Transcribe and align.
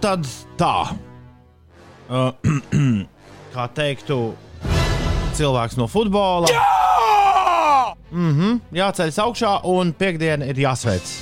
tad 0.00 0.26
tā. 0.58 0.74
Uh, 2.10 2.32
kā 3.54 3.66
teiktu, 3.76 4.32
cilvēks 5.36 5.76
no 5.78 5.86
futbola. 5.90 6.50
Jā! 6.50 6.80
Mm 8.10 8.32
-hmm, 8.34 8.60
jāceļas 8.74 9.18
augšā 9.22 9.50
un 9.70 9.92
piekdiena 9.94 10.44
ir 10.44 10.58
jāsveic. 10.58 11.12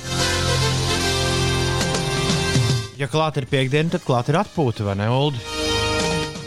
Ja 2.97 3.07
klāt 3.07 3.37
ir 3.37 3.45
piekdiena, 3.45 3.89
tad 3.89 4.01
klāt 4.01 4.29
ir 4.29 4.35
atpūta, 4.35 4.83
vai 4.83 4.95
ne, 4.95 5.09
Ulu? 5.09 5.37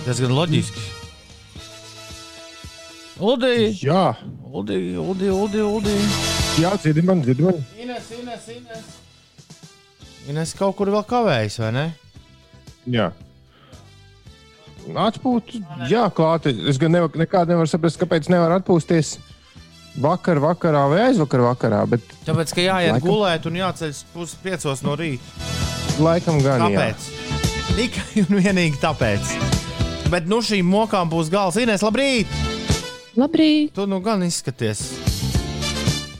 Tas 0.04 0.20
gan 0.20 0.34
loģiski. 0.34 0.80
Uldi! 3.20 3.78
Jā, 3.86 4.14
Uldi, 4.50 4.96
Uldi, 4.98 5.60
Uldi. 5.62 5.96
jā 6.58 6.76
dzirdi 6.76 7.02
man, 7.02 7.22
dzirdi 7.22 7.42
man. 7.42 7.64
Ines, 7.78 8.10
Ines, 8.10 8.48
Ines. 8.48 8.84
Ines 10.28 10.54
kaut 10.54 10.76
kur 10.76 10.90
vēl 10.90 11.04
kavējas, 11.04 11.58
vai 11.58 11.72
ne? 11.72 11.92
Jā. 12.90 13.12
Atpūta, 14.98 15.60
jā, 15.86 16.06
klāte. 16.10 16.50
Es 16.68 16.78
gan 16.82 16.90
nevar, 16.90 17.12
nekādu 17.14 17.54
nevaru 17.54 17.70
saprast, 17.70 18.00
kāpēc 18.00 18.26
nevar 18.32 18.56
atpūsties 18.58 19.14
vakar, 20.02 20.40
vakarā 20.42 20.82
vai 20.90 21.04
aizvakar 21.06 21.44
vakarā, 21.46 21.82
bet 21.86 22.02
Tāpēc, 22.26 22.54
ka 22.56 22.64
jāiet 22.64 22.96
Laikam. 22.96 23.06
gulēt 23.08 23.46
un 23.46 23.60
jāceļas 23.60 24.02
puses 24.14 24.40
piecos 24.42 24.82
no 24.82 24.96
rīta. 24.98 25.22
laikam 26.02 26.40
gan 26.42 26.66
jā. 26.66 26.72
Kāpēc? 26.72 27.08
Tikai 27.76 28.24
un 28.26 28.42
vienīgi 28.42 28.80
tāpēc. 28.82 29.36
Bet 30.12 30.26
nu 30.28 30.42
šīm 30.44 30.66
mokām 30.68 31.08
būs 31.12 31.30
gals. 31.32 31.56
Inês, 31.62 31.84
labrīt! 31.86 32.26
Labrīt! 33.16 33.72
Tu 33.76 33.86
nu 33.86 34.00
gan 34.04 34.24
izskaties. 34.26 34.82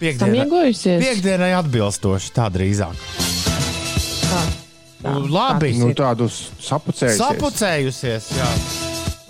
Piekdienai, 0.03 0.47
piekdienai 1.03 1.53
atbilstoši, 1.61 2.33
tā 2.35 2.49
drīzāk. 2.51 3.07
Tā. 4.27 4.62
Nu, 5.03 5.27
labi, 5.33 5.73
Nu, 5.79 5.91
tādus 5.99 6.51
sapucējusies. 6.63 7.19
sapucējusies. 7.19 8.29
Jā. 8.39 8.49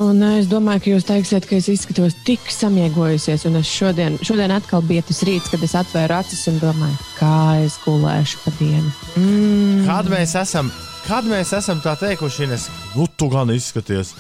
Un 0.03 0.23
eh, 0.23 0.39
es 0.41 0.49
domāju, 0.51 0.83
ka 0.83 0.91
jūs 0.91 1.07
teiksiet, 1.07 1.47
ka 1.49 1.57
es 1.57 1.69
izskatos 1.71 2.17
tik 2.27 2.41
samiegojusies. 2.51 3.45
Un 3.49 3.57
es 3.61 3.71
šodien, 3.71 4.19
šodien 4.25 4.51
atkal 4.51 4.83
bija 4.83 5.05
tas 5.07 5.23
rīts, 5.25 5.51
kad 5.53 5.63
es 5.63 5.75
atvēru 5.79 6.17
acis 6.19 6.43
un 6.51 6.59
domāju, 6.63 6.97
kā 7.21 7.35
es 7.65 7.79
gulēšu 7.85 8.41
pa 8.45 8.55
dienu. 8.59 8.91
Mm. 9.17 9.85
Kad 9.87 10.11
mēs 10.13 10.35
esam, 10.43 10.73
kad 11.07 11.29
mēs 11.29 11.53
esam 11.57 11.81
tā 11.85 11.95
teikuši, 12.01 12.49
Ines, 12.49 12.69
nu 12.97 13.07
tu 13.17 13.29
gan 13.33 13.53
izskaties 13.55 14.15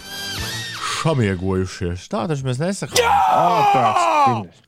samiegojušies. 1.02 2.06
Tā 2.12 2.26
taču 2.30 2.46
mēs 2.46 2.60
nesakām. 2.62 3.08
Ārprāts, 3.36 4.04
Ines. 4.36 4.62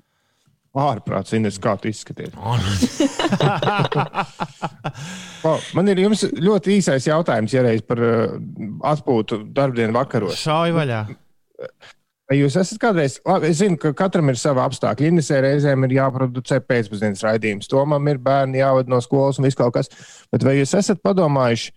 Ārprāts, 0.75 1.31
Ines, 1.37 1.55
kā 1.63 1.77
tu 1.79 1.87
izskaties. 1.87 2.33
Man 5.77 5.91
ir 5.93 6.01
jums 6.03 6.25
ļoti 6.35 6.81
īsais 6.81 7.07
jautājums, 7.07 7.55
ja 7.55 7.63
reiz 7.63 7.85
par 7.87 8.01
uh, 8.03 8.35
atpūtu 8.91 9.39
darbdienu 9.55 9.95
vakaros. 9.95 10.35
Šauj 10.41 10.75
vaļā. 10.75 11.05
Vai 12.25 12.39
jūs 12.41 12.57
esat 12.57 12.81
kādreiz, 12.81 13.21
labi, 13.29 13.51
es 13.53 13.59
zinu, 13.61 13.77
ka 13.79 13.93
katram 13.95 14.33
ir 14.33 14.39
sava 14.41 14.65
apstākļa. 14.65 15.11
Inesē 15.13 15.43
reizēm 15.45 15.85
ir 15.87 15.93
jāproducē 16.01 16.57
pēcpusdienas 16.65 17.23
raidījums. 17.27 17.69
Tomam 17.71 18.09
ir 18.11 18.19
bērni 18.25 18.63
jāved 18.63 18.89
no 18.91 18.99
skolas 19.05 19.39
un 19.39 19.45
viss 19.47 19.61
kaut 19.61 19.75
kas. 19.77 19.93
Bet 20.33 20.41
vai 20.47 20.55
jūs 20.57 20.73
esat 20.81 20.99
padomājuši 21.05 21.69
un 21.71 21.77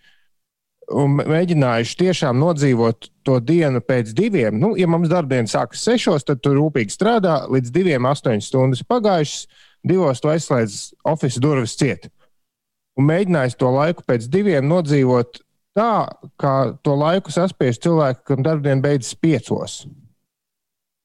mēģinājuši 0.87 1.97
tiešām 1.99 2.37
nodzīvot 2.39 3.09
to 3.27 3.39
dienu 3.43 3.81
pēc 3.83 4.13
diviem? 4.15 4.55
Nu, 4.59 4.73
ja 4.79 4.87
mums 4.87 5.09
darbdiena 5.11 5.49
sākas 5.51 5.83
sešos, 5.83 6.23
tad 6.27 6.39
tu 6.43 6.53
rūpīgi 6.55 6.93
strādā, 6.93 7.41
līdz 7.51 7.73
diviem 7.75 8.07
astoņas 8.07 8.47
stundas 8.47 8.85
pagājušas, 8.87 9.47
divos 9.87 10.23
tu 10.23 10.31
aizslēdz 10.31 10.77
oficiālu 11.11 11.43
durvis 11.43 11.75
ciet. 11.79 12.07
Un 12.97 13.09
mēģinājis 13.11 13.59
to 13.59 13.69
laiku 13.73 14.07
pēc 14.07 14.25
diviem 14.31 14.65
nodzīvot 14.67 15.41
tā, 15.77 16.07
kā 16.41 16.55
to 16.81 16.95
laiku 16.97 17.33
saspiež 17.35 17.81
cilvēki, 17.83 18.23
kam 18.31 18.43
darbdiena 18.45 18.81
beidzas 18.81 19.13
piecos. 19.19 19.83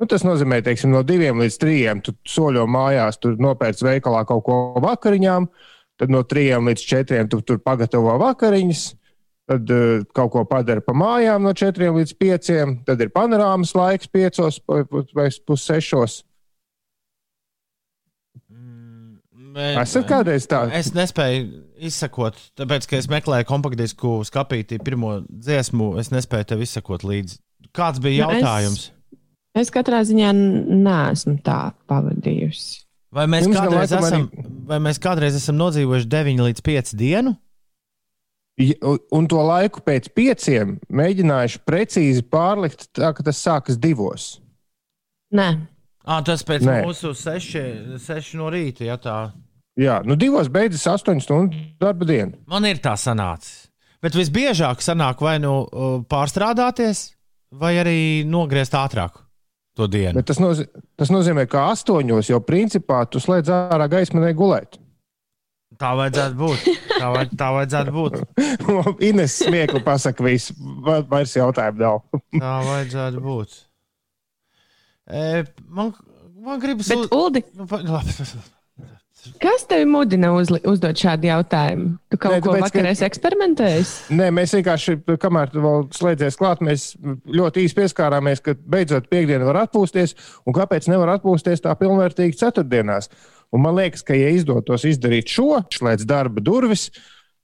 Nu, 0.00 0.08
tas 0.10 0.24
nozīmē, 0.26 0.62
ka 0.64 0.88
no 0.90 1.04
diviem 1.06 1.38
līdz 1.42 1.58
trijiem 1.62 2.00
tu 2.02 2.14
soļo 2.26 2.64
mājās, 2.66 3.20
tur 3.22 3.36
nopērc 3.38 3.82
veikalā 3.86 4.24
kaut 4.26 4.42
ko 4.48 4.56
vakariņām, 4.82 5.46
tad 6.00 6.10
no 6.10 6.24
trijiem 6.26 6.66
līdz 6.70 6.86
četriem 6.88 7.28
tu 7.30 7.38
tur 7.46 7.60
pagatavo 7.62 8.16
vakariņas, 8.22 8.88
tad 9.50 9.70
uh, 9.75 10.03
kaut 10.14 10.30
ko 10.32 10.44
padara 10.48 10.80
pa 10.84 10.92
mājām 10.97 11.42
no 11.42 11.53
četriem 11.53 11.97
līdz 11.98 12.12
pieciem, 12.19 12.76
tad 12.86 13.00
ir 13.00 13.10
panorāmas 13.14 13.75
laiks 13.76 14.06
piecos 14.08 14.60
vai 14.69 14.82
pus- 14.88 15.41
pussešos. 15.47 16.20
Esat 19.52 20.06
kādreiz 20.08 20.47
tā? 20.48 20.62
Es 20.72 20.92
nespēju 20.97 21.42
izsekot, 21.84 22.38
tāpēc, 22.56 22.86
ka 22.88 22.97
es 22.97 23.08
meklēju 23.12 23.44
kompaktdisku 23.50 24.14
skapītī 24.25 24.78
pirmo 24.81 25.19
dziesmu. 25.28 25.91
Es 26.00 26.08
nespēju 26.14 26.48
tev 26.54 26.62
izsekot 26.64 27.04
līdzi. 27.04 27.36
Kāds 27.76 28.00
bija 28.00 28.25
Nu, 28.31 28.32
es- 28.32 28.41
jautājums? 28.41 28.86
Es 29.54 29.69
katrā 29.70 30.00
ziņā 30.08 30.31
neesmu 30.32 31.34
tā 31.44 31.75
pavadījusi. 31.91 32.78
Vai 33.12 33.26
mēs, 33.28 33.44
Jums 33.44 33.58
kādreiz 33.60 33.92
esam, 33.92 34.22
arī- 34.31 34.47
vai 34.70 34.78
mēs 34.81 34.98
kādreiz 34.98 35.34
esam 35.36 35.58
nodzīvojuši 35.60 36.08
9 36.08 36.41
līdz 36.41 36.62
5 36.64 36.94
dienu? 36.97 37.36
Un- 38.60 39.26
to 39.26 39.40
laiku 39.42 39.80
pēc 39.80 40.10
pieciem 40.12 40.76
mēģinājuši 40.92 41.62
precīzi 41.64 42.22
pārlikt 42.22 42.90
tā, 42.92 43.14
ka 43.16 43.24
tas 43.24 43.40
sākas 43.40 43.78
divos. 43.80 44.40
Nē, 45.32 45.66
À, 46.02 46.18
tas 46.26 46.42
pēc 46.42 46.64
Nē. 46.66 46.80
mūsu 46.82 47.12
6, 47.14 47.98
6 48.02 48.34
no 48.34 48.50
rīta. 48.50 48.82
Ja 48.88 48.96
tā. 48.98 49.30
Jā, 49.78 50.00
nu 50.04 50.16
divos 50.18 50.50
beidzas 50.52 50.84
astoņas 50.98 51.26
stundu 51.28 51.60
darba 51.80 52.08
diena. 52.08 52.34
Man 52.50 52.66
ir 52.68 52.80
tā 52.82 52.96
sanācis. 52.98 53.68
Bet 54.02 54.16
visbiežāk 54.18 54.82
sanāk 54.82 55.22
vai 55.22 55.36
nu 55.38 55.62
pārstrādāties, 56.10 57.12
vai 57.54 57.76
arī 57.78 57.98
nogriezt 58.26 58.74
ātrāk 58.74 59.22
to 59.78 59.86
dienu. 59.86 60.19
Bet 60.19 60.26
tas, 60.26 60.40
noz 60.42 60.64
tas 60.98 61.12
nozīmē, 61.14 61.46
ka 61.48 61.69
astoņos 61.70 62.32
jau 62.32 62.40
principā 62.42 63.04
tu 63.08 63.22
slēdz 63.22 63.54
ārā 63.54 63.86
gaismu 63.94 64.24
negulēt. 64.26 64.81
Tā 65.82 65.91
vajadzētu 65.98 66.38
būt. 66.38 66.66
Tā, 66.93 67.09
vaj, 67.16 67.26
tā 67.41 67.48
vajadzētu 67.56 67.93
būt. 67.97 68.19
Ines 69.09 69.34
smiekli 69.43 69.82
pasaka, 69.82 70.22
visu. 70.22 70.54
Va- 70.87 71.00
Vairs 71.10 71.34
jautājumu 71.34 71.82
nav. 71.82 72.00
Tā 72.44 72.54
vajadzētu 72.69 73.22
būt. 73.25 73.56
E, 75.10 75.43
man, 75.66 75.91
man 76.47 76.60
gribas 76.62 76.87
bet 76.93 77.10
Uldi, 77.12 77.43
Nu, 77.59 77.66
labi. 77.66 78.15
kas 79.43 79.65
tevi 79.70 79.84
mudina 79.91 80.31
uzli, 80.34 80.60
uzdot 80.70 80.98
šādu 80.98 81.26
jautājumu? 81.28 81.91
Tu 82.10 82.19
kaut 82.22 82.37
Nē, 82.37 82.41
ko 82.44 82.54
tāpēc, 82.54 82.62
ka- 82.62 82.69
vakar 82.70 82.88
esi 82.93 83.04
eksperimentējis? 83.09 83.93
Nē, 84.14 84.31
mēs 84.38 84.54
vienkārši, 84.56 84.97
kamēr 85.22 85.50
tu 85.53 85.62
vēl 85.66 85.84
slēdzies 85.99 86.38
klāt, 86.38 86.62
mēs 86.64 86.87
ļoti 87.26 87.66
īsi 87.66 87.78
pieskārāmies, 87.82 88.43
ka 88.47 88.54
beidzot 88.54 89.10
piekdiena 89.12 89.47
var 89.50 89.64
atpūsties. 89.66 90.14
Un 90.47 90.56
kāpēc 90.56 90.87
nevar 90.94 91.16
atpūsties 91.19 91.62
tā 91.66 91.75
pilnvērtīgi 91.82 92.38
ceturtdienās? 92.41 93.10
Un 93.52 93.60
man 93.60 93.76
liekas, 93.76 94.00
ka, 94.06 94.16
ja 94.16 94.30
izdotos 94.32 94.86
izdarīt 94.88 95.28
šo, 95.28 95.58
slēdz 95.74 96.06
darba 96.08 96.40
durvis, 96.40 96.86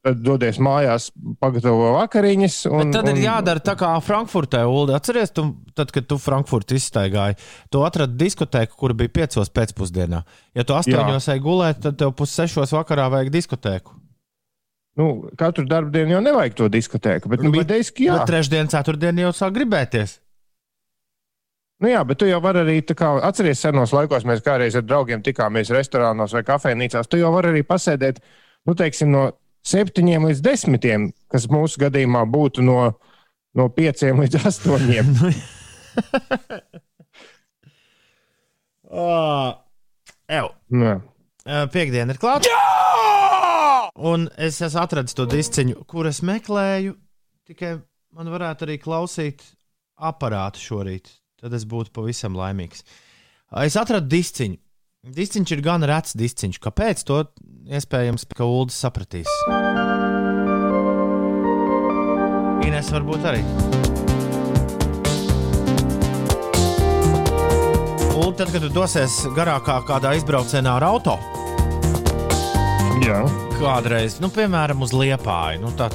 tad 0.04 0.22
dodies 0.24 0.56
mājās, 0.62 1.10
pagatavo 1.42 1.90
vakariņas. 1.98 2.56
Un, 2.70 2.78
Bet 2.86 2.94
tad 2.96 3.10
ir 3.10 3.18
un- 3.18 3.24
jādara 3.26 3.60
tā 3.60 3.74
kā 3.76 3.90
Frankfurtē, 4.00 4.62
Ulu. 4.64 4.94
Atceries, 4.96 5.34
tu, 5.36 5.44
tad, 5.76 5.92
kad 5.92 6.06
tu 6.08 6.16
Frankfurtē 6.16 6.78
izstaigāji, 6.78 7.36
tu 7.68 7.82
atradi 7.84 8.16
diskotēku, 8.24 8.78
kur 8.78 8.94
bija 8.96 9.12
piecos 9.20 9.50
pēcpusdienā. 9.52 10.22
Ja 10.56 10.64
tu 10.64 10.72
astoņos 10.78 11.28
ej 11.34 11.42
gulēt, 11.44 11.82
tad 11.84 11.98
tev 12.00 12.14
pussešos 12.16 12.72
vakarā 12.72 13.10
vajag 13.12 13.34
diskotēku. 13.34 13.92
Nu, 14.98 15.28
katru 15.38 15.66
dienu 15.66 16.16
jau 16.16 16.22
nevajag 16.24 16.56
to 16.58 16.68
diskotēku, 16.72 17.28
bet 17.30 17.44
nu, 17.44 17.52
bija 17.54 17.68
idejas, 17.68 17.92
ka 17.94 18.02
jā. 18.02 18.16
Trešdien, 18.26 18.66
ceturtdien 18.72 19.20
jau 19.22 19.30
sāk 19.36 19.52
gribēties. 19.54 20.16
Nu 21.78 21.90
jā, 21.92 22.00
bet 22.02 22.18
tu 22.18 22.26
jau 22.26 22.40
vari 22.42 22.64
arī, 22.64 22.78
kā 22.82 23.12
atceries, 23.22 23.60
senos 23.62 23.92
laikos 23.94 24.24
mēs 24.26 24.42
kādreiz 24.42 24.74
ar 24.78 24.82
draugiem 24.82 25.22
tikāmies 25.22 25.70
restorānos 25.70 26.34
vai 26.34 26.42
kafejnīcās. 26.46 27.06
Tu 27.06 27.20
jau 27.20 27.30
vari 27.36 27.52
arī 27.52 27.62
pasēdēt, 27.66 28.18
nu, 28.66 28.74
teiksim, 28.78 29.12
no 29.14 29.28
septiņiem 29.68 30.26
līdz 30.26 30.42
desmitiem, 30.42 31.12
kas 31.30 31.46
mūsu 31.52 31.78
gadījumā 31.84 32.24
būtu 32.30 32.64
no, 32.66 32.80
no 33.54 33.68
pieciem 33.74 34.24
līdz 34.24 34.40
astoņiem. 34.50 35.12
Uh, 38.90 39.54
ew. 40.40 40.50
Nē. 40.74 40.96
Uh, 41.46 41.62
Piektdiena 41.72 42.16
ir 42.16 42.20
klāta. 42.20 42.50
Un 43.98 44.26
es 44.38 44.58
esmu 44.62 44.82
atradzis 44.82 45.16
to 45.18 45.28
disciņu, 45.30 45.84
kur 45.90 46.10
es 46.10 46.20
meklēju. 46.26 46.98
Tikai 47.48 47.76
man 48.18 48.34
varētu 48.34 48.66
arī 48.66 48.76
klausīt 48.82 49.46
aparātu 49.94 50.62
šorīt. 50.62 51.17
Tad 51.38 51.54
es 51.54 51.64
būtu 51.70 51.92
pavisam 51.94 52.34
laimīgs. 52.38 52.82
Es 53.62 53.76
atradu 53.78 54.10
disciņu. 54.10 54.58
Disciņš 55.14 55.52
ir 55.54 55.60
gan 55.62 55.84
rets 55.86 56.16
disciņš. 56.18 56.58
Kāpēc? 56.60 57.04
To 57.06 57.22
iespējams, 57.70 58.26
ka 58.34 58.44
Ulas 58.44 58.76
sapratīs. 58.82 59.30
Ines 62.66 62.90
varbūt 62.92 63.22
arī. 63.30 63.42
Ulu, 68.18 68.32
tad, 68.34 68.50
kad 68.50 68.60
tu 68.66 68.68
dosies 68.74 69.14
garākā 69.38 69.78
kādā 69.88 70.10
izbraucienā 70.18 70.74
ar 70.80 70.84
automašīnu, 70.90 71.28
kādreiz, 73.60 74.18
nu, 74.20 74.28
piemēram, 74.34 74.82
uz 74.82 74.92
Liepāju, 74.92 75.62
nu, 75.62 75.70
tā 75.78 75.86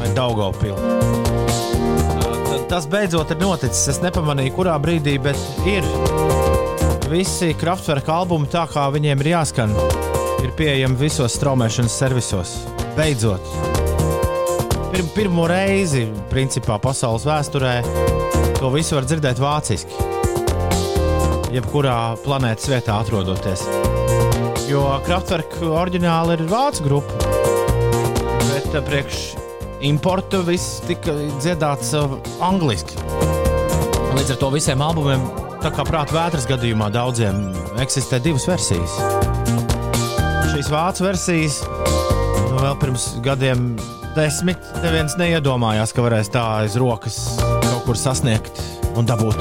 vai 0.00 0.08
Daugopili. 0.16 1.29
Tas 2.70 2.84
beidzot 2.86 3.32
ir 3.34 3.40
noticis. 3.42 3.88
Es 3.90 3.96
nepamanīju, 3.98 4.52
kurā 4.54 4.76
brīdī, 4.78 5.16
bet 5.18 5.38
ir 5.66 5.86
visi 7.10 7.50
kraftverka 7.58 8.20
albumi 8.22 8.46
tā, 8.52 8.62
kā 8.70 8.84
viņiem 8.94 9.24
ir 9.24 9.30
jāskan. 9.32 9.74
Ir 10.44 10.52
pieejami 10.54 11.00
visos 11.00 11.34
straumēšanas 11.34 11.98
servisos. 11.98 12.54
Beidzot! 12.94 13.42
Pir 14.92 15.02
pirmo 15.16 15.48
reizi, 15.50 16.04
principā, 16.30 16.78
pasaules 16.82 17.26
vēsturē 17.26 17.74
to 18.60 18.70
visu 18.74 18.94
var 18.98 19.10
dzirdēt 19.10 19.42
vāciski. 19.42 20.08
Jebkurā 21.50 21.98
planētas 22.22 22.70
vietā 22.70 23.00
atrodoties. 23.02 23.66
Jo 24.70 24.86
Kraftwerka 25.10 25.74
oriģināli 25.82 26.38
ir 26.38 26.46
vācu 26.54 26.86
grupa. 26.86 27.30
Bet 28.52 28.70
eh, 28.70 28.84
priekš 28.84 29.39
importu 29.80 30.42
viss 30.44 30.80
tika 30.84 31.14
dziedāts 31.40 31.94
angliski. 32.44 32.98
Līdz 34.16 34.34
ar 34.34 34.40
to 34.40 34.50
visiem 34.52 34.82
albumiem, 34.84 35.22
tā 35.62 35.72
kā 35.72 35.84
prāta 35.88 36.16
vētras 36.16 36.46
gadījumā, 36.50 36.90
daudziem 36.92 37.50
eksistē 37.80 38.20
divas 38.22 38.46
versijas. 38.50 38.98
Šīs 40.50 40.68
vācu 40.72 41.06
versijas 41.06 41.60
nu, 41.64 42.58
vēl 42.58 42.76
pirms 42.82 43.06
gadiem, 43.24 43.72
desmit, 44.16 44.60
neviens 44.84 45.16
neiedomājās, 45.20 45.94
ka 45.96 46.04
varēs 46.04 46.32
tā 46.34 46.44
aiz 46.60 46.76
rokas 46.80 47.22
kaut 47.40 47.86
kur 47.86 48.00
sasniegt 48.00 48.60
un 48.98 49.08
dabūt. 49.08 49.40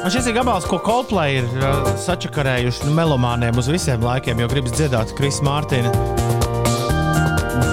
Man 0.00 0.10
šis 0.10 0.26
ir 0.26 0.34
gabals, 0.34 0.64
ko 0.66 0.80
Coldplay 0.82 1.38
ir 1.38 1.50
uh, 1.60 1.84
sačakarējuši 2.02 2.88
nu, 2.88 2.96
melomāniem 2.96 3.60
uz 3.60 3.68
visiem 3.70 4.02
laikiem, 4.02 4.42
jo 4.42 4.50
gribas 4.50 4.74
dziedāt 4.74 5.14
Krisa 5.14 5.44
Mārtiņa 5.46 6.39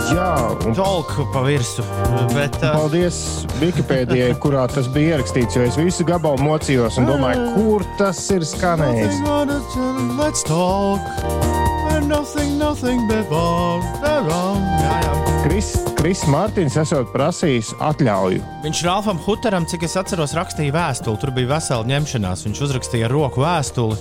Jā, 0.08 0.34
un 0.64 0.76
tolku 0.78 1.26
pa 1.34 1.42
virsmu. 1.44 1.84
Bet, 2.32 2.56
uh, 2.62 2.76
paldies 2.78 3.18
Wikipēdijai, 3.60 4.32
kurā 4.44 4.64
tas 4.72 4.88
bija 4.94 5.18
ierakstīts. 5.18 5.58
Jo 5.58 5.66
es 5.68 5.80
visu 5.80 6.06
gabalu 6.08 6.40
mocījos 6.46 7.00
un 7.02 7.10
domāju, 7.10 7.48
kur 7.58 7.88
tas 8.00 8.22
ir 8.32 8.46
skanējis. 8.48 9.20
Let's 10.18 10.46
talk. 10.48 11.04
Nothing, 12.08 12.56
nothing 12.56 13.04
but 13.10 13.28
wrong. 13.28 13.84
Jā, 14.00 14.94
jā. 15.04 15.16
Kris, 15.44 15.74
Kris 16.00 16.22
Mārtiņš 16.32 16.78
esot 16.86 17.10
prasījis 17.12 17.74
atļauju. 17.84 18.40
Viņš 18.64 18.84
Ralfam 18.88 19.20
Huteram, 19.26 19.68
cik 19.68 19.84
es 19.88 19.98
atceros, 20.00 20.36
rakstīja 20.38 20.76
vēstuli. 20.76 21.20
Tur 21.20 21.34
bija 21.36 21.52
vesela 21.58 21.88
ņemšanās. 21.88 22.46
Viņš 22.48 22.64
uzrakstīja 22.68 23.12
roku 23.12 23.44
vēstuli. 23.44 24.00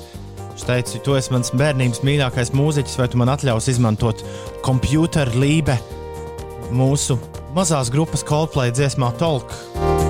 Viņš 0.57 0.65
teica, 0.65 0.99
tu 1.05 1.13
esi 1.19 1.33
mans 1.35 1.51
bērnības 1.53 1.99
mīļākais 2.01 2.55
mūziķis, 2.57 2.95
vai 2.97 3.07
tu 3.13 3.19
man 3.21 3.29
atļausi 3.29 3.75
izmantot 3.75 4.23
computeru 4.65 5.37
lībe 5.43 5.75
mūsu 6.73 7.19
mazās 7.53 7.91
grupas 7.93 8.25
Coldplay 8.25 8.73
dziesmā 8.73 9.11
Talk. 9.21 9.53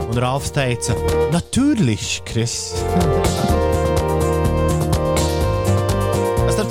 Un 0.07 0.15
Ralfs 0.23 0.53
teica, 0.55 0.95
Naturlich, 1.35 2.21
Kris. 2.31 2.61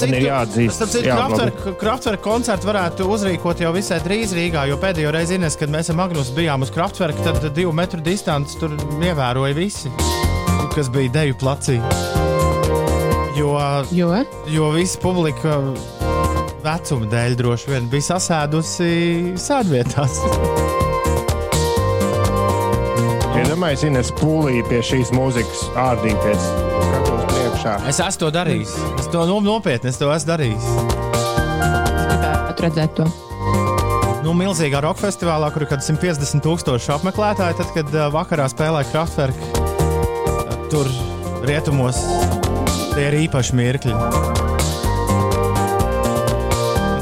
Ir 0.06 0.25
jāatzīst, 0.25 0.75
Starp 0.75 0.92
citu, 0.92 1.07
jā, 1.07 1.16
Kraftwerk- 1.19 1.75
Kraftwerk 1.80 2.21
koncertu 2.24 2.68
varētu 2.68 3.07
uzrīkot 3.12 3.62
jau 3.63 3.71
visai 3.75 4.00
drīz 4.04 4.33
Rīgā, 4.36 4.66
jo 4.69 4.80
pēdējo 4.81 5.12
reizi, 5.16 5.36
Ines, 5.39 5.56
kad 5.60 5.71
mēs 5.71 5.89
ar 5.92 6.00
Magnus 6.00 6.31
bijām 6.36 6.63
uz 6.63 6.71
Kraftwerk, 6.71 7.19
tad 7.24 7.44
divu 7.56 7.71
metru 7.75 8.00
distanci 8.04 8.60
tur 8.60 8.75
ievēroja 9.04 9.56
visi, 9.56 9.92
kas 10.75 10.92
bija 10.92 11.12
deju 11.19 11.39
placī. 11.44 11.80
Jo, 13.35 13.83
Jo? 13.91 14.23
jo 14.47 14.69
visa 14.71 14.99
publika 15.03 15.57
vecuma 16.63 17.07
dēļ 17.11 17.35
droši 17.37 17.71
vien 17.73 17.89
bija 17.91 18.05
sasēdusi 18.13 18.87
sēdvietās. 19.39 20.21
Iedomājieties, 23.35 23.83
ja 23.83 23.91
Ines 23.91 24.11
pūlī 24.15 24.61
pie 24.69 24.79
šīs 24.85 25.11
mūzikas 25.15 25.65
ārdīties. 25.77 26.47
Es 27.89 27.99
esmu 27.99 28.19
to 28.23 28.31
darījis. 28.33 28.73
Es 29.01 29.09
to 29.11 29.25
no, 29.27 29.39
nopietni 29.43 29.91
es 29.91 29.99
to 29.99 30.09
esmu 30.13 30.31
darījis. 30.31 30.67
Gribētu 32.05 32.67
redzēt 32.67 32.95
to. 33.01 33.07
Nu, 34.25 34.33
milzīgā 34.37 34.79
roka 34.81 35.03
festivālā, 35.05 35.51
kur 35.53 35.65
ir 35.65 35.69
kaut 35.69 35.83
kādi 35.83 35.91
150 35.99 36.41
tūkstoši 36.45 36.93
apmeklētāji, 36.95 37.59
tad, 37.59 37.73
kad 37.75 37.91
uh, 37.93 38.07
vakarā 38.15 38.47
spēlēja 38.49 38.89
Kraftwerk, 38.89 39.43
uh, 39.59 40.55
tur 40.71 40.89
rietumos 41.45 41.99
tie 42.95 43.09
ir 43.09 43.15
īpaši 43.25 43.56
mirkļi. 43.59 43.94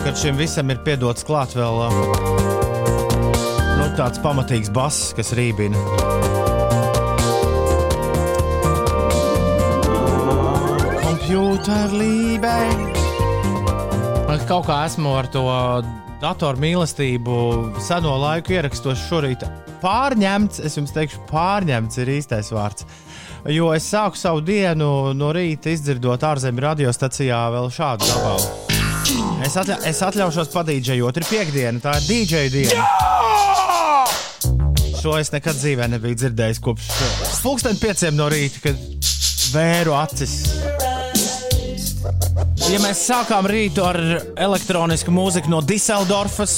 Kad 0.04 0.18
šim 0.18 0.40
visam 0.40 0.72
ir 0.74 0.80
piedots 0.86 1.26
klāt 1.28 1.54
vēl 1.54 1.84
uh, 1.86 1.98
nu, 3.78 3.86
tāds 3.98 4.22
pamatīgs 4.24 4.72
bass, 4.74 5.12
kas 5.18 5.34
rībina. 5.38 5.78
Computerlībai. 11.04 12.66
Es 14.34 14.48
kaut 14.50 14.66
kā 14.66 14.82
esmu 14.88 15.14
ar 15.20 15.30
to 15.32 15.46
datoru 16.24 16.64
mīlestību 16.64 17.38
seno 17.84 18.18
laiku 18.24 18.58
ierakstos 18.58 19.06
šorīt. 19.12 19.46
Pārņemts, 19.84 20.64
es 20.64 20.80
jums 20.80 20.94
teikšu, 20.96 21.22
pārņemts 21.30 22.02
ir 22.02 22.16
īstais 22.18 22.50
vārds. 22.56 22.88
Jo 23.52 23.74
es 23.76 23.84
sāku 23.92 24.16
savu 24.16 24.40
dienu 24.40 25.12
no 25.20 25.32
rīta 25.36 25.74
izdzirdot 25.74 26.22
ārzemju 26.24 26.64
radiostacijā 26.64 27.40
vēl 27.52 27.68
šādu 27.76 28.08
gabalu. 28.08 28.46
Es, 29.44 29.58
atļa 29.60 29.82
es 29.90 30.00
atļaušos 30.08 30.52
padīdžejot, 30.54 31.20
ir 31.20 31.26
piekdiena, 31.28 31.82
tā 31.84 31.98
ir 32.00 32.06
DJ 32.08 32.46
diena. 32.54 32.86
Šo 35.02 35.18
es 35.20 35.34
nekad 35.34 35.60
dzīvē 35.60 35.90
nebiju 35.92 36.22
dzirdējis 36.22 36.62
kopš 36.64 36.88
pulksten 37.44 37.76
pieciem 37.82 38.16
no 38.16 38.30
rīta, 38.32 38.64
kad 38.64 38.80
vēru 39.52 39.98
acis. 40.00 40.38
Ja 42.72 42.80
mēs 42.80 43.04
sākām 43.10 43.44
rītu 43.52 43.84
ar 43.84 44.00
elektronisku 44.40 45.12
mūziku 45.12 45.52
no 45.52 45.60
Diseldorfas, 45.68 46.56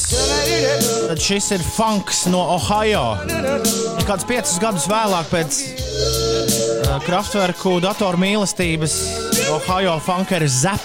tad 1.09 1.17
šis 1.21 1.49
ir 1.57 1.65
funks 1.65 2.27
no 2.29 2.45
Ohio. 2.59 3.07
Kāds 4.05 4.29
piecus 4.29 4.59
gadus 4.61 4.85
vēlāk, 4.91 5.33
pēc 5.33 5.59
Kraftwerku 7.05 7.77
datoru 7.83 8.19
mīlestības, 8.21 8.93
Ohio 9.53 9.97
funkeri 10.03 10.47
Zap 10.49 10.81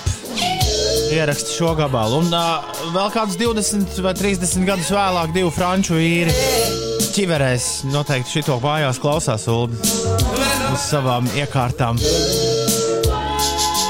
ieraksta 1.10 1.52
šo 1.52 1.74
gabalu. 1.78 2.20
Un 2.22 2.34
uh, 2.34 2.70
vēl 2.94 3.10
kādus 3.14 3.38
20 3.40 4.00
vai 4.04 4.14
30 4.16 4.66
gadus 4.68 4.90
vēlāk, 4.94 5.34
divi 5.34 5.50
franču 5.54 5.98
vīri 5.98 6.34
ķiverēs 7.10 7.64
noteikti 7.90 8.38
šito 8.38 8.60
mājās 8.62 9.00
klausās 9.02 9.48
Ulu 9.50 9.74
uz 9.74 10.84
savām 10.84 11.26
iekārtām. 11.34 11.98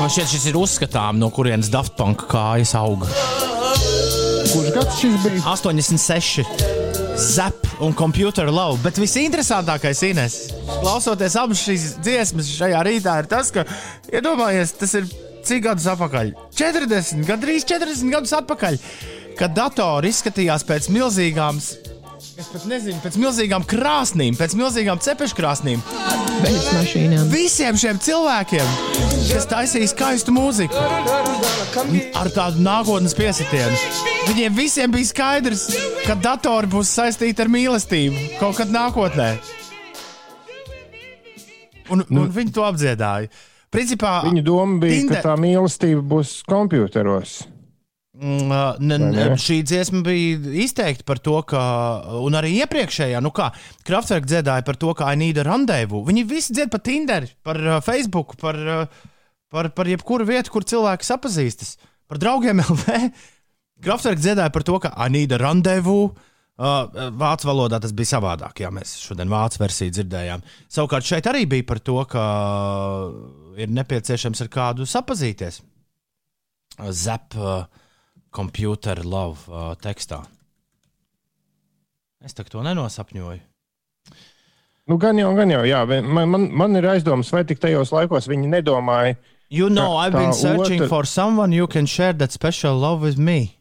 Man 0.01 0.09
šķiet, 0.09 0.31
šis 0.33 0.47
ir 0.49 0.57
uzskatām, 0.57 1.21
no 1.21 1.29
kurienes 1.35 1.69
Daft 1.73 1.99
Punk 2.01 2.25
kājas 2.31 2.73
auga. 2.79 3.11
Kurš 4.51 4.73
gads 4.75 5.03
šis 5.03 5.19
bija? 5.27 5.45
86. 5.53 6.80
Zap 7.21 7.67
un 7.81 7.93
computer 7.93 8.49
love. 8.49 8.79
Bet 8.81 8.97
visinteresantākais, 8.97 10.01
Ines, 10.09 10.37
klausoties 10.81 11.35
abas 11.37 11.61
šīs 11.67 11.83
dziesmas 12.01 12.49
šajā 12.57 12.81
rītā, 12.87 13.19
ir 13.21 13.29
tas, 13.29 13.51
ka, 13.53 13.67
iedomājieties, 14.09 14.73
tas 14.81 14.95
ir 14.97 15.11
cik 15.45 15.67
gadus 15.67 15.85
atpakaļ? 15.93 16.33
40, 16.57 17.21
gandrīz 17.29 17.69
40 17.69 18.15
gadus 18.17 18.33
atpakaļ, 18.41 18.81
kad 19.37 19.53
datori 19.53 20.15
izskatījās 20.15 20.65
pēc 20.65 20.89
milzīgām. 20.97 21.61
Es 22.41 22.47
pat 22.49 22.63
nezinu, 22.65 22.97
pēc 23.05 23.19
milzīgām 23.21 23.65
krāsnīm, 23.69 24.33
pēc 24.39 24.55
milzīgām 24.57 25.01
cepeškrāsnīm. 25.05 25.83
Bez 26.41 26.71
mašīnām. 26.73 27.27
Visiem 27.29 27.77
šiem 27.77 27.99
cilvēkiem, 28.01 28.71
kas 29.29 29.45
taisīja 29.51 29.91
skaistu 29.91 30.33
mūziku, 30.33 30.79
ar 32.17 32.31
tādu 32.33 32.65
nākotnes 32.65 33.13
piesitienu, 33.19 33.77
viņiem 34.31 34.57
visiem 34.57 34.95
bija 34.95 35.11
skaidrs, 35.11 35.67
ka 36.07 36.17
datori 36.17 36.71
būs 36.73 36.95
saistīti 36.97 37.45
ar 37.45 37.53
mīlestību 37.53 38.25
kaut 38.41 38.57
kad 38.63 38.73
nākotnē. 38.73 39.35
Un, 41.93 42.07
un 42.09 42.29
viņi 42.41 42.57
to 42.57 42.65
apdziedāja. 42.65 43.29
Principā, 43.71 44.17
Viņa 44.25 44.43
doma 44.49 44.81
bija, 44.81 45.03
Tinder- 45.03 45.21
ka 45.21 45.29
tā 45.29 45.37
mīlestība 45.45 46.01
būs 46.17 46.39
komputeros. 46.49 47.43
Mm, 48.21 48.51
ne, 48.85 48.97
ne, 49.01 49.27
šī 49.41 49.63
dziesma 49.65 50.03
bija 50.05 50.53
izteikti 50.61 51.07
par 51.09 51.23
to, 51.25 51.39
ka, 51.49 51.61
un 52.21 52.35
arī 52.37 52.51
iepriekšējā, 52.61 53.23
nu 53.25 53.31
kā 53.33 53.47
Kraftwerk 53.89 54.29
dziedāja 54.29 54.65
par 54.67 54.77
to, 54.77 54.93
ka 54.99 55.09
I 55.09 55.17
need 55.17 55.41
a 55.41 55.47
rendezvous. 55.47 56.05
Viņi 56.05 56.27
visi 56.29 56.53
dzied 56.59 56.69
par 56.73 56.83
Tinder, 56.85 57.31
par 57.47 57.61
Facebook, 57.87 58.37
par, 58.43 58.61
par, 59.49 59.71
par 59.73 59.89
jebkuru 59.89 60.29
vietu, 60.29 60.53
kur 60.53 60.69
cilvēki 60.69 61.09
sapazīstas, 61.09 61.79
par 62.11 62.21
draugiem 62.21 62.61
LV. 62.67 63.01
Kraftwerk 63.81 64.21
dziedāja 64.21 64.53
par 64.53 64.69
to, 64.69 64.77
ka 64.85 64.93
I 65.01 65.09
need 65.17 65.33
a 65.33 65.41
rendezvous. 65.41 66.13
Vācu 66.61 67.49
valodā 67.49 67.79
tas 67.81 67.97
bija 67.97 68.19
savādāk, 68.19 68.61
ja 68.61 68.69
mēs 68.69 68.99
šodien 69.01 69.33
vācu 69.33 69.63
versiju 69.63 69.97
dzirdējām. 69.97 70.43
Savukārt 70.69 71.09
šeit 71.09 71.25
arī 71.31 71.47
bija 71.49 71.65
par 71.65 71.81
to, 71.81 71.97
ka 72.05 72.25
ir 73.57 73.73
nepieciešams 73.73 74.45
ar 74.45 74.51
kādu 74.53 74.85
sapazīties. 74.85 75.63
Zep 76.93 77.41
uh, 77.41 77.65
computer 78.31 79.03
love 79.05 79.47
uh, 79.51 79.75
tekstā. 79.81 80.23
Es 82.21 82.35
to 82.37 82.63
nenosapņoju. 82.63 83.41
Nu, 84.91 84.97
gan 84.99 85.19
jau, 85.19 85.31
gan 85.39 85.51
jau, 85.53 85.63
jā. 85.69 85.85
Man, 85.87 86.29
man, 86.29 86.49
man 86.51 86.77
ir 86.77 86.89
aizdomas, 86.91 87.31
vai 87.33 87.45
tik 87.47 87.61
tajos 87.63 87.93
laikos 87.95 88.27
viņi 88.29 88.51
nedomāja. 88.51 89.15
You 89.51 89.69
know, 89.71 89.97
I've 89.97 90.13
been 90.13 90.33
searching 90.33 90.83
otra... 90.83 90.89
for 90.89 91.07
someone 91.07 91.53
you 91.53 91.67
can 91.67 91.87
share 91.87 92.13
that 92.15 92.33
special 92.33 92.79
love 92.79 93.03
with 93.03 93.19
me. 93.19 93.57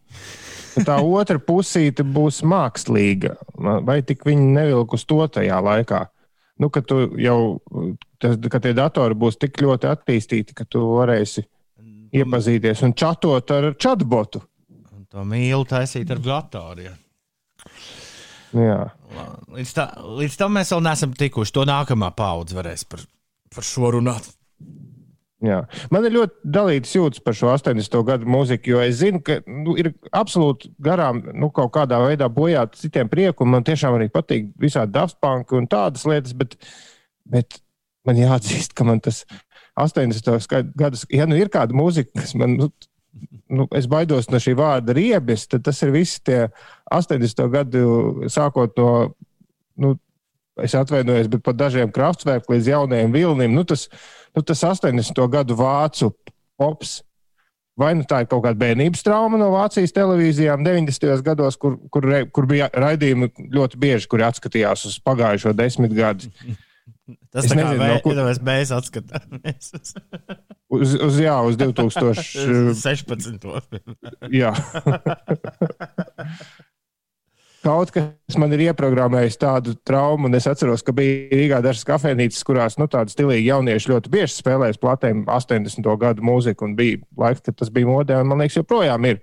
tā 0.85 0.99
otra 1.01 1.39
pusīte 1.41 2.05
būs 2.05 2.41
mākslīga. 2.45 3.35
Vai 3.85 3.99
tik 4.05 4.25
viņi 4.27 4.51
nevilk 4.55 4.95
uz 4.97 5.05
to 5.09 5.21
tajā 5.27 5.59
laikā? 5.65 6.05
Nu, 6.59 6.69
ka 6.73 6.81
tu 6.83 7.05
jau, 7.19 7.59
tas, 8.19 8.35
ka 8.51 8.59
tie 8.63 8.73
datori 8.75 9.15
būs 9.15 9.39
tik 9.39 9.61
ļoti 9.63 9.89
attīstīti, 9.89 10.55
ka 10.55 10.67
tu 10.67 10.83
varēsi 10.97 11.45
iepazīties 12.19 12.83
un 12.87 12.95
čatot 12.97 13.53
ar 13.55 13.71
chatbotu. 13.79 14.41
To 15.13 15.25
mīlu 15.25 15.65
taisīt 15.69 16.11
ar 16.13 16.19
datoriem. 16.21 16.97
Jā. 18.53 18.81
Līdz, 19.49 19.71
tā, 19.77 19.85
līdz 20.19 20.35
tam 20.37 20.57
mēs 20.57 20.73
vēl 20.73 20.83
neesam 20.85 21.15
tikuši. 21.17 21.53
To 21.57 21.65
nākamā 21.69 22.11
paudze 22.17 22.57
varēs 22.57 22.85
par, 22.89 23.01
par 23.53 23.65
šo 23.65 23.93
runāt. 23.97 24.27
Jā. 25.45 25.61
Man 25.93 26.03
ir 26.03 26.17
ļoti 26.17 26.51
dalīts 26.51 26.93
jūtas 26.97 27.23
par 27.23 27.37
šo 27.37 27.53
80. 27.53 27.95
gadu 28.05 28.27
mūziku, 28.29 28.73
jo 28.73 28.81
es 28.83 28.97
zinu, 28.99 29.21
ka 29.23 29.39
nu, 29.47 29.77
ir 29.79 29.93
absolūti 30.11 30.73
garām 30.83 31.21
nu, 31.31 31.47
kaut 31.55 31.71
kādā 31.77 32.01
veidā 32.03 32.27
bojāt 32.33 32.75
citiem 32.79 33.09
prieku. 33.11 33.47
Man 33.47 33.63
tiešām 33.67 33.95
arī 33.95 34.09
patīk 34.11 34.51
visādi 34.59 34.97
Daftpunk 34.97 35.55
un 35.55 35.69
tādas 35.71 36.03
lietas, 36.09 36.35
bet, 36.37 36.57
bet 37.23 37.61
man 38.07 38.19
jāatzīst, 38.19 38.75
ka 38.75 38.87
man 38.87 38.99
tas 39.05 39.23
80. 39.79 40.73
gadus, 40.75 41.05
ja 41.13 41.29
nu 41.29 41.39
ir 41.39 41.51
kāda 41.53 41.77
mūzika, 41.77 42.19
kas 42.19 42.35
man, 42.35 42.57
nu, 42.59 42.69
nu, 43.49 43.65
es 43.75 43.87
baidos 43.89 44.29
no 44.29 44.39
šī 44.41 44.55
vārda 44.59 44.93
riebis, 44.95 45.47
tad 45.49 45.65
tas 45.65 45.81
ir 45.85 45.93
visi 45.95 46.21
tie 46.25 46.45
80. 46.93 47.43
gadu, 47.53 47.83
sākot 48.31 48.77
no, 48.79 48.91
nu, 49.79 49.95
es 50.63 50.75
atvainojos, 50.77 51.29
bet 51.31 51.43
pat 51.45 51.59
dažiem 51.59 51.91
kraftsvēkiem 51.95 52.55
līdz 52.55 52.71
jaunajiem 52.73 53.13
vilnim. 53.15 53.53
Nu, 53.55 53.65
tas, 53.67 53.87
nu, 54.35 54.43
tas 54.45 54.63
80. 54.65 55.21
gadu 55.31 55.57
vācu 55.59 56.11
pops. 56.59 56.99
Vai 57.79 57.93
nu 57.95 58.03
tā 58.03 58.25
ir 58.25 58.27
kaut 58.27 58.43
kāda 58.43 58.59
bērnības 58.59 59.05
trauma 59.05 59.37
no 59.39 59.53
Vācijas 59.53 59.93
televīzijām 59.95 60.65
90. 60.65 61.21
gados, 61.23 61.55
kur, 61.55 61.77
kur, 61.93 62.03
kur 62.35 62.47
bija 62.49 62.67
raidījumi 62.75 63.29
ļoti 63.55 63.79
bieži, 63.79 64.09
kuri 64.11 64.25
atskatījās 64.27 64.83
uz 64.89 64.97
pagājušo 65.05 65.55
desmit 65.55 65.95
gadu. 65.95 66.27
Tas 67.29 67.45
es 67.45 67.51
tā 67.51 67.59
nezinu, 67.59 67.77
kā 67.77 67.85
vē, 67.85 68.15
no, 68.17 68.23
mēs, 68.25 68.39
mēs 68.41 68.71
atskatāmies. 68.73 69.65
uz, 70.73 70.95
uz, 70.97 71.19
jā, 71.21 71.35
uz 71.45 71.59
2016. 71.61 73.45
jā. 74.33 74.51
Kaut 77.59 77.91
kas 77.91 78.37
man 78.39 78.53
ir 78.55 78.61
ieprogrammējis 78.69 79.35
tādu 79.41 79.73
traumu, 79.85 80.29
un 80.29 80.37
es 80.37 80.47
atceros, 80.47 80.81
ka 80.85 80.93
bija 80.95 81.27
Rīgā 81.35 81.59
dažas 81.63 81.83
kafejnīcas, 81.87 82.45
kurās 82.47 82.77
nu, 82.79 82.87
tādi 82.91 83.11
stilīgi 83.13 83.49
jaunieši 83.49 83.91
ļoti 83.91 84.13
bieži 84.13 84.37
spēlēja 84.37 84.79
platēm 84.79 85.25
80. 85.27 85.89
gadu 85.99 86.23
mūziku, 86.25 86.69
un 86.69 86.77
bija 86.79 87.01
laiks, 87.19 87.43
kad 87.45 87.59
tas 87.59 87.69
bija 87.75 87.89
modē, 87.91 88.21
un 88.23 88.31
man 88.31 88.41
liekas, 88.41 88.61
joprojām 88.61 89.09
ir. 89.11 89.19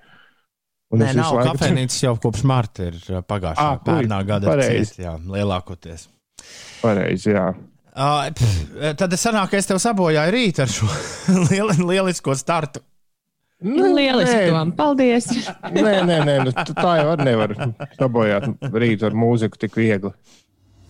Un 0.92 1.00
Nē, 1.02 1.14
nav 1.18 1.32
laiku... 1.34 1.56
kafejnīcas 1.56 2.02
jau 2.04 2.12
kopš 2.22 2.44
marta 2.46 2.90
ir 2.92 3.00
pagājušā 3.26 3.64
ah, 3.64 3.80
pērnā 3.82 4.20
gada 4.28 4.58
ciet, 4.60 5.00
jā, 5.00 5.16
lielākoties. 5.32 6.06
Pareizi, 6.84 7.32
jā. 7.32 7.48
Uh, 7.96 8.26
pff, 8.36 8.74
tad 9.00 9.14
es 9.16 9.22
sanāku, 9.24 9.54
ka 9.54 9.60
es 9.60 9.70
tev 9.70 9.80
sabojāju 9.80 10.34
rīt 10.34 10.60
ar 10.60 10.68
šo 10.68 10.88
lielisko 11.88 12.36
startu. 12.36 12.84
Nu, 13.64 13.86
Lieliski, 13.96 14.50
Tom. 14.52 14.72
Paldies! 14.76 15.30
nē, 15.72 15.92
nē, 16.04 16.18
nē 16.28 16.34
nu, 16.44 16.52
tā 16.52 16.90
jau 17.00 17.14
nevar 17.24 17.54
sabojāt 17.96 18.50
rītu 18.68 19.06
ar 19.08 19.16
mūziku 19.16 19.56
tik 19.62 19.78
viegli. 19.80 20.12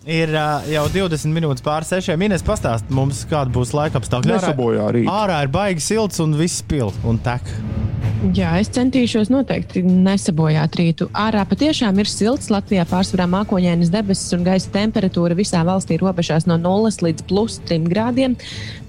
Ir 0.07 0.31
uh, 0.31 0.63
jau 0.71 0.85
20 0.87 1.33
minūtes 1.35 1.63
pār 1.65 1.83
6. 1.83 2.13
Minēs 2.15 2.45
pastāst 2.47 2.87
mums, 2.95 3.25
kāda 3.27 3.51
būs 3.51 3.73
laika 3.75 3.99
apstākļi. 3.99 4.37
Nesabojā 4.37 4.87
arī. 4.87 5.03
Ārā 5.11 5.41
ir 5.43 5.51
baigi 5.51 5.83
silts 5.83 6.23
un 6.23 6.37
viss 6.39 6.63
pilns 6.63 6.95
un 7.03 7.19
tek. 7.19 7.43
Jā, 8.33 8.55
es 8.57 8.71
centīšos 8.73 9.29
noteikti 9.29 9.83
nesabojāt 9.85 10.73
rītu. 10.79 11.05
Ārā 11.13 11.43
patiešām 11.45 11.99
ir 12.01 12.09
silts. 12.09 12.47
Latvijā 12.49 12.81
pārsvarā 12.89 13.27
mākoņainas 13.29 13.91
debesis 13.93 14.33
un 14.33 14.41
gaisa 14.47 14.71
temperatūra 14.73 15.37
visā 15.37 15.61
valstī 15.67 15.99
robežās 16.01 16.47
no 16.49 16.57
0 16.57 16.89
līdz 17.05 17.27
plus 17.29 17.59
3 17.69 17.85
grādiem. 17.91 18.33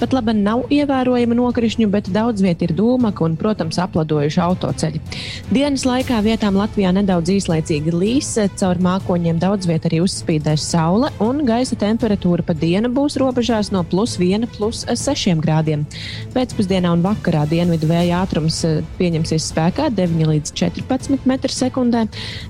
Pat 0.01 0.17
labi 0.17 0.33
nav 0.39 0.65
ievērojama 0.73 1.37
nokrišņu, 1.37 1.91
bet 1.93 2.09
daudz 2.15 2.41
viet 2.47 2.65
ir 2.65 2.73
dūmaka 2.79 3.27
un, 3.27 3.37
protams, 3.37 3.81
apladojuši 3.85 4.41
autoceļi. 4.47 5.03
Dienas 5.51 5.85
laikā 5.89 6.23
vietām 6.25 6.57
Latvijā 6.57 6.95
nedaudz 6.97 7.35
īslaicīgi 7.37 7.93
līs, 7.93 8.33
caur 8.57 8.81
mākoņiem 8.81 9.43
daudz 9.45 9.69
viet 9.69 9.91
arī 9.91 10.01
uzspīdēs 10.07 10.71
saule 10.73 11.08
saule 11.09 11.31
un 11.31 11.45
gaisa 11.47 11.77
temperatūra 11.77 12.43
pa 12.45 12.55
dienu 12.55 12.89
būs 12.89 13.19
robežās 13.19 13.71
no 13.73 13.83
plus 13.85 14.19
1, 14.19 14.47
plus 14.57 14.85
6 14.87 15.41
grādiem. 15.41 15.87
Pēcpusdienā 16.35 16.93
un 16.93 17.03
vakarā 17.03 17.47
dienvidu 17.49 17.89
vēja 17.89 18.23
ātrums 18.23 18.65
eh, 18.65 18.83
pieņemsies 18.99 19.51
spēkā 19.53 19.91
9 19.95 20.29
līdz 20.29 20.53
14 20.53 21.19
m2. 21.25 22.07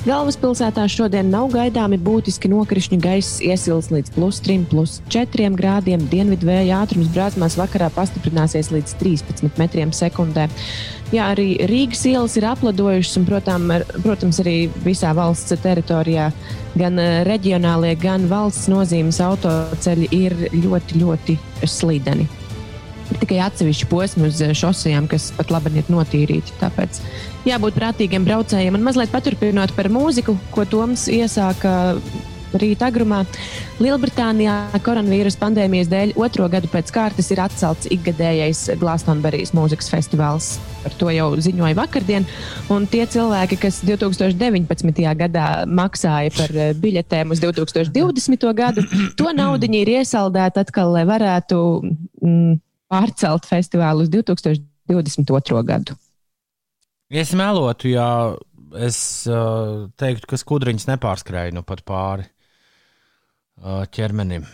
Galvaspilsētā 0.06 0.86
šodien 0.88 1.30
nav 1.30 1.50
gaidāmi 1.52 1.98
būtiski 1.98 2.50
nokrišņu 2.50 3.00
gaiss 3.00 3.40
iesils 3.40 3.90
līdz 3.90 4.14
plus 4.14 4.40
3, 4.40 4.68
plus 4.70 5.00
4 5.08 5.54
grādiem. 5.56 6.06
Dienvidu 6.10 6.48
vēja 6.48 6.82
ātrums 6.82 7.10
brāzmās 7.14 7.58
vakarā 7.58 7.90
pastiprināsies 7.94 8.72
līdz 8.74 8.96
13 9.02 9.50
m2. 9.58 10.48
Jā, 11.08 11.30
arī 11.32 11.54
Rīgas 11.64 12.02
ielas 12.04 12.34
ir 12.36 12.44
apladojušas, 12.44 13.14
un, 13.16 13.24
protams, 13.24 13.92
protams, 14.04 14.42
arī 14.42 14.56
visā 14.84 15.14
valsts 15.16 15.56
teritorijā 15.64 16.26
gan 16.78 16.98
eh, 17.00 17.22
reģionālie, 17.26 17.94
gan 18.00 18.26
valsts 18.28 18.47
nozīmes 18.70 19.20
autoceļi 19.24 20.08
ir 20.16 20.36
ļoti, 20.52 21.00
ļoti 21.02 21.38
slīdeni. 21.68 22.26
Ir 23.08 23.20
tikai 23.22 23.38
atsevišķi 23.46 23.88
posmi 23.88 24.28
uz 24.28 24.40
eh, 24.44 24.52
šosejām, 24.56 25.08
kas 25.08 25.30
pat 25.36 25.52
labi 25.52 25.72
ir 25.80 25.88
notīrīti. 25.92 26.56
Tāpēc 26.60 27.00
jābūt 27.48 27.78
prātīgiem 27.78 28.26
braucējiem. 28.28 28.76
Un 28.76 28.84
mazliet 28.84 29.12
paturpinot 29.14 29.72
par 29.76 29.88
mūziku, 29.92 30.36
ko 30.52 30.66
Toms 30.68 31.06
iesāka 31.12 31.96
rīta 32.56 32.88
agrumā. 32.88 33.24
Lielbritānijā 33.82 34.80
koronavīrusa 34.84 35.40
pandēmijas 35.42 35.90
dēļ 35.92 36.14
otro 36.18 36.48
gadu 36.50 36.70
pēc 36.72 36.92
kārtas 36.94 37.30
ir 37.34 37.42
atcelts 37.44 37.90
ikgadējais 37.92 38.64
Glastonberijas 38.80 39.54
mūzikas 39.56 39.90
festivāls. 39.92 40.54
Par 40.82 40.94
to 40.98 41.10
jau 41.12 41.28
ziņoja 41.36 41.76
vakardien. 41.78 42.26
Un 42.72 42.86
tie 42.90 43.04
cilvēki, 43.10 43.58
kas 43.64 43.82
2019. 43.86 45.04
gadā 45.18 45.48
maksāja 45.66 46.32
par 46.36 46.54
eh, 46.54 46.72
biļetēm 46.78 47.34
uz 47.34 47.42
2020. 47.44 48.48
gadu, 48.56 48.86
to 49.18 49.32
naudu 49.36 49.68
ir 49.78 49.92
iesaldēta 49.98 50.64
atkal, 50.64 50.94
lai 50.96 51.04
varētu 51.08 51.58
mm, 51.84 52.58
pārcelt 52.88 53.48
festivālu 53.48 54.06
uz 54.06 54.12
2022. 54.12 55.64
gadu. 55.68 55.98
Es 57.08 57.32
melotu, 57.36 57.88
ja 57.88 58.08
es 58.76 58.98
uh, 59.30 59.88
teiktu, 60.00 60.28
ka 60.28 60.40
skudriņš 60.40 60.88
nepārskrēja 60.90 61.54
nu 61.56 61.62
pat 61.64 61.84
pāri 61.88 62.26
ķermenim. 63.94 64.46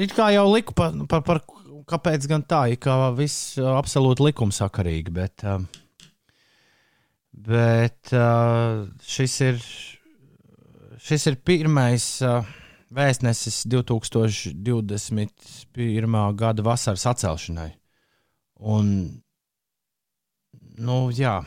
It 0.00 0.14
kā 0.16 0.30
jau 0.32 0.46
liku 0.48 0.72
par, 0.76 0.94
par, 1.08 1.22
par 1.26 1.42
kāpēc 1.88 2.26
gan 2.30 2.42
tā, 2.48 2.62
ir 2.72 2.78
kā 2.80 3.12
viss 3.16 3.58
absolūti 3.60 4.24
likumsakarīgi, 4.28 5.10
bet, 5.12 5.44
bet 7.32 8.10
šis 9.04 9.40
ir, 9.44 9.56
šis 11.02 11.26
ir 11.28 11.36
pirmais 11.44 12.22
vēstnesis 12.92 13.62
2021. 13.72 16.36
gada 16.36 16.62
vasaras 16.66 17.06
atcelšanai. 17.12 17.70
Un, 18.62 18.86
nu, 20.78 21.10
jā. 21.16 21.42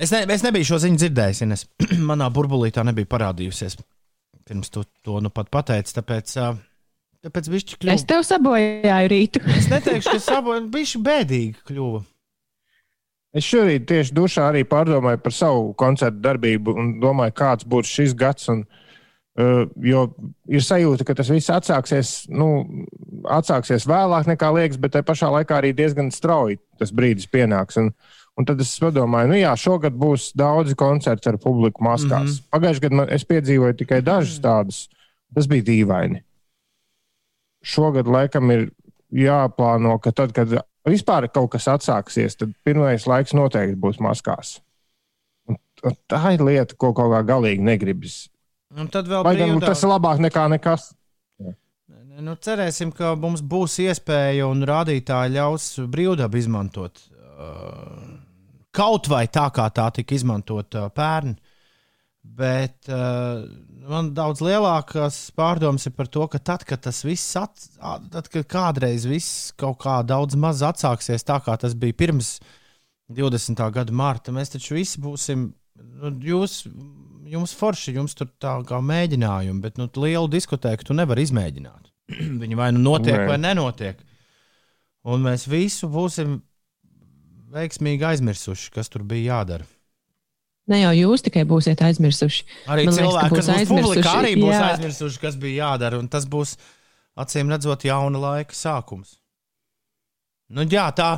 Es, 0.00 0.10
ne, 0.10 0.22
es 0.32 0.40
nebiju 0.40 0.64
šo 0.64 0.78
ziņu 0.80 0.96
dzirdējis, 0.96 1.42
ja 1.42 1.56
es 1.58 1.66
manā 2.10 2.30
burbulī 2.32 2.72
tā 2.72 2.84
nebija 2.88 3.08
parādījusies. 3.10 3.76
Pirms 4.48 4.72
tu 4.72 4.86
to 5.04 5.20
nu 5.20 5.30
pat 5.32 5.50
pateici, 5.52 5.92
tāpēc, 5.98 6.32
tāpēc 7.26 7.50
bišķi 7.52 7.76
kļuva. 7.82 7.96
Es 7.98 8.06
tev 8.08 8.24
sabojāju 8.26 9.10
rītu. 9.12 9.42
es 9.58 9.68
neteikšu, 9.70 10.16
ka 10.16 10.22
sabojāju, 10.24 10.70
bišķi 10.72 11.00
bēdīgi 11.04 11.68
kļuva. 11.68 12.00
Es 13.36 13.46
šorīt 13.46 13.84
tieši 13.86 14.14
dušā 14.16 14.48
arī 14.50 14.64
pārdomāju 14.66 15.20
par 15.22 15.34
savu 15.36 15.68
koncertu 15.78 16.18
darbību 16.24 16.72
un 16.80 16.94
domāju, 17.02 17.36
kāds 17.36 17.68
būs 17.68 17.92
šis 17.92 18.16
gads. 18.18 18.48
Un, 18.50 18.64
uh, 19.38 19.68
jo 19.84 20.06
ir 20.50 20.64
sajūta, 20.66 21.06
ka 21.06 21.14
tas 21.20 21.30
viss 21.30 21.52
atsāksies, 21.52 22.14
nu, 22.32 22.48
atsāksies 23.30 23.86
vēlāk 23.86 24.32
nekā 24.32 24.50
liekas, 24.56 24.80
bet 24.80 24.96
tajā 24.96 25.06
pašā 25.12 25.30
laikā 25.36 25.60
arī 25.60 25.70
diezgan 25.76 26.10
strauji 26.10 26.58
tas 26.80 26.90
brīdis 26.96 27.30
pienāks. 27.30 27.78
Un, 27.78 27.92
uh, 27.92 28.19
Un 28.40 28.46
tad 28.48 28.60
es 28.64 28.70
padomāju, 28.80 29.28
nu 29.34 29.36
jā, 29.36 29.50
šogad 29.58 29.96
būs 30.00 30.30
daudzi 30.38 30.72
koncerti 30.78 31.28
ar 31.28 31.36
publiku 31.42 31.84
maskās. 31.84 32.22
Mm 32.22 32.32
-hmm. 32.32 32.48
Pagājušajā 32.54 32.88
gadā 32.88 33.06
es 33.16 33.24
piedzīvoju 33.28 33.76
tikai 33.82 34.00
dažas 34.02 34.40
tādas. 34.40 34.78
Tas 35.34 35.46
bija 35.46 35.66
dīvaini. 35.66 36.22
Šogad 37.62 38.06
laikam 38.06 38.50
ir 38.50 38.70
jāplāno, 39.12 39.98
ka 40.00 40.12
tad, 40.12 40.32
kad 40.32 40.48
vispār 40.88 41.28
kaut 41.28 41.50
kas 41.50 41.68
atsāksies, 41.68 42.38
tad 42.40 42.54
pirmais 42.64 43.06
laiks 43.06 43.36
noteikti 43.36 43.76
būs 43.76 44.00
maskās. 44.00 44.60
Un 45.84 45.96
tā 46.08 46.34
ir 46.34 46.44
lieta, 46.44 46.74
ko 46.76 46.92
kaut 46.96 47.12
kā 47.12 47.22
galīgi 47.26 47.62
negribas. 47.62 48.28
Un 48.76 48.88
tad 48.88 49.08
vēl 49.10 49.24
Vai 49.24 49.36
gan 49.36 49.54
nu, 49.56 49.60
tas 49.60 49.82
ir 49.82 49.90
labāk 49.90 50.20
nekā 50.22 50.48
nekas? 50.48 50.92
Nu, 52.20 52.34
cerēsim, 52.36 52.92
ka 52.92 53.14
mums 53.16 53.40
būs 53.40 53.78
iespēja 53.80 54.46
un 54.50 54.60
rādītāji 54.68 55.32
ļaus 55.38 55.70
brīvdabu 55.88 56.36
izmantot. 56.36 57.00
Uh, 57.40 58.19
kaut 58.74 59.08
vai 59.10 59.24
tā, 59.32 59.48
kā 59.54 59.68
tā 59.74 59.88
tika 59.94 60.16
izmantota 60.16 60.88
pērn. 60.94 61.36
Bet 62.20 62.88
uh, 62.92 63.46
man 63.88 64.10
daudz 64.14 64.42
lielākas 64.44 65.30
pārdomas 65.36 65.88
ir 65.88 65.94
par 65.96 66.10
to, 66.12 66.26
ka 66.28 66.38
tad, 66.38 66.66
kad 66.68 66.82
tas 66.84 67.00
viss, 67.06 67.32
at, 67.40 67.64
tad, 68.12 68.28
kad 68.28 68.44
kādreiz 68.50 69.06
viss 69.08 69.54
kaut 69.58 69.80
kā 69.80 70.00
daudz 70.06 70.36
maz 70.36 70.60
atsāksies 70.66 71.24
tā, 71.24 71.38
kā 71.44 71.56
tas 71.60 71.74
bija 71.74 71.96
pirms 71.96 72.34
20. 73.10 73.64
gada 73.74 73.96
marta, 73.96 74.34
mēs 74.36 74.52
taču 74.52 74.76
visi 74.76 75.00
būsim. 75.02 75.48
Nu, 75.80 76.12
jūs, 76.22 76.66
jums 77.30 77.54
forši, 77.56 77.96
jums 77.96 78.14
tur 78.18 78.28
tā 78.42 78.58
kā 78.68 78.82
mēģinājumi, 78.84 79.64
bet 79.64 79.80
nu, 79.80 79.88
lielu 80.04 80.28
diskotēku 80.30 80.86
tu 80.86 80.96
nevari 80.96 81.24
izmēģināt. 81.24 81.88
Viņi 82.42 82.58
vai 82.58 82.70
nu 82.76 82.84
notiek. 82.84 83.16
Nē. 83.16 83.26
vai 83.32 83.40
nenotiek. 83.40 84.04
Un 85.08 85.24
mēs 85.24 85.48
visu 85.48 85.88
būsim 85.88 86.36
veiksmīgi 87.50 88.06
aizmirsuši, 88.12 88.70
kas 88.74 88.90
tur 88.92 89.04
bija 89.06 89.36
jādara. 89.36 89.68
Ne 90.70 90.82
jau 90.84 90.92
jūs 90.94 91.24
tikai 91.26 91.42
būsiet 91.48 91.80
aizmirsuši. 91.82 92.44
Arī 92.70 92.84
Man 92.86 92.94
liekas, 92.94 93.00
cilvēki, 93.00 93.30
ka 93.30 93.34
būs 93.34 93.48
kas 93.48 93.70
būs 93.70 93.86
publikā, 93.86 94.12
arī 94.20 94.34
būs 94.38 94.54
jā. 94.54 94.66
aizmirsuši, 94.68 95.20
kas 95.24 95.38
bija 95.40 95.64
jādara. 95.64 95.98
Un 95.98 96.06
tas 96.12 96.28
būs 96.30 96.54
acīm 97.18 97.50
redzot 97.50 97.86
jauna 97.88 98.22
laika 98.22 98.54
sākums. 98.54 99.16
Nu, 100.54 100.66
jā, 100.70 100.86
tā. 100.94 101.10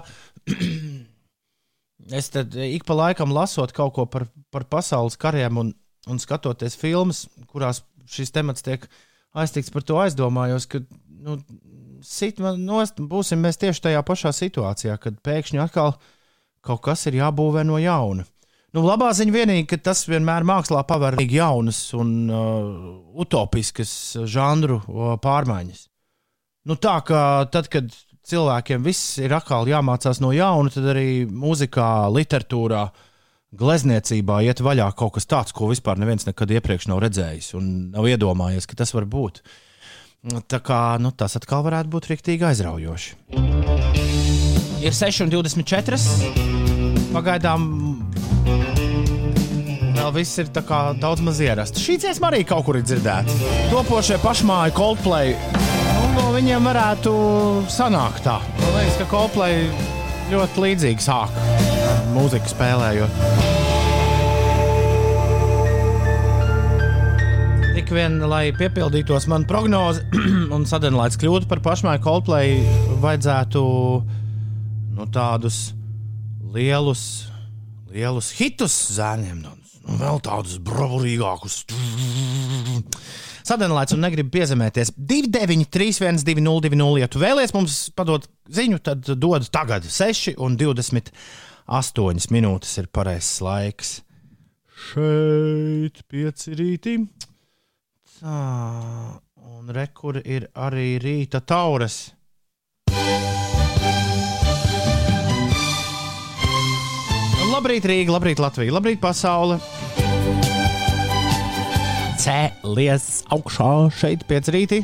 es 2.18 2.32
tad 2.32 2.56
ik 2.56 2.86
pa 2.88 2.96
laikam 2.96 3.34
lasot 3.34 3.74
kaut 3.76 3.94
ko 3.96 4.06
par, 4.10 4.26
par 4.52 4.66
pasaules 4.70 5.18
kariem 5.20 5.60
un, 5.60 5.74
un 6.10 6.22
skatoties 6.22 6.78
filmas, 6.80 7.26
kurās 7.50 7.82
šis 8.10 8.32
temats 8.34 8.64
tiek 8.64 8.88
aiztikts 9.38 9.72
par 9.72 9.84
to 9.86 10.00
aizdomājos, 10.02 10.66
ka 10.68 10.82
nu, 11.22 11.38
sit 12.04 12.40
nost, 12.40 12.98
būsim 12.98 13.40
mēs 13.44 13.60
tieši 13.62 13.86
tajā 13.86 14.02
pašā 14.06 14.32
situācijā, 14.36 14.98
kad 15.00 15.20
pēkšņi 15.24 15.62
atkal 15.62 15.94
kaut 16.64 16.82
kas 16.86 17.06
ir 17.10 17.18
jābūvē 17.20 17.64
no 17.66 17.80
jauna. 17.82 18.26
Nu, 18.72 18.86
labā 18.86 19.10
ziņa 19.12 19.34
vienīgi, 19.34 19.66
ka 19.68 19.76
tas 19.90 20.06
vienmēr 20.08 20.46
mākslā 20.48 20.80
paver 20.88 21.18
jaunas 21.20 21.80
un 21.98 22.14
uh, 22.32 22.70
utopiskas 23.20 23.92
žanru 24.24 24.78
uh, 24.80 25.14
pārmaiņas. 25.20 25.82
Nu, 26.70 26.78
tā 26.80 26.94
kā 27.04 27.20
tad, 27.52 27.68
kad 27.68 27.90
cilvēkiem 28.28 28.84
viss 28.86 29.18
ir 29.20 29.34
atkal 29.36 29.68
jāmācās 29.68 30.22
no 30.24 30.30
jauna, 30.32 30.72
tad 30.72 30.86
arī 30.94 31.24
mūzikā, 31.28 31.88
literatūrā, 32.14 32.86
glezniecībā 33.60 34.40
iet 34.46 34.62
vaļā 34.64 34.86
kaut 34.96 35.18
kas 35.18 35.28
tāds, 35.28 35.52
ko 35.52 35.68
vispār 35.68 36.00
neviens 36.00 36.24
nekad 36.28 36.54
iepriekš 36.56 36.88
nav 36.88 37.02
redzējis 37.04 37.52
un 37.58 37.68
nav 37.92 38.08
iedomājies, 38.08 38.68
ka 38.70 38.78
tas 38.80 38.94
var 38.96 39.04
būt. 39.10 39.42
Tā 40.48 40.62
kā 40.64 40.80
nu, 41.02 41.12
tas 41.12 41.36
atkal 41.36 41.66
varētu 41.66 41.92
būt 41.92 42.08
rīktīgi 42.14 42.48
aizraujoši. 42.52 44.41
Ir 44.82 44.90
6,24. 44.90 45.96
Pagaidām 47.14 47.66
vēl 49.94 50.08
viss 50.16 50.40
ir 50.42 50.48
daudz 50.50 51.22
maz 51.22 51.38
ierasts. 51.38 51.78
Šī 51.84 52.00
dziesma 52.02 52.32
arī 52.32 52.40
kaut 52.48 52.64
kur 52.66 52.80
ir 52.80 52.82
dzirdēta. 52.82 53.36
Topošie 53.70 54.18
pašmāju 54.24 54.74
Coldplay. 54.74 55.36
Nu, 55.54 56.08
no 56.16 56.24
viņiem 56.34 56.66
varētu 56.66 57.12
sanākt 57.70 58.24
tā. 58.26 58.40
Man 58.58 58.74
liekas, 58.80 58.96
ka 58.98 59.06
Coldplay 59.12 59.68
ļoti 60.32 60.64
līdzīgi 60.64 61.04
sāk 61.04 61.36
mūziku 62.16 62.50
spēlējot. 62.50 63.20
Tik 67.76 67.92
vien, 67.94 68.18
lai 68.26 68.48
piepildītos 68.56 69.28
man 69.30 69.46
prognoze 69.46 70.02
un 70.54 70.66
sadarbības 70.66 71.20
kļūtu 71.22 71.48
par 71.52 71.62
pašmāju 71.68 72.02
Coldplay, 72.02 72.58
vajadzētu 73.04 73.62
nu, 74.96 75.06
tādus 75.12 75.72
lielus, 76.52 77.26
lielus 77.92 78.32
hitus 78.36 78.74
zēniem, 78.96 79.40
nu, 79.44 79.54
nu, 79.56 79.96
vēl 80.00 80.20
tādus 80.24 80.58
bravurīgākus. 80.64 81.62
Sadarbības 83.42 83.96
un 83.96 84.04
negribu 84.04 84.30
piezemēties. 84.36 84.92
293, 84.96 85.98
1202, 86.04 87.00
ja 87.02 87.08
tu 87.10 87.22
vēlies 87.22 87.54
mums 87.56 87.78
padot 87.98 88.28
ziņu, 88.52 88.78
tad 88.86 89.08
dod 89.18 89.48
tagad 89.52 89.88
6 89.88 90.36
un 90.38 90.54
28 90.60 92.30
minūtes 92.32 92.78
ir 92.78 92.88
pareizs 92.94 93.40
laiks. 93.42 93.96
Šeit 94.92 96.04
pieci 96.10 96.54
rīti. 96.58 96.96
Tā, 98.20 98.38
un 99.50 99.70
rekur 99.74 100.20
ir 100.22 100.46
arī 100.54 100.94
rīta 101.02 101.42
tauras. 101.42 102.12
Labrīt, 107.62 107.84
Rīga, 107.86 108.10
labrīt, 108.10 108.40
Latvija, 108.42 108.72
labrīt, 108.74 108.98
pasaule. 108.98 109.54
Cēlies 112.18 113.04
augšā 113.30 113.68
šeit 113.94 114.24
pēc 114.26 114.48
rīta. 114.50 114.80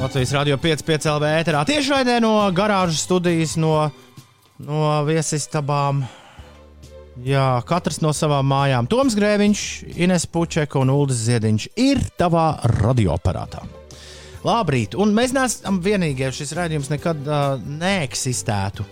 Latvijas 0.00 0.32
radio 0.34 0.56
5,5 0.58 1.06
LV 1.12 1.28
ēterā 1.38 1.60
tiešraidē 1.68 2.16
no 2.24 2.32
garāžas 2.50 3.04
studijas, 3.06 3.52
no, 3.62 3.76
no 4.58 4.88
viesistabām. 5.06 6.00
Jā, 7.22 7.44
katrs 7.68 8.00
no 8.02 8.10
savām 8.10 8.50
mājām. 8.50 8.88
Toms 8.90 9.14
Grēviņš, 9.20 9.62
Ines 10.02 10.26
Pučeka 10.26 10.80
un 10.82 10.90
Ulris 10.90 11.22
Ziediņš 11.28 11.68
ir 11.78 12.02
tavā 12.18 12.56
radioaparātā. 12.72 13.62
Labrīt, 14.42 14.98
un 14.98 15.14
mēs 15.14 15.30
neesam 15.38 15.78
vienīgie. 15.86 16.32
Šis 16.34 16.56
raidījums 16.58 16.90
nekad 16.90 17.22
uh, 17.22 17.54
neeksistētu. 17.62 18.88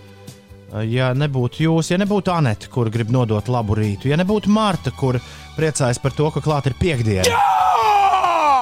Ja 0.87 1.11
nebūtu 1.19 1.65
jūs, 1.65 1.89
ja 1.91 1.99
nebūtu 1.99 2.31
Anete, 2.31 2.69
kur 2.71 2.91
grib 2.95 3.11
nodot 3.11 3.49
labu 3.51 3.75
rītu, 3.75 4.07
ja 4.13 4.19
nebūtu 4.21 4.53
Marta, 4.55 4.93
kur 4.95 5.19
priecājas 5.57 5.99
par 5.99 6.15
to, 6.15 6.29
ka 6.31 6.43
klāt 6.45 6.69
ir 6.71 6.77
piekdiena. 6.79 7.41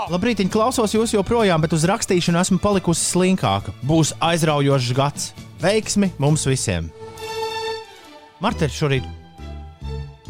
Labrīt, 0.09 0.41
viņa 0.41 0.55
klausos 0.55 0.95
jūs 0.97 1.13
joprojām, 1.13 1.61
bet 1.61 1.75
uz 1.77 1.85
rakstīšanu 1.89 2.41
esmu 2.41 2.57
palikusi 2.65 3.05
slinkāka. 3.11 3.75
Būs 3.85 4.15
aizraujošs 4.25 4.95
gads. 4.97 5.35
Veiksmi 5.61 6.15
mums 6.23 6.47
visiem! 6.49 6.89
Marta 8.41 8.69
ir 8.69 8.73
šorīt 8.73 9.05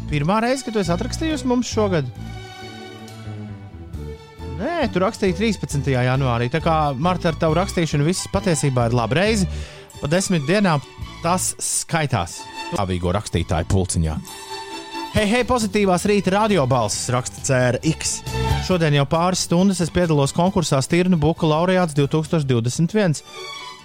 pirmā 0.09 0.39
reize, 0.43 0.65
kad 0.65 0.75
tu 0.75 0.81
esi 0.81 0.91
atrakstījusi 0.91 1.47
mums 1.47 1.69
šogad. 1.69 2.07
Nē, 4.59 4.89
tu 4.91 4.99
rakstīji 4.99 5.37
13. 5.37 5.93
janvārī. 5.95 6.49
Tā 6.51 6.59
kā 6.65 6.79
Marta 6.97 7.31
ar 7.31 7.39
tavu 7.39 7.55
rakstīšanu 7.55 8.09
viss 8.09 8.27
patiesībā 8.33 8.89
ir 8.89 8.97
labi 8.97 9.15
reizi. 9.21 9.47
Pa 10.01 10.09
desmit 10.11 10.43
dienām 10.49 10.83
tas 11.23 11.53
skaitās. 11.63 12.39
Tāvīgo 12.75 13.13
rakstītāju 13.15 13.67
pulciņā. 13.71 14.15
Hei, 15.15 15.25
hei, 15.25 15.41
pozitīvās 15.47 16.05
rīta 16.05 16.35
radiobalss, 16.35 17.07
raksta 17.09 17.41
CRX. 17.41 18.19
Šodien 18.67 18.93
jau 18.99 19.07
pāris 19.09 19.47
stundas 19.47 19.81
es 19.81 19.89
piedalos 19.89 20.35
konkursā 20.37 20.77
Stirnu 20.85 21.17
Buka 21.17 21.49
laureāts 21.49 21.95
2021. 21.97 23.23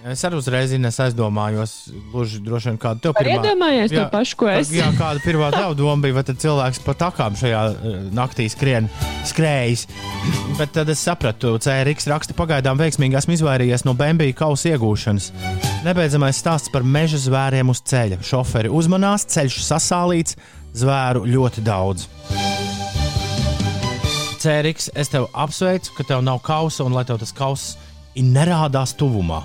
Es 0.04 0.20
arī 0.20 0.36
uzreiz 0.36 0.68
Ines, 0.76 0.98
aizdomājos, 1.00 1.70
gluži 2.12 2.42
droši 2.44 2.68
vien 2.68 2.78
kādu 2.80 3.00
tev 3.06 3.14
Var 3.16 3.24
pirmā. 3.24 3.36
iedomājies 3.38 3.92
to 3.94 4.02
pašu, 4.12 4.36
ko 4.36 4.50
es. 4.52 4.68
Jā, 4.68 4.90
kāda 4.98 5.22
pirmā 5.24 5.46
tava 5.54 5.72
doma 5.78 5.96
bija, 6.04 6.18
vai 6.18 6.24
tad 6.28 6.42
cilvēks 6.42 6.82
pa 6.84 6.92
takām 7.00 7.38
šajā 7.40 7.62
eh, 7.72 7.94
naktī 8.12 8.44
skrien, 8.52 8.90
skrējis. 9.24 9.86
Bet 10.58 10.74
tad 10.76 10.92
es 10.92 11.00
sapratu, 11.00 11.54
CRX 11.56 12.10
raksta 12.12 12.36
pagaidām 12.36 12.76
veiksmīgi 12.82 13.16
esmu 13.16 13.38
izvairījies 13.38 13.86
no 13.88 13.94
bambija 13.96 14.36
kausa 14.42 14.74
iegūšanas. 14.74 15.30
Nebeidzamais 15.88 16.36
stāsts 16.36 16.68
par 16.74 16.84
meža 16.84 17.22
zvēriem 17.24 17.72
uz 17.72 17.80
ceļa. 17.88 18.20
Šoferi 18.20 18.68
uzmanās, 18.68 19.24
ceļš 19.32 19.56
sasālīts, 19.70 20.36
zvēru 20.76 21.24
ļoti 21.32 21.64
daudz. 21.64 22.10
CRX, 24.44 24.92
es 24.92 25.08
tevi 25.08 25.32
apsveicu, 25.32 25.96
ka 25.96 26.04
tev 26.12 26.20
nav 26.28 26.44
kausa 26.44 26.84
un 26.84 26.92
lai 26.92 27.08
tev 27.08 27.24
tas 27.24 27.32
kauss 27.32 27.78
nerādās 28.20 28.92
tuvumā. 29.00 29.40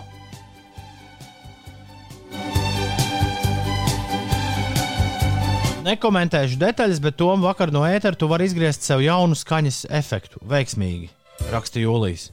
Nekomentēšu 5.89 6.59
detaļas, 6.61 6.99
bet 7.01 7.17
Tom 7.17 7.41
vakar 7.41 7.71
no 7.73 7.81
ētera 7.87 8.17
tu 8.19 8.27
vari 8.29 8.45
izgriezt 8.45 8.83
sev 8.85 9.01
jaunu 9.01 9.37
skaņas 9.37 9.87
efektu. 9.99 10.41
Veiksmīgi, 10.45 11.09
raksta 11.49 11.81
Jūlijas. 11.81 12.27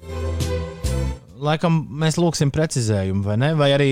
Laikam 1.41 1.79
mēs 2.03 2.19
lūgsim 2.21 2.53
precizējumu, 2.53 3.25
vai 3.25 3.39
ne? 3.41 3.55
Vai 3.57 3.71
arī 3.77 3.89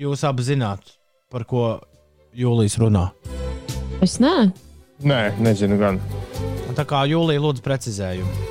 jūs 0.00 0.24
abi 0.26 0.46
zināt, 0.46 0.96
par 1.30 1.46
ko 1.46 1.68
Jūlijas 2.34 2.78
runā? 2.82 3.10
Es 4.02 4.18
nē, 4.22 4.50
Nē, 5.00 5.20
nezinu, 5.40 5.78
gan. 5.80 5.96
Tā 6.76 6.84
kā 6.88 7.06
Jūlija 7.08 7.40
lūdz 7.40 7.62
precizējumu. 7.64 8.48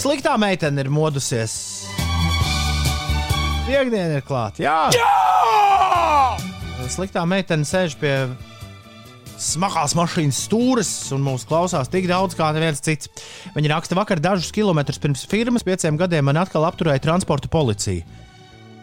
Sliktā 0.00 0.34
meitene 0.40 0.82
ir 0.84 0.90
modusies. 0.92 1.54
Piektdiena 3.64 4.18
ir 4.18 4.26
klāta. 4.26 4.60
Jā! 4.64 4.76
Jā! 4.92 5.12
Sliktā 6.92 7.22
meitene 7.28 7.64
sēž 7.64 7.96
pie 8.00 8.12
smagās 9.42 9.96
mašīnas 9.98 10.40
stūres 10.46 10.90
un 11.14 11.24
mūs 11.26 11.44
klausās 11.48 11.90
tik 11.92 12.06
daudz 12.10 12.36
kā 12.38 12.50
neviens 12.54 12.82
cits. 12.84 13.10
Viņi 13.56 13.72
raksta, 13.72 13.98
vakar 13.98 14.22
dažus 14.22 14.52
kilometrus 14.54 15.00
pirms 15.02 15.24
firmas 15.28 15.66
pieciem 15.66 15.98
gadiem 16.00 16.28
man 16.28 16.40
atkal 16.42 16.66
apturēja 16.68 17.02
transporta 17.04 17.50
policija. 17.52 18.06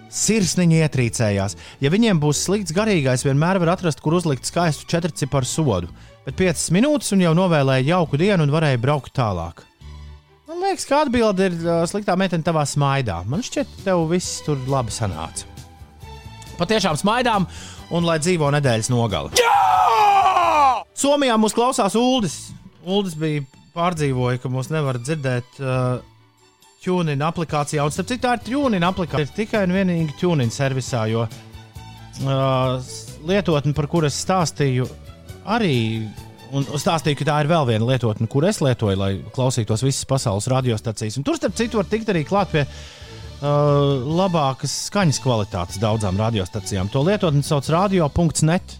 Sirsniņi 0.09 0.79
ietrīcējās. 0.81 1.55
Ja 1.83 1.91
viņiem 1.93 2.19
būs 2.21 2.41
slikts 2.47 2.73
garīgais, 2.73 3.23
vienmēr 3.27 3.59
var 3.61 3.75
atrast, 3.75 4.01
kur 4.01 4.17
uzlikt 4.17 4.49
skaistu 4.49 4.89
četrciparu 4.89 5.45
sodu. 5.45 5.91
Bet 6.25 6.37
piecas 6.39 6.71
minūtes 6.73 7.13
un 7.13 7.21
jau 7.23 7.35
novēlēja 7.37 7.91
jauku 7.93 8.17
dienu 8.17 8.47
un 8.47 8.53
varēja 8.53 8.81
braukt 8.81 9.13
tālāk. 9.17 9.61
Man 10.49 10.63
liekas, 10.65 10.87
ka 10.89 11.03
atbilde 11.05 11.51
ir 11.51 11.59
sliktā 11.87 12.17
meitene 12.17 12.43
tavā 12.43 12.65
smaidā. 12.65 13.21
Man 13.29 13.45
šķiet, 13.45 13.83
tev 13.85 14.07
viss 14.09 14.41
tur 14.47 14.57
labi 14.67 14.91
sanāca. 14.91 15.45
Patiešām 16.59 16.97
smaidām, 16.99 17.45
un 17.95 18.05
lai 18.07 18.19
dzīvo 18.21 18.51
nedēļas 18.55 18.91
nogale. 18.93 19.33
Jā! 19.39 19.55
Somijā 20.99 21.37
mūs 21.39 21.55
klausās 21.55 21.95
Uldis. 21.95 22.37
Uldis 22.83 23.15
bija 23.19 23.45
pārdzīvoja, 23.75 24.41
ka 24.43 24.51
mūs 24.51 24.71
nevar 24.73 24.99
dzirdēt. 25.01 25.59
Uh, 25.61 25.99
TuneIn 26.79 27.19
aplikācijā, 27.27 27.83
un 27.83 27.91
starp 27.91 28.07
citu, 28.07 28.23
tā 28.23 28.37
ir 28.37 28.43
TuneIn 28.45 28.85
aplikācija. 28.87 29.27
Ir 29.27 29.35
tikai 29.35 29.65
un 29.67 29.75
vienīgi 29.75 30.15
TuneIn 30.19 30.51
servisā, 30.53 31.03
jo 31.11 31.25
uh, 31.27 32.91
lietotne, 33.27 33.75
par 33.75 33.89
kuru 33.91 34.07
es 34.07 34.19
stāstīju, 34.23 34.87
arī. 35.57 35.75
Un 36.49 36.63
stāstīju, 36.65 37.19
ka 37.19 37.25
tā 37.27 37.35
ir 37.43 37.49
vēl 37.51 37.67
viena 37.67 37.85
lietotne, 37.91 38.25
kur 38.31 38.47
es 38.49 38.57
lietoju, 38.65 38.97
lai 38.97 39.11
klausītos 39.35 39.83
visas 39.85 40.07
pasaules 40.09 40.47
radiostacijas. 40.49 41.19
Un 41.19 41.27
tur, 41.27 41.37
starp 41.37 41.53
citu, 41.59 41.77
var 41.77 41.85
tikt 41.91 42.09
arī 42.09 42.23
klāt 42.25 42.49
pie 42.55 42.63
uh, 43.39 44.05
labākas 44.19 44.73
skaņas 44.89 45.19
kvalitātes 45.23 45.79
daudzām 45.81 46.19
radiostacijām. 46.19 46.91
To 46.93 47.03
lietotni 47.07 47.43
sauc 47.45 47.69
radio.net. 47.73 48.75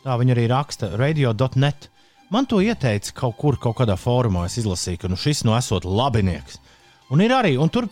Tā 0.00 0.16
viņi 0.20 0.34
arī 0.34 0.46
raksta 0.50 0.94
radio.net. 1.00 1.90
Man 2.30 2.46
to 2.46 2.60
ieteica 2.62 3.12
kaut 3.16 3.36
kur, 3.40 3.58
kaut 3.60 3.80
kādā 3.80 3.96
fórumā. 3.98 4.46
Es 4.46 4.58
izlasīju, 4.62 5.02
ka 5.02 5.10
nu, 5.10 5.18
šis 5.18 5.42
nu 5.46 5.56
esot 5.58 5.84
labinieks. 5.84 6.60
Un 7.10 7.22
ir 7.24 7.34
arī, 7.34 7.56
un 7.58 7.72
tur, 7.72 7.88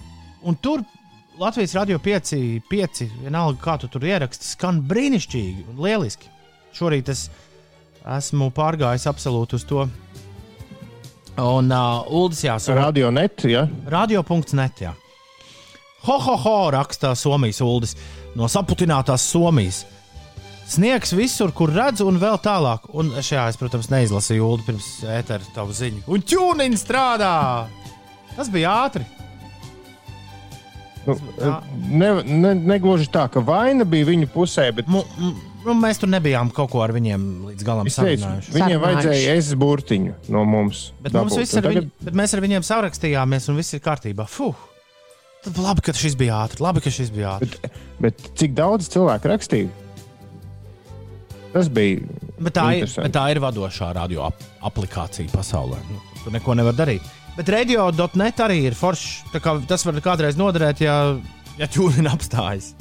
un 0.46 0.56
tur 0.62 0.84
Latvijas 1.38 1.74
radio 1.74 1.98
5, 2.02 2.32
5, 2.70 3.04
vienalga 3.22 3.60
kā 3.62 3.76
tu 3.78 3.90
tur 3.90 4.06
ieraksti, 4.06 4.46
skan 4.56 4.80
brīnišķīgi 4.90 5.68
un 5.70 5.82
lieliski. 5.84 6.30
Šorīt 6.74 7.10
es 7.12 7.28
esmu 8.16 8.50
pārgājis 8.54 9.06
absolūti 9.10 9.58
uz 9.58 9.66
to. 9.68 9.84
Un 11.38 11.70
uh, 11.70 12.08
Uldis 12.10 12.42
jāsaka, 12.42 12.80
Radio 12.88 13.12
net, 13.14 13.44
ja? 13.46 13.68
radio.net. 13.86 14.82
Jā. 14.82 14.94
Ho, 14.94 15.07
ho, 16.06 16.36
ho, 16.44 16.56
rakstā 16.74 17.14
Somijas 17.18 17.60
Uldis 17.64 17.96
no 18.38 18.48
saputinātās 18.50 19.24
Somijas. 19.32 19.84
Sniegs 20.68 21.14
visur, 21.16 21.48
kur 21.56 21.70
redzu, 21.72 22.04
un 22.10 22.18
vēl 22.20 22.36
tālāk. 22.44 22.90
Un 22.92 23.14
šajā 23.24 23.46
es, 23.48 23.56
protams, 23.56 23.88
neizlasīju 23.88 24.44
Ulu 24.44 24.66
pirms 24.66 24.88
ētera 25.08 25.44
tavu 25.54 25.72
ziņu. 25.72 26.02
Un 26.12 26.20
ķūniņš 26.28 26.82
strādā! 26.82 27.32
Tas 28.36 28.50
bija 28.52 28.74
ātri. 28.84 29.06
Nu, 31.08 31.16
ne, 31.88 32.10
ne, 32.28 32.52
negluži 32.74 33.08
tā, 33.08 33.24
ka 33.32 33.40
vaina 33.40 33.86
bija 33.88 34.10
viņu 34.10 34.28
pusē, 34.34 34.68
bet 34.76 34.90
M 34.92 35.00
nu, 35.64 35.74
mēs 35.80 35.98
tur 36.00 36.10
nebijām 36.12 36.52
kaut 36.54 36.70
ko 36.72 36.82
ar 36.84 36.92
viņiem 36.94 37.24
līdz 37.48 37.64
galam 37.66 37.88
es 37.88 37.96
teicu, 37.96 38.22
sarunājuši. 38.26 38.52
viņiem 38.54 38.82
vajadzēja 38.84 39.36
es 39.40 39.48
burtiņu 39.58 40.14
no 40.34 40.44
mums. 40.48 40.82
Bet, 41.00 41.16
mums 41.16 41.32
dabūt. 41.32 41.56
ar 41.56 41.64
tagad- 41.64 41.82
viņu, 41.88 41.90
bet 42.10 42.20
mēs 42.20 42.34
ar 42.36 42.44
viņiem 42.44 42.68
sarakstījāmies, 42.68 43.48
un 43.48 43.56
viss 43.56 43.74
ir 43.74 43.80
kārtībā. 43.80 44.28
Fuh! 44.28 44.67
Labi, 45.56 45.84
ka 45.86 45.94
šis 45.96 46.16
bija 46.18 46.42
ātri. 46.44 46.62
Labi, 46.64 46.82
ka 46.84 46.92
šis 46.92 47.12
bija 47.14 47.36
ātri. 47.36 47.60
Bet, 47.62 47.84
bet 48.04 48.32
cik 48.38 48.56
daudz 48.58 48.90
cilvēku 48.92 49.30
rakstīja? 49.32 49.70
Tas 51.54 51.70
bija. 51.72 52.04
Bet 52.38 52.54
tā, 52.54 52.66
ir, 52.78 52.90
bet 53.00 53.14
tā 53.14 53.24
ir 53.32 53.40
vadošā 53.42 53.90
radio 53.96 54.28
ap 54.28 54.42
aplikācija 54.68 55.30
pasaulē. 55.32 55.78
Nu, 55.88 56.02
tur 56.22 56.34
neko 56.34 56.54
nevar 56.58 56.76
darīt. 56.76 57.06
Bet 57.38 57.50
radio.net 57.54 58.40
arī 58.44 58.60
ir 58.68 58.76
foršs. 58.78 59.30
Tas 59.70 59.86
var 59.86 60.00
kādreiz 60.04 60.38
noderēt, 60.38 60.82
ja, 60.84 60.98
ja 61.58 61.70
ķūniņa 61.70 62.14
apstājas. 62.14 62.72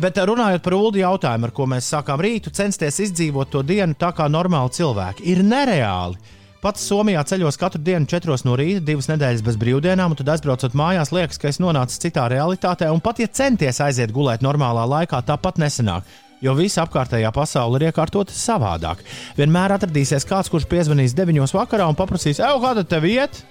Bet 0.00 0.16
runājot 0.16 0.62
par 0.64 0.76
ULDI 0.76 1.02
jautājumu, 1.02 1.48
ar 1.48 1.52
ko 1.52 1.66
mēs 1.68 1.90
sākām 1.92 2.20
rītu, 2.24 2.52
censties 2.56 2.96
izdzīvot 3.04 3.50
to 3.52 3.60
dienu 3.66 3.96
tā 3.98 4.08
kā 4.16 4.24
normāli 4.32 4.72
cilvēki, 4.78 5.26
ir 5.34 5.42
nereāli. 5.44 6.16
Pats 6.62 6.84
Somijā 6.86 7.18
ceļos 7.26 7.56
katru 7.58 7.80
dienu, 7.82 8.06
4 8.06 8.44
no 8.46 8.52
rīta, 8.54 8.84
divas 8.86 9.08
nedēļas 9.10 9.40
bez 9.42 9.56
brīvdienām, 9.58 10.12
un 10.14 10.18
tad 10.20 10.28
aizbraucot 10.36 10.76
mājās, 10.78 11.10
liekas, 11.10 11.40
ka 11.42 11.48
es 11.50 11.58
nonācu 11.58 11.96
citā 12.04 12.28
realitātē. 12.30 12.86
Un 12.94 13.02
pat 13.02 13.18
ja 13.18 13.26
centies 13.26 13.80
aiziet 13.82 14.12
gulēt 14.14 14.44
normālā 14.46 14.84
laikā, 14.86 15.18
tāpat 15.26 15.58
nesanāk. 15.58 16.06
Jo 16.42 16.54
visa 16.54 16.84
apkārtējā 16.84 17.32
pasaule 17.34 17.80
ir 17.80 17.88
iekārtota 17.88 18.34
savādāk. 18.34 19.02
Vienmēr 19.34 19.74
atradīsies 19.74 20.26
kāds, 20.26 20.52
kurš 20.54 20.68
piezvanīs 20.70 21.16
9 21.18 21.50
vakarā 21.58 21.90
un 21.90 21.98
paprasīs, 21.98 22.38
ej, 22.38 22.54
kāda 22.62 22.86
tev 22.86 23.10
iet? 23.10 23.42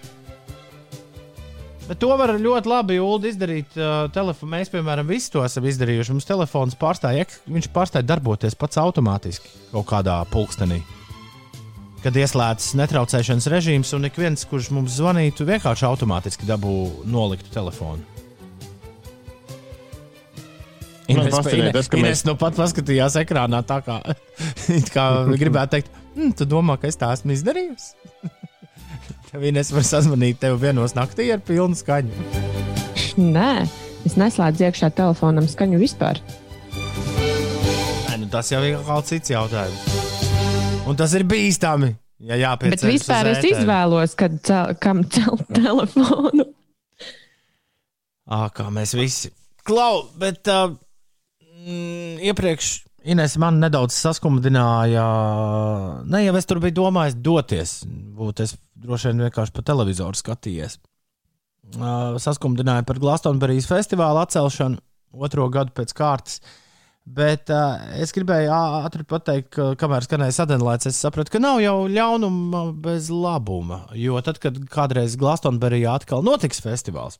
Bet 1.89 1.99
to 1.99 2.13
var 2.15 2.31
ļoti 2.39 2.71
labi 2.71 3.01
Ulu, 3.03 3.27
izdarīt. 3.27 3.75
Uh, 3.75 4.31
mēs, 4.47 4.71
piemēram, 4.71 5.11
visi 5.11 5.33
to 5.35 5.43
esam 5.43 5.67
izdarījuši. 5.67 6.15
Mums 6.15 6.31
telefons 6.31 6.79
pārstāja, 6.79 7.27
viņš 7.43 7.71
pārstāja 7.75 8.07
darboties 8.07 8.55
pats 8.55 8.79
automātiski 8.79 9.51
kaut 9.75 9.89
kādā 9.91 10.21
pulkstenī. 10.31 10.79
Kad 12.01 12.15
ieslēdzas 12.17 12.73
netraucēšanas 12.79 13.45
režīms, 13.53 13.91
un 13.93 14.07
ik 14.09 14.15
viens, 14.17 14.41
kurš 14.49 14.71
mums 14.73 14.95
zvanītu, 14.97 15.45
vienkārši 15.45 15.85
automātiski 15.85 16.47
dabū 16.49 17.05
noliktu 17.05 17.51
telefonu. 17.53 18.01
Ines, 21.11 21.27
Ines, 21.27 21.73
tas, 21.75 21.89
ka 21.91 21.97
Ines 21.99 22.07
mēs- 22.07 22.25
nu 22.25 22.35
pat 22.39 22.55
paskatījās 22.55 23.17
ekrānā 23.21 23.59
tā 23.67 23.81
kā, 23.85 23.99
it 24.79 24.89
kā 24.93 25.05
gribētu 25.43 25.75
teikt, 25.75 25.91
hm, 26.15 26.31
tu 26.39 26.47
domā, 26.49 26.79
ka 26.81 26.87
es 26.89 26.97
tā 26.97 27.11
esmu 27.13 27.35
izdarījusi? 27.35 27.93
Tev 29.31 29.45
Ines 29.47 29.71
var 29.71 29.85
sazvanīt 29.87 30.41
tev 30.41 30.57
vienos 30.59 30.95
naktī 30.97 31.29
ar 31.31 31.39
pilnu 31.39 31.77
skaņu. 31.77 32.11
Nē, 33.21 33.51
es 34.07 34.17
neslēdzu 34.19 34.65
iekšā 34.67 34.89
telefonam 34.95 35.47
skaņu 35.51 35.79
vispār. 35.79 36.19
Nē, 38.09 38.17
nu 38.23 38.31
tas 38.31 38.51
jau 38.51 38.63
ir 38.63 38.79
kaut 38.79 38.89
kāds 38.89 39.13
cits 39.13 39.31
jautājums. 39.35 40.10
Un 40.89 40.97
tas 40.99 41.13
ir 41.17 41.25
bīstami. 41.29 41.93
Ja 42.21 42.37
jāpieceļas 42.37 42.81
Bet 42.83 42.85
vispār 42.85 43.29
es 43.31 43.45
izvēlos, 43.49 44.13
kad 44.17 44.35
cel, 44.45 44.75
kam 44.81 45.01
celt 45.09 45.47
telefonu. 45.57 46.45
Ā, 48.31 48.45
kā 48.53 48.67
mēs 48.73 48.93
visi. 48.97 49.31
Klau, 49.65 50.05
bet 50.21 50.49
uh, 50.49 50.69
mm, 51.65 52.21
iepriekš 52.29 52.71
Ines 53.01 53.33
man 53.41 53.57
nedaudz 53.57 53.95
saskumdināja. 53.97 55.03
Ne 56.05 56.19
jau 56.21 56.35
es 56.37 56.45
tur 56.45 56.59
biju 56.61 56.75
domājis 56.83 57.15
doties. 57.17 57.71
Būtu 57.87 58.45
es 58.45 58.53
droši 58.77 59.09
vien 59.09 59.23
vienkārši 59.25 59.55
pa 59.55 59.63
televizoru 59.65 60.19
skatījies. 60.19 60.77
Uh, 61.71 62.19
saskumdināja 62.21 62.85
par 62.85 62.99
Glastonburgas 63.01 63.69
festivāla 63.69 64.27
atcelšanu 64.27 64.77
otro 65.17 65.47
gadu 65.53 65.73
pēc 65.77 65.95
kārtas. 65.97 66.41
Bet 67.11 67.49
uh, 67.51 67.81
es 67.99 68.13
gribēju 68.15 68.53
ātri 68.55 69.03
pateikt, 69.07 69.49
ka 69.55 69.71
kamēr 69.79 70.05
skanēja 70.05 70.37
sadalīts, 70.37 70.87
es 70.87 70.99
sapratu, 71.01 71.33
ka 71.33 71.41
nav 71.43 71.59
jau 71.59 71.75
ļaunuma 71.91 72.69
bez 72.85 73.09
labuma. 73.11 73.81
Jo 73.99 74.21
tad, 74.23 74.39
kad 74.39 74.61
kādreiz 74.71 75.17
Glastonburgā 75.19 75.97
atkal 75.97 76.23
notiks 76.23 76.63
festivāls, 76.63 77.19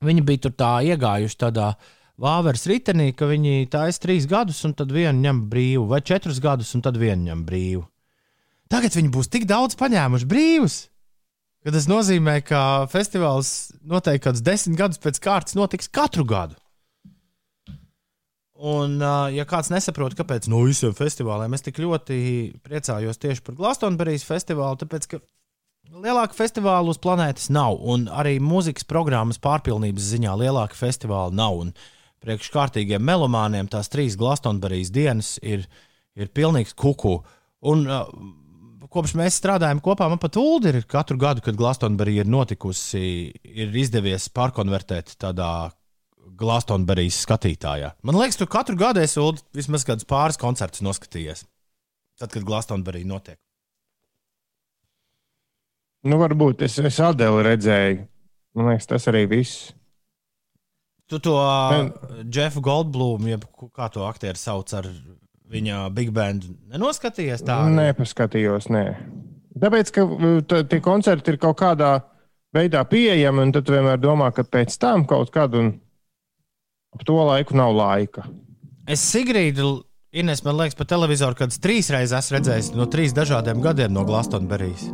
Viņi 0.00 0.22
bija 0.24 0.46
tur 0.46 0.52
tā 0.56 0.70
iegājuši 0.88 1.36
tādā 1.42 1.74
vāveres 2.20 2.64
ritenī, 2.68 3.10
ka 3.12 3.28
viņi 3.28 3.68
taisa 3.72 4.00
trīs 4.00 4.26
gadus, 4.28 4.62
un 4.64 4.72
tad 4.76 4.92
vienu 4.96 5.20
ņem 5.20 5.42
brīvu, 5.52 5.84
vai 5.90 6.00
četrus 6.00 6.40
gadus, 6.40 6.72
un 6.76 6.84
tad 6.84 6.96
vienu 7.00 7.28
ņem 7.28 7.42
brīvu. 7.48 7.84
Tagad 8.72 8.96
viņi 8.96 9.12
būs 9.12 9.28
tik 9.28 9.44
daudz 9.50 9.76
paņēmuši 9.76 10.28
brīvus, 10.30 10.78
ka 11.60 11.74
tas 11.74 11.88
nozīmē, 11.90 12.38
ka 12.46 12.62
festivāls 12.88 13.74
noteikti 13.84 14.24
kāds 14.24 14.44
desmit 14.46 14.80
gadus 14.80 15.02
pēc 15.02 15.20
kārtas 15.20 15.58
notiks 15.58 15.92
katru 15.92 16.24
gadu. 16.24 16.56
Un, 18.60 18.98
ā, 19.00 19.30
ja 19.32 19.46
kāds 19.48 19.70
nesaprot, 19.72 20.12
kāpēc 20.18 20.50
no 20.52 20.60
visiem 20.66 20.92
festivāliem 20.96 21.54
es 21.56 21.64
tik 21.64 21.78
ļoti 21.80 22.16
priecājos 22.60 23.20
tieši 23.22 23.44
par 23.46 23.56
Glastonburgas 23.56 24.26
festivālu, 24.28 24.76
tāpēc, 24.82 25.06
ka 25.08 25.20
Lielāka 25.90 26.36
festivāla 26.38 26.92
uz 26.92 27.00
planētas 27.02 27.48
nav, 27.50 27.80
un 27.82 28.04
arī 28.14 28.36
mūzikas 28.38 28.86
programmas 28.86 29.40
pārpilnības 29.42 30.04
ziņā 30.12 30.36
lielāka 30.38 30.78
festivāla 30.78 31.34
nav. 31.34 31.56
Un 31.64 31.72
priekš 32.22 32.52
kārtīgiem 32.54 33.02
melomāniem 33.02 33.66
tās 33.70 33.90
trīs 33.90 34.14
Glastonburgas 34.20 34.92
dienas 34.94 35.32
ir, 35.42 35.64
ir 36.14 36.30
pilnīgs 36.30 36.76
kuku. 36.78 37.16
Un, 37.66 37.82
uh, 37.90 38.06
kopš 38.92 39.16
mēs 39.18 39.40
strādājam 39.40 39.82
kopā, 39.82 40.06
man 40.12 40.22
pat 40.22 40.38
ULD 40.38 40.70
ir 40.70 40.80
katru 40.86 41.18
gadu, 41.18 41.42
kad 41.42 41.58
Glastonburga 41.58 42.22
ir 42.22 42.30
notikusi, 42.30 43.02
ir 43.42 43.74
izdevies 43.82 44.28
pārkonvertēt 44.36 45.16
tādā 45.18 45.50
Glastonburgas 46.40 47.20
skatītājā. 47.26 47.92
Man 48.06 48.18
liekas, 48.18 48.38
tu 48.40 48.48
katru 48.50 48.78
gadu 48.80 49.02
esi 49.04 49.22
vismaz 49.56 49.84
kādus 49.88 50.08
pāris 50.08 50.40
koncertus 50.40 50.84
noskatījies. 50.86 51.44
Tad, 52.20 52.32
kad 52.32 52.44
Glastonburga 52.46 53.06
notiek. 53.08 53.38
Nu, 56.08 56.16
varbūt 56.20 56.64
es, 56.64 56.78
es 56.80 56.98
Adeli 57.04 57.44
redzēju. 57.44 58.04
Man 58.56 58.72
liekas, 58.72 58.88
tas 58.88 59.06
arī 59.12 59.26
viss. 59.30 59.70
Tu 61.10 61.18
to 61.18 61.34
uh, 61.36 61.90
Jeffu 62.32 62.62
Goldblumu, 62.64 63.32
jeb 63.32 63.44
kā 63.74 63.88
to 63.92 64.04
aktieru 64.06 64.38
sauc 64.38 64.70
ar 64.78 64.86
viņa 65.50 65.88
Big 65.94 66.12
Band 66.14 66.46
nenoskatījās 66.70 67.42
tā? 67.46 67.58
Nepaskatījos, 67.74 68.70
nē. 68.70 68.84
Tāpēc, 69.60 69.90
ka 69.92 70.06
tie 70.70 70.78
koncerti 70.84 71.34
ir 71.34 71.40
kaut 71.42 71.58
kādā 71.60 71.96
veidā 72.54 72.84
pieejami, 72.86 73.48
un 73.48 73.54
tad 73.54 73.70
vienmēr 73.70 73.98
domā, 74.00 74.30
ka 74.34 74.46
pēc 74.46 74.76
tam 74.80 75.04
kaut 75.10 75.32
kad 75.34 75.54
un 75.58 75.74
ap 76.94 77.04
to 77.06 77.16
laiku 77.28 77.56
nav 77.58 77.74
laika. 77.76 78.22
Es 78.90 79.00
Sigrīdu, 79.12 79.82
Ines, 80.10 80.42
man 80.42 80.56
liekas, 80.58 80.74
pa 80.74 80.84
televizoru 80.90 81.38
kādas 81.38 81.60
trīs 81.62 81.86
reizes 81.94 82.18
esmu 82.18 82.34
redzējis 82.38 82.72
no 82.74 82.84
trīs 82.90 83.12
dažādiem 83.14 83.62
gadiem 83.62 83.92
no 83.94 84.02
Glastonberijas. 84.08 84.88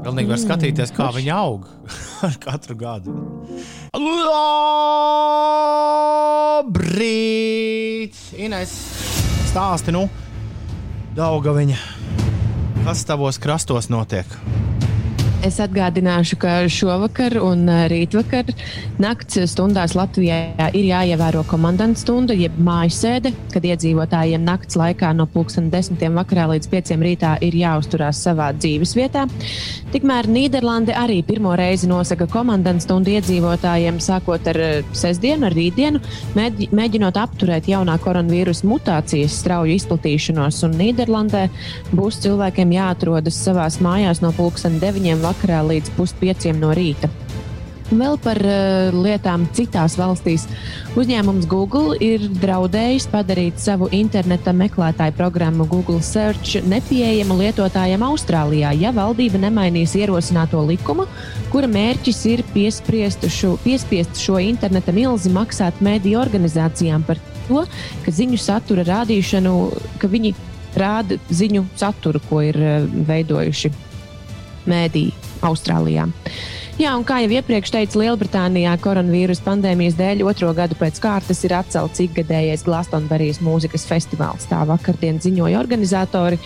Pilnīgi 0.00 0.32
var 0.32 0.40
skatīties, 0.40 0.94
kā 0.96 1.10
viņi 1.12 1.32
aug 1.36 1.68
ar 2.26 2.34
katru 2.40 2.74
gadu. 2.80 3.12
Labrīt! 6.70 8.16
Ines, 8.40 8.72
stāsti, 9.52 9.92
nu, 9.92 10.08
Dauga 11.10 11.50
viņa. 11.52 11.76
Kas 12.86 13.02
tavos 13.04 13.36
krastos 13.42 13.90
notiek? 13.90 14.26
Es 15.40 15.56
atgādināšu, 15.56 16.36
ka 16.36 16.50
šovakar 16.68 17.38
un 17.40 17.62
rītvakar 17.88 18.50
nakts 19.00 19.38
stundās 19.48 19.94
Latvijā 19.96 20.68
ir 20.76 20.88
jāievēro 20.90 21.46
komandanta 21.48 21.96
stunda, 21.96 22.34
jeb 22.36 22.58
mājas 22.60 22.98
sēde, 23.00 23.32
kad 23.48 23.64
iedzīvotājiem 23.64 24.44
nakts 24.44 24.76
laikā 24.76 25.14
no 25.16 25.24
10. 25.24 25.96
vakarā 26.18 26.44
līdz 26.50 26.68
5. 26.74 26.92
rītā 27.00 27.30
ir 27.40 27.56
jāuzturās 27.56 28.20
savā 28.20 28.50
dzīves 28.52 28.92
vietā. 28.98 29.24
Tikmēr 29.94 30.28
Nīderlande 30.28 30.92
arī 30.92 31.22
pirmo 31.24 31.54
reizi 31.56 31.88
nosaka 31.88 32.28
komandanta 32.28 32.84
stundu 32.84 33.14
iedzīvotājiem 33.16 33.96
sākot 33.96 34.52
ar 34.52 34.60
sestdienu, 34.92 35.48
ar 35.48 35.56
rītdienu, 35.56 36.02
mēģinot 36.36 37.16
apturēt 37.16 37.70
jaunā 37.72 37.96
koronavīrusa 38.04 38.68
mutācijas 38.68 39.40
strauju 39.40 39.78
izplatīšanos. 39.80 40.60
Un 40.68 40.76
Nīderlandē 40.82 41.48
būs 41.96 42.20
cilvēkiem 42.26 42.76
jāatrodas 42.76 43.40
savās 43.40 43.80
mājās 43.80 44.20
no 44.20 44.36
9 44.84 45.29
vakarā 45.30 45.64
līdz 45.72 45.94
puspieciem 45.96 46.60
no 46.60 46.74
rīta. 46.76 47.10
Vēl 47.90 48.14
par 48.22 48.38
uh, 48.46 48.94
lietām 48.94 49.48
citās 49.54 49.96
valstīs. 49.98 50.44
Uzņēmums 50.98 51.48
Google 51.50 51.96
ir 51.98 52.28
draudējis 52.38 53.08
padarīt 53.10 53.58
savu 53.58 53.88
interneta 53.94 54.54
meklētāju 54.54 55.16
programmu 55.18 55.66
Google 55.70 55.98
Search 56.06 56.62
nepieejamu 56.70 57.40
lietotājiem 57.40 58.04
Austrālijā, 58.06 58.70
ja 58.78 58.94
valdība 58.94 59.42
nemainīs 59.42 59.96
ierosināto 59.98 60.62
likumu, 60.68 61.08
kura 61.50 61.70
mērķis 61.70 62.22
ir 62.30 62.44
piespiest 62.54 63.26
šo, 63.26 63.56
piespiest 63.66 64.22
šo 64.22 64.38
interneta 64.38 64.94
milzi 64.94 65.34
maksāt 65.34 65.82
mediju 65.82 66.22
organizācijām 66.22 67.02
par 67.10 67.18
to, 67.48 67.66
ka 68.06 68.14
ziņu 68.14 68.38
satura 68.38 68.86
rādīšanu, 68.86 69.58
ka 69.98 70.14
viņi 70.14 70.36
rāda 70.78 71.18
ziņu 71.34 71.66
saturu, 71.74 72.22
ko 72.30 72.44
ir 72.46 72.62
uh, 72.62 72.82
veidojuši 72.86 73.89
mēdī 74.70 75.10
Austrālijā. 75.46 76.08
Jā, 76.80 76.94
un 76.96 77.02
kā 77.04 77.18
jau 77.20 77.28
iepriekš 77.34 77.74
teicu, 77.74 77.98
Lielbritānijā 78.00 78.72
koronavīrusa 78.80 79.42
pandēmijas 79.44 79.98
dēļ 79.98 80.22
otro 80.24 80.48
gadu 80.56 80.78
pēc 80.80 80.96
kārtas 81.04 81.42
ir 81.44 81.52
atcelts 81.58 82.00
ikgadējais 82.00 82.64
Glastonberijas 82.64 83.42
mūzikas 83.44 83.84
festivāls. 83.84 84.46
Tā 84.48 84.62
vakardien 84.64 85.20
ziņoja 85.20 85.60
organizatori. 85.60 86.38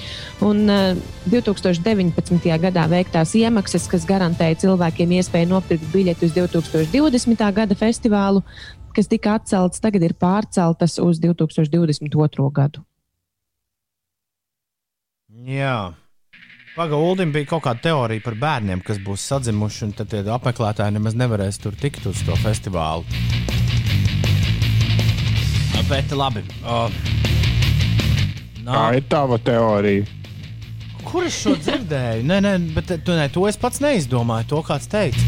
Un 0.42 0.64
uh, 0.66 0.90
eh, 0.90 1.30
2019. 1.30 2.50
gadā 2.64 2.88
veiktās 2.90 3.36
iemaksas, 3.38 3.86
kas 3.92 4.08
garantēja 4.10 4.58
cilvēkiem 4.64 5.14
iespēju 5.20 5.52
nopirkt 5.52 5.86
biļeti 5.94 6.26
uz 6.26 6.34
2020. 6.34 7.46
gada 7.54 7.78
festivālu, 7.78 8.42
kas 8.96 9.06
tika 9.14 9.38
atcelts, 9.38 9.78
tagad 9.84 10.02
ir 10.02 10.18
pārceltas 10.18 10.98
uz 10.98 11.22
2022. 11.22 12.50
gadu. 12.58 12.82
Jā. 15.46 15.92
Pagaidām, 15.94 16.03
Ulim 16.74 17.30
bija 17.30 17.46
kaut 17.52 17.62
kāda 17.62 17.78
teorija 17.84 18.22
par 18.24 18.34
bērniem, 18.34 18.80
kas 18.82 18.98
būs 18.98 19.22
sadzimuši, 19.30 19.84
un 19.86 19.92
tad 19.94 20.08
tie 20.10 20.24
apmeklētāji 20.26 20.96
nemaz 20.96 21.14
nevarēs 21.14 21.60
tur 21.62 21.76
tikt 21.78 22.06
uz 22.10 22.18
to 22.26 22.34
festivālu. 22.42 23.06
Bet 25.86 26.10
labi. 26.16 26.42
Uh, 26.64 26.88
nā. 28.64 28.72
Tā 28.72 28.82
ir 28.98 29.06
tava 29.06 29.38
teorija. 29.38 30.08
Kur 31.04 31.28
es 31.28 31.36
šo 31.44 31.52
dzirdēju? 31.60 32.24
nē, 32.26 32.40
nē, 32.42 32.54
bet 32.74 32.90
tu, 33.06 33.14
nē, 33.14 33.28
to 33.30 33.44
es 33.46 33.60
pats 33.60 33.78
neizdomāju. 33.84 34.48
To 34.50 34.62
kāds 34.66 34.90
teica. 34.90 35.20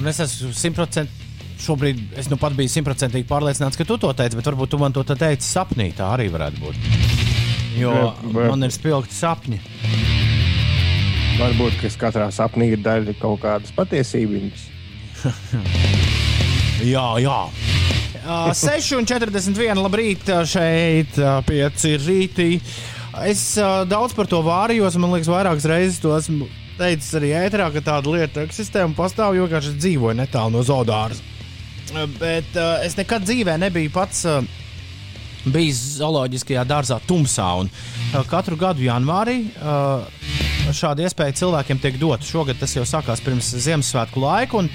Un 0.00 0.08
es 0.08 0.22
esmu 0.24 0.54
simtprocentīgi. 0.56 1.28
Šobrīd 1.60 2.14
es 2.16 2.30
nu 2.32 2.38
pat 2.40 2.54
biju 2.56 2.72
simtprocentīgi 2.72 3.28
pārliecināts, 3.28 3.76
ka 3.76 3.84
tu 3.84 3.98
to 4.00 4.14
teici, 4.16 4.38
bet 4.38 4.48
varbūt 4.48 4.72
tu 4.72 4.80
man 4.80 4.96
to 4.96 5.04
teici 5.04 5.44
sapnī. 5.44 5.90
Tā 5.92 6.14
arī 6.14 6.30
varētu 6.32 6.64
būt. 6.64 6.88
Jo 7.76 8.14
man 8.32 8.64
ir 8.64 8.72
spilgti 8.72 9.18
sapņi. 9.18 9.60
Varbūt 11.40 11.78
katrā 11.96 12.26
sapnī 12.28 12.66
ir 12.74 12.82
daļa 12.84 13.14
kaut 13.16 13.40
kādas 13.40 13.72
patiesības. 13.72 14.66
jā, 16.94 17.04
jā. 17.24 17.38
Uh, 18.20 18.50
6,41. 18.52 19.80
Labrīt, 19.80 20.28
šeit 20.44 21.16
pieci 21.48 21.94
rītī. 22.02 22.50
Es 23.24 23.54
daudz 23.88 24.12
par 24.16 24.28
to 24.28 24.42
vārījos, 24.44 24.98
man 25.00 25.14
liekas, 25.14 25.32
vairākas 25.32 25.68
reizes 25.70 26.02
to 26.02 26.12
esmu 26.18 26.48
teicis 26.76 27.16
arī 27.16 27.32
ēterā, 27.40 27.70
ka 27.72 27.84
tāda 27.88 28.12
lieta 28.12 28.44
eksistē 28.44 28.84
un 28.84 28.92
pastāv, 28.96 29.38
jo 29.38 29.48
vienkārši 29.48 29.78
dzīvoju 29.80 30.20
netālu 30.20 30.58
no 30.58 30.64
zoodārza. 30.66 31.24
Uh, 31.94 32.04
bet 32.20 32.52
es 32.84 33.00
nekad 33.00 33.24
dzīvē 33.24 33.56
nebiju 33.64 33.96
pats. 33.96 34.26
Uh, 34.28 34.44
bijis 35.48 35.80
zooloģiskajā 36.00 36.64
dārzā 36.68 37.00
tumsā. 37.08 37.48
Un, 37.62 37.70
uh, 37.70 38.20
katru 38.28 38.58
gadu 38.60 38.84
janvārī 38.84 39.38
uh, 39.60 40.04
šāda 40.76 41.06
iespēja 41.06 41.36
cilvēkiem 41.40 41.80
tiek 41.82 41.98
dota. 42.00 42.26
Šogad 42.26 42.60
tas 42.60 42.74
jau 42.76 42.84
sākās 42.86 43.22
pirms 43.24 43.48
Ziemassvētku 43.64 44.22
laika. 44.22 44.60
Un, 44.60 44.70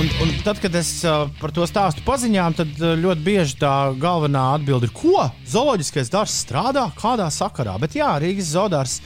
un, 0.00 0.10
un 0.22 0.32
tad, 0.46 0.60
kad 0.62 0.74
es 0.78 0.96
uh, 1.06 1.26
par 1.40 1.54
to 1.54 1.66
stāstu 1.68 2.04
paziņām, 2.06 2.56
tad 2.60 2.80
uh, 2.82 2.94
ļoti 3.00 3.26
bieži 3.26 3.58
tā 3.62 3.74
galvenā 4.00 4.46
atbilde 4.58 4.90
ir, 4.90 4.94
ko 4.96 5.28
zooloģiskais 5.50 6.12
dārzs 6.12 6.42
strādā, 6.44 6.88
kādā 7.00 7.30
sakarā. 7.32 7.76
Bet 7.82 7.96
jā, 7.98 8.12
Rīgas 8.22 8.52
zoodārs 8.54 9.00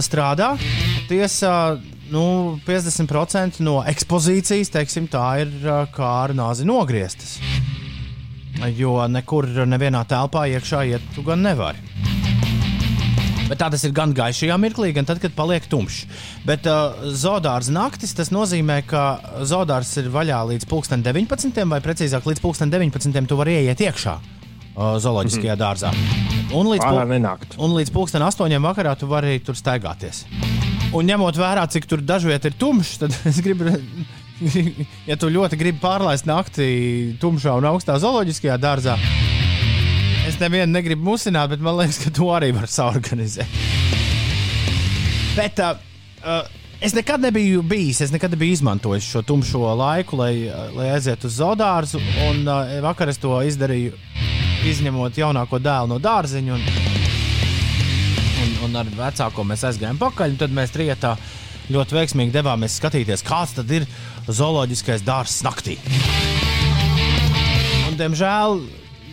strādā. 0.00 0.54
Tiesa, 1.08 1.76
nu, 2.12 2.58
50% 2.66 3.60
no 3.64 3.80
ekspozīcijas, 3.92 4.72
teiksim, 4.72 5.08
tā 5.12 5.26
ir 5.44 5.52
uh, 5.62 5.84
kā 5.92 6.14
ar 6.26 6.36
nāzi 6.36 6.68
nogrieztas. 6.68 7.38
Jo 8.76 9.00
nekur, 9.08 9.48
nevienā 9.66 10.04
telpā 10.08 10.46
iekšā 10.52 10.84
iet, 10.92 11.06
tu 11.16 11.24
gan 11.26 11.42
nevari. 11.42 11.78
Bet 13.52 13.60
tā 13.60 13.66
tas 13.68 13.82
ir 13.84 13.92
gan 13.92 14.14
gaišajā 14.16 14.54
mirklī, 14.56 14.94
gan 14.96 15.04
tad, 15.04 15.18
kad 15.20 15.34
paliek 15.36 15.66
tumšs. 15.68 16.06
Bet 16.48 16.64
uh, 16.70 17.02
zoodārs 17.12 17.68
naktis 17.68 18.14
tas 18.16 18.30
nozīmē, 18.32 18.78
ka 18.88 19.02
zoodārs 19.44 19.90
ir 20.00 20.08
vaļā 20.14 20.38
līdz 20.54 20.68
19. 20.70 21.60
vai 21.68 21.80
precīzāk 21.84 22.28
līdz 22.30 22.40
19. 22.40 23.26
tu 23.28 23.36
vari 23.36 23.58
ieiet 23.58 23.82
iekšā 23.84 24.14
uh, 24.16 24.96
zooloģiskajā 25.04 25.52
mm 25.52 25.60
-hmm. 25.60 25.64
dārzā. 25.64 25.92
Un 26.52 26.68
līdz, 26.72 26.84
pul 26.88 27.64
un 27.64 27.76
līdz 27.76 27.92
8. 27.92 28.58
vakarā 28.60 28.96
tu 28.96 29.06
vari 29.06 29.38
tur 29.40 29.54
staigāties. 29.54 30.24
Un 30.92 31.06
ņemot 31.08 31.36
vērā, 31.36 31.68
cik 31.68 31.86
tur 31.86 32.00
dažviet 32.00 32.44
ir 32.44 32.52
tumšs, 32.52 32.98
tad 32.98 33.14
es 33.30 33.40
gribu 33.40 33.64
ja 35.10 35.16
tu 35.20 35.30
ļoti 35.32 35.58
gribi 35.60 35.80
pārlaist 35.82 36.26
naktī 36.28 36.70
tumšā 37.22 37.54
un 37.58 37.68
augstā 37.72 37.98
zooloģiskajā 38.02 38.56
dārzā, 38.60 38.96
es 40.28 40.38
nevienu 40.40 40.72
negribu 40.72 41.12
musināt, 41.12 41.52
bet 41.52 41.62
man 41.64 41.78
liekas, 41.80 42.00
ka 42.04 42.12
to 42.14 42.30
arī 42.34 42.52
var 42.56 42.70
saorganizēt. 42.70 43.60
Bet 45.36 45.62
uh, 45.64 45.78
uh, 46.20 46.42
es 46.84 46.94
nekad 46.96 47.22
nebiju 47.24 47.62
bijis, 47.64 48.02
es 48.04 48.12
nekad 48.12 48.34
nebiju 48.34 48.58
izmantojis 48.58 49.08
šo 49.08 49.22
tumšo 49.26 49.74
laiku, 49.78 50.18
lai, 50.20 50.34
lai 50.76 50.90
aizietu 50.92 51.30
uz 51.30 51.38
zoodārzu. 51.40 52.00
Un 52.28 52.42
uh, 52.44 52.74
vakar 52.84 53.12
es 53.12 53.20
to 53.22 53.38
izdarīju, 53.48 53.96
izņemot 54.68 55.16
jaunāko 55.18 55.60
dēlu 55.62 55.94
no 55.94 56.00
dārziņa. 56.02 56.58
Un, 56.58 56.66
un, 58.42 58.52
un 58.68 58.82
ar 58.82 58.92
vecāko 58.98 59.46
mēs 59.48 59.64
aizgājām 59.70 60.00
pakaļ, 60.02 60.34
un 60.34 60.42
tad 60.44 60.54
mēs 60.58 60.74
trietā 60.74 61.16
ļoti 61.72 61.96
veiksmīgi 61.96 62.34
devāmies 62.34 62.76
skatīties, 62.78 63.24
kāds 63.26 63.56
tad 63.56 63.72
ir 63.72 63.88
zooloģiskais 64.28 65.04
dārzs 65.06 65.42
naktī. 65.46 65.78
Un, 67.88 67.98
diemžēl 68.00 68.62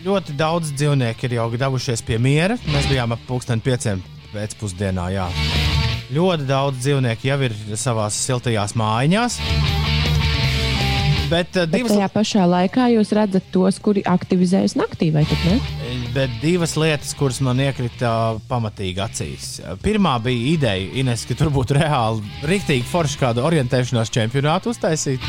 ļoti 0.04 0.36
daudz 0.38 0.72
dzīvnieku 0.76 1.28
ir 1.28 1.36
jau 1.40 1.50
devušies 1.60 2.04
pie 2.06 2.20
miera. 2.22 2.56
Mēs 2.72 2.88
bijām 2.90 3.16
ap 3.16 3.24
pulksten 3.28 3.60
pieciem 3.64 4.00
pēcpusdienā. 4.34 5.10
Jā. 5.14 5.28
Ļoti 6.10 6.46
daudz 6.48 6.80
dzīvnieku 6.82 7.28
jau 7.28 7.38
ir 7.46 7.56
savā 7.78 8.08
siltajās 8.14 8.74
mājās. 8.78 9.38
Bet, 11.30 11.54
uh, 11.54 11.66
divas... 11.70 11.92
Bet 11.92 11.94
tajā 11.94 12.08
pašā 12.10 12.46
laikā 12.50 12.88
jūs 12.96 13.12
redzat 13.14 13.52
tos, 13.54 13.78
kuri 13.82 14.02
aktivizējas 14.08 14.74
naktī, 14.80 15.12
vai 15.14 15.22
ne? 15.46 15.79
Bet 16.14 16.32
divas 16.42 16.74
lietas, 16.80 17.12
kuras 17.14 17.38
man 17.44 17.60
iekrita 17.62 18.10
pamatīgi 18.50 19.02
acīs. 19.04 19.50
Pirmā 19.84 20.16
bija 20.24 20.54
ideja, 20.54 20.88
Ines, 21.02 21.22
ka 21.28 21.36
tur 21.38 21.52
būtu 21.54 21.76
reāli, 21.78 22.24
rīktīgi 22.50 22.86
forši 22.90 23.20
kādu 23.20 23.44
orientēšanās 23.46 24.10
čempionātu 24.14 24.74
uztaisīt. 24.74 25.22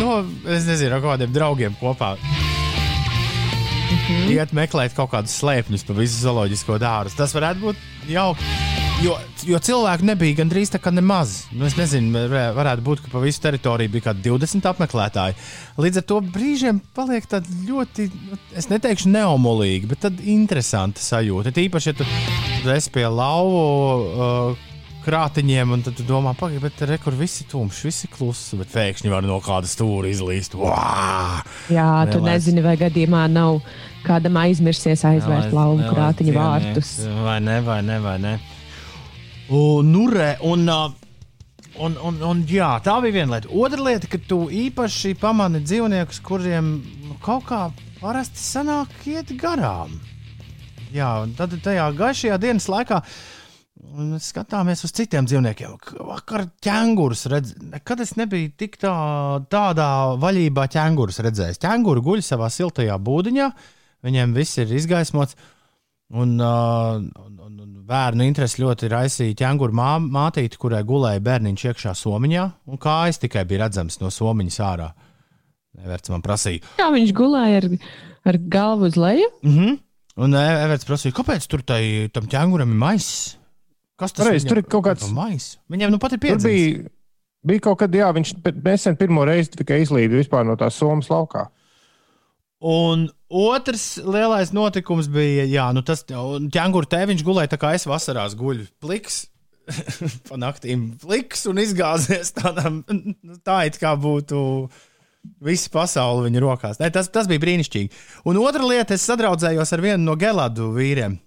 No, 0.00 0.20
es 0.50 0.66
nezinu, 0.68 0.98
ar 0.98 1.04
kādiem 1.04 1.32
draugiem 1.32 1.76
kopā. 1.80 2.16
mm 2.16 3.98
-hmm. 4.08 4.30
iet 4.32 4.52
meklēt 4.52 4.94
kaut 4.94 5.10
kādus 5.10 5.38
slēpņus 5.40 5.86
pa 5.86 5.92
visu 5.92 6.20
zooloģisko 6.20 6.78
dārstu. 6.78 7.16
Tas 7.16 7.34
varētu 7.34 7.60
būt 7.60 7.76
jauki. 8.08 8.71
Jo, 9.02 9.16
jo 9.42 9.58
cilvēku 9.58 10.06
nebija 10.06 10.36
gandrīz 10.38 10.70
tā 10.70 10.78
kā 10.78 10.92
nemaz. 10.94 11.48
Nu, 11.50 11.64
es 11.66 11.74
nezinu, 11.74 12.20
varētu 12.54 12.84
būt, 12.86 13.00
ka 13.02 13.10
pa 13.10 13.22
visu 13.24 13.40
teritoriju 13.42 13.90
bija 13.90 14.04
kaut 14.04 14.20
kādi 14.20 14.30
20 14.30 14.68
apmeklētāji. 14.70 15.34
Līdz 15.82 15.98
ar 15.98 16.04
to 16.06 16.18
brīžiem 16.22 16.78
paliek 16.94 17.26
tāda 17.26 17.50
ļoti, 17.66 18.06
nu, 18.28 18.38
es 18.54 18.70
neteikšu 18.70 19.10
neomolīga, 19.10 19.90
bet 19.90 20.04
tāda 20.04 20.22
interesanta 20.30 21.02
sajūta. 21.02 21.50
Tīpaši, 21.56 21.90
ja 21.90 21.98
tu, 21.98 22.06
tu 22.62 22.70
esi 22.76 22.92
pie 22.94 23.08
lauva. 23.10 23.64
Uh, 24.52 24.68
krātiņiem, 25.02 25.72
un 25.74 25.80
tad 25.82 25.96
tu 25.98 26.04
domā, 26.06 26.30
pagaidi, 26.38 26.62
bet 26.62 26.84
re, 26.86 26.94
kur 27.02 27.16
viss 27.18 27.42
ir 27.42 27.48
tumšs, 27.50 27.80
viss 27.88 28.04
ir 28.06 28.12
kluss, 28.14 28.52
bet 28.54 28.70
pēkšņi 28.70 29.10
var 29.10 29.26
no 29.26 29.40
kāda 29.42 29.66
stūra 29.66 30.06
izlīst. 30.12 30.54
Wow! 30.54 31.42
Jā, 31.74 31.88
tu 32.06 32.20
Nelēs. 32.20 32.28
nezini, 32.28 32.62
vai 32.62 32.76
gadījumā 32.78 33.26
nav 33.34 33.58
kādam 34.06 34.38
aizmirsies 34.44 35.02
aizvērt 35.10 35.50
lauvu 35.50 35.90
krātiņu 35.90 36.38
vārtus. 36.38 37.00
Vai 37.26 37.40
ne, 37.42 37.58
vai 37.66 37.82
ne, 37.82 37.98
vai 38.06 38.18
ne? 38.22 38.36
Un, 38.38 38.46
nu, 38.46 38.61
re, 40.12 40.30
un, 40.48 40.68
un, 40.68 41.98
un, 42.08 42.22
un 42.30 42.44
jā, 42.48 42.70
tā 42.84 42.98
bija 43.04 43.18
viena 43.20 43.36
lieta. 43.36 43.52
Otra 43.52 43.82
lieta, 43.82 44.08
ka 44.10 44.20
tu 44.28 44.46
īpaši 44.48 45.14
pamani 45.20 45.60
dzīvniekus, 45.64 46.22
kuriem 46.24 46.72
nu, 47.08 47.18
kaut 47.24 47.46
kā 47.50 47.66
parasti 48.00 48.40
sanāk 48.40 49.06
iet 49.06 49.34
garām. 49.40 49.94
Jā, 50.92 51.22
un 51.24 51.36
tad 51.36 51.54
tajā 51.64 51.86
gaišajā 51.96 52.36
dienas 52.42 52.68
laikā 52.68 53.00
uh, 53.00 53.14
mēs 53.92 54.30
skatāmies 54.32 54.82
uz 54.86 54.92
citiem 54.94 55.26
dzīvniekiem. 55.28 55.74
Vakar 56.08 56.46
ķēngurus 56.64 57.26
redzēju. 57.32 57.68
Nekad 57.72 58.02
es 58.04 58.14
nebiju 58.18 58.52
tik 58.58 58.78
tā, 58.82 58.92
tādā 59.52 59.88
vaļībā 60.22 60.66
ķēngurus 60.72 61.20
redzējis. 61.26 61.60
Ķēnguri 61.62 62.04
guļ 62.04 62.22
savā 62.24 62.48
siltajā 62.52 62.96
būdiņā, 63.02 63.48
viņiem 64.06 64.36
viss 64.36 64.60
ir 64.62 64.72
izgaismots. 64.78 65.36
Un, 66.12 66.34
uh, 66.40 66.98
un, 67.00 67.38
un, 67.40 67.52
un 67.64 67.76
bērnu 67.88 68.26
interesi 68.28 68.60
ļoti 68.60 68.90
raisīja 68.92 69.36
ķēnguru 69.40 69.72
mā, 69.76 69.94
mātīte, 70.02 70.58
kurai 70.60 70.82
gulēja 70.84 71.22
bērniņš 71.24 71.64
iekšā 71.70 71.94
somiņā, 71.96 72.44
un 72.68 72.80
kājas 72.80 73.22
tikai 73.22 73.46
bija 73.48 73.64
redzams 73.64 73.96
no 74.02 74.10
somiņas 74.12 74.58
ārā. 74.66 74.90
Everts 75.80 76.12
man 76.12 76.24
prasīja. 76.24 76.60
Kā 76.76 76.90
viņš 76.92 77.14
gulēja 77.16 77.62
ar, 77.62 77.68
ar 78.28 78.38
galvu 78.52 78.90
uz 78.90 78.98
leju? 79.00 79.30
Mm 79.40 79.54
-hmm. 79.56 79.78
Un 80.20 80.36
Everts 80.36 80.84
prasīja, 80.84 81.16
kāpēc 81.16 81.46
tur 81.48 81.62
tai, 81.64 82.10
tam 82.12 82.28
ķēnguram 82.28 82.68
ir 82.68 82.82
maisis? 82.84 83.38
Kas 83.96 84.12
tas 84.12 84.28
Reiz, 84.28 84.44
tur 84.44 84.58
ir 84.60 84.68
kaut 84.68 84.84
kāds 84.84 85.08
mais? 85.14 85.56
Viņam 85.70 85.94
nu 85.94 85.98
pat 86.02 86.12
ir 86.12 86.20
pieredze. 86.20 86.48
Bija, 86.48 86.90
bija 87.46 87.60
kaut 87.60 87.78
kad, 87.78 87.94
jā, 87.94 88.12
viņš 88.12 88.34
nesen 88.64 88.96
pirmo 89.00 89.24
reizi 89.24 89.50
tikai 89.56 89.80
izlīda 89.80 90.18
vispār 90.18 90.44
no 90.44 90.56
tās 90.60 90.76
somas 90.76 91.08
laukā. 91.08 91.46
Un 92.62 93.08
otrs 93.32 93.96
lielais 94.04 94.52
notikums 94.54 95.08
bija, 95.12 95.46
jā, 95.48 95.66
nu 95.74 95.82
tas 95.86 96.04
ķēnguru 96.06 96.88
tēviņš 96.92 97.24
gulēja 97.26 97.54
tā 97.54 97.58
kā 97.62 97.72
es 97.76 97.88
vasarās 97.88 98.36
guļu. 98.38 98.68
Pliks, 98.84 99.24
pa 100.28 100.38
naktīm 100.40 100.92
pliks 101.02 101.46
un 101.50 101.60
izgāzies 101.62 102.34
tādam, 102.36 102.82
tā 103.46 103.62
it 103.70 103.78
kā 103.80 103.94
būtu 103.98 104.38
visa 105.42 105.70
pasaule 105.72 106.26
viņa 106.26 106.42
rokās. 106.42 106.80
Ne, 106.82 106.90
tas, 106.94 107.10
tas 107.14 107.28
bija 107.30 107.42
brīnišķīgi. 107.42 108.00
Un 108.28 108.40
otra 108.42 108.66
lieta, 108.66 108.96
es 108.96 109.06
sadraudzējos 109.06 109.74
ar 109.74 109.84
vienu 109.84 110.02
no 110.04 110.16
Geladu 110.18 110.72
vīriem. 110.76 111.18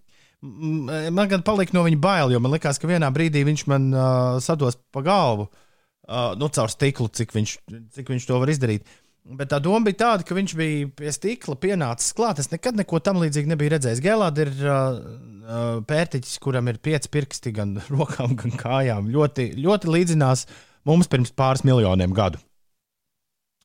Man 0.46 1.30
gan 1.32 1.46
palika 1.46 1.74
no 1.74 1.86
viņa 1.88 2.00
bail, 2.02 2.34
jo 2.36 2.42
man 2.44 2.54
likās, 2.54 2.78
ka 2.78 2.90
vienā 2.90 3.08
brīdī 3.14 3.42
viņš 3.48 3.64
man 3.72 3.88
uh, 3.96 4.10
sados 4.44 4.78
pa 4.94 5.02
galvu, 5.06 5.48
uh, 5.48 6.36
nu, 6.38 6.52
caur 6.54 6.70
stiklu, 6.70 7.08
cik 7.10 7.34
viņš, 7.34 7.56
cik 7.96 8.12
viņš 8.14 8.28
to 8.30 8.42
var 8.44 8.52
izdarīt. 8.52 8.86
Bet 9.26 9.50
tā 9.50 9.58
doma 9.58 9.88
bija 9.88 9.98
tāda, 10.04 10.26
ka 10.28 10.36
viņš 10.38 10.52
bija 10.54 10.90
pie 11.00 11.12
stikla 11.14 11.56
pienācis 11.58 12.14
klāt. 12.14 12.38
Es 12.44 12.52
nekad 12.52 12.78
neko 12.78 13.00
tam 13.02 13.18
līdzīgu 13.24 13.50
nebiju 13.50 13.72
redzējis. 13.74 14.02
Gelāda 14.06 14.46
ir 14.46 14.52
uh, 14.62 15.00
uh, 15.42 15.64
pērtiķis, 15.90 16.36
kuram 16.44 16.70
ir 16.70 16.78
pieci 16.78 17.10
pirksti 17.10 17.56
gan 17.56 17.74
rokām, 17.96 18.36
gan 18.38 18.54
kājām. 18.60 19.10
Ļoti, 19.10 19.48
ļoti 19.66 19.90
līdzinās 19.90 20.46
mums 20.86 21.10
pirms 21.10 21.34
pāris 21.34 21.66
miljoniem 21.66 22.14
gadu. 22.14 22.38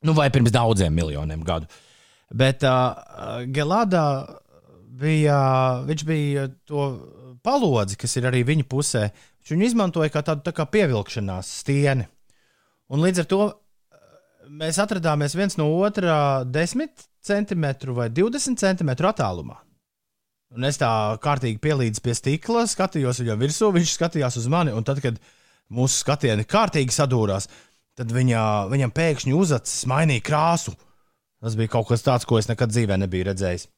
Nu, 0.00 0.14
vai 0.16 0.30
pirms 0.32 0.54
daudziem 0.54 0.96
miljoniem 0.96 1.44
gadu. 1.44 1.68
Bet 2.32 2.64
uh, 2.64 3.44
Gelāda 3.52 4.04
bija, 5.00 5.36
viņš 5.84 6.06
bija 6.08 6.48
to 6.64 6.88
palodzi, 7.44 8.00
kas 8.00 8.16
ir 8.16 8.32
arī 8.32 8.46
viņa 8.48 8.64
pusē. 8.64 9.10
Viņš 9.40 9.52
viņu 9.52 9.68
izmantoja 9.68 10.12
kā 10.14 10.24
tādu 10.24 10.48
tā 10.48 10.56
kā 10.56 10.64
pievilkšanās 10.72 11.52
stieni. 11.60 12.08
Un 12.90 13.04
līdz 13.04 13.22
ar 13.22 13.28
to 13.28 13.42
mēs 14.58 14.80
atradāmies 14.82 15.36
viens 15.38 15.56
no 15.60 15.68
otra 15.80 16.44
10 16.44 17.06
centimetru 17.22 17.94
vai 17.96 18.08
20 18.10 18.58
centimetru 18.60 19.10
attālumā. 19.10 19.58
Un 20.50 20.66
es 20.66 20.80
tā 20.80 20.90
kārtīgi 21.22 21.60
pielīdzu 21.62 22.02
pie 22.02 22.14
stikla, 22.18 22.64
skatījos 22.66 23.20
viņam 23.22 23.38
virsū, 23.38 23.68
viņš 23.74 23.92
skatījās 23.94 24.38
uz 24.40 24.48
mani. 24.50 24.74
Un 24.74 24.86
tad, 24.86 24.98
kad 25.02 25.20
mūsu 25.70 26.00
skatieni 26.02 26.46
kārtīgi 26.48 26.94
sadūrās, 26.94 27.46
tad 27.98 28.10
viņa, 28.14 28.40
viņam 28.72 28.94
pēkšņi 28.96 29.36
uzacis 29.36 29.84
mainīja 29.90 30.24
krāsu. 30.26 30.74
Tas 31.40 31.54
bija 31.56 31.70
kaut 31.76 31.86
kas 31.92 32.02
tāds, 32.04 32.26
ko 32.26 32.40
es 32.40 32.50
nekad 32.50 32.72
dzīvē 32.72 32.98
nebiju 33.00 33.28
redzējis. 33.30 33.68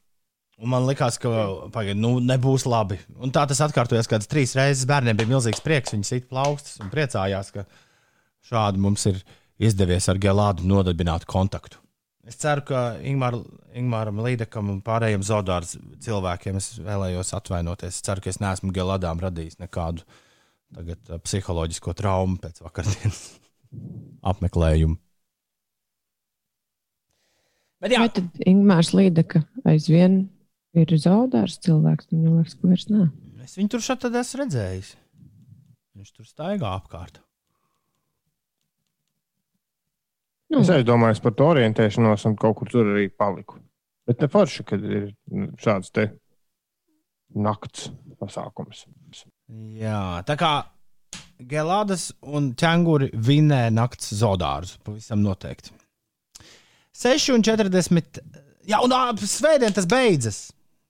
Un 0.63 0.69
man 0.73 0.87
liekas, 0.87 1.19
ka 1.21 1.29
pagaid, 1.73 1.97
nu, 1.97 2.17
nebūs 2.21 2.65
labi. 2.69 2.97
Un 3.21 3.31
tā 3.33 3.45
tas 3.49 3.61
atkārtojās 3.65 4.09
kādas 4.09 4.29
trīs 4.29 4.53
reizes. 4.57 4.87
Bērniem 4.89 5.17
bija 5.17 5.29
milzīgs 5.29 5.61
prieks. 5.65 5.93
Viņi 5.93 6.09
sit 6.09 6.27
plaukstas 6.29 6.81
un 6.81 6.91
priecājās, 6.93 7.53
ka 7.53 7.65
šādi 8.49 8.81
mums 8.81 9.05
ir 9.09 9.21
izdevies 9.61 10.09
ar 10.09 10.19
Gelādu 10.21 10.65
nodibināt 10.67 11.25
kontaktu. 11.29 11.79
Es 12.23 12.37
ceru, 12.39 12.63
ka 12.63 12.81
Ingmār, 13.03 13.35
Ingmāram 13.75 14.21
Līdekam 14.23 14.69
un 14.71 14.79
pārējiem 14.83 15.25
Zodārs 15.27 15.75
cilvēkiem 16.05 16.59
es 16.59 16.69
vēlējos 16.79 17.33
atvainoties. 17.35 17.97
Es 17.97 18.05
ceru, 18.05 18.23
ka 18.23 18.31
es 18.31 18.39
neesmu 18.39 18.71
Gelādām 18.75 19.19
radījis 19.19 19.59
nekādu 19.59 20.05
tagad, 20.73 21.01
uh, 21.09 21.19
psiholoģisko 21.19 21.95
traumu 21.99 22.39
pēc 22.43 22.63
vakardienas 22.63 23.23
apmeklējuma. 24.31 24.95
Bet 27.83 27.91
jā. 27.91 27.99
Vai 27.99 28.13
tad 28.15 28.47
Ingmārs 28.47 28.93
Līdeka 28.95 29.43
aizvien 29.67 30.21
ir 30.79 30.95
zaudārs 30.95 31.59
cilvēks, 31.65 32.07
un 32.15 32.23
man 32.23 32.39
liekas, 32.39 32.55
ka 32.55 32.71
vairs 32.71 32.87
nav. 32.87 33.09
Es 33.43 33.57
viņu 33.59 33.73
tur 33.73 33.83
šādi 33.83 34.15
esmu 34.21 34.45
redzējis. 34.45 34.95
Viņš 35.99 36.15
tur 36.15 36.29
staigā 36.29 36.71
apkārt. 36.71 37.19
Nu. 40.51 40.61
Es 40.61 40.71
aizdomājos 40.73 41.21
par 41.23 41.33
to 41.37 41.47
orientēšanos, 41.53 42.27
un 42.29 42.35
kaut 42.39 42.59
kur 42.59 42.69
tur 42.69 42.91
arī 42.93 43.07
paliku. 43.09 43.61
Bet 44.07 44.19
ne 44.21 44.27
forši, 44.29 44.65
kad 44.67 44.83
ir 44.83 45.13
šāds 45.63 45.93
te 45.95 46.09
nakts 47.33 47.87
pasākums. 48.19 48.83
Jā, 49.79 50.21
tā 50.27 50.35
kā 50.39 50.53
Gelādas 51.43 52.11
un 52.23 52.51
ķēnguri 52.59 53.09
vinē 53.13 53.65
nakts 53.73 54.13
zodārus. 54.15 54.77
Pavisam 54.85 55.23
noteikti. 55.23 55.73
6,40. 56.93 58.21
Jā, 58.69 58.79
un 58.85 58.93
svētdien 59.19 59.73
tas 59.75 59.87
beidzas. 59.89 60.45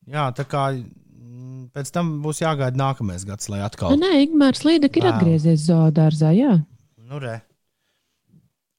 Jā, 0.10 0.28
tā 0.36 0.44
kā 0.50 0.66
mm, 0.76 1.72
pēc 1.74 1.90
tam 1.96 2.18
būs 2.26 2.44
jāgaida 2.44 2.78
nākamais 2.78 3.24
gads, 3.26 3.48
lai 3.50 3.64
atkal. 3.66 3.96
Nē, 3.98 4.12
Ingūns 4.28 4.66
Līdek 4.68 5.00
ir 5.00 5.10
atgriezies 5.14 5.64
zoodārzā. 5.70 6.34
Jā, 6.36 6.58
nu, 7.08 7.22
re. 7.24 7.40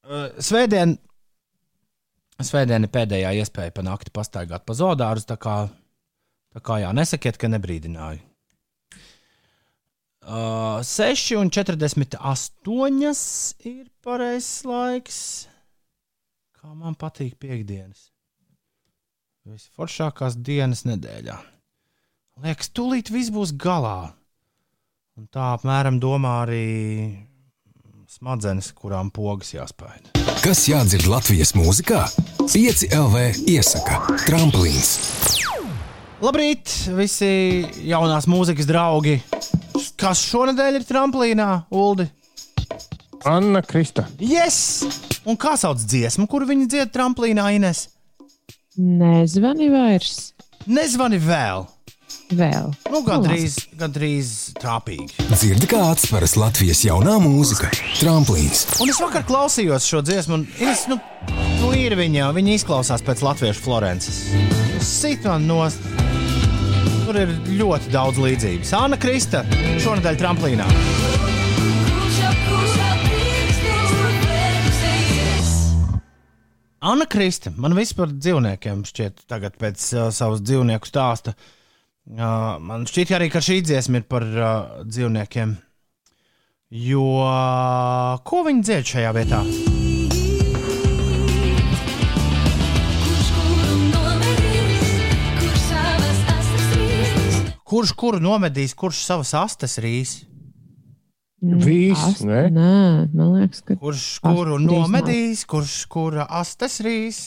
Svētdien, 0.05 0.99
svētdien 2.37 2.85
ir 2.85 2.90
pēdējā 2.93 3.31
iespēja 3.40 3.73
pa 3.73 3.81
nakti 3.87 4.12
pastaigāt 4.12 4.67
pa 4.69 4.77
zoodārzu. 4.77 5.25
Tā 5.31 5.37
kā, 5.40 5.55
tā 6.52 6.61
kā 6.65 6.77
jā, 6.83 6.90
nesakiet, 6.96 7.38
ka 7.40 7.48
nebrīdināju. 7.48 8.21
Uh, 10.25 10.81
6,48 10.81 13.69
ir 13.69 13.87
pareizais 14.05 14.65
laiks. 14.65 15.48
Kā 16.57 16.73
man 16.73 16.94
patīk 16.96 17.37
piekdienas. 17.40 18.11
Visforšākās 19.44 20.37
dienas 20.40 20.85
nedēļā. 20.88 21.37
Liekas, 22.44 22.69
tūlīt 22.73 23.13
viss 23.13 23.31
būs 23.33 23.52
galā. 23.52 24.17
Un 25.21 25.29
tā 25.29 25.52
apmēram 25.59 26.00
domā 26.00 26.42
arī 26.46 26.65
smadzenes, 28.15 28.71
kurām 28.77 29.10
pogas 29.15 29.50
jāspēj. 29.54 30.12
Kas 30.44 30.65
jādzird 30.71 31.08
Latvijas 31.10 31.54
mūzikā? 31.56 32.04
5 32.44 32.87
LV 32.94 33.25
iesaka 33.50 34.02
Tramplīns. 34.23 34.92
Labrīt, 36.23 36.71
visi 36.94 37.27
jaunās 37.85 38.29
mūzikas 38.31 38.69
draugi. 38.69 39.19
Kas 40.00 40.23
šonadēļ 40.31 40.79
ir 40.79 40.87
tramplīnā, 40.88 41.48
Uldi? 41.75 42.06
Anna 43.27 43.65
Krista. 43.65 44.06
Yes! 44.21 44.85
Un 45.27 45.38
kā 45.40 45.56
sauc 45.60 45.83
dziesmu, 45.83 46.29
kuru 46.31 46.48
viņi 46.52 46.69
dzied 46.71 46.94
tramplīnā, 46.94 47.48
Ines? 47.56 47.88
Nezvani 48.79 49.71
vairs. 49.73 50.35
Nezvani 50.71 51.21
vēl. 51.21 51.67
Vēl. 52.35 52.71
Nu, 52.91 53.01
gandrīz, 53.07 53.57
gandrīz 53.79 54.31
trāpīgi. 54.59 55.29
Dzirdi, 55.31 55.69
kā 55.71 55.83
atspēras 55.93 56.35
Latvijas 56.41 56.85
jaunā 56.87 57.19
mūzika- 57.23 57.71
tramplīns. 58.01 58.67
Un 58.83 58.91
es 58.91 59.01
vakar 59.03 59.27
klausījos 59.29 59.87
šo 59.87 60.03
dziesmu, 60.03 60.35
un 60.35 60.49
es, 60.61 60.87
nu, 60.91 60.99
Nu, 61.65 61.71
ir 61.73 61.95
viņa, 61.97 62.27
viņa 62.37 62.55
izklausās 62.59 63.03
pēc 63.05 63.23
latviešu 63.25 63.63
Florences. 63.65 64.19
Sit 64.85 65.25
man 65.25 65.47
nost. 65.49 65.81
Tur 67.07 67.17
ir 67.23 67.33
ļoti 67.57 67.93
daudz 67.93 68.21
līdzības. 68.21 68.73
Anna 68.77 68.99
Krista 69.01 69.41
šonadēļ 69.81 70.19
tramplīnā. 70.21 70.67
Anna 76.85 77.09
Krista, 77.09 77.53
man 77.57 77.77
viss 77.79 77.97
par 77.97 78.13
dzīvniekiem 78.13 78.85
šķiet, 78.85 79.25
tagad 79.31 79.57
pēc 79.61 79.89
uh, 79.97 80.11
savas 80.13 80.45
dzīvnieku 80.45 80.91
stāsta. 80.91 81.33
Uh, 81.33 81.63
man 82.61 82.85
šķiet 82.85 83.15
arī, 83.17 83.31
ka 83.33 83.40
šī 83.40 83.63
dziesma 83.65 84.02
ir 84.02 84.09
par 84.09 84.27
uh, 84.29 84.83
dzīvniekiem. 84.85 85.55
Jo 86.85 87.05
uh, 87.23 88.19
ko 88.27 88.42
viņi 88.44 88.65
dzied 88.67 88.90
šajā 88.92 89.15
vietā? 89.17 89.40
Kurš 97.65 97.94
kuru 97.98 98.21
nomedīs, 98.23 98.77
kurš 98.77 99.00
savas 99.09 99.33
astes 99.35 99.81
rīs? 99.83 100.19
Vīs, 101.44 101.98
Ast- 101.98 102.25
ne? 102.25 102.46
Nē, 102.52 103.09
man 103.13 103.33
liekas, 103.35 103.65
ka 103.65 103.77
Kurš 103.81 104.05
kuru 104.25 104.55
Astes 104.55 104.69
drīz 104.69 104.85
nomedīs, 104.85 105.44
kurš 105.48 105.75
kura 105.92 106.29
astes 106.29 106.79
rīs? 106.85 107.25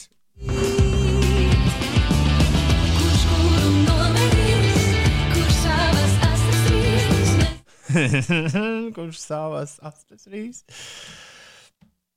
kurš 8.95 9.19
savas 9.21 9.77
astes 9.85 10.27
rīs? 10.31 10.63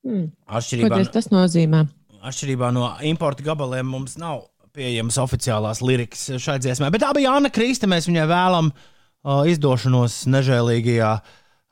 Hmm. 0.04 0.30
Atšķirībā, 0.48 0.96
Ko 0.96 1.12
tas 1.18 1.28
nozīmē? 1.32 1.84
atšķirībā 2.20 2.70
no 2.76 2.86
importa 3.08 3.44
gabaliem 3.44 3.88
mums 3.88 4.16
nav 4.20 4.46
pieejamas 4.76 5.18
oficiālās 5.20 5.80
lirikas 5.84 6.28
šai 6.40 6.58
dziesmai. 6.62 6.90
Bet 6.94 7.02
tā 7.04 7.10
bija 7.16 7.34
Anna 7.36 7.50
Krīste. 7.52 7.88
Mēs 7.90 8.06
viņai 8.10 8.26
vēlam 8.30 8.70
uh, 8.70 9.42
izdošanos 9.50 10.22
nežēlīgajā, 10.30 11.10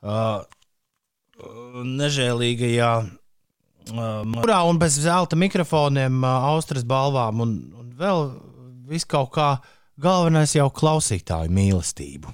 uh, 0.03 0.41
nežēlīgajā 2.01 2.91
uh, 2.99 4.03
mūrā 4.27 4.59
un 4.69 4.81
bez 4.81 4.99
zelta 4.99 5.39
mikrofoniem, 5.39 6.19
uh, 6.23 6.49
austras 6.51 6.85
balvām 6.87 7.45
un, 7.45 7.55
un 7.79 7.93
vēl 7.99 8.25
viskaut 8.89 9.31
kā. 9.35 9.51
Galvenais 9.99 10.53
jau 10.55 10.69
klausītāju 10.71 11.51
mīlestību. 11.51 12.31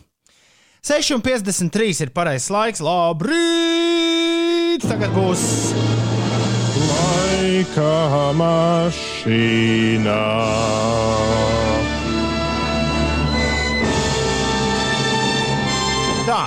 6,53 0.85 2.03
ir 2.05 2.11
pareizais 2.13 2.51
laiks. 2.53 2.81
Labrīt! 2.85 4.83
Tagad 4.85 5.09
būs 5.15 5.45
Laika 6.85 8.33
mašīnā. 8.37 10.19
Tā. 16.27 16.43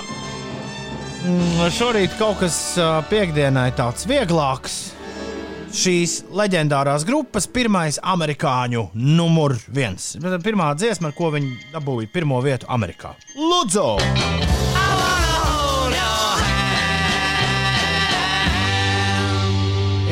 Mm, 1.27 1.65
Šorīt 1.75 2.15
kaut 2.21 2.39
kas 2.45 2.61
piekdienai 3.11 3.73
tāds 3.75 4.07
vieglāks. 4.07 4.98
Šīs 5.69 6.23
leģendārās 6.33 7.05
grupas 7.05 7.45
pirmais 7.53 7.99
amerikāņu 8.01 8.87
numur 8.97 9.53
viens. 9.69 10.15
Pirmā 10.45 10.71
dziesma, 10.79 11.11
ar 11.11 11.17
ko 11.17 11.29
viņi 11.35 11.73
dabūja 11.75 12.09
pirmo 12.13 12.41
vietu 12.45 12.69
Amerikā. 12.73 13.13
Lūdzu! 13.37 13.87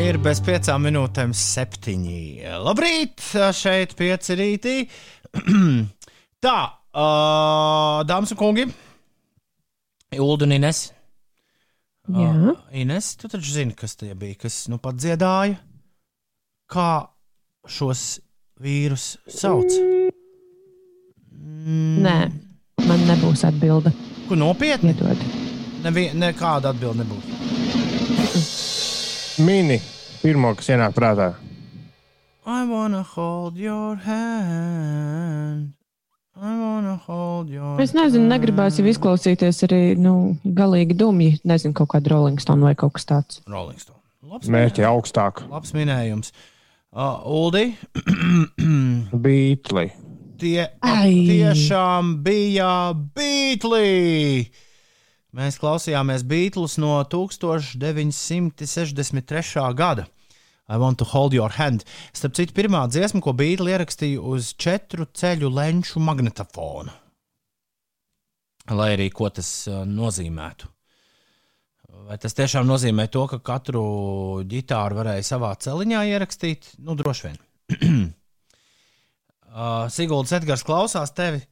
Ir 0.07 0.21
bez 0.23 0.43
piecām 0.45 0.85
minūtēm 0.87 1.33
septiņi. 1.35 2.21
Labrīt, 2.63 3.25
šeit 3.57 3.97
pieci 3.99 4.37
rītī. 4.39 4.77
Tā, 6.45 6.59
uh, 6.93 8.05
dāmas 8.07 8.37
un 8.37 8.41
kungi, 8.45 8.69
Ulu 10.17 10.37
un 10.45 10.55
Ines. 10.61 10.85
Jā. 10.91 10.96
Uh, 12.09 12.53
Ines, 12.71 13.17
tu 13.19 13.29
taču 13.29 13.51
zini, 13.51 13.75
kas 13.75 13.97
tie 13.99 14.15
bija, 14.15 14.35
kas 14.45 14.69
nu 14.71 14.79
pat 14.79 14.95
dziedāja. 14.95 15.57
Kā 16.71 17.07
šos 17.67 18.21
vīrus 18.63 19.17
sauc? 19.31 19.71
Mm, 21.37 21.99
Nē, 22.07 22.31
man 22.87 23.01
nebūs 23.11 23.43
atbilde. 23.49 23.91
Ko 24.29 24.35
nopietni? 24.39 24.91
Iedod. 24.95 25.19
Nevi- 25.83 26.13
Nekāda 26.15 26.71
atbilde 26.75 27.03
nebūs. 27.05 27.25
Mini. 29.45 29.81
Pirmo, 30.23 30.55
kas 30.57 30.69
ienāk 30.73 30.93
prātā. 30.97 31.35
I 32.47 32.65
wanna 32.65 33.03
hold 33.03 33.57
your 33.59 33.97
hand. 33.97 35.73
I 35.75 35.75
wanna 35.75 35.75
hold 35.75 35.75
your 35.75 36.26
Es 37.81 37.95
nezinu, 37.97 38.27
negribēs 38.29 38.77
jau 38.81 38.85
izklausīties 38.91 39.63
arī 39.65 39.79
nu, 39.97 40.37
galīgi 40.45 40.93
dumji. 41.01 41.39
Nezinu, 41.49 41.73
kaut 41.79 41.89
kāda 41.95 42.11
Rolling 42.13 42.41
Stone 42.43 42.63
vai 42.67 42.75
kaut 42.77 42.93
kas 42.99 43.07
tāds. 43.09 43.39
Rolling 43.49 43.79
Stone. 43.81 44.01
Labs, 44.27 44.49
Mērķi 44.51 44.83
augstāk. 44.89 45.35
labs 45.49 45.73
minējums. 45.77 46.33
Uh, 46.97 47.21
Uldi, 47.29 47.77
Beatli. 49.25 49.87
tie 50.41 50.63
Ai. 50.85 51.13
tiešām 51.29 52.03
bija 52.25 52.71
Beatlī. 53.17 54.49
Mēs 55.37 55.59
klausījāmies 55.61 56.23
Beatlus 56.25 56.79
no 56.81 57.05
1963. 57.05 59.75
gada. 59.77 60.07
I 60.69 60.79
want 60.83 60.99
to 60.99 61.05
hold 61.05 61.35
your 61.35 61.53
hand. 61.55 61.85
Starp 62.17 62.35
citu, 62.35 62.55
pirmā 62.57 62.83
dziesma, 62.91 63.23
ko 63.23 63.35
Beatles 63.39 63.71
ierakstīja 63.71 64.23
uz 64.23 64.51
četru 64.59 65.07
ceļu 65.15 65.51
lenču 65.55 66.03
magnetofonu. 66.03 66.95
Lai 68.75 68.89
arī 68.97 69.07
ko 69.15 69.31
tas 69.31 69.49
uh, 69.71 69.85
nozīmētu. 69.87 70.67
Vai 72.07 72.19
tas 72.23 72.35
tiešām 72.39 72.67
nozīmē 72.67 73.07
to, 73.11 73.25
ka 73.31 73.39
katru 73.43 73.83
ģitāru 74.47 74.99
varēja 74.99 75.25
savā 75.27 75.53
celiņā 75.63 76.03
ierakstīt? 76.11 76.73
Nu, 76.83 76.95
droši 76.99 77.29
vien. 77.29 77.39
uh, 79.51 79.87
Siguldas 79.91 80.35
Edgars 80.39 80.67
klausās 80.67 81.15
tevi, 81.15 81.45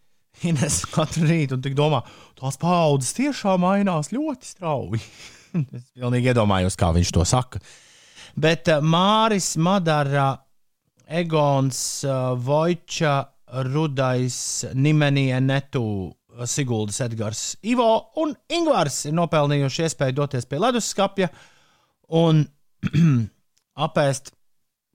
Ines, 0.43 0.81
katru 0.91 1.29
rītu 1.29 1.55
un 1.55 1.63
tik 1.63 1.77
domā, 1.79 2.03
tās 2.39 2.59
paudzes 2.59 3.15
tiešām 3.15 3.63
mainās 3.63 4.11
ļoti 4.11 4.51
strauji. 4.51 5.03
es 5.79 5.87
pilnīgi 5.95 6.33
iedomājos, 6.33 6.75
kā 6.79 6.91
viņš 6.97 7.15
to 7.15 7.27
saka. 7.29 7.63
Bet 8.41 8.69
uh, 8.73 8.83
Māris 8.83 9.55
Madara, 9.61 10.33
Egons, 11.07 11.79
uh, 12.09 12.35
Vojča, 12.35 13.17
Rudais, 13.69 14.39
Nimenija, 14.75 15.41
Netu, 15.41 15.85
uh, 16.11 16.47
Siguldas 16.51 17.01
Edgars, 17.05 17.57
Ivo 17.63 17.91
un 18.23 18.35
Ingvars 18.51 19.05
ir 19.09 19.15
nopelnījuši 19.15 19.87
iespēju 19.87 20.19
doties 20.19 20.49
pie 20.51 20.59
leduskapja 20.63 21.31
un 22.19 22.43
apēst 23.87 24.33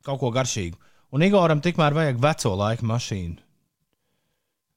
kaut 0.06 0.20
ko 0.22 0.34
garšīgu. 0.36 0.78
Un 1.16 1.24
Igoram 1.26 1.62
tikmēr 1.64 1.96
vajag 1.96 2.20
veco 2.22 2.52
laika 2.60 2.86
mašīnu. 2.86 3.40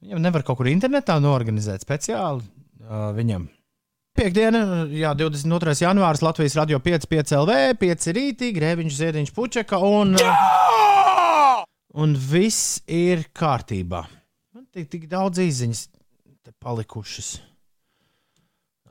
Viņam 0.02 0.22
nevar 0.24 0.42
kaut 0.46 0.58
kur 0.58 0.70
internetā 0.70 1.18
norganizēt 1.22 1.84
speciāli 1.84 2.42
uh, 2.42 3.10
viņam. 3.14 3.46
Piektdiena, 4.12 4.84
jā, 4.92 5.14
22. 5.16 5.72
janvāris 5.86 6.20
Latvijas 6.20 6.56
radio 6.58 6.76
5,5 6.84 7.32
LV, 7.38 7.54
5 7.80 8.10
rītī, 8.12 8.50
grēviņš, 8.52 8.96
ziediņš, 8.98 9.30
puķeka 9.32 9.78
un. 9.88 10.12
Jā! 10.20 10.34
Un 11.96 12.12
viss 12.16 12.82
ir 12.88 13.24
kārtībā. 13.36 14.02
Man 14.52 14.66
tik, 14.72 14.90
tik 14.92 15.08
daudz 15.08 15.40
īziņas 15.40 15.80
te 16.44 16.52
palikušas. 16.60 17.34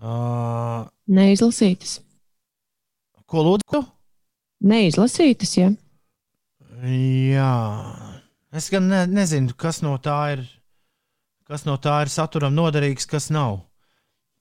Uh, 0.01 0.89
Neizlasītas. 1.05 1.99
ko 3.29 3.45
lūdzu? 3.45 3.83
Neizlasītas, 4.65 5.53
ja. 5.59 5.69
Jā, 6.81 7.53
es 8.57 8.71
gan 8.73 8.89
ne, 8.89 9.03
nezinu, 9.05 9.53
kas 9.53 9.83
no 9.85 9.99
tā 10.01 10.17
ir. 10.33 10.47
Kas 11.45 11.67
no 11.67 11.77
tā 11.77 11.99
ir 12.05 12.09
saturam 12.09 12.57
noderīgs, 12.57 13.05
kas 13.09 13.29
nav. 13.29 13.59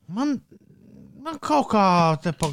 Man, 0.09 0.39
man 1.31 1.41
kaut 1.43 1.71
kā 1.71 1.87
te 2.23 2.35
pa. 2.37 2.51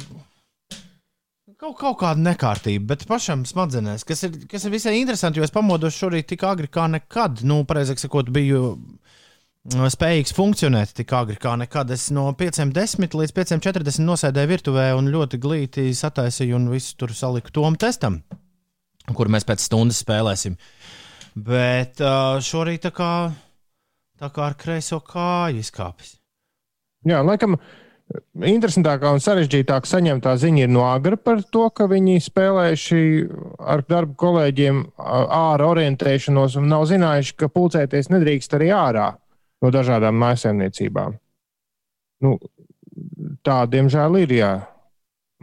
Kaut, 1.58 1.74
kaut 1.74 1.96
kāda 1.98 2.22
nekārtība, 2.22 2.92
bet 2.92 3.06
pašam 3.10 3.42
smadzenēs, 3.48 4.04
kas 4.06 4.22
ir, 4.28 4.36
kas 4.46 4.62
ir 4.62 4.70
visai 4.70 4.92
interesanti, 5.00 5.40
jo 5.40 5.46
es 5.46 5.54
pamodos 5.54 5.96
šorīt 5.98 6.28
tik 6.30 6.44
agri 6.46 6.68
kā 6.70 6.84
nekad. 6.86 7.42
Nu, 7.42 7.64
pareizāk 7.66 7.98
sakot, 7.98 8.28
biju 8.30 8.76
mm, 8.76 9.88
spējīgs 9.90 10.36
funkcionēt 10.36 10.94
tik 11.00 11.14
agri 11.18 11.34
kā 11.42 11.56
nekad. 11.58 11.90
Es 11.90 12.12
no 12.14 12.28
5.10 12.38 13.16
līdz 13.18 13.34
5.40 13.40 14.06
nosēdēju 14.06 14.52
virtuvē 14.52 14.86
un 15.00 15.10
ļoti 15.10 15.40
glīti 15.42 15.88
sataisīju 15.98 16.60
un 16.60 16.70
visu 16.76 16.94
tur 17.00 17.16
saliku 17.18 17.50
tomu 17.58 17.80
testam, 17.80 18.20
kur 19.10 19.32
mēs 19.34 19.48
pēc 19.48 19.66
stundas 19.66 19.98
spēlēsim. 20.04 20.54
Bet 21.34 21.98
šorīt 21.98 22.86
tā 22.86 22.94
kā, 22.94 23.12
tā 24.22 24.30
kā 24.30 24.46
ar 24.46 24.54
kreiso 24.62 25.02
kāju 25.02 25.66
izkāpis. 25.66 26.14
Jā, 27.06 27.18
laikam, 27.26 27.58
Interesantākā 28.48 29.10
un 29.12 29.20
sarežģītākā 29.20 29.88
saņemtā 29.88 30.32
ziņa 30.40 30.62
ir 30.64 30.70
no 30.72 30.86
Agra 30.88 31.18
par 31.20 31.42
to, 31.52 31.66
ka 31.74 31.88
viņi 31.90 32.22
spēlējuši 32.24 33.00
ar 33.60 33.82
darbu 33.84 34.16
kolēģiem 34.22 34.78
ārā 34.96 35.66
orientēšanos 35.74 36.56
un 36.60 36.70
nav 36.72 36.86
zinājuši, 36.88 37.34
ka 37.36 37.50
pulcēties 37.52 38.08
nedrīkst 38.14 38.56
arī 38.56 38.70
ārā 38.72 39.10
no 39.60 39.72
dažādām 39.74 40.16
mājsaimniecībām. 40.22 41.18
Nu, 42.24 42.38
tā, 43.44 43.60
diemžēl, 43.70 44.20
ir. 44.24 44.34
Jā. 44.38 44.52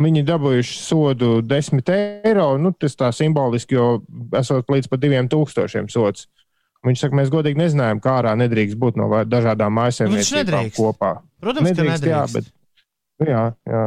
Viņi 0.02 0.26
dabūjuši 0.28 0.80
sodu 0.82 1.30
10 1.46 1.92
eiro. 1.94 2.50
Nu, 2.60 2.74
tas 2.76 2.98
tā 3.00 3.12
simboliski, 3.16 3.78
jo 3.78 4.02
esot 4.36 4.72
līdz 4.74 4.90
pat 4.92 5.06
2000 5.06 5.94
sots. 5.94 6.28
Viņš 6.86 7.02
saka, 7.02 7.18
mēs 7.18 7.32
godīgi 7.34 7.62
nezinājām, 7.62 8.02
kā 8.04 8.20
ārā 8.20 8.36
nedrīkst 8.38 8.78
būt 8.82 9.00
no 9.00 9.08
dažādām 9.26 9.74
mājsaimniecībām 9.80 10.70
kopā. 10.76 11.16
Protams, 11.42 11.72
nedrīkst, 11.72 12.04
ka 12.04 12.12
nedrīkst. 12.12 12.12
Jā, 12.12 12.26
bet 12.36 12.52
Jā, 13.24 13.44
jā. 13.70 13.86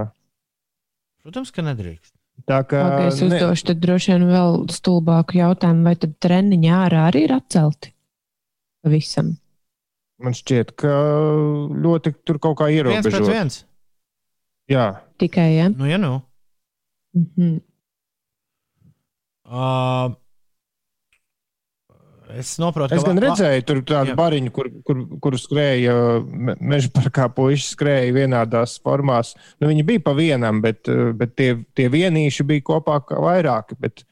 Protams, 1.24 1.50
ka 1.52 1.64
nedrīkst. 1.66 2.14
Tā 2.48 2.62
kā 2.70 2.80
okay, 2.86 3.08
es 3.10 3.18
uzdošu 3.24 3.72
ne... 3.72 3.74
droši 3.82 4.14
vien 4.14 4.24
vēl 4.30 4.60
stulbāku 4.72 5.40
jautājumu, 5.40 5.84
vai 5.88 5.94
tad 6.00 6.14
treniņi 6.22 6.70
ārā 6.72 7.08
arī 7.10 7.26
ir 7.26 7.34
atcelti 7.34 7.92
pavisam? 8.86 9.34
Man 10.22 10.34
šķiet, 10.34 10.72
ka 10.78 10.92
ļoti 11.78 12.14
tur 12.26 12.38
kaut 12.42 12.58
kā 12.62 12.70
ierobežot. 12.74 13.04
Viens 13.04 13.18
pret 13.18 13.28
viens. 13.30 13.58
Jā. 14.70 14.86
Tikai, 15.20 15.48
ja? 15.56 15.68
Nu, 15.72 15.86
ja 15.88 15.98
nu. 15.98 16.20
Mm 17.16 17.26
-hmm. 17.36 17.60
uh, 19.48 20.14
Es 22.36 22.50
saprotu, 22.58 22.92
es 22.92 23.04
gan 23.06 23.20
redzēju, 23.22 23.62
tur 23.64 23.78
tādu 23.88 24.12
jā. 24.12 24.16
bariņu, 24.18 24.50
kur, 24.52 24.68
kur, 24.84 24.98
kur 25.24 25.36
skrēja 25.40 25.94
meža 26.60 26.90
parkā 26.92 27.28
puikas, 27.32 27.70
skrēja 27.72 28.12
vienādās 28.16 28.76
formās. 28.84 29.32
Nu, 29.62 29.70
viņi 29.70 29.86
bija 29.88 30.02
pa 30.04 30.12
vienam, 30.18 30.60
bet, 30.64 30.90
bet 31.16 31.32
tie, 31.38 31.54
tie 31.78 31.88
vienīši 31.92 32.44
bija 32.48 32.66
kopā 32.68 32.98
vairāki. 33.08 33.78
Bet 33.80 34.04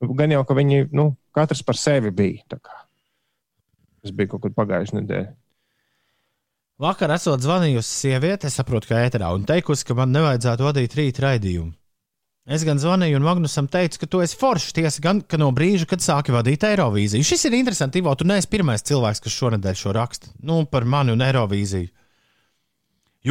gan 0.00 0.32
jau, 0.32 0.40
ka 0.48 0.56
viņi 0.56 0.86
nu, 0.96 1.10
katrs 1.36 1.60
par 1.66 1.76
sevi 1.76 2.14
bija. 2.16 2.60
Tas 4.00 4.16
bija 4.16 4.32
kaut 4.32 4.46
kur 4.46 4.56
pagājušajā 4.56 5.02
nedēļā. 5.02 5.34
Vakar 6.80 7.12
esot 7.12 7.42
zvanījusi 7.44 7.92
sieviete, 8.06 8.48
es 8.48 8.54
saprotu, 8.56 8.88
ka 8.88 9.02
ēterā, 9.04 9.34
un 9.36 9.44
teikusi, 9.44 9.84
ka 9.84 9.98
man 9.98 10.14
nevajadzētu 10.16 10.64
vadīt 10.64 10.96
rīta 10.96 11.26
raidījumu. 11.26 11.74
Es 12.50 12.64
gan 12.66 12.80
zvanīju, 12.82 13.14
un 13.20 13.22
Magnusam 13.22 13.68
teicu, 13.70 14.00
ka 14.02 14.08
tu 14.10 14.20
esi 14.24 14.34
foršs. 14.38 14.72
Tiesa 14.74 15.02
gan, 15.04 15.20
ka 15.22 15.38
no 15.38 15.52
brīža, 15.54 15.86
kad 15.90 16.02
sāki 16.02 16.34
vadīt 16.34 16.64
Eirovīziju. 16.66 17.26
Šis 17.26 17.46
ir 17.46 17.54
interesants, 17.60 17.94
Ivo. 18.00 18.10
Tu 18.18 18.26
neesi 18.26 18.50
pirmais 18.50 18.82
cilvēks, 18.82 19.22
kas 19.22 19.36
šonadēļ 19.36 19.78
šo 19.78 19.94
raksta. 19.94 20.32
Nu, 20.42 20.64
par 20.66 20.82
mani 20.82 21.14
un 21.14 21.22
Eirovīziju. 21.22 21.92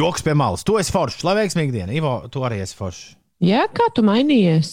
Joks 0.00 0.24
pie 0.24 0.32
malas. 0.38 0.64
Tu 0.64 0.78
esi 0.80 0.94
foršs. 0.94 1.26
Lai 1.26 1.36
veiksmīgi 1.42 1.74
diena. 1.74 1.92
Ivo, 1.92 2.14
tu 2.32 2.46
arī 2.48 2.62
esi 2.64 2.78
foršs. 2.78 3.04
Jā, 3.44 3.66
kā 3.76 3.90
tu 3.92 4.06
mainījies? 4.06 4.72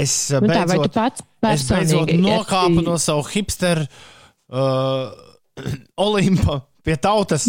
Es 0.00 0.16
nu, 0.38 0.46
tā, 0.46 0.64
beidzot, 0.70 0.86
tu 0.86 0.96
pats 1.42 1.64
es 1.64 1.64
beidzot 1.66 2.12
nokāpu 2.14 2.78
esi... 2.78 2.84
no 2.86 2.98
savu 3.02 3.24
hipsteru 3.26 3.82
uh, 4.54 5.10
Olimpa 6.06 6.60
pie 6.86 6.94
tautas. 6.96 7.48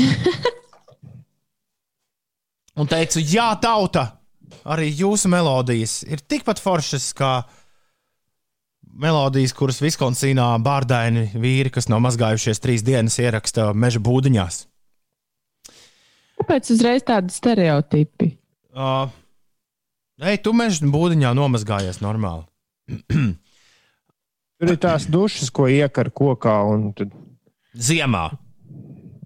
un 2.81 2.89
teicu, 2.89 3.21
jā, 3.21 3.51
tauta! 3.61 4.09
Arī 4.65 4.89
jūsu 4.89 5.31
melodijas 5.31 6.01
ir 6.07 6.21
tikpat 6.21 6.61
foršas 6.61 7.11
kā 7.17 7.31
melodijas, 8.91 9.53
kuras 9.55 9.79
Viskonsīnā 9.83 10.49
bārdaini 10.63 11.29
vīri, 11.33 11.71
kas 11.73 11.87
nav 11.91 12.03
mazgājušies 12.07 12.61
trīs 12.63 12.83
dienas, 12.85 13.19
ieraksta 13.21 13.71
meža 13.73 14.01
būdiņās. 14.03 14.65
Kāpēc 16.41 16.71
uzreiz 16.73 17.05
tādi 17.05 17.33
stereotipi? 17.33 18.31
Uh, 18.71 19.11
Ej, 20.21 20.37
tu 20.45 20.53
meža 20.53 20.85
būdiņā 20.85 21.31
nomazgājies 21.33 21.97
normāli. 22.03 22.45
Tur 24.61 24.69
ir 24.69 24.77
tās 24.77 25.07
dušas, 25.09 25.49
ko 25.49 25.65
iekar 25.65 26.11
kokā. 26.13 26.53
Tad... 26.97 27.15
Ziemā. 27.73 28.27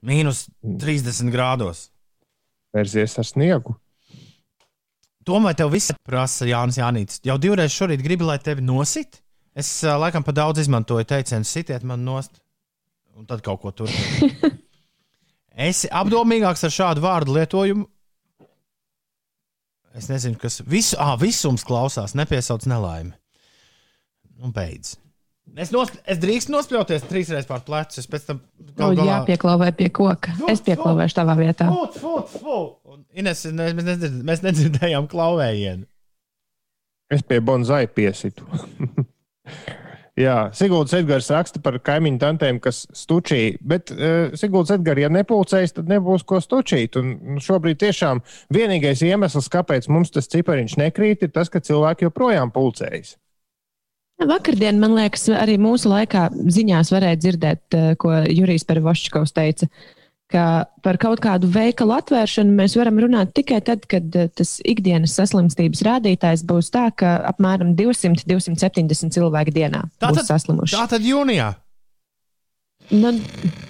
Mīnus 0.06 0.46
30 0.64 1.34
grādos. 1.34 1.90
Vērsies 2.76 3.18
ar 3.20 3.28
sniegu. 3.28 3.76
Tomēr 5.26 5.56
tev 5.58 5.72
viss 5.74 5.94
prasa 6.06 6.46
Jānis 6.46 6.78
Jānis. 6.78 7.22
Jau 7.26 7.38
divreiz 7.42 7.74
šorīt 7.74 8.04
gribi, 8.06 8.28
lai 8.28 8.38
tevi 8.42 8.62
nosit. 8.66 9.22
Es 9.58 9.70
uh, 9.86 9.96
laikam 9.98 10.26
pa 10.26 10.36
daudz 10.36 10.62
izmantoju 10.62 11.08
teicienu, 11.10 11.48
sitiet 11.48 11.86
man 11.88 12.04
nost, 12.06 12.42
un 13.16 13.26
tad 13.26 13.42
kaut 13.46 13.64
ko 13.64 13.72
turpināt. 13.72 14.60
Esi 15.68 15.88
apdomīgāks 15.88 16.66
ar 16.68 16.74
šādu 16.76 17.04
vārdu 17.06 17.38
lietojumu. 17.38 17.88
Es 19.96 20.10
nezinu, 20.12 20.36
kas 20.36 20.60
visu, 20.68 20.98
ah, 21.00 21.14
visums 21.16 21.64
klausās, 21.64 22.18
nepiesauc 22.20 22.68
nelaimi. 22.68 23.16
Un 24.44 24.52
beidz. 24.52 24.98
Es, 25.56 25.70
nos, 25.72 25.94
es 26.04 26.20
drīkstu 26.20 26.52
nospļauties 26.52 27.06
trīs 27.08 27.30
reizes 27.32 27.48
pār 27.48 27.62
plecu. 27.64 28.02
Es 28.02 28.10
pēc 28.12 28.26
tam 28.28 28.42
kaut 28.74 28.82
kādā 28.82 28.98
veidā 28.98 29.20
pieklauvē 29.30 29.70
pie 29.78 29.88
koka. 29.96 30.34
Fut, 30.36 30.52
es 30.52 30.64
pieklauvēšu 30.66 31.16
tavā 31.22 31.38
vietā. 31.40 31.70
Fut, 31.72 31.96
fut, 32.02 32.34
fut. 32.42 32.74
Ines, 33.16 33.46
ne, 33.48 33.70
mēs, 33.78 33.88
nedzird, 33.88 34.22
mēs 34.28 34.44
nedzirdējām 34.44 35.08
klauvējienu. 35.12 35.86
Es 37.14 37.22
pie 37.24 37.40
bonzai 37.46 37.86
piesitu. 37.88 38.48
Jā, 40.16 40.50
Sigūda 40.56 41.02
Edgars 41.02 41.28
raksta 41.32 41.60
par 41.60 41.76
kaimiņu 41.84 42.22
tantēm, 42.22 42.60
kas 42.64 42.86
stučīja. 42.96 43.58
Bet 43.68 43.92
uh, 43.92 44.32
Sigūda 44.40 44.78
Edgars, 44.78 45.04
ja 45.04 45.10
nepulcēs, 45.12 45.76
tad 45.76 45.92
nebūs 45.92 46.24
ko 46.28 46.40
stučīt. 46.44 46.96
Un 47.02 47.42
šobrīd 47.44 47.82
tiešām 47.84 48.24
vienīgais 48.56 49.04
iemesls, 49.04 49.52
kāpēc 49.52 49.90
mums 49.92 50.16
tas 50.16 50.32
cipariņš 50.32 50.78
nekrīt, 50.80 51.28
ir 51.28 51.36
tas, 51.36 51.52
ka 51.52 51.60
cilvēki 51.64 52.08
joprojām 52.08 52.54
pulcējas. 52.56 53.18
Vakardien, 54.24 54.80
man 54.80 54.96
liekas, 54.96 55.28
arī 55.36 55.58
mūsu 55.60 55.92
laikā 55.92 56.30
ziņās 56.32 56.94
varēja 56.96 57.20
dzirdēt, 57.20 57.64
eh, 57.76 57.92
ko 58.00 58.14
Jurijs 58.32 58.64
Pervošķikovs 58.64 59.36
teica, 59.36 59.68
ka 60.32 60.66
par 60.86 60.98
kaut 61.02 61.22
kādu 61.24 61.50
veikalu 61.54 61.96
atvēršanu 62.00 62.56
mēs 62.58 62.76
varam 62.80 62.98
runāt 63.04 63.34
tikai 63.38 63.60
tad, 63.66 63.86
kad 63.90 64.16
eh, 64.18 64.30
tas 64.34 64.58
ikdienas 64.66 65.14
saslimstības 65.20 65.84
rādītājs 65.86 66.46
būs 66.48 66.72
tā, 66.74 66.88
ka 66.98 67.18
apmēram 67.30 67.76
200-270 67.78 69.14
cilvēki 69.16 69.54
dienā 69.56 69.86
tā 70.02 70.10
būs 70.10 70.24
tad, 70.24 70.32
saslimuši. 70.34 70.76
Tā 70.78 70.90
tad 70.96 71.06
jūnijā. 71.06 71.54
Nu, 72.94 73.10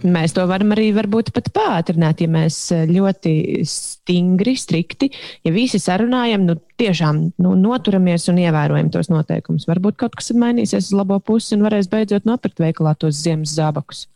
mēs 0.03 0.33
to 0.35 0.43
varam 0.49 0.73
arī 0.75 0.89
varbūt 0.95 1.29
pat 1.35 1.47
pātrināt, 1.55 2.19
ja 2.23 2.31
mēs 2.31 2.57
eh, 2.75 2.87
ļoti 2.89 3.35
stingri, 3.67 4.55
strikti, 4.59 5.11
ja 5.45 5.53
visi 5.55 5.79
sarunājam, 5.79 6.47
nu 6.49 6.57
tiešām 6.79 7.21
nu, 7.43 7.53
noturamies 7.59 8.27
un 8.31 8.41
ievērojam 8.43 8.91
tos 8.91 9.11
noteikumus. 9.11 9.67
Varbūt 9.71 9.99
kaut 10.01 10.19
kas 10.19 10.33
mainīsies 10.35 10.89
uz 10.89 10.97
labo 10.97 11.21
pusi 11.23 11.55
un 11.55 11.63
varēs 11.67 11.91
beidzot 11.91 12.27
nopirkt 12.27 12.63
veikalā 12.63 12.95
tos 12.99 13.23
ziemas 13.23 13.55
zābakus. 13.55 14.07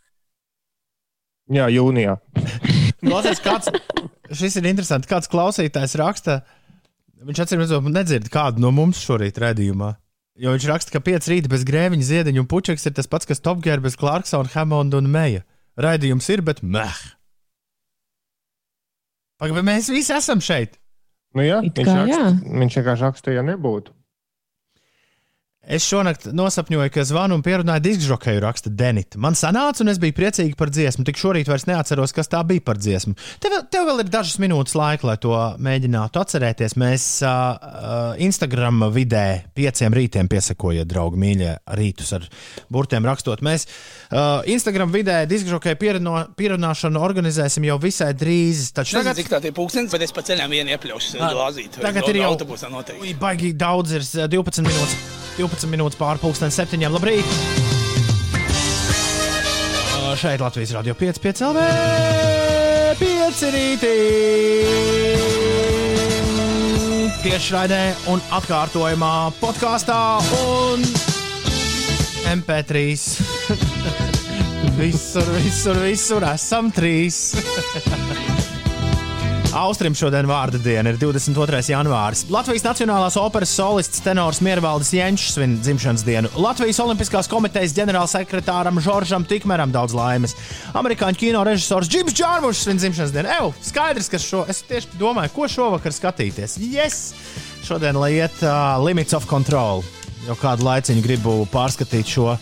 Jā, 1.50 1.66
jūnijā. 1.72 2.16
Klausies, 3.00 3.40
kāds, 3.42 3.70
šis 4.38 4.58
ir 4.60 4.68
interesants. 4.70 5.08
Kāds 5.10 5.30
klausītājs 5.30 5.96
raksta, 5.98 6.40
viņš 7.26 7.42
atcīm 7.44 7.62
redzot, 7.64 7.88
nedzird 7.90 8.30
kādu 8.32 8.62
no 8.62 8.70
mums 8.74 9.00
šorīt 9.02 9.40
redzījumā. 9.42 9.94
Jo 10.40 10.54
viņš 10.54 10.66
raksta, 10.70 10.94
ka 10.94 11.02
5 11.04 11.26
rīta 11.32 11.50
bez 11.52 11.66
grēviņa, 11.68 12.06
ziediņa 12.06 12.40
un 12.40 12.48
puķeks 12.48 12.86
ir 12.88 12.94
tas 12.96 13.10
pats, 13.10 13.28
kas 13.28 13.42
Topgēra 13.44 13.82
bez 13.84 13.98
Clarksona, 14.00 14.48
Hamonda 14.54 15.00
un 15.00 15.10
Meija. 15.12 15.42
Raidījums 15.80 16.28
ir, 16.32 16.42
bet 16.46 16.62
meh. 16.62 17.00
Pagaidām, 19.40 19.66
mēs 19.68 19.90
visi 19.92 20.14
esam 20.16 20.40
šeit. 20.44 20.78
Nu 21.36 21.44
jā, 21.44 21.60
viņš, 21.64 21.76
kā, 21.76 21.96
raksta, 21.96 22.14
jā. 22.14 22.56
viņš 22.62 22.78
vienkārši 22.80 23.06
raksta, 23.06 23.34
ja 23.36 23.44
nebūtu. 23.46 23.94
Es 25.70 25.84
šonakt 25.86 26.24
nosapņoju, 26.34 26.90
ka 26.90 27.04
zvanu 27.06 27.36
un 27.38 27.42
pierunāju 27.46 27.84
diskžokeju, 27.84 28.40
raksta 28.42 28.72
Denita. 28.74 29.20
Man 29.22 29.36
sanāca, 29.38 29.84
un 29.84 29.92
es 29.92 30.00
biju 30.02 30.16
priecīgi 30.16 30.56
par 30.58 30.72
dziesmu. 30.74 31.04
Tik 31.06 31.20
šorīt 31.20 31.50
vairs 31.50 31.68
neatceros, 31.68 32.10
kas 32.16 32.30
tā 32.32 32.40
bija 32.46 32.64
par 32.66 32.80
dziesmu. 32.80 33.14
Tev, 33.42 33.54
tev 33.70 33.86
vēl 33.86 34.02
ir 34.02 34.10
dažas 34.10 34.40
minūtes 34.42 34.74
laika, 34.74 35.06
lai 35.06 35.14
to 35.22 35.36
mēģinātu 35.62 36.18
atcerēties. 36.24 36.74
Mēs 36.80 37.06
uh, 37.22 38.16
Instagram 38.18 38.82
vidē 38.96 39.22
pieciem 39.54 39.94
rītiem 39.94 40.32
piesakojiet, 40.32 40.90
draugi, 40.90 41.22
mīļie, 41.22 41.54
rītus 41.78 42.10
ar 42.18 42.26
burtiem 42.72 43.06
rakstot. 43.06 43.46
Mēs 43.46 43.68
uh, 43.70 44.42
Instagram 44.50 44.90
vidē 44.90 45.22
diskžokeju 45.30 45.78
pieruno, 45.78 46.16
pierunāšanu 46.34 46.98
organizēsim 46.98 47.70
jau 47.70 47.78
visai 47.78 48.10
drīz. 48.18 48.72
Taču 48.74 48.98
tagad, 48.98 49.22
cik 49.22 49.30
tā 49.30 49.44
ir 49.46 49.54
pūkstens, 49.54 49.94
bet 49.94 50.08
es 50.08 50.18
pa 50.18 50.26
ceļam 50.26 50.50
vienu 50.50 50.74
iepļaušu. 50.74 51.22
Tagad 51.78 52.10
ir 52.10 52.24
jau 52.24 52.34
autobusā 52.34 52.74
noteikti. 52.74 53.14
Baigi 53.22 53.54
daudz 53.54 54.00
ir 54.00 54.08
12 54.34 54.66
minūtes. 54.66 55.29
12 55.38 55.70
minūtes 55.70 55.98
pāri 56.00 56.22
pusdienas 56.22 56.56
septiņiem. 56.58 56.94
Labrīt! 56.96 57.28
Šeit 60.20 60.42
Latvijas 60.42 60.72
Rādio 60.74 60.96
5, 60.98 61.20
5 61.22 61.42
LV, 61.46 61.60
5 62.98 63.44
rītī! 63.54 63.94
Tiešraidē 67.20 67.80
un 68.10 68.22
atkārtojumā 68.40 69.12
podkāstā 69.38 70.00
un 70.40 70.84
MP3. 72.32 72.84
visur, 74.80 75.32
visur, 75.38 75.80
visur 75.84 76.28
esam 76.32 76.72
trīs. 76.74 77.22
Austrim 79.50 79.96
šodien 79.98 80.28
vārda 80.30 80.60
diena 80.62 80.92
ir 80.92 80.98
22. 81.00 81.58
janvāris. 81.72 82.22
Latvijas 82.30 82.62
Nacionālās 82.62 83.16
operas 83.18 83.50
solists 83.58 83.98
tenors 84.04 84.38
Miervaldes 84.46 84.92
Jenčs 84.94 85.32
svin 85.34 85.56
dzimšanas 85.58 86.04
dienu. 86.06 86.30
Latvijas 86.38 86.78
Olimpiskās 86.84 87.26
komitejas 87.30 87.74
ģenerālsekretāram 87.74 88.78
Žoržam 88.84 89.26
Tikmeram 89.26 89.74
daudz 89.74 89.96
laimes. 89.98 90.36
Amerikāņu 90.78 91.18
kino 91.18 91.42
režisors 91.46 91.90
Džims 91.90 92.14
Čārmušs 92.20 92.62
svin 92.68 92.78
dzimšanas 92.78 93.14
dienu. 93.16 93.32
Ew, 93.40 93.50
skaidrs, 93.66 94.10
ka 94.12 94.22
šo 94.22 94.44
es 94.46 94.62
tieši 94.70 94.94
domāju, 95.00 95.34
ko 95.34 95.50
šovakar 95.50 95.98
skatīties. 95.98 96.54
Yes! 96.70 97.00
Šodien 97.66 97.98
lai 97.98 98.20
iet 98.20 98.44
uh, 98.46 98.78
Limits 98.84 99.18
of 99.18 99.26
Control. 99.30 99.82
Jau 100.28 100.38
kādu 100.38 100.68
laiciņu 100.68 101.02
gribu 101.02 101.40
pārskatīt 101.50 102.06
šo 102.06 102.36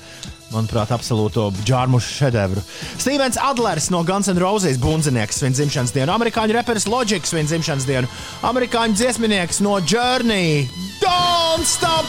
manuprāt, 0.52 0.92
absolūto 0.94 1.48
džārmušu 1.62 2.14
šedevru. 2.22 2.62
Stevens 2.98 3.38
Adlers 3.40 3.90
no 3.94 4.02
Guns 4.06 4.30
N' 4.32 4.40
Roses 4.40 4.78
bundzinieks 4.80 5.40
svin 5.40 5.56
dzimšanas 5.56 5.94
dienu, 5.96 6.12
amerikāņu 6.14 6.56
reperis 6.56 6.88
Logic 6.88 7.24
svin 7.28 7.48
dzimšanas 7.50 7.86
dienu, 7.88 8.10
amerikāņu 8.48 8.98
dziesminieks 8.98 9.60
no 9.64 9.78
Journey 9.80 10.68
Don't 11.02 11.68
Stop 11.68 12.08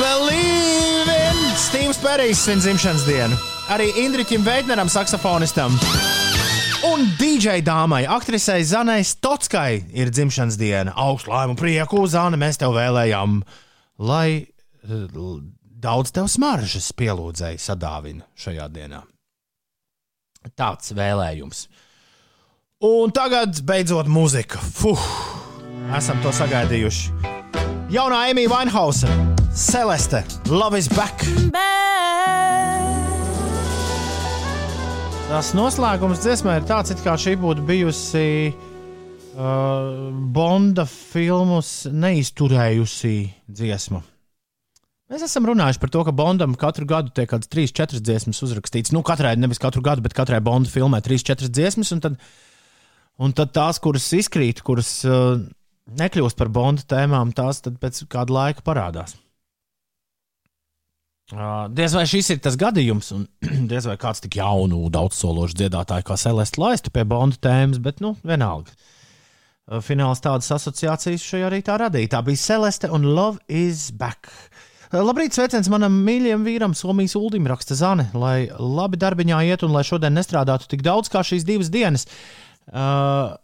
Believing! 0.00 1.44
Steve's 1.58 2.00
Perijs 2.02 2.44
svin 2.46 2.62
dzimšanas 2.64 3.04
dienu, 3.08 3.38
arī 3.74 3.90
Indriķim 4.04 4.46
Veitneram, 4.46 4.88
saksofonistam. 4.92 5.74
Un 6.86 7.08
DJ 7.18 7.58
dāmai, 7.66 8.04
aktrisei 8.06 8.62
Zanai 8.62 9.00
Stotskai 9.04 9.90
ir 9.98 10.12
dzimšanas 10.14 10.56
diena. 10.60 10.94
Augstu 10.94 11.32
laimu 11.34 11.58
prieku, 11.58 12.04
Zana, 12.06 12.38
mēs 12.38 12.60
tev 12.60 12.76
vēlējām, 12.78 13.40
lai 13.98 14.28
uh, 14.86 15.08
daudz 15.78 16.12
tev 16.14 16.26
smaržas 16.30 16.90
pielūdzēji 16.98 17.60
sadāvina 17.62 18.26
šajā 18.38 18.66
dienā. 18.74 19.02
Tāds 20.58 20.94
vēlējums. 20.96 21.66
Un 22.88 23.12
tagad 23.14 23.58
beidzot 23.66 24.08
muzika. 24.10 24.60
Fuh, 24.62 25.02
esam 25.98 26.20
to 26.22 26.32
sagaidījuši. 26.34 27.34
Jaunā 27.92 28.26
Emīļa 28.32 28.52
Vainhausa, 28.52 29.10
Celeste, 29.56 30.22
Love 30.50 30.78
is 30.78 30.90
Back. 30.92 31.24
Tas 35.28 35.52
noslēgums 35.56 36.22
dziesmai 36.24 36.58
ir 36.60 36.68
tāds, 36.68 36.92
it 36.94 37.02
kā 37.04 37.16
šī 37.20 37.34
būtu 37.40 37.64
bijusi 37.68 38.28
uh, 38.48 40.06
Bonda 40.32 40.86
filmus 40.88 41.82
neizturējusi 41.92 43.16
dziesma. 43.48 44.04
Mēs 45.08 45.22
esam 45.24 45.46
runājuši 45.48 45.80
par 45.80 45.90
to, 45.92 46.02
ka 46.04 46.12
Bondam 46.12 46.54
katru 46.60 46.84
gadu 46.88 47.08
tiek 47.16 47.30
kaut 47.30 47.46
kādas 47.46 47.52
3-4 47.54 48.02
dziesmas 48.04 48.42
uzrakstītas. 48.44 48.92
Nu, 48.92 49.00
katrai, 49.06 49.38
nevis 49.40 49.60
katru 49.62 49.80
gadu, 49.84 50.04
bet 50.04 50.16
katrai 50.16 50.42
Bonda 50.44 50.68
filmai 50.68 51.00
3-4 51.04 51.48
dziesmas. 51.48 51.92
Un 51.96 52.02
tad, 52.04 52.18
un 53.16 53.32
tad 53.36 53.54
tās, 53.56 53.80
kuras 53.80 54.10
izkrīt, 54.18 54.60
kuras 54.66 54.90
uh, 55.08 55.40
nekļūst 55.96 56.36
par 56.36 56.52
Bonda 56.52 56.84
tēmām, 56.92 57.32
tās 57.36 57.62
pēc 57.64 58.02
kāda 58.12 58.36
laika 58.36 58.66
parādās. 58.66 59.16
Uh, 61.28 61.66
diez 61.72 61.92
vai 61.96 62.04
šis 62.08 62.30
ir 62.32 62.44
tas 62.44 62.56
gadījums, 62.60 63.08
un 63.16 63.24
diez 63.72 63.88
vai 63.88 63.96
kāds 64.00 64.20
tik 64.24 64.36
jaunu, 64.40 64.86
daudzsološu 64.92 65.56
dziedātāju 65.56 66.04
kā 66.08 66.20
Celeste 66.20 66.60
laistu 66.60 66.92
pie 66.92 67.08
Bonda 67.08 67.40
tēmas, 67.48 67.80
bet 67.84 68.04
nu, 68.04 68.12
vienalga. 68.28 68.76
Uh, 69.68 69.80
fināls 69.84 70.22
tādas 70.24 70.48
asociācijas 70.56 71.24
šajā 71.24 71.50
rītā 71.52 71.76
radīja. 71.80 72.14
Tā 72.16 72.22
bija 72.24 72.40
Celeste 72.40 72.88
un 72.92 73.04
Love 73.12 73.40
is 73.48 73.90
Back. 73.92 74.32
Eh, 74.88 75.00
labrīt, 75.04 75.36
sveiciens 75.36 75.68
manam 75.72 75.98
mīļajam 76.06 76.46
vīram, 76.46 76.76
Somijas 76.76 77.16
Ulim, 77.18 77.48
raksta 77.50 77.76
Zane, 77.76 78.08
lai 78.16 78.48
labi 78.56 79.00
darbiņā 79.00 79.42
iet 79.50 79.66
un 79.66 79.74
lai 79.76 79.84
šodien 79.84 80.16
nestrādātu 80.16 80.70
tik 80.70 80.84
daudz 80.86 81.12
kā 81.12 81.24
šīs 81.26 81.46
divas 81.48 81.72
dienas. 81.74 82.08
Uh, 82.68 83.36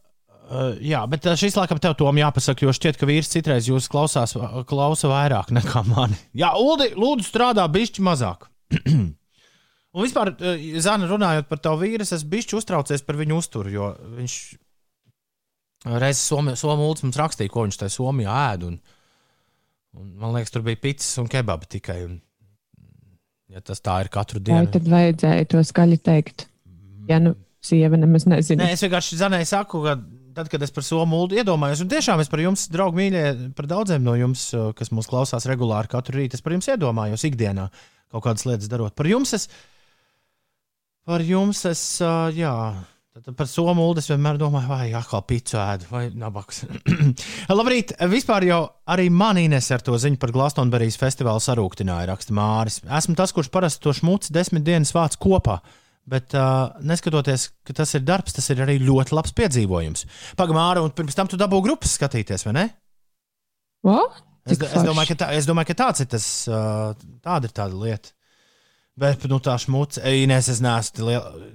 Uh, 0.45 0.75
jā, 0.85 0.99
bet 1.09 1.25
šis 1.41 1.55
laikam 1.57 1.79
tev 1.81 1.95
tom 1.97 2.19
jāpasaka, 2.21 2.67
jo 2.67 2.73
šķiet, 2.77 2.99
ka 3.01 3.07
vīrs 3.09 3.31
citreiz 3.33 3.65
jūs 3.65 3.87
klausās, 3.89 4.35
klausa 4.69 5.09
vairāk 5.09 5.49
nekā 5.57 5.81
mani. 5.89 6.19
Jā, 6.37 6.51
Ulu, 6.61 6.91
lūdzu, 7.01 7.25
strādā 7.25 7.65
bišķi 7.73 8.05
mazāk. 8.05 8.45
un 9.97 10.05
vispār, 10.05 10.35
Zana, 10.85 11.09
runājot 11.09 11.49
par 11.49 11.63
tavu 11.65 11.87
vīru, 11.87 12.05
es 12.05 12.27
bišķi 12.29 12.59
uztraucies 12.61 13.07
par 13.09 13.17
viņu 13.23 13.41
uzturu, 13.41 13.73
jo 13.73 13.89
viņš 14.19 14.37
reiz 16.05 16.21
Somijas 16.21 16.61
Somu 16.61 16.93
mums 16.93 17.21
rakstīja, 17.21 17.53
ko 17.53 17.65
viņš 17.65 17.81
tajā 17.81 17.97
Somijā 17.97 18.37
ēd. 18.53 18.69
Un, 18.69 18.79
Un, 19.95 20.11
man 20.21 20.35
liekas, 20.35 20.53
tur 20.55 20.65
bija 20.67 20.81
picis 20.83 21.13
un 21.23 21.29
kebabi 21.31 21.69
tikai. 21.77 22.01
Un, 22.09 22.19
ja 23.53 23.63
tas 23.65 23.83
tā 23.85 24.01
ir 24.03 24.11
katru 24.13 24.43
dienu, 24.43 24.71
tad 24.73 24.89
vajadzēja 24.91 25.49
to 25.53 25.63
skaļi 25.65 26.01
teikt. 26.03 26.49
Ja 27.11 27.21
nu 27.23 27.35
sieva 27.65 27.99
nemaz 28.01 28.27
nezina. 28.29 28.65
Nē, 28.65 28.77
es 28.77 28.85
vienkārši 28.85 29.19
zanēju, 29.21 29.49
saku, 29.49 29.83
ka 29.85 29.97
tad, 30.35 30.51
kad 30.53 30.65
es 30.67 30.73
par 30.75 30.85
somu 30.87 31.23
iedomājos, 31.33 31.85
un 31.85 31.91
tiešām 31.93 32.21
es 32.23 32.31
par 32.33 32.43
jums, 32.43 32.67
draugi, 32.73 32.99
mīļie, 33.01 33.25
par 33.57 33.69
daudziem 33.71 34.05
no 34.05 34.17
jums, 34.19 34.49
kas 34.79 34.91
mūs 34.95 35.09
klausās 35.11 35.47
regulāri 35.51 35.93
katru 35.93 36.19
rītu, 36.19 36.39
es 36.39 36.45
par 36.45 36.57
jums 36.57 36.69
iedomājos 36.73 37.27
ikdienā 37.29 37.69
kaut 38.15 38.27
kādas 38.27 38.47
lietas 38.47 38.71
darot. 38.71 38.95
Par 38.95 39.09
jums 39.11 39.35
es, 39.37 39.49
par 41.07 41.25
jums 41.25 41.65
es, 41.71 41.85
jā 42.37 42.55
Tad 43.15 43.37
par 43.39 43.47
somu 43.47 43.85
es 43.95 44.09
vienmēr 44.11 44.41
domāju, 44.41 44.67
vai 44.67 44.89
atkal 44.99 45.21
pīci 45.23 45.55
ēdu, 45.55 45.87
vai 45.87 46.09
nabaks. 46.19 46.65
Labrīt! 47.61 47.93
Vispār 48.11 48.43
jau 48.49 48.59
arī 48.91 49.05
man 49.07 49.39
Ines 49.39 49.71
ar 49.71 49.85
to 49.87 49.95
ziņu 50.03 50.19
par 50.19 50.33
Glastonberijas 50.35 50.99
festivālu 50.99 51.39
sarūktināja, 51.45 52.09
raksta 52.11 52.35
Māris. 52.35 52.81
Esmu 52.83 53.15
tas, 53.15 53.31
kurš 53.37 53.53
parasti 53.55 53.85
to 53.87 53.95
šmuci 53.95 54.35
desmit 54.35 54.67
dienas 54.67 54.91
vāc 54.97 55.15
kopā. 55.23 55.61
Bet, 56.11 56.35
uh, 56.35 56.75
neskatoties, 56.83 57.53
ka 57.63 57.79
tas 57.85 57.95
ir 57.95 58.03
darbs, 58.03 58.35
tas 58.35 58.51
ir 58.51 58.67
arī 58.67 58.81
ļoti 58.83 59.15
labs 59.15 59.39
piedzīvojums. 59.39 60.09
Pagaidām, 60.35 60.91
un 60.91 60.99
pirms 60.99 61.15
tam 61.15 61.31
tu 61.31 61.39
dabū 61.39 61.63
grupas 61.63 61.95
skatīties, 61.95 62.49
vai 62.51 62.59
ne? 62.59 62.69
What? 63.87 64.25
Es, 64.43 64.59
es, 64.59 64.81
domāju, 64.83 65.15
tā, 65.23 65.31
es 65.39 65.47
domāju, 65.47 65.71
ka 65.71 65.83
tāds 65.87 66.03
ir 66.03 66.11
tas, 66.19 66.33
uh, 66.51 66.99
tāda 67.23 67.47
ir 67.47 67.55
tāda 67.63 67.79
lieta. 67.79 68.11
Bet, 68.99 69.31
nu, 69.31 69.39
tā 69.39 69.55
šmuca, 69.63 70.03
Inês, 70.03 70.51
es 70.51 70.59
neesmu 70.67 71.13
liela 71.13 71.55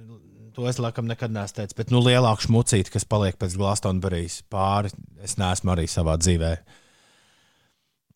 To 0.56 0.66
es 0.68 0.80
laikam 0.82 1.06
nekad 1.06 1.32
neesmu 1.34 1.60
teicis, 1.60 1.76
bet 1.78 1.92
nu, 1.94 2.00
lielāku 2.02 2.48
šmucīti, 2.48 2.90
kas 2.90 3.06
paliek 3.08 3.36
pēc 3.38 3.54
Glastonberijas 3.58 4.40
pāri, 4.50 4.90
es 5.22 5.36
neesmu 5.38 5.74
arī 5.74 5.86
savā 5.90 6.16
dzīvē 6.20 6.50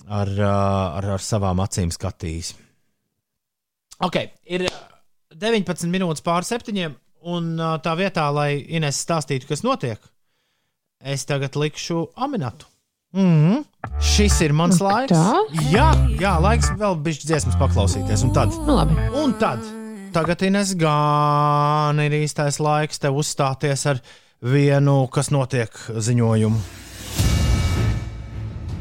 ar, 0.08 0.32
ar, 0.40 1.08
ar 1.16 1.22
savām 1.22 1.62
acīm 1.64 1.92
skatījis. 1.94 2.54
Ok, 4.04 4.18
ir 4.50 4.66
19 5.38 5.92
minūtes 5.92 6.24
pāri 6.26 6.48
septiņiem, 6.48 6.96
un 7.30 7.54
tā 7.84 7.94
vietā, 7.98 8.26
lai 8.34 8.58
Ines 8.76 8.98
stāstītu, 9.06 9.48
kas 9.50 9.62
notiek, 9.66 10.02
es 11.00 11.24
tagad 11.28 11.56
likšu 11.60 12.08
aminatu. 12.16 12.66
Mm 13.14 13.30
-hmm. 13.30 13.64
Šis 14.00 14.40
ir 14.40 14.52
mans 14.52 14.80
laiks. 14.80 15.12
Tā? 15.12 15.38
Jā, 15.70 15.92
jā, 16.18 16.34
laiks 16.42 16.72
vēl 16.74 16.98
bišķi 16.98 17.26
dziesmas 17.26 17.56
paklausīties, 17.60 18.24
un 18.24 18.32
tad. 18.32 18.50
Nu, 18.66 18.74
labi. 18.74 18.94
Un 19.14 19.38
tad 19.38 19.83
tagad 20.14 20.44
Ines 20.46 20.76
gan 20.78 21.98
ir 22.04 22.14
īstais 22.20 22.60
laiks 22.62 23.02
tev 23.02 23.18
uzstāties 23.18 23.82
ar 23.90 23.98
vienu, 24.44 25.08
kas 25.10 25.32
notiek 25.34 25.74
ziņojumu. 25.90 26.83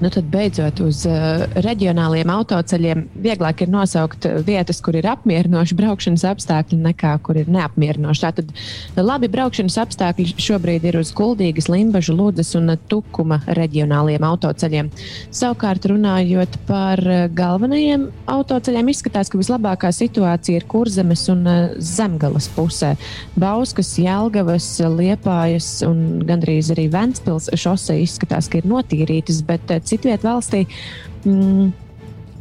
Nu, 0.03 0.09
tad 0.11 0.25
beidzot 0.27 0.81
uz 0.83 1.05
uh, 1.07 1.45
reģionāliem 1.63 2.27
autoceļiem 2.27 3.05
vieglāk 3.23 3.61
ir 3.63 3.69
nosaukt 3.71 4.25
vietas, 4.43 4.81
kur 4.83 4.97
ir 4.99 5.05
apmierinoši 5.07 5.77
braukšanas 5.79 6.25
apstākļi, 6.27 6.79
nekā 6.89 7.13
kur 7.23 7.37
ir 7.39 7.47
neapmierinoši. 7.47 8.23
Tātad 8.25 8.49
labi 8.99 9.29
braukšanas 9.31 9.77
apstākļi 9.79 10.33
šobrīd 10.43 10.83
ir 10.89 10.97
uz 10.99 11.13
Kuldīgas, 11.15 11.69
Limbažu, 11.71 12.17
Lūdzes 12.17 12.51
un 12.59 12.73
Tukuma 12.91 13.37
reģionāliem 13.47 14.25
autoceļiem. 14.27 14.89
Savukārt, 15.31 15.87
runājot 15.87 16.59
par 16.67 16.99
galvenajiem 17.31 18.09
autoceļiem, 18.33 18.91
izskatās, 18.91 19.31
ka 19.31 19.39
vislabākā 19.39 19.93
situācija 19.95 20.59
ir 20.59 20.67
Kurzemes 20.67 21.29
un 21.31 21.47
uh, 21.47 21.79
Zemgalas 21.79 22.49
pusē. 22.57 22.91
Bauskas, 23.39 23.93
Jelgavas, 24.03 24.67
Liepājas 24.99 25.71
un 25.87 26.25
gandrīz 26.27 26.75
arī 26.75 26.89
Ventspils 26.91 27.47
šosei 27.55 28.01
izskatās, 28.03 28.51
ka 28.51 28.59
ir 28.59 28.67
notīrītas, 28.67 29.39
bet 29.47 29.71
uh, 29.93 29.93
citviet 29.93 30.25
valstī. 30.25 30.65
Mm, 31.27 31.71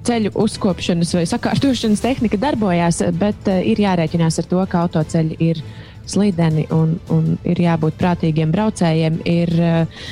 ceļu 0.03 0.33
uzkopšanas 0.43 1.13
vai 1.15 1.23
sakārtošanas 1.31 2.03
tehnika 2.03 2.41
darbojās, 2.41 3.05
bet 3.19 3.49
uh, 3.51 3.61
ir 3.63 3.83
jārēķinās 3.85 4.41
ar 4.43 4.51
to, 4.51 4.65
ka 4.71 4.85
autoceļi 4.89 5.39
ir 5.45 5.63
slīdeni 6.11 6.67
un, 6.75 6.97
un 7.15 7.37
ir 7.47 7.63
jābūt 7.63 7.99
prātīgiem 8.01 8.51
braucējiem. 8.55 9.21
Ir, 9.31 9.55
uh, 9.61 10.07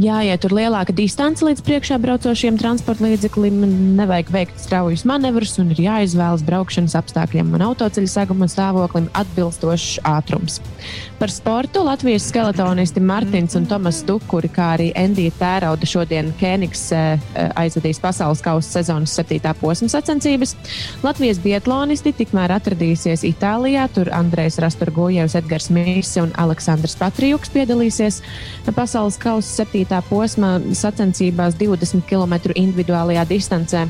jāiet 0.00 0.42
tur 0.44 0.52
lielāka 0.56 0.92
distance 0.96 1.44
līdz 1.44 1.62
priekšā 1.64 1.96
braucošiem 2.02 2.58
transporta 2.60 3.06
līdzeklim, 3.06 3.62
nevajag 3.96 4.32
veikt 4.34 4.60
straujas 4.60 5.06
manevrus 5.08 5.56
un 5.62 5.70
ir 5.72 5.80
jāizvēlas 5.86 6.44
braukšanas 6.46 6.96
apstākļiem 7.00 7.54
un 7.56 7.64
autoceļa 7.70 8.10
seguma 8.12 8.48
stāvoklim 8.50 9.08
atbilstošs 9.16 10.02
ātrums. 10.06 10.60
Par 11.16 11.32
sportu 11.32 11.80
Latvijas 11.86 12.26
skeletonisti 12.28 13.00
Martins 13.00 13.56
un 13.56 13.64
Tomas 13.70 14.02
Dukuri, 14.04 14.50
kā 14.52 14.74
arī 14.74 14.90
Endija 14.96 15.32
Tērauda 15.38 15.88
šodien 15.88 16.28
Kēnigs 16.40 16.84
eh, 16.92 17.24
aizvadīs 17.56 18.00
pasaules 18.02 18.44
kausa 18.44 18.78
sezonas 18.78 19.16
septītā 19.16 19.54
posma 19.56 19.88
sacensības. 19.92 20.52
Latvijas 21.06 21.40
bietlonisti 21.40 22.12
tikmēr 22.20 22.52
atradīsies 22.58 23.24
Itālijā, 23.28 23.88
tur 23.96 24.12
Andrejs 24.12 24.60
Rasturgojevs, 24.60 25.38
Edgars 25.40 25.70
Mīrs 25.72 26.12
un 26.20 26.36
Aleksandrs 26.36 26.98
Patrijuks 27.00 27.54
piedalīsies 27.56 28.20
pasaules 28.76 29.16
kausa 29.22 29.62
septītā 29.62 29.85
septītā 29.85 29.85
posma 30.08 30.56
sacensībās 30.74 31.56
20 31.60 32.04
km 32.08 32.52
individuālajā 32.54 33.26
distancē. 33.30 33.86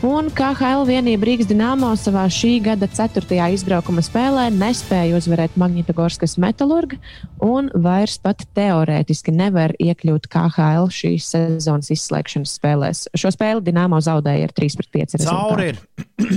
Un 0.00 0.30
KHL 0.32 0.86
vienība 0.88 1.26
Rīgas 1.28 1.48
Dienāmo 1.50 1.90
savā 2.00 2.22
šī 2.32 2.54
gada 2.64 2.86
4. 2.88 3.36
izbraukuma 3.52 4.00
spēlē 4.00 4.46
nespēja 4.54 5.18
uzvarēt 5.18 5.58
Magnitogorskas 5.60 6.38
metālurgu 6.40 6.96
un 7.44 7.68
vairs 7.84 8.14
pat 8.24 8.46
teorētiski 8.56 9.34
nevar 9.36 9.74
iekļūt 9.76 10.24
KHL 10.32 10.88
šīs 10.96 11.26
sezonas 11.34 11.92
izslēgšanas 11.92 12.54
spēlēs. 12.56 13.02
Šo 13.12 13.34
spēli 13.36 13.66
Dienāmo 13.66 14.00
zaudēja 14.00 14.48
ar 14.48 14.56
3-5 14.56 15.18
rezultātu. 15.18 15.36
Cauri 15.36 15.68
ir. 15.74 15.82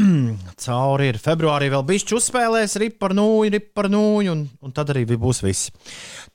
Cauri 0.66 1.09
ir. 1.14 1.22
Februārī 1.24 1.72
vēl 1.72 1.88
bišķi 1.88 2.20
uzspēlēs, 2.20 2.76
rip 2.84 2.99
par 2.99 3.16
nūju, 3.16 3.55
rip 3.55 3.72
par 3.80 3.88
nūju, 3.95 4.36
un, 4.36 4.43
un 4.59 4.76
tad 4.76 4.91
arī 4.91 5.07
būs 5.16 5.39
viss. 5.47 5.72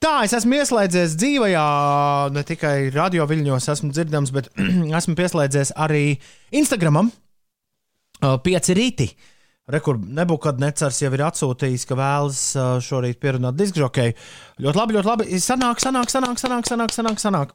Tā, 0.01 0.23
es 0.25 0.33
esmu 0.33 0.63
ieslēdzies 0.63 1.21
dzīvajā, 1.21 1.69
ne 2.33 2.49
tikai 2.55 2.77
radio 2.97 3.29
viļņos, 3.29 3.69
esmu 3.77 3.93
dzirdams, 3.93 4.33
bet 4.33 4.49
esmu 5.03 5.19
pieslēdzies 5.21 5.77
arī 5.77 6.07
Instagramam. 6.57 7.11
Pieci 8.45 8.75
rīti. 8.75 9.09
Rekur 9.69 9.99
nebūkadnecars 10.01 11.03
jau 11.03 11.11
ir 11.13 11.23
atsūtījis, 11.27 11.85
ka 11.87 11.97
vēlas 11.99 12.41
šorīt 12.87 13.19
pierunāt 13.21 13.59
diskžokeju. 13.59 14.15
Ļoti 14.65 14.81
labi, 14.81 14.97
ļoti 14.97 15.11
labi. 15.11 15.41
Sanāk, 15.45 15.83
sanāk, 15.85 16.09
sanāk, 16.09 16.41
sanāk, 16.41 16.71
sanāk, 16.71 16.95
sanāk. 16.95 17.21
sanāk. 17.21 17.53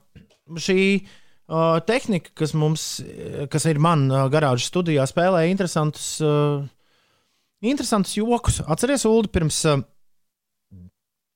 Šī 0.59 0.77
uh, 0.99 1.79
tehnika, 1.87 2.33
kas 2.35 2.53
mums, 2.57 2.83
kas 3.51 3.65
ir 3.69 3.79
man 3.81 4.05
uh, 4.11 4.27
garāžas 4.31 4.67
studijā, 4.71 5.05
spēlē 5.07 5.45
interesantus, 5.49 6.17
uh, 6.23 6.63
interesantus 7.63 8.17
jokus. 8.19 8.61
Atcerieties, 8.67 9.07
Ulu, 9.09 9.31
pirms. 9.33 9.63
Uh, 9.69 9.83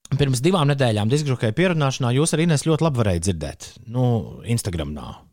Pirms 0.08 0.40
divām 0.40 0.70
nedēļām 0.70 1.10
diskžokēja 1.12 1.52
pierunāšanā 1.52 2.14
jūs 2.16 2.32
arī 2.32 2.46
Ines 2.48 2.62
ļoti 2.64 2.86
labi 2.86 3.02
varējāt 3.02 3.26
dzirdēt. 3.26 3.66
Nu, 3.92 4.06
Instagram 4.48 4.94
nav. 4.96 5.27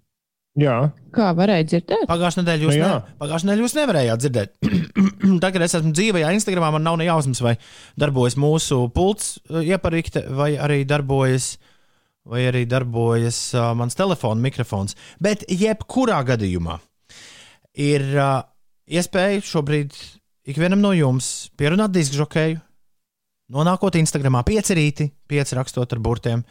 Jā. 0.54 0.74
Kā 1.14 1.32
varēja 1.34 1.66
dzirdēt? 1.66 2.04
Pagājušajā 2.06 2.44
nedēļā 2.44 2.62
jūs, 2.62 2.76
Nu, 2.78 2.86
ne, 2.86 3.14
pagājušajā 3.18 3.48
nedēļā 3.48 3.64
jūs 3.64 3.74
nevarējāt 3.74 4.22
dzirdēt. 4.22 4.52
Tagad 5.44 5.64
es 5.66 5.74
esmu 5.80 5.90
dzīvajā 5.94 6.30
Instagramā, 6.36 6.68
man 6.76 6.84
nav 6.86 6.98
ne 7.00 7.08
jausmas, 7.08 7.42
vai 7.42 7.56
darbojas 7.98 8.36
mūsu 8.38 8.84
pults 8.94 9.32
uh, 9.50 9.58
ieparikte, 9.66 10.22
vai 10.30 10.52
arī 10.54 10.84
darbojas, 10.86 11.56
vai 12.30 12.44
arī 12.52 12.62
darbojas 12.70 13.40
uh, 13.56 13.72
mans 13.78 13.98
telefona 13.98 14.46
mikrofons. 14.46 14.94
Bet 15.22 15.42
jebkurā 15.50 16.20
gadījumā 16.30 16.78
ir 17.82 18.06
uh, 18.14 18.44
iespēja 18.86 19.42
šobrīd 19.42 19.98
ikvienam 20.54 20.82
no 20.84 20.94
jums 20.94 21.48
pierunāt 21.58 21.96
diskžokēju, 21.96 22.62
nonākot 23.54 23.98
Instagramā 23.98 24.46
pieci 24.46 24.78
rīti, 24.78 25.10
pieci 25.26 25.58
rakstot 25.58 25.98
ar 25.98 26.02
burtiem. 26.04 26.46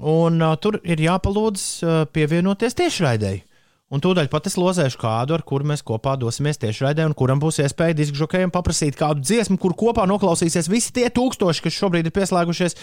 Un 0.00 0.40
uh, 0.40 0.56
tur 0.60 0.78
ir 0.86 1.02
jāpalūdz 1.04 1.64
uh, 1.84 1.94
pievienoties 2.14 2.76
tiešraidēji. 2.78 3.42
Un 3.90 3.98
tūdaļ 3.98 4.28
pat 4.30 4.46
es 4.46 4.54
lozēšu 4.54 5.00
kādu, 5.02 5.34
ar 5.34 5.42
kuru 5.42 5.66
mēs 5.66 5.82
kopā 5.82 6.12
dosimies 6.20 6.60
tiešraidē, 6.62 7.08
un 7.10 7.14
kuram 7.18 7.40
būs 7.42 7.58
iespēja 7.64 7.96
diskžokējiem 7.98 8.52
paprasīt 8.54 8.94
kādu 8.96 9.24
dziesmu, 9.24 9.58
kur 9.58 9.74
kopā 9.74 10.04
noklausīsies 10.06 10.70
visi 10.70 10.94
tie 10.94 11.08
tūkstoši, 11.10 11.64
kas 11.64 11.78
šobrīd 11.80 12.06
ir 12.06 12.14
pieslēgušies 12.14 12.78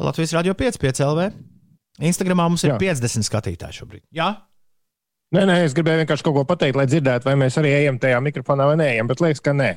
Latvijas 0.00 0.32
Rādio 0.38 0.56
5, 0.56 0.80
5 0.80 1.04
LV. 1.10 1.28
Instagramā 2.08 2.48
mums 2.48 2.64
ir 2.64 2.72
Jā. 2.72 2.80
50 2.80 3.28
skatītāji 3.28 3.82
šobrīd. 3.82 4.06
Jā, 4.16 4.32
Nē, 5.34 5.42
nē, 5.42 5.54
es 5.66 5.72
gribēju 5.74 6.04
vienkārši 6.04 6.22
kaut 6.22 6.36
ko 6.36 6.42
pateikt, 6.46 6.76
lai 6.78 6.86
dzirdētu, 6.86 7.26
vai 7.26 7.34
mēs 7.40 7.56
arī 7.58 7.72
ejam 7.80 7.96
tajā 7.98 8.20
mikrofonā 8.22 8.68
vai 8.68 8.76
nē, 8.78 8.90
bet 9.10 9.22
liekas, 9.24 9.42
ka 9.42 9.56
nē. 9.58 9.72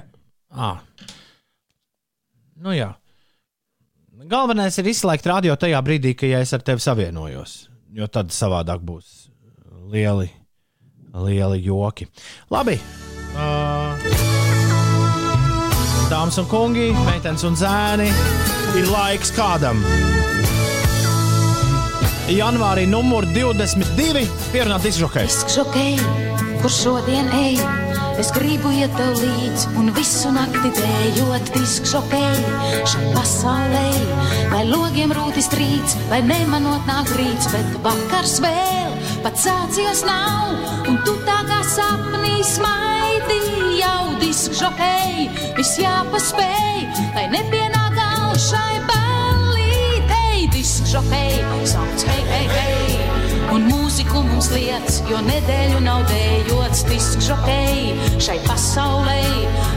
à. 0.53 0.75
nu 2.61 2.75
jā. 2.75 2.91
Galvenais 4.27 4.75
ir 4.81 4.89
izslēgt 4.91 5.27
radio 5.29 5.53
tajā 5.55 5.79
brīdī, 5.79 6.11
kad 6.17 6.27
ja 6.27 6.41
es 6.43 6.51
ar 6.51 6.59
tevi 6.65 6.83
savienojos, 6.83 7.53
jo 7.95 8.07
tad 8.11 8.33
savādāk 8.35 8.81
būs 8.83 9.29
lieli, 9.93 10.27
lieli 11.15 11.61
joki. 11.63 12.09
Labi. 12.51 12.75
Uh, 13.31 13.95
Dāmas 16.11 16.35
un 16.41 16.49
kungi, 16.51 16.89
meitenes 17.07 17.45
un 17.47 17.55
zēni, 17.55 18.09
ir 18.75 18.91
laiks 18.91 19.31
kādam. 19.37 19.79
Janvārī 22.27 22.89
numur 22.91 23.23
22 23.31 24.25
pierunāt 24.51 24.83
izžokais. 24.89 25.45
Šokēji, 25.55 26.25
kur 26.59 26.75
šodien 26.75 27.31
ej, 27.39 27.61
es 28.19 28.31
gribu 28.35 28.71
iet 28.75 28.91
tev 28.99 29.15
līdzi 29.15 29.69
un 29.79 29.89
visu 29.95 30.31
nakti 30.35 30.71
dējot 30.75 31.51
disku 31.55 31.87
šokēji. 31.93 32.49
Šai 32.91 33.11
pasaulē, 33.15 33.85
lai 34.51 34.63
logiem 34.67 35.13
rūtis 35.15 35.47
trīc, 35.53 35.95
lai 36.11 36.19
nemanot 36.27 36.83
nāk 36.89 37.11
rīts, 37.15 37.47
bet 37.53 37.79
vakars 37.85 38.39
vēl 38.43 38.91
pat 39.23 39.39
sācies 39.39 40.03
nav, 40.07 40.59
un 40.89 40.99
tu 41.07 41.15
tā 41.27 41.39
kā 41.47 41.61
sapnī 41.67 42.43
smaidi 42.47 43.39
jau 43.79 44.19
disku 44.19 44.59
šokēji, 44.65 45.29
viss 45.57 45.79
jāpaspēj, 45.79 46.85
lai 47.15 47.25
nepienāk 47.35 47.95
gals 47.95 48.51
šai 48.51 48.83
ballītei 48.91 50.47
disku 50.55 50.95
šokēji, 50.97 51.65
sauc 51.75 52.07
hei, 52.11 52.23
hei, 52.33 52.47
hei. 52.57 52.88
Un 53.49 53.63
mūziku 53.65 54.19
mums 54.27 54.51
liec, 54.53 54.99
jo 55.09 55.19
nedēļu 55.25 55.79
nav 55.81 56.03
dējots 56.09 56.83
disku 56.85 57.23
šokēji. 57.31 57.95
Šai 58.21 58.37
pasaulē 58.45 59.15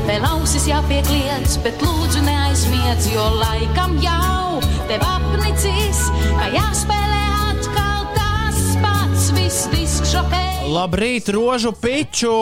vēl 0.09 0.27
ausis 0.29 0.67
jāpiekliedz, 0.69 1.57
bet 1.65 1.81
lūdzu 1.81 2.21
neaizmiedz, 2.27 3.09
jo 3.15 3.25
laikam 3.41 3.97
jau 4.03 4.61
tev 4.91 5.05
apnicis, 5.09 6.03
ka 6.37 6.51
jāspēlē 6.53 7.23
atkal 7.49 8.05
tas 8.19 8.61
pats 8.85 9.31
viss 9.39 9.71
disku 9.73 10.11
šokēji. 10.13 10.69
Labrīt, 10.77 11.33
rožu 11.33 11.73
piču! 11.73 12.37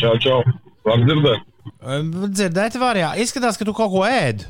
Čau, 0.00 0.14
čau. 0.20 0.42
Labi 0.84 1.08
dzirdēt. 1.08 1.48
Dzirdēt, 2.28 2.76
var 2.80 3.00
jā. 3.00 3.14
Izskatās, 3.24 3.56
ka 3.56 3.64
tu 3.64 3.72
kaut 3.76 3.92
ko 3.94 4.04
ēd. 4.04 4.44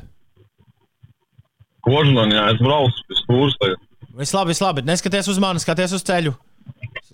Kožlan, 1.85 2.33
jā, 2.33 2.47
es 2.51 2.59
braucu 2.59 3.07
pie 3.07 3.41
tagad. 3.61 3.84
Viss 4.15 4.33
labi, 4.35 4.53
viss 4.53 4.61
labi. 4.63 4.83
Neskaties 4.87 5.27
uz 5.31 5.39
mani, 5.43 5.59
skaties 5.63 5.93
uz 5.97 6.03
ceļu. 6.07 6.33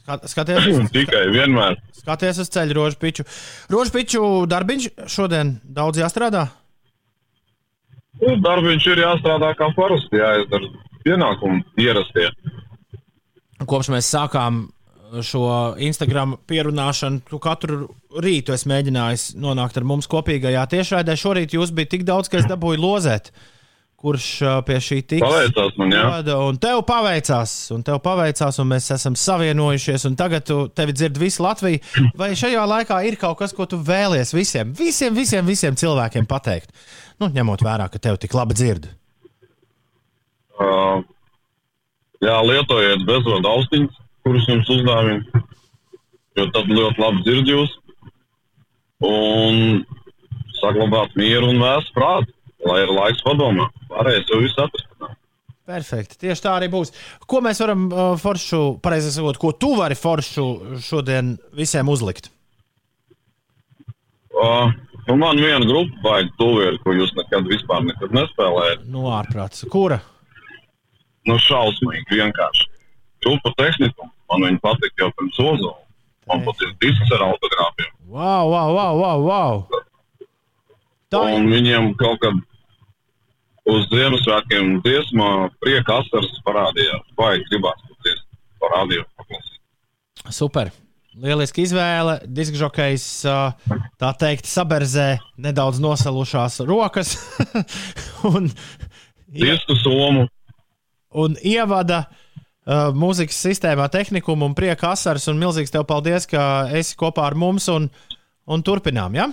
Skat- 0.01 0.27
Skaties, 0.31 0.67
uz- 0.71 0.91
Tikai 0.95 1.23
vienmēr. 1.33 1.77
skaties 2.01 2.39
uz 2.43 2.49
ceļu, 2.53 2.75
rožu 2.77 2.97
piču. 3.01 3.25
Rožu 3.73 3.93
piču 3.95 4.21
darbiņš 4.49 4.89
šodien 5.09 5.55
daudz 5.65 6.01
jāstrādā. 6.01 6.47
Nu, 8.21 8.35
Darbiņš 8.43 8.85
ir 8.91 8.99
jāstrādā 9.01 9.53
kā 9.57 9.69
parasti, 9.73 10.19
jāizdara 10.19 10.67
pienākumi 11.05 11.63
ierastie. 11.81 12.27
Kopš 13.65 13.89
mēs 13.93 14.09
sākām 14.13 14.59
šo 15.25 15.41
Instagram 15.83 16.35
pierunāšanu, 16.47 17.21
tu 17.29 17.39
katru 17.41 17.79
rītu 18.23 18.53
es 18.55 18.63
mēģināju 18.69 19.39
nonākt 19.43 19.79
ar 19.81 19.87
mums 19.87 20.07
kopīgajā 20.11 20.63
tiešraidē. 20.75 21.15
Šorīt 21.19 21.55
jūs 21.57 21.73
bija 21.75 21.89
tik 21.95 22.05
daudz, 22.07 22.29
ka 22.31 22.39
es 22.39 22.47
dabūju 22.51 22.79
lozēt, 22.83 23.31
kurš 24.01 24.27
pie 24.67 24.77
šī 24.81 24.97
tiks. 25.13 25.23
Paveicās 25.23 25.77
man, 25.79 25.93
jā. 25.93 26.03
Vada, 26.15 26.37
Un 26.47 26.57
tev 26.61 26.81
paveicās, 26.87 27.53
un 27.75 27.83
tev 27.85 27.99
paveicās, 28.03 28.57
un 28.61 28.69
mēs 28.71 28.89
esam 28.95 29.17
savienojušies, 29.19 30.07
un 30.09 30.17
tagad 30.19 30.45
tu, 30.47 30.63
tevi 30.75 30.95
dzird 30.97 31.19
visu 31.21 31.45
Latviju. 31.45 31.81
Vai 32.19 32.31
šajā 32.37 32.65
laikā 32.73 32.97
ir 33.07 33.19
kaut 33.21 33.39
kas, 33.41 33.53
ko 33.57 33.67
tu 33.69 33.79
vēlies 33.85 34.33
visiem, 34.35 34.73
visiem, 34.77 35.13
visiem, 35.17 35.45
visiem 35.47 35.77
cilvēkiem 35.77 36.27
pateikt? 36.29 36.73
Nu, 37.21 37.29
ņemot 37.29 37.61
vērā, 37.61 37.85
ka 37.93 38.01
tev 38.01 38.17
tik 38.21 38.33
labi 38.33 38.57
dzird. 38.57 38.89
Uh, 40.61 41.01
jā, 42.21 42.35
lietojiet 42.45 43.05
bezvadu 43.07 43.49
austiņas, 43.49 44.01
kuras 44.25 44.49
jums 44.49 44.69
uzdāvina, 44.73 45.45
jo 46.37 46.49
tad 46.53 46.69
ļoti 46.69 47.01
labi 47.01 47.25
dzird 47.25 47.53
jūs. 47.53 47.77
Un 49.01 49.81
saglabāt 50.59 51.15
mieru 51.17 51.49
un 51.53 51.61
vēstu 51.61 51.93
prātu, 51.95 52.33
lai 52.67 52.83
ir 52.83 52.93
laiks 52.93 53.23
padomāt. 53.25 53.73
Pārējais 53.91 54.29
jau 54.31 54.41
viss 54.43 54.61
atrisināt. 54.61 55.17
Perfekti. 55.71 56.17
Tieši 56.25 56.43
tā 56.43 56.55
arī 56.57 56.67
būs. 56.73 56.91
Ko 57.29 57.39
mēs 57.45 57.61
varam 57.63 57.87
uh, 57.87 58.13
foršu, 58.19 58.61
pareizi 58.83 59.13
sakot, 59.13 59.39
ko 59.39 59.51
tu 59.55 59.73
vari 59.79 59.95
foršu 59.95 60.45
šodien 60.83 61.35
visiem 61.55 61.89
uzlikt? 61.91 62.31
Uh, 64.31 64.71
nu 65.07 65.19
man 65.21 65.39
viena 65.39 65.63
grupa 65.67 66.01
vajag 66.07 66.31
tuvieri, 66.39 66.81
ko 66.83 66.95
jūs 66.97 67.13
nekad 67.19 67.47
vispār 67.51 67.85
nekad 67.87 68.15
nespēlējat. 68.17 68.87
Nu, 68.89 69.05
ārprāts. 69.13 69.67
Kura? 69.71 70.01
nu, 71.27 71.37
šausmīgi 71.41 72.17
vienkārši. 72.17 72.67
Čūpa 73.21 73.53
tehniku, 73.59 74.07
man 74.31 74.47
viņa 74.47 74.61
patīk 74.63 75.03
jau 75.03 75.11
pirms 75.17 75.39
ozola. 75.43 75.77
Man 76.29 76.43
pat 76.45 76.61
ir 76.65 76.73
disks 76.81 77.11
ar 77.13 77.25
autogrāfiem. 77.27 77.91
Wow, 78.11 78.51
wow, 78.51 78.73
wow, 78.75 78.99
wow, 79.01 79.25
wow. 79.25 79.81
Tā 81.11 81.21
Un 81.35 81.49
viņiem 81.51 81.91
kaut 81.99 82.21
kad 82.23 82.37
uz 83.71 83.87
Ziemassvētkiem 83.91 84.77
dziesmā 84.85 85.31
prieka 85.63 86.01
asaras 86.01 86.39
parādījās. 86.45 87.03
Vai 87.19 87.33
gribās 87.49 87.81
to 87.87 87.97
dziesmu 88.03 88.63
parādīt? 88.63 89.51
Super. 90.29 90.71
Lieliski 91.21 91.65
izvēle. 91.65 92.19
Diskžokejs 92.31 93.05
tā 93.99 94.11
teikt 94.19 94.47
saberzē 94.47 95.17
nedaudz 95.43 95.81
nosalušās 95.83 96.61
rokas 96.67 97.17
un, 98.31 98.47
somu. 99.83 100.25
un 101.11 101.35
ievada 101.43 102.05
uh, 102.07 102.89
mūzikas 102.95 103.41
sistēmā 103.43 103.89
tehnikumu 103.91 104.47
un 104.47 104.55
prieka 104.55 104.93
asaras. 104.95 105.27
Un 105.31 105.39
milzīgs 105.41 105.73
tev 105.73 105.83
paldies, 105.89 106.29
ka 106.31 106.71
esi 106.79 106.95
kopā 106.99 107.27
ar 107.27 107.35
mums 107.35 107.67
un, 107.73 107.89
un 108.47 108.63
turpinām. 108.63 109.19
Ja? 109.19 109.27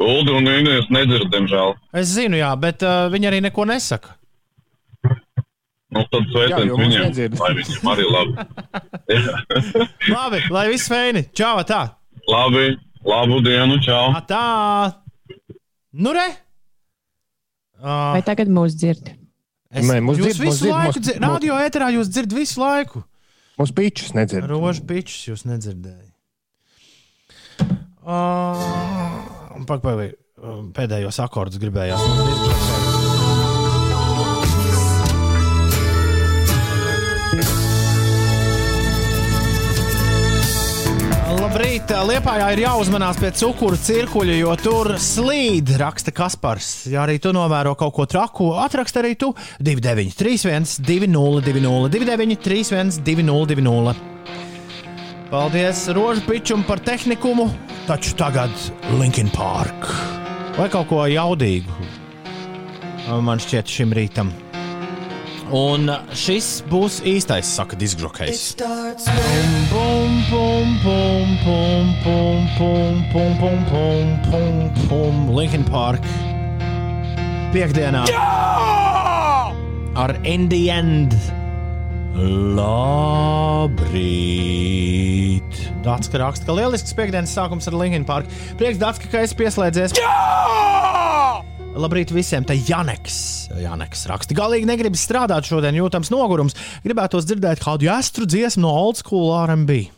Ulu 0.00 0.32
un 0.38 0.46
Inês 0.48 0.88
nedzird, 0.90 1.28
diemžēl. 1.32 1.74
Es 2.00 2.08
zinu, 2.16 2.36
jā, 2.40 2.50
bet 2.58 2.82
uh, 2.86 3.06
viņi 3.12 3.28
arī 3.28 3.40
neko 3.44 3.66
nesaka. 3.68 4.16
Nu, 5.92 6.00
tad 6.08 6.24
sveiciens 6.32 6.72
viņiem. 6.72 7.02
nedzird. 7.04 7.34
Lai 7.38 7.50
viņiem 7.58 7.90
arī 7.92 8.04
labi. 8.08 8.32
Labi, 10.16 10.38
lai 10.50 10.64
viss 10.72 10.88
feini. 10.88 11.26
Čau, 11.36 11.58
tā! 11.68 11.82
labi, 12.30 12.78
labu 13.04 13.40
dienu, 13.44 13.76
čau! 13.82 14.12
Tā! 14.30 14.94
Nu, 15.92 16.12
re! 16.16 16.28
Uh, 17.82 18.14
Vai 18.14 18.22
tagad 18.24 18.48
mūs 18.48 18.76
dzird? 18.78 19.10
es, 19.74 19.84
Nē, 19.88 19.98
mūs 20.06 20.20
jūs 20.22 20.28
dzird, 20.30 20.38
mūs 20.38 20.46
visu 20.46 20.62
dzird, 20.64 20.72
laiku 20.72 20.94
mūs- 20.96 21.04
dzirdat. 21.08 21.28
Radio 21.34 21.58
ēterā 21.60 21.88
jūs 21.98 22.08
dzirdat 22.14 22.36
visu 22.38 22.62
laiku. 22.62 23.02
Mums 23.60 23.72
pičus 23.76 24.14
nedzird. 24.16 24.46
Rožu 24.48 24.86
pičus 24.88 25.26
jūs 25.28 25.42
nedzirdējāt. 25.50 26.08
Uh, 28.02 29.28
pak, 29.68 29.84
uh, 29.84 30.62
pēdējos 30.76 31.20
akordus 31.24 31.60
gribējās. 31.62 32.02
Labrīt! 41.42 41.90
Liepājā 42.06 42.46
ir 42.54 42.60
jāuzmanās 42.62 43.18
pie 43.20 43.28
cukuru 43.36 43.76
cirkuļa, 43.76 44.34
jo 44.38 44.52
tur 44.60 44.88
slīd, 45.00 45.72
raksta 45.80 46.12
Kaspars. 46.14 46.86
Ja 46.92 47.02
arī 47.06 47.18
tu 47.20 47.32
novēro 47.34 47.74
kaut 47.78 47.92
ko 47.96 48.06
traku, 48.08 48.52
atrakst 48.62 48.96
arī 49.00 49.14
tu 49.20 49.32
2931, 49.60 50.78
2020, 50.86 51.90
2931, 51.92 53.02
2020. 53.04 54.08
Paldies 55.32 55.86
Rožpičam 55.96 56.64
par 56.68 56.80
tehnikumu, 56.84 57.48
taču 57.86 58.14
tagad 58.18 58.50
Linkin 59.00 59.30
Park. 59.34 59.88
Vai 60.58 60.68
kaut 60.72 60.88
ko 60.90 61.04
jaudīgu 61.08 61.82
man 63.20 63.40
šķiet 63.42 63.68
šim 63.68 63.92
rītam. 63.96 64.30
Un 65.52 65.90
šis 66.16 66.62
būs 66.70 67.02
īstais 67.04 67.48
saka 67.58 67.76
disgrokais. 67.76 68.54
Linkin 75.36 75.68
Park. 75.68 76.08
Piektdienā. 77.52 78.06
Jā! 78.08 79.52
Ar 79.92 80.16
Indiana. 80.24 81.41
Labrīt. 82.12 83.92
Ka 85.82 85.96
raksta, 86.20 86.44
ka 86.46 86.54
lielisks 86.54 86.92
piekdienas 86.96 87.32
sākums 87.34 87.66
ar 87.70 87.74
Linkin 87.78 88.04
Park. 88.06 88.28
Prieks, 88.60 88.78
Dārts, 88.80 89.00
ka 89.02 89.22
esi 89.24 89.36
pieslēdzies. 89.38 89.96
Labrīt 91.72 92.12
visiem! 92.12 92.44
Te 92.44 92.54
Janeks, 92.58 93.48
Janeks 93.62 94.04
raksta. 94.10 94.36
Galīgi 94.36 94.68
negrib 94.68 94.96
strādāt 95.00 95.48
šodien, 95.48 95.78
jūtams 95.80 96.12
nogurums. 96.12 96.54
Gribētos 96.84 97.24
dzirdēt 97.28 97.64
kādu 97.64 97.88
jāstru 97.88 98.28
dziesmu 98.28 98.66
no 98.66 98.72
old 98.76 99.00
school 99.00 99.32
RB. 99.48 99.88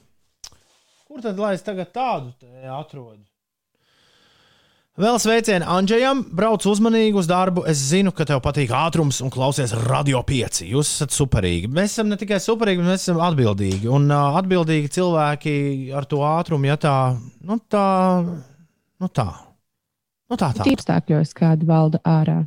Kur 1.10 1.18
tad 1.24 1.38
lai 1.42 1.56
es 1.58 1.66
tagad 1.66 1.90
tādu 1.94 2.30
atrodu? 2.70 3.33
Vēl 4.94 5.16
sveicienu 5.18 5.66
Andžejam, 5.74 6.20
brauc 6.38 6.62
uzmanīgi 6.70 7.18
uz 7.18 7.26
darbu. 7.26 7.64
Es 7.66 7.80
zinu, 7.82 8.12
ka 8.14 8.22
tev 8.28 8.38
patīk 8.44 8.70
ātrums 8.78 9.16
un 9.26 9.32
klausies 9.34 9.72
radio 9.88 10.20
pieci. 10.22 10.68
Jūs 10.70 10.92
esat 10.92 11.10
superīgi. 11.16 11.66
Mēs 11.66 11.96
esam 11.96 12.12
ne 12.12 12.18
tikai 12.20 12.38
superīgi, 12.38 12.78
bet 12.78 12.92
mēs 12.92 13.08
esam 13.08 13.18
atbildīgi. 13.26 13.90
Un 13.90 14.06
uh, 14.14 14.38
atbildīgi 14.38 14.92
cilvēki 14.94 15.54
ar 15.98 16.06
to 16.06 16.22
ātrumu, 16.22 16.70
ja 16.70 16.78
tā, 16.78 16.94
nu 17.42 17.58
tā, 17.66 17.88
nu 19.02 19.10
tā. 19.10 19.26
Nu 20.30 20.38
tā, 20.38 20.52
tā. 20.54 20.62
Tīpstākļos 20.62 21.34
kāda 21.42 21.66
valda 21.66 21.98
ārā. 22.06 22.38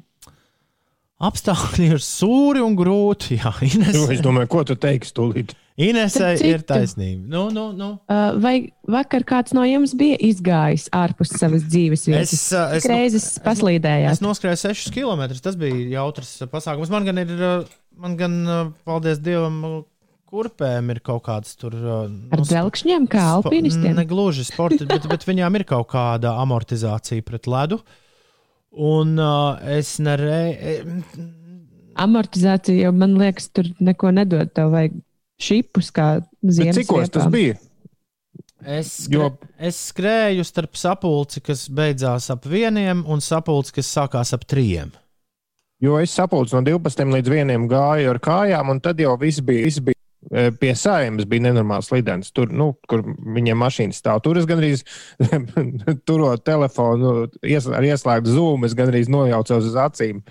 Apstākļi 1.28 1.92
ir 1.98 2.00
sūri 2.00 2.64
un 2.64 2.80
grūti. 2.80 3.42
Jā, 3.42 3.52
Nu, 3.60 3.92
Es 3.92 4.00
Ines, 4.08 4.24
domāju, 4.24 4.54
ko 4.56 4.64
tu 4.72 4.80
teiksi 4.80 5.12
tūlīt. 5.20 5.52
Inesai 5.78 6.38
Starp 6.40 6.50
ir 6.50 6.62
citu. 6.64 6.68
taisnība. 6.72 7.28
Nu, 7.30 7.44
nu, 7.54 7.68
nu. 7.78 7.88
Uh, 8.10 8.32
vai 8.42 8.54
vakar 8.90 9.22
kāds 9.30 9.54
no 9.54 9.62
jums 9.68 9.92
bija 9.98 10.18
izgājis 10.26 10.88
ārpus 10.98 11.36
savas 11.38 11.68
dzīves 11.70 12.08
vietas? 12.10 12.34
Es, 12.34 12.48
uh, 12.50 12.72
es 12.80 12.88
reizes 12.90 13.28
paslīdējāt? 13.46 14.16
Es 14.16 14.24
noskrēju 14.26 14.58
6 14.64 14.90
km. 14.96 15.28
Tas 15.46 15.60
bija 15.60 15.78
jautrs 16.00 16.32
pasākums. 16.50 16.90
Man 16.90 17.06
gan 17.06 17.22
ir, 17.22 17.36
uh, 17.38 17.70
man 18.02 18.18
gan, 18.18 18.40
uh, 18.50 18.74
paldies 18.90 19.22
Dievam, 19.22 19.62
uh, 19.70 19.78
kurpēm 20.34 20.90
ir 20.96 21.04
kaut 21.06 21.22
kāds 21.30 21.54
tur. 21.62 21.78
uh, 21.78 22.10
Ar 22.10 22.42
nu, 22.42 22.50
dzelkšņiem, 22.50 23.06
kā 23.14 23.28
alpinistiem? 23.38 23.94
Ne 24.02 24.08
gluži 24.10 24.48
sporta, 24.50 24.82
bet, 24.90 25.06
bet 25.14 25.30
viņām 25.30 25.62
ir 25.62 25.68
kaut 25.70 25.92
kāda 25.94 26.34
amortizācija 26.42 27.22
pret 27.28 27.46
ledu. 27.46 27.84
Un 28.74 29.14
uh, 29.22 29.62
es 29.78 30.00
nereizu. 30.02 31.04
Amortizācija 31.98 32.88
jau 32.88 32.92
man 32.94 33.14
liekas, 33.18 33.48
tur 33.54 33.70
neko 33.82 34.12
nedod. 34.14 34.50
Tev 34.58 34.74
vajag 34.74 34.98
šipus 35.42 35.92
kā 35.94 36.08
Bet 36.42 36.54
ziemas. 36.58 36.76
cikos 36.82 37.10
tas 37.10 37.26
riepām. 37.28 37.32
bija? 37.32 37.58
Es, 38.68 39.08
Jo- 39.10 39.30
skrē, 39.30 39.50
es 39.70 39.78
skrēju 39.92 40.44
starp 40.46 40.76
sapulci, 40.76 41.42
kas 41.46 41.68
beidzās 41.70 42.30
ap 42.34 42.44
vieniem, 42.50 43.04
un 43.08 43.22
sapulci, 43.22 43.72
kas 43.78 43.88
sākās 43.94 44.34
ap 44.34 44.44
trijiem. 44.50 44.92
Jo 45.80 46.00
es 46.02 46.10
sapulcu 46.18 46.56
no 46.58 46.62
12 46.66 47.12
līdz 47.14 47.30
1 47.30 47.68
gāju 47.70 48.10
ar 48.10 48.20
kājām, 48.20 48.70
un 48.74 48.80
tad 48.82 48.98
jau 49.00 49.14
viss 49.22 49.40
bija, 49.46 49.64
viss 49.70 49.80
bija 49.80 49.97
pie 50.28 50.74
sājums, 50.76 51.26
bija 51.30 51.48
nenormāls 51.48 51.90
lidens. 51.94 52.32
Tur, 52.36 52.52
nu, 52.52 52.72
kur 52.90 53.04
viņiem 53.06 53.60
mašīna 53.62 53.96
stāv. 53.96 54.20
Tur 54.26 54.40
es 54.42 54.48
gandrīz 54.50 54.84
turot 56.08 56.44
telefonu, 56.48 57.28
ies, 57.48 57.70
ar 57.72 57.86
ieslēgtu 57.88 58.34
zūmu, 58.36 58.68
es 58.68 58.76
gandrīz 58.78 59.12
nojaucos 59.12 59.70
uz 59.70 59.78
acīm. 59.80 60.22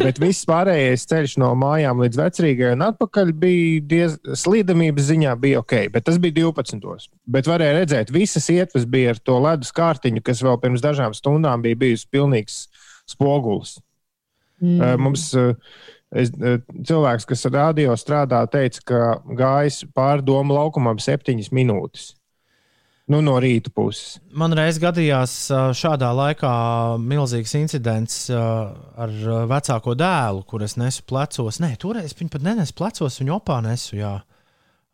Bet 0.00 0.20
viss 0.22 0.46
pārējais 0.48 1.06
ceļš 1.10 1.36
no 1.42 1.52
mājām 1.60 2.00
līdz 2.04 2.20
vecrīgai 2.22 2.72
un 2.74 2.86
atpakaļ 2.88 3.32
bija 3.44 3.84
diez, 3.94 4.18
slīdamības 4.44 5.10
ziņā 5.12 5.36
bija 5.40 5.62
ok, 5.62 5.76
bet 5.94 6.08
tas 6.08 6.20
bija 6.22 6.40
12. 6.40 7.10
Bet 7.28 7.48
varēja 7.50 7.78
redzēt, 7.80 8.14
visas 8.14 8.48
ietves 8.52 8.88
bija 8.88 9.14
ar 9.14 9.20
to 9.20 9.38
ledus 9.42 9.72
kārtiņu, 9.76 10.24
kas 10.24 10.42
vēl 10.44 10.60
pirms 10.62 10.84
dažām 10.84 11.16
stundām 11.16 11.64
bija 11.64 11.80
bijusi 11.84 12.08
pilnīgs 12.12 12.64
spogulis. 13.10 13.78
Mm. 14.64 15.00
Mums 15.02 15.26
eh, 15.36 15.52
es, 16.14 16.32
eh, 16.40 16.60
cilvēks, 16.88 17.26
kas 17.28 17.46
radio 17.52 17.96
strādā, 18.00 18.42
teica, 18.50 18.84
ka 18.90 19.00
gājis 19.36 19.84
pāri 19.94 20.24
domu 20.24 20.56
laukumam 20.56 21.00
septiņas 21.02 21.50
minūtes. 21.54 22.12
Nu, 23.04 23.18
no 23.20 23.34
rīta 23.36 23.68
puses. 23.68 24.16
Man 24.32 24.54
reiz 24.56 24.78
gadījās 24.80 25.32
ā, 25.52 25.64
šādā 25.76 26.08
laikā 26.16 26.52
milzīgs 27.04 27.52
incidents 27.58 28.30
ā, 28.32 28.44
ar 29.04 29.12
vecāko 29.50 29.92
dēlu, 30.00 30.40
kur 30.48 30.64
es 30.64 30.78
nesu 30.80 31.04
plecos. 31.04 31.60
Nē, 31.60 31.74
toreiz 31.82 32.16
viņa 32.16 32.32
pat 32.32 32.46
nenesu 32.46 32.72
plecos, 32.78 33.20
viņa 33.20 33.34
opā 33.36 33.58
nesu. 33.66 33.98
Jā. 33.98 34.14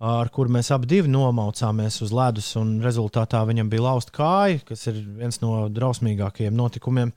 Ar 0.00 0.30
kuru 0.32 0.50
mēs 0.56 0.72
abi 0.72 1.02
nomaucāmies 1.06 2.00
uz 2.02 2.10
ledus, 2.16 2.48
un 2.56 2.78
rezultātā 2.80 3.44
viņam 3.46 3.70
bija 3.70 3.84
lausta 3.84 4.14
kāja, 4.16 4.62
kas 4.64 4.86
ir 4.88 4.96
viens 5.20 5.38
no 5.42 5.68
drausmīgākajiem 5.68 6.56
notikumiem, 6.56 7.12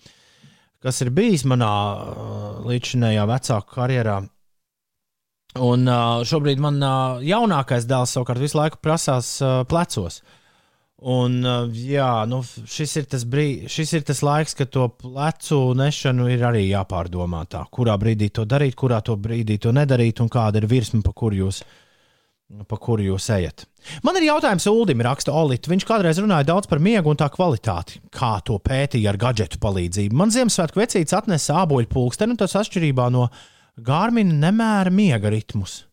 kas 0.84 1.01
ir 1.03 1.11
bijis 1.15 1.45
manā 1.47 1.71
līdzinējā 2.67 3.25
vecāku 3.29 3.75
karjerā. 3.77 4.21
Un 5.63 5.89
šobrīd 6.25 6.61
man 6.61 6.79
jaunākais 7.23 7.86
dēls 7.89 8.15
savukārt 8.15 8.41
visu 8.41 8.57
laiku 8.57 8.81
prasās 8.81 9.36
plecos. 9.69 10.21
Un, 11.03 11.41
jā, 11.75 12.23
nu, 12.31 12.39
šis, 12.47 12.93
ir 13.01 13.07
brī, 13.27 13.47
šis 13.67 13.89
ir 13.97 14.05
tas 14.07 14.21
laiks, 14.23 14.55
kad 14.55 14.69
to 14.71 14.86
plecu 14.88 15.57
nešanu 15.75 16.29
ir 16.31 16.45
arī 16.47 16.63
jāpārdomā. 16.69 17.43
Tā, 17.51 17.65
kurā 17.67 17.97
brīdī 17.99 18.29
to 18.31 18.45
darīt, 18.47 18.77
kurā 18.79 19.01
to 19.03 19.17
brīdī 19.19 19.59
to 19.59 19.73
nedarīt, 19.75 20.23
un 20.23 20.31
kāda 20.31 20.61
ir 20.61 20.69
virsma, 20.71 21.03
pa 21.03 21.11
kuru 21.11 21.41
jūs, 21.41 21.59
pa 22.69 22.79
kuru 22.79 23.09
jūs 23.11 23.27
ejat. 23.36 23.67
Man 24.05 24.19
ir 24.19 24.27
jautājums 24.27 24.67
Ulim, 24.71 25.03
raksta 25.05 25.34
Olīte. 25.36 25.71
Viņš 25.71 25.86
kādreiz 25.89 26.19
runāja 26.21 26.49
daudz 26.51 26.69
par 26.71 26.81
miegu 26.84 27.11
un 27.11 27.19
tā 27.19 27.29
kvalitāti, 27.34 28.01
kā 28.13 28.36
to 28.45 28.59
pētīja 28.63 29.13
ar 29.13 29.19
gadgetu 29.21 29.61
palīdzību. 29.63 30.17
Man 30.19 30.34
Ziemassvētku 30.34 30.81
vecītis 30.81 31.15
atnesa 31.17 31.61
āboļu 31.63 31.89
pulksteni, 31.91 32.36
un 32.36 32.41
tas 32.43 32.55
atšķirībā 32.59 33.09
no 33.13 33.29
Gārmina 33.84 34.36
nemēra 34.47 34.93
miega 34.93 35.31
ritmus. 35.34 35.84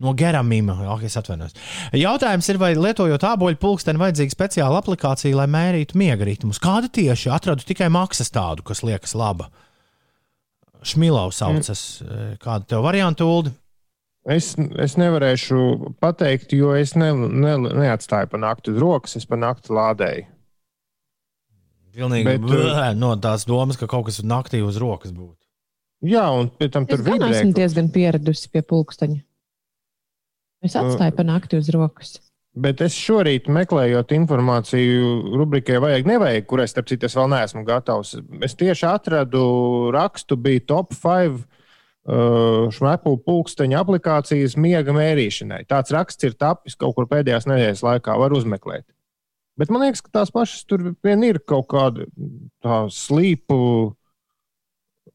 No 0.00 0.14
geramīma, 0.16 0.78
ak, 0.94 1.02
es 1.04 1.16
atvainojos. 1.20 1.56
Jautājums 1.92 2.46
ir, 2.48 2.58
vai 2.60 2.70
lietojot 2.72 3.24
āboļu 3.34 3.58
pulksteni 3.60 4.00
vajadzīga 4.00 4.32
speciāla 4.32 4.80
aplikācija, 4.80 5.36
lai 5.36 5.44
mērītu 5.52 5.98
miega 6.00 6.24
ritmus. 6.24 6.60
Kāda 6.62 6.88
tieši 6.88 7.28
atradu 7.34 7.66
tikai 7.68 7.90
maksas 7.92 8.32
tādu, 8.32 8.64
kas 8.64 8.80
liekas 8.86 9.12
laba? 9.18 9.50
Šmilau 10.80 11.28
saucas. 11.36 12.00
Mm. 12.00 12.38
Kāda 12.40 12.64
tev 12.72 12.86
varianta, 12.86 13.28
Ulu? 13.28 13.52
Es, 14.30 14.52
es 14.78 14.94
nevarēšu 15.00 15.94
pateikt, 16.02 16.52
jo 16.54 16.74
es 16.78 16.92
ne, 16.98 17.10
ne, 17.14 17.56
neatstāju 17.82 18.30
pa 18.30 18.38
nakti 18.38 18.70
uz 18.70 18.78
rokas, 18.82 19.16
es 19.18 19.26
pa 19.26 19.38
nakti 19.40 19.74
lādēju. 19.74 20.28
Pilnīgi 21.90 22.28
Bet, 22.28 22.44
blē, 22.44 22.92
no 22.94 23.16
tās 23.18 23.46
domas, 23.48 23.78
ka 23.80 23.88
kaut 23.90 24.06
kas 24.06 24.20
naktī 24.22 24.60
uz 24.62 24.78
rokas 24.78 25.10
būtu. 25.10 25.40
Jā, 26.06 26.28
un 26.32 26.48
pēc 26.54 26.76
tam 26.76 26.86
tur 26.88 27.02
vibrē. 27.02 27.32
Es 27.32 27.42
esmu 27.42 27.56
diezgan 27.56 27.90
pieradusi 27.92 28.48
pie 28.52 28.62
pulksteņa. 28.64 29.18
Es 30.64 30.76
atstāju 30.76 31.12
uh, 31.12 31.16
pa 31.16 31.24
nakti 31.26 31.58
uz 31.58 31.68
rokas. 31.74 32.18
Bet 32.60 32.80
es 32.84 32.94
šorīt 32.98 33.48
meklējot 33.52 34.14
informāciju, 34.14 35.10
rubrikai 35.40 35.78
vajag, 35.82 36.08
nevajag, 36.08 36.46
kurai 36.50 36.66
starp 36.70 36.88
citu 36.90 37.08
es 37.08 37.16
vēl 37.18 37.30
neesmu 37.34 37.64
gatavs. 37.66 38.16
Es 38.46 38.56
tieši 38.58 38.86
atradu 38.90 39.42
rakstu, 39.94 40.38
bija 40.40 40.64
top 40.72 40.94
5 40.94 41.42
uh, 42.08 42.70
šmepu 42.72 43.16
pulksteņa 43.26 43.82
aplikācijas 43.84 44.56
miega 44.60 44.94
mērīšanai. 44.96 45.64
Tāds 45.70 45.92
raksts 45.94 46.28
ir 46.28 46.36
tapis 46.40 46.78
kaut 46.80 46.96
kur 46.96 47.08
pēdējās 47.10 47.48
nedēļas 47.50 47.84
laikā, 47.86 48.16
var 48.20 48.34
uzmeklēt. 48.36 48.86
Bet 49.60 49.72
man 49.72 49.84
liekas, 49.84 50.00
ka 50.04 50.20
tās 50.20 50.32
pašas 50.32 50.64
tur 50.68 50.92
vien 51.04 51.24
ir 51.26 51.40
kaut 51.44 51.68
kāda 51.72 52.06
tā 52.64 52.84
slīpa. 52.94 53.58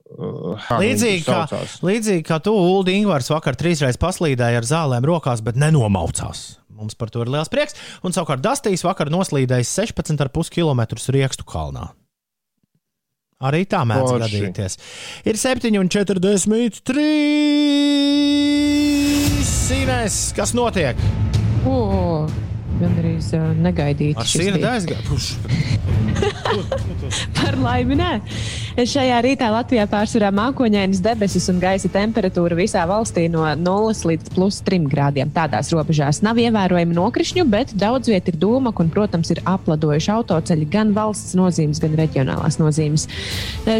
Uh, 0.05 0.67
līdzīgi, 0.83 1.23
kā, 1.25 1.39
līdzīgi 1.81 2.23
kā 2.27 2.37
tu, 2.45 2.53
Ulu 2.53 2.93
Ingūns, 2.93 3.31
vakar 3.33 3.57
trīsreiz 3.57 3.97
paslīdēji 3.99 4.61
ar 4.61 4.67
zālēm 4.69 5.07
rokās, 5.07 5.41
bet 5.43 5.57
nenomaucās. 5.57 6.45
Mums 6.75 6.97
par 6.99 7.09
to 7.09 7.23
ir 7.23 7.31
liels 7.31 7.49
prieks. 7.49 7.77
Un 8.05 8.13
savukārt 8.13 8.43
Dastīs 8.43 8.83
vakar 8.85 9.09
noslīdējis 9.09 9.71
16,5 9.79 10.51
km 10.53 10.83
riekstu 11.15 11.47
kalnā. 11.47 11.89
Arī 13.43 13.65
tā 13.67 13.81
mēdz 13.83 14.13
Porši. 14.13 14.39
gadīties. 14.39 14.77
Ir 15.27 15.35
7,43. 15.35 17.03
Sīnēs, 19.43 20.19
kas 20.37 20.53
notiek? 20.55 20.95
O, 21.67 22.29
gan 22.79 22.95
arī 23.01 23.17
negaidīti. 23.59 24.15
Ar 24.23 24.31
sīnu 24.31 24.63
aizgājuši. 24.71 25.35
Par 27.37 27.57
laimi, 27.59 27.97
nē. 27.99 28.11
Šajā 28.75 29.21
rītā 29.23 29.47
Latvijā 29.53 29.85
pārsvarā 29.87 30.33
mākoņainas 30.35 30.99
debesis 31.03 31.45
un 31.51 31.61
gaisa 31.63 31.87
temperatūra 31.91 32.57
visā 32.59 32.81
valstī 32.89 33.29
no 33.31 33.45
0 33.47 33.93
līdz 34.09 34.33
plus 34.35 34.57
3 34.67 34.89
grādiem. 34.91 35.29
Tādās 35.35 35.69
robežās 35.71 36.19
nav 36.25 36.39
ievērojama 36.43 36.97
nokrišņu, 36.97 37.45
bet 37.51 37.71
daudz 37.79 38.11
viet 38.11 38.27
ir 38.27 38.35
dūma, 38.41 38.73
un, 38.75 38.89
protams, 38.91 39.31
ir 39.31 39.39
apladojuši 39.47 40.11
autoceļi 40.11 40.67
gan 40.73 40.91
valsts 40.97 41.37
nozīmes, 41.39 41.79
gan 41.83 41.95
reģionālās 41.95 42.59
nozīmes. 42.59 43.07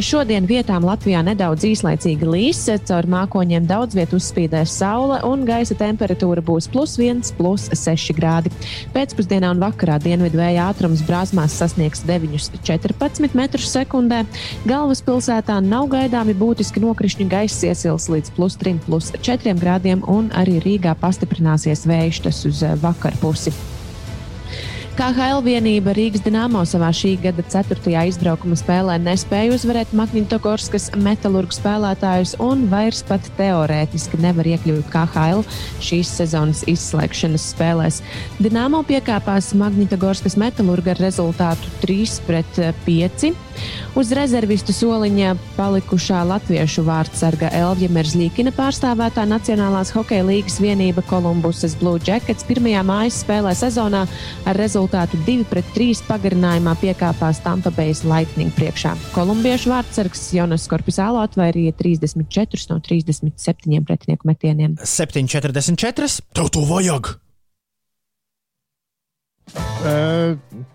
Šodien 0.05 0.47
vietām 0.47 0.87
Latvijā 0.87 1.25
nedaudz 1.27 1.67
īslaicīgi 1.67 2.29
līs, 2.29 2.63
caur 2.87 3.09
mākoņiem 3.11 3.67
daudz 3.67 3.99
viet 3.99 4.15
uzspīdēs 4.15 4.77
saule 4.79 5.19
un 5.27 5.43
gaisa 5.47 5.75
temperatūra 5.75 6.43
būs 6.45 6.69
plus 6.71 6.95
1, 7.01 7.35
plus 7.35 7.67
6 7.75 8.15
grādi. 8.15 8.53
Pēcpusdienā 8.95 9.51
un 9.51 9.59
vakarā 9.63 9.99
dienvidu 9.99 10.39
vēja 10.39 10.69
ātrums 10.71 11.03
brāzmās 11.03 11.59
sasniegs 11.59 12.05
9,14 12.07 13.14
metrus 13.37 13.69
sekundē. 13.73 14.23
Galvaspilsētā 14.69 15.59
nav 15.63 15.87
gaidāmi 15.93 16.35
būtiski 16.37 16.83
nokrišņi, 16.83 17.29
gaisa 17.31 17.71
iesils 17.71 18.09
līdz 18.11 18.33
plus 18.35 18.59
3, 18.61 18.81
plus 18.87 19.13
4 19.19 19.55
grādiem, 19.61 20.03
un 20.07 20.31
arī 20.35 20.59
Rīgā 20.63 20.97
pastiprināsies 20.99 21.87
vējš 21.89 22.25
tas 22.27 22.43
uz 22.49 22.63
eh, 22.65 22.75
vakaru 22.81 23.23
pusi. 23.23 23.55
KHL 24.95 25.41
vienība 25.43 25.91
Rīgas 25.91 26.21
Dienāmo 26.23 26.61
savā 26.63 26.87
šī 26.95 27.17
gada 27.19 27.43
4. 27.51 27.91
izbraukuma 28.07 28.55
spēlē 28.55 28.93
nespēja 29.03 29.51
uzvarēt 29.51 29.91
Magnitogorskas 29.91 30.85
metālurgu 30.95 31.51
spēlētājus 31.51 32.37
un 32.39 32.63
vairs 32.71 33.01
pat 33.03 33.27
teorētiski 33.35 34.21
nevar 34.23 34.47
iekļūt 34.53 34.87
KHL 34.93 35.43
šīs 35.83 36.13
sezonas 36.21 36.63
izslēgšanas 36.71 37.49
spēlēs. 37.51 37.99
Dienāmo 38.39 38.85
piekāpās 38.87 39.51
Magnitogorskas 39.59 40.39
metālurga 40.39 40.93
ar 40.95 41.03
rezultātu 41.03 41.75
3 41.83 42.15
pret 42.29 42.61
5. 42.87 43.33
Uz 43.95 44.09
rezervistu 44.15 44.73
soliņa 44.75 45.35
palikušā 45.55 46.23
latviešu 46.27 46.83
vārdsarga 46.87 47.51
Elvija 47.55 47.91
Merzlīkina 47.95 48.51
pārstāvētā 48.55 49.23
Nacionālās 49.27 49.91
hokeja 49.95 50.23
līgas 50.27 50.57
vienība 50.63 51.03
Kolumbusas 51.07 51.77
Blue 51.79 51.99
Jackets 52.03 52.47
pirmajā 52.47 52.83
mājas 52.87 53.21
spēlē 53.23 53.55
sezonā 53.55 54.03
ar 54.43 54.59
rezultātu 54.59 54.84
2-3 54.91 56.05
pagarinājumā 56.07 56.75
piekāpās 56.81 57.41
Tampa 57.43 57.71
Bay 57.75 57.93
Lightning 58.05 58.53
priekšā. 58.55 58.93
Kolumbiešu 59.15 59.73
vārdsargs 59.73 60.29
Jonas 60.37 60.67
Korpisālo 60.71 61.21
atvairīja 61.25 61.75
34 61.79 62.69
no 62.71 62.79
37 62.79 63.83
pretinieku 63.85 64.29
metieniem. 64.29 64.79
7,44. 64.81 66.21
Tev 66.35 66.49
to 66.53 66.65
vajag! 66.69 67.15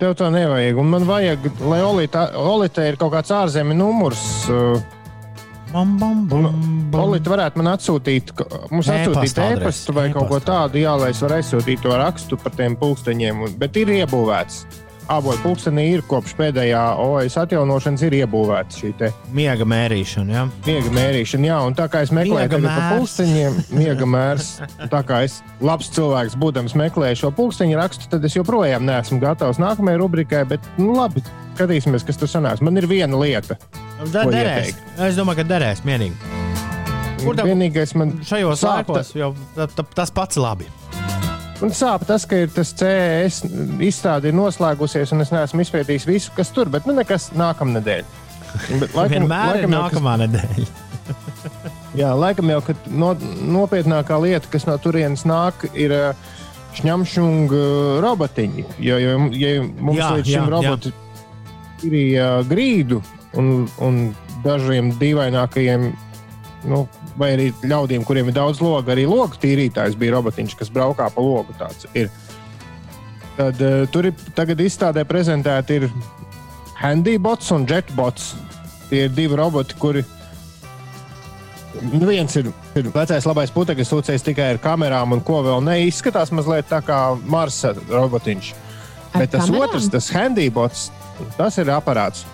Tev 0.01 0.15
tā 0.15 0.29
nevajag. 0.31 0.79
Un 0.79 0.91
man 0.93 1.05
vajag, 1.09 1.51
lai 1.67 1.81
Olīte 1.83 2.23
Olita 2.39 2.87
ir 2.87 2.99
kaut 3.01 3.13
kāds 3.17 3.33
ārzemju 3.35 3.75
numurs. 3.77 4.23
Bam, 5.71 5.99
bam, 6.01 6.25
bam, 6.27 6.47
bam. 6.91 7.01
Olīte 7.05 7.31
varētu 7.31 7.61
man 7.61 7.69
atsūtīt, 7.77 8.33
mums 8.73 8.89
atsūtīt 8.91 9.39
e-pastu 9.45 9.95
vai 9.95 10.09
kaut 10.15 10.27
ko 10.33 10.41
tādu, 10.43 10.81
jā, 10.83 10.97
lai 10.99 11.13
es 11.15 11.23
varētu 11.23 11.45
aizsūtīt 11.45 11.85
to 11.85 11.95
rakstu 11.95 12.39
par 12.43 12.57
tiem 12.59 12.75
pulksteņiem. 12.81 13.45
Bet 13.61 13.79
ir 13.79 13.93
iebūvēts 14.01 14.65
avotu 15.11 15.41
pulkstenī 15.45 15.87
ir 15.95 16.03
kopš 16.09 16.35
pēdējā 16.39 16.81
OES 17.01 17.37
atjaunošanas 17.43 18.05
ir 18.07 18.17
iebūvēta 18.21 18.81
šī 18.81 19.11
miega 19.37 19.67
mērīšana. 19.69 20.35
Ja? 20.35 20.47
Miega 20.67 20.93
mērīšana, 20.95 21.51
jā, 21.51 21.59
un 21.67 21.77
tā 21.79 21.87
kā 21.93 22.05
es 22.07 22.13
meklēju 22.15 22.61
to 22.61 22.75
pulksteņiem, 22.77 23.61
miega 23.81 24.09
mērs, 24.09 24.51
tā 24.93 25.03
kā 25.07 25.23
es 25.27 25.41
labs 25.65 25.91
cilvēks 25.97 26.39
būdams 26.41 26.77
meklēju 26.79 27.23
šo 27.25 27.33
pulksteņu 27.37 27.79
rakstu, 27.81 28.11
tad 28.13 28.27
es 28.27 28.37
joprojām 28.37 28.87
neesmu 28.89 29.21
gatavs 29.23 29.61
nākamajai 29.63 30.03
rubrikai, 30.03 30.45
bet 30.55 30.73
nu, 30.81 30.93
labi, 30.99 31.25
skatīsimies, 31.55 32.07
kas 32.07 32.21
tur 32.21 32.31
sanāks. 32.31 32.65
Man 32.65 32.79
ir 32.81 32.89
viena 32.91 33.21
lieta. 33.21 33.59
Da, 34.13 34.25
derēs. 34.29 34.77
Es 35.09 35.19
domāju, 35.19 35.43
ka 35.43 35.49
derēs 35.55 35.85
mierīgi. 35.87 36.39
Kur 37.21 37.37
tā 37.37 37.45
vienīgais 37.45 37.93
man 38.01 38.15
šajos 38.25 38.65
laikos 38.65 39.13
jau 39.17 39.35
tas 39.95 40.15
pats 40.17 40.41
labi. 40.41 40.71
Un 41.61 41.75
sāp 41.77 42.07
tas, 42.09 42.25
ka 42.29 42.39
ir 42.41 42.53
tas 42.55 42.73
CES 42.77 43.43
izstāde 43.85 44.31
ir 44.31 44.37
noslēgusies, 44.37 45.13
un 45.13 45.25
es 45.25 45.33
neesmu 45.35 45.65
izpētījis 45.65 46.07
visu, 46.09 46.33
kas 46.37 46.53
tur, 46.57 46.71
bet 46.73 46.87
nu 46.89 46.95
nekas 46.97 47.31
nākamnedēļ. 47.37 48.07
Bet, 48.81 48.95
laikam, 48.97 49.13
Vienmēr 49.13 49.53
laikam, 49.53 49.67
ir 49.67 49.75
nākamā 49.77 50.15
kas... 50.17 50.23
nedēļa. 50.25 50.71
Jā, 52.01 52.11
laikam 52.15 52.51
jau 52.53 52.61
no, 52.95 53.13
nopietnākā 53.57 54.19
lieta, 54.23 54.47
kas 54.51 54.67
no 54.69 54.77
turienes 54.83 55.25
nāk, 55.27 55.67
ir 55.75 55.95
šņemšunga 56.79 57.63
robotiņi. 58.05 58.67
Jo, 58.79 58.99
jo, 59.03 59.17
ja 59.35 59.55
mums 59.67 59.99
jā, 59.99 60.11
līdz 60.17 60.31
šim 60.31 60.39
jā, 60.39 60.51
roboti 60.55 60.93
ir 61.91 62.45
grīdu 62.47 63.01
un, 63.39 63.67
un 63.83 64.01
dažiem 64.45 64.93
dīvainākajiem 65.01 65.91
nu, 66.71 66.85
vai 67.19 67.33
arī 67.35 67.49
ļaudīm, 67.65 68.05
kuriem 68.07 68.31
ir 68.31 68.37
daudz 68.37 68.61
logu, 68.63 68.93
arī 68.93 69.07
logu 69.09 69.39
tīrītājs 69.41 69.99
bija 69.99 70.17
robotiņš, 70.17 70.57
kas 70.59 70.73
braukā 70.73 71.09
pa 71.15 71.25
logu. 71.25 71.57
Tad 73.37 73.61
uh, 73.63 73.83
tur 73.93 74.11
ir 74.11 74.25
tagad 74.37 74.61
izstādē 74.61 75.05
prezentēti 75.09 75.83
handybots 76.81 77.53
un 77.57 77.67
jetbots. 77.69 78.35
Tie 78.91 79.07
ir 79.07 79.15
divi 79.15 79.39
roboti, 79.39 79.77
kuri. 79.79 80.03
Nu, 81.81 82.03
viens 82.09 82.35
ir, 82.35 82.49
ir 82.75 82.89
vecais 82.91 83.27
labais 83.29 83.53
putekļi, 83.55 83.87
sūcējis 83.87 84.27
tikai 84.27 84.49
ar 84.57 84.59
kamerām, 84.61 85.15
un 85.15 85.23
ko 85.23 85.39
vēl 85.47 85.63
neizskatās 85.63 86.33
mazliet 86.35 86.67
tā 86.69 86.81
kā 86.83 86.99
Marsa 87.31 87.71
robotiņš. 87.87 88.51
Ar 89.15 89.23
Bet 89.23 89.33
tas 89.37 89.47
kamerām? 89.47 89.69
otrs, 89.69 89.87
tas 89.95 90.11
handybots, 90.13 90.89
tas 91.39 91.57
ir 91.63 91.71
aparāts 91.71 92.27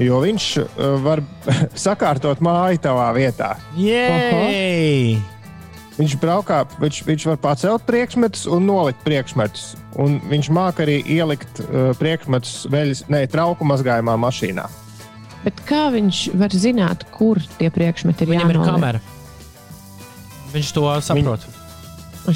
jo 0.00 0.22
viņš 0.22 0.48
uh, 0.62 0.80
var 1.04 1.22
sakārtot 1.86 2.42
māju 2.44 2.80
tavā 2.86 3.10
vietā. 3.16 3.54
Jej! 3.76 5.20
Viņš 5.92 6.14
braukā, 6.22 6.62
viņš, 6.80 7.02
viņš 7.04 7.24
var 7.28 7.40
pacelt 7.42 7.82
priekšmetus 7.84 8.46
un 8.48 8.64
nolikt 8.64 9.02
priekšmetus. 9.04 9.74
Un 10.00 10.16
viņš 10.30 10.48
māca 10.54 10.86
arī 10.86 11.02
ielikt 11.04 11.60
uh, 11.60 11.90
priekšmetus 12.00 12.62
veļas, 12.72 13.04
ne, 13.12 13.26
trauku 13.30 13.66
mazgājumā 13.68 14.16
mašīnā. 14.22 14.64
Bet 15.42 15.58
kā 15.66 15.88
viņš 15.92 16.22
var 16.38 16.54
zināt, 16.54 17.04
kur 17.12 17.40
tie 17.58 17.68
priekšmeti 17.74 18.24
ir? 18.24 18.32
Viņam 18.32 18.54
jānoliek? 18.54 18.62
ir 18.62 18.72
kamera. 18.72 19.02
Viņš 20.52 20.72
to 20.76 20.86
saprot. 21.04 21.46
Viņ... 21.48 21.60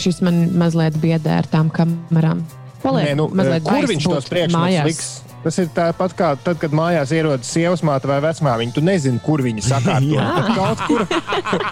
Šis 0.02 0.18
man 0.26 0.48
mazliet 0.58 0.96
biedē 0.98 1.38
ar 1.40 1.48
tām 1.48 1.70
kamerām. 1.72 2.42
Paliek, 2.82 3.08
Nē, 3.08 3.14
nu, 3.18 3.28
kur 3.64 3.86
viņš 3.88 4.08
tos 4.10 4.28
priekšmetus 4.30 4.88
liks? 4.90 5.08
Tas 5.46 5.60
ir 5.62 5.68
tāpat 5.70 6.10
kā 6.18 6.32
tad, 6.42 6.56
kad 6.58 6.72
mājās 6.74 7.12
ierodas 7.14 7.46
sievas 7.54 7.78
māte 7.86 8.08
vai 8.10 8.16
vecmāmiņa. 8.24 8.72
Tu 8.74 8.82
nezini, 8.82 9.20
kur 9.22 9.38
viņi 9.44 9.62
sakārto. 9.62 10.24
Kaut, 10.56 10.82
kur, 10.88 11.04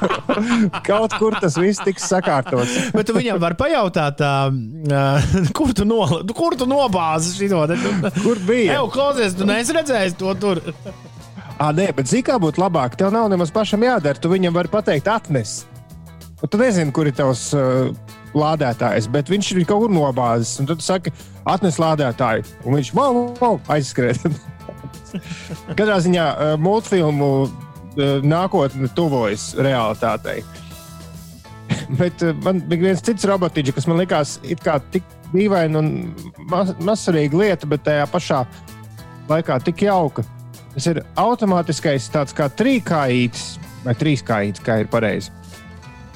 kaut 0.88 1.16
kur 1.18 1.34
tas 1.42 1.58
viss 1.58 1.82
tiks 1.82 2.06
sakārtots. 2.06 2.92
Bet 2.94 3.10
viņam 3.16 3.42
var 3.42 3.56
pajautāt, 3.58 4.22
uh, 4.22 5.50
kur 5.58 5.74
tu, 5.74 5.88
no, 5.90 6.04
kur 6.38 6.54
tu 6.60 6.70
nobāzi 6.70 7.34
šo 7.50 7.64
te? 7.66 7.80
Kur 8.20 8.38
bija? 8.46 8.78
Evo, 8.78 8.92
klausies, 8.94 9.34
tu 9.34 9.48
neesi 9.48 9.74
redzējis 9.74 10.14
to 10.22 10.38
tur. 10.38 10.62
Ah, 11.58 11.72
nē, 11.74 11.90
bet 11.98 12.06
zini, 12.10 12.22
kā 12.30 12.38
būtu 12.38 12.62
labāk. 12.62 12.94
Tev 12.98 13.10
nav 13.14 13.26
nemaz 13.32 13.50
pašam 13.54 13.82
jādara. 13.82 14.22
Tu 14.22 14.30
viņam 14.30 14.54
vari 14.54 14.70
pateikt, 14.70 15.10
atnes. 15.10 15.64
Un 16.44 16.50
tu 16.52 16.58
nezini, 16.60 16.92
kur 16.92 17.08
ir 17.08 17.14
tavs 17.16 17.46
uh, 17.56 17.86
lādētājs, 18.36 19.06
bet 19.08 19.30
viņš 19.32 19.46
ir 19.54 19.62
kaut 19.64 19.86
kur 19.86 19.92
nobāzis. 19.96 20.58
Un 20.60 20.68
tad 20.68 20.82
tu 20.82 20.84
saki, 20.84 21.12
atnes 21.48 21.78
lādētāju. 21.80 22.44
Un 22.66 22.76
viņš 22.76 22.90
wow, 22.98 23.20
wow, 23.40 23.56
aizskrēja. 23.72 24.28
Katrā 25.78 25.96
ziņā 26.04 26.26
uh, 26.28 26.50
multfilmu 26.60 27.30
uh, 27.46 27.48
nākotne 28.20 28.90
tuvojas 28.92 29.54
realitātei. 29.56 30.42
bet 32.00 32.20
uh, 32.20 32.36
man 32.44 32.60
bija 32.68 32.90
viens 32.90 33.04
cits 33.08 33.24
robotiņš, 33.30 33.72
kas 33.78 33.88
man 33.88 34.02
likās 34.02 34.36
tik 34.92 35.08
dīvaina 35.32 35.80
un 35.80 35.88
mazsvarīga 36.84 37.40
lieta, 37.40 37.70
bet 37.72 37.86
tajā 37.88 38.04
pašā 38.12 38.42
laikā 39.32 39.56
tik 39.64 39.86
jauka. 39.86 40.26
Tas 40.74 40.90
ir 40.92 41.00
automātiskais 41.16 42.10
tāds 42.12 42.36
kā 42.36 42.50
trīkājītis, 42.52 43.54
vai 43.86 43.96
trīskājītis, 43.96 44.64
kā 44.66 44.82
ir 44.82 44.92
pareizi. 44.92 45.32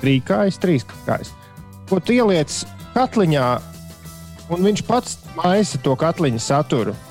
Trīkājis, 0.02 0.60
trīskājis. 0.62 1.32
Ko 1.88 1.98
tu 2.04 2.14
ieliec 2.14 2.52
katliņā, 2.94 3.48
un 4.54 4.68
viņš 4.68 4.84
pats 4.88 5.18
maisa 5.38 5.80
to 5.82 5.96
katliņa 5.98 6.42
saturu. 6.42 6.94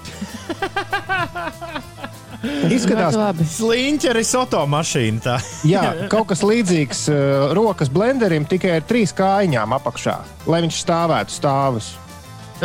Izskatās, 2.67 3.15
ka 3.17 3.31
tas 3.33 3.41
ir 3.41 3.49
slīņķeris 3.55 4.33
automašīna. 4.39 5.21
Tā. 5.23 5.37
Jā, 5.73 5.83
kaut 6.11 6.29
kas 6.31 6.43
līdzīgs 6.45 7.07
uh, 7.11 7.53
rokas 7.57 7.91
blenderim, 7.93 8.45
tikai 8.49 8.77
ar 8.77 8.85
trīs 8.87 9.13
kājām 9.17 9.73
apakšā, 9.77 10.19
lai 10.49 10.61
viņš 10.65 10.83
stāvētu 10.83 11.33
stāvus. 11.33 11.95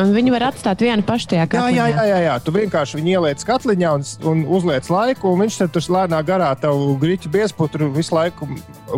Un 0.00 0.12
viņi 0.14 0.32
var 0.32 0.46
atstāt 0.46 0.80
vienu 0.80 1.04
pašu 1.04 1.28
tajā 1.34 1.44
katliņā. 1.52 1.76
Jā, 1.76 1.88
jā, 1.92 2.04
jā, 2.08 2.20
jā. 2.24 2.36
tu 2.40 2.54
vienkārši 2.54 2.96
viņu 2.96 3.10
ieliec 3.12 3.42
katliņā 3.44 3.90
un, 3.98 4.06
un 4.30 4.44
uzliec 4.56 4.88
laiku, 4.88 5.34
un 5.34 5.42
viņš 5.44 5.58
tur 5.74 5.88
lēnā 5.96 6.22
garā 6.24 6.48
tavu 6.56 6.94
grīķu 7.02 7.28
biezputru 7.32 7.90
visu 7.92 8.16
laiku 8.16 8.48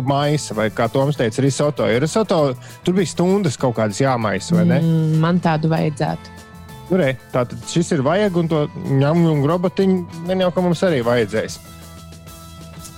maisa, 0.07 0.55
vai 0.55 0.69
kā 0.71 0.87
Toms 0.91 1.19
teica, 1.19 1.43
risoto. 1.43 1.89
Jo 1.91 1.99
risoto 1.99 2.39
tur 2.87 2.95
bija 2.95 3.11
stundas 3.11 3.59
kaut 3.59 3.75
kādas 3.81 3.99
jāmaisa, 3.99 4.55
vai 4.55 4.65
ne? 4.71 4.79
Mm, 4.79 5.19
man 5.23 5.43
tādu 5.43 5.73
vajadzētu. 5.73 6.31
Nu, 6.85 6.99
re, 7.01 7.15
tātad 7.33 7.59
šis 7.67 7.91
ir 7.97 8.05
vajag, 8.05 8.39
un 8.39 8.51
to 8.51 8.65
ņemam 8.87 9.43
robotiņu 9.49 10.39
jau 10.45 10.51
ka 10.53 10.63
mums 10.63 10.83
arī 10.87 11.01
vajadzēs. 11.03 11.59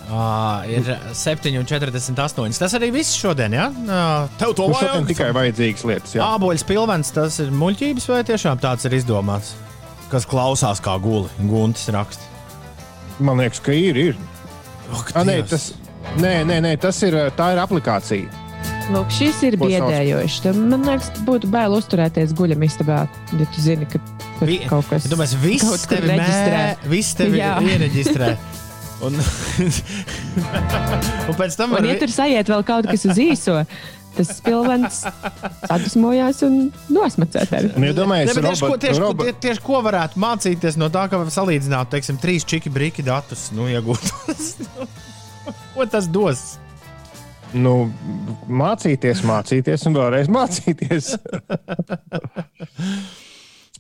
Uh, 0.08 0.64
ir 0.72 0.88
7,48. 1.12 2.60
Tas 2.62 2.76
arī 2.78 2.94
viss 2.96 3.18
šodien, 3.20 3.52
ja? 3.58 3.66
Uh, 3.68 4.30
tev 4.40 4.54
to 4.56 4.70
vajag. 4.72 4.94
Šodien 4.94 5.10
tikai 5.10 5.28
vajadzīgas 5.36 5.84
lietas. 5.90 6.14
Jā. 6.16 6.30
Āboļs 6.38 6.64
pilvens, 6.68 7.12
tas 7.12 7.42
ir 7.44 7.52
muļķības 7.52 8.08
vai 8.14 8.22
tiešām 8.30 8.62
tāds 8.64 8.88
ir 8.88 8.96
izdomāts? 8.96 9.52
Kas 10.08 10.24
klausās 10.30 10.80
kā 10.84 10.96
guli, 11.04 11.28
guntis 11.52 11.90
raksta. 11.92 12.24
Man 13.20 13.42
liekas, 13.44 13.60
ka 13.66 13.76
ir. 13.76 14.00
ir. 14.00 14.20
Ok, 14.96 15.12
A, 15.18 15.26
nē, 15.28 15.42
tas, 15.50 15.74
nē, 16.22 16.38
nē, 16.48 16.62
nē, 16.64 16.76
tas 16.80 17.04
ir, 17.04 17.18
tā 17.36 17.52
ir 17.58 17.60
aplikācija. 17.60 18.46
Lūk, 18.94 19.12
šis 19.12 19.42
ir 19.44 19.58
biedējošs. 19.60 20.46
Man 20.56 20.88
liekas, 20.88 21.12
būtu 21.28 21.50
bail 21.52 21.76
uzturēties 21.76 22.32
guļamistabā, 22.38 23.02
ja 23.36 23.48
tu 23.52 23.64
zini, 23.64 23.90
ka 23.92 24.00
tur 24.40 24.48
Vi, 24.48 24.62
kaut 24.70 24.88
kas 24.88 25.10
tāds- 25.12 25.36
viss 25.44 25.88
tevi 25.92 26.14
reģistrē. 26.14 26.62
Viss 26.88 27.18
tevi 27.20 27.44
iereģistrē. 27.44 28.38
Un, 29.06 29.14
un 31.30 31.38
pēc 31.38 31.58
tam 31.58 31.76
var... 31.76 31.84
Un, 31.84 31.90
ja 31.92 31.98
tur 32.02 32.12
sajiet 32.12 32.50
vēl 32.50 32.64
kaut 32.66 32.88
kas 32.90 33.06
uz 33.06 33.20
īso, 33.22 33.60
tas 34.18 34.32
pilvens 34.42 35.04
atdusmojās 35.70 36.42
un 36.48 36.56
nosmacēs 36.94 37.54
ar 37.54 37.68
viņu. 37.76 37.94
Domāju, 37.98 38.32
ne, 38.32 38.46
tieši, 38.48 38.66
ko, 38.66 38.78
tieši, 38.82 39.04
ko, 39.04 39.28
tieši 39.46 39.66
ko 39.68 39.82
varētu 39.86 40.22
mācīties 40.24 40.80
no 40.82 40.90
tā, 40.94 41.06
ka 41.12 41.22
salīdzināt, 41.34 41.92
teiksim, 41.94 42.18
trīs 42.22 42.48
čiki 42.48 42.74
brīki 42.74 43.06
datus 43.06 43.52
nu, 43.56 43.70
iegūtus. 43.70 44.56
ko 45.76 45.88
tas 45.92 46.10
dos? 46.10 46.48
Nu, 47.54 47.92
mācīties, 48.50 49.22
mācīties 49.24 49.86
un 49.88 50.02
vēlreiz 50.02 50.28
mācīties. 50.34 51.14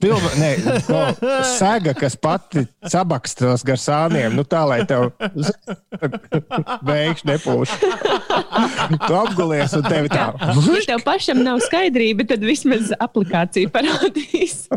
Pilva, 0.02 0.30
nē, 0.38 0.50
no, 0.90 1.02
sēga, 1.58 1.94
kas 1.98 2.18
pati 2.22 2.64
sabakstos 2.86 3.64
gar 3.68 3.80
sāniem, 3.82 4.36
nu 4.38 4.44
tā, 4.48 4.62
lai 4.70 4.80
tev 4.88 5.10
beigšu 6.86 7.30
nepūš. 7.32 7.74
tu 9.08 9.18
apgulies 9.18 9.74
un 9.78 9.88
tevi 9.88 10.12
tā. 10.14 10.28
Ja 10.38 10.84
tev 10.92 11.04
pašam 11.06 11.42
nav 11.46 11.62
skaidrība, 11.66 12.28
tad 12.30 12.46
vismaz 12.46 12.94
aplikācija 13.02 13.72
parādīs. 13.74 14.68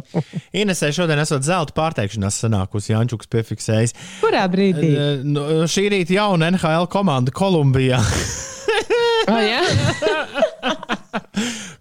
Inesē 0.56 0.92
šodien 0.96 1.20
esot 1.22 1.44
zelta 1.46 1.76
pārteikšanās 1.76 2.40
sanākusi 2.44 2.94
Jančuks 2.94 3.30
piefiksējis. 3.30 3.96
Kurā 4.22 4.46
brīdī? 4.52 4.94
Nu, 5.26 5.66
šī 5.70 5.88
rīta 5.92 6.16
jauna 6.16 6.50
NHL 6.54 6.88
komanda 6.92 7.34
Kolumbijā. 7.34 8.00
oh, 9.28 9.42
jā? 9.52 9.64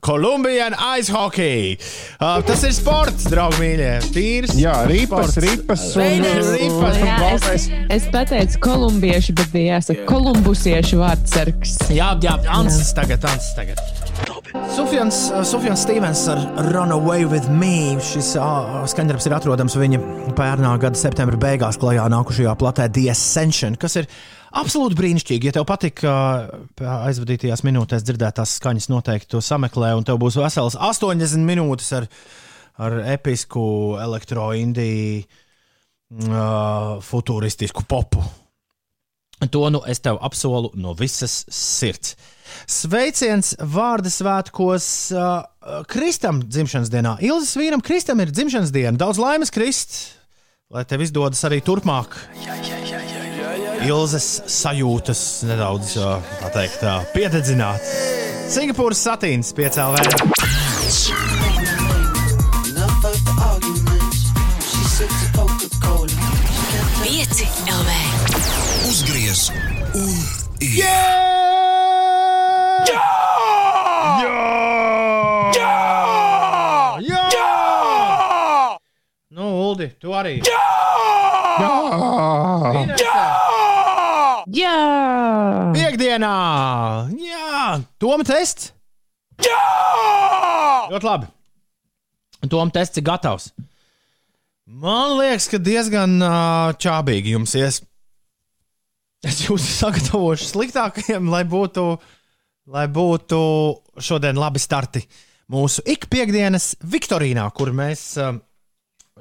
Colombian 0.10 0.74
ice 0.97 1.07
hockey. 1.14 1.78
Uh, 2.20 2.41
tas 2.41 2.64
ir 2.66 2.72
sports, 2.74 3.28
draugi 3.30 3.60
mīļie. 3.62 3.89
Tīrs. 4.10 4.55
Jā, 4.57 4.74
ripas, 4.89 5.36
ripas 5.38 5.84
un 6.01 6.26
ripas. 6.26 6.97
Jā, 6.97 7.18
es, 7.53 7.68
es 7.93 8.07
pateicu 8.10 8.57
kolumbiešu, 8.66 9.36
bet 9.38 9.53
bija 9.53 9.76
jāsaka 9.76 10.07
kolumbusiešu 10.10 10.97
vārdsargs. 11.03 11.76
Jā, 11.93 12.16
jā, 12.26 12.34
Ansis 12.57 12.89
tagad, 12.97 13.30
Ansis 13.30 13.53
tagad. 13.53 13.86
Sufjans, 14.74 15.22
Sufjans 15.45 15.86
Stevens 15.86 16.26
ar 16.34 16.41
Runaway 16.72 17.30
with 17.30 17.45
Me. 17.53 17.93
Šis 18.01 18.34
uh, 18.41 18.82
skaņdarbs 18.89 19.30
ir 19.30 19.38
atrodams 19.38 19.78
viņa 19.78 20.01
pērnā 20.34 20.74
gada 20.82 20.97
septembra 20.97 21.38
beigās 21.38 21.78
klajā 21.78 22.10
nākušajā 22.10 22.57
platē 22.57 22.89
The 22.97 23.12
Ascension, 23.14 23.78
kas 23.78 24.01
ir 24.01 24.10
Absolūti 24.58 24.97
brīnišķīgi. 24.97 25.50
Ja 25.50 25.56
tev 25.60 25.68
patīk 25.70 26.02
aizvadītajās 26.06 27.62
minūtēs 27.68 28.06
dzirdētās 28.08 28.56
skaņas, 28.58 28.89
noteikti 28.89 29.36
to 29.36 29.43
sameklē, 29.45 29.93
un 29.97 30.08
tev 30.08 30.18
būs 30.22 30.39
vesels 30.41 30.78
80 30.80 31.45
minūtes 31.45 31.91
ar, 32.00 32.10
ar 32.82 32.97
episku 33.14 33.62
elektroindiju, 34.02 35.22
uh, 36.26 36.97
futuristisku 37.06 37.86
popu. 37.86 38.24
To 39.39 39.70
nu 39.72 39.80
es 39.88 40.02
tev 40.04 40.18
apsolu 40.20 40.74
no 40.76 40.91
visas 40.97 41.45
sirds. 41.54 42.18
Sveiciens 42.68 43.54
vārdu 43.62 44.12
svētkos 44.12 44.88
uh, 45.16 45.84
Kristam 45.88 46.41
dzimšanas 46.43 46.91
dienā. 46.91 47.16
Ilzas 47.24 47.56
vīram 47.56 47.84
Kristam 47.86 48.20
ir 48.20 48.34
dzimšanas 48.34 48.74
diena. 48.76 48.97
Daudz 49.00 49.22
laimes, 49.22 49.54
Krist! 49.54 50.00
Lai 50.70 50.84
tev 50.86 51.02
izdodas 51.06 51.41
arī 51.47 51.64
turpmāk. 51.66 52.20
Jā, 52.43 52.58
jā, 52.66 52.82
jā. 52.89 52.99
Ilzas 53.88 54.25
sajūtas 54.51 55.19
nedaudz 55.47 55.93
teikt, 56.53 56.84
piededzināt. 57.13 57.86
Singapūras 58.49 58.99
satīns 59.05 59.53
piecēlē. 59.55 60.03
Pieci 66.99 67.47
LV. 67.71 67.89
Uzgriez 68.89 69.47
un 69.95 70.17
ir. 70.59 70.75
Yeah! 70.83 71.29
Jā! 72.89 73.01
Jā! 74.20 74.36
Jā! 75.55 77.24
Jā! 77.32 77.49
Uldi, 79.39 79.87
tu 80.01 80.12
arī. 80.17 80.41
Jā! 80.43 80.63
Jā! 81.59 81.74
Jā! 82.99 83.49
Jā! 84.50 85.71
Piektdienā! 85.76 86.36
Jā! 87.21 87.66
Toma 88.01 88.26
tests! 88.26 88.71
Jā! 89.46 89.59
Ļoti 90.89 91.05
labi. 91.05 91.30
Toma 92.50 92.74
tests 92.74 92.97
ir 92.97 93.05
gatavs. 93.05 93.50
Man 94.70 95.17
liekas, 95.20 95.50
ka 95.51 95.59
diezgan 95.62 96.17
uh, 96.24 96.71
čābīgi 96.82 97.36
jums 97.36 97.54
ies. 97.59 97.82
Es 99.26 99.43
jūs 99.43 99.66
sagatavošu 99.82 100.47
sliktākajiem, 100.47 101.30
lai 101.30 101.43
būtu, 101.50 101.86
lai 102.74 102.88
būtu 102.89 103.39
šodien 104.01 104.39
labi 104.39 104.62
starti 104.63 105.04
mūsu 105.51 105.84
ikpiektdienas 105.89 106.78
Viktorīnā, 106.89 107.46
kur 107.54 107.74
mēs 107.76 108.05
uh, 108.21 108.38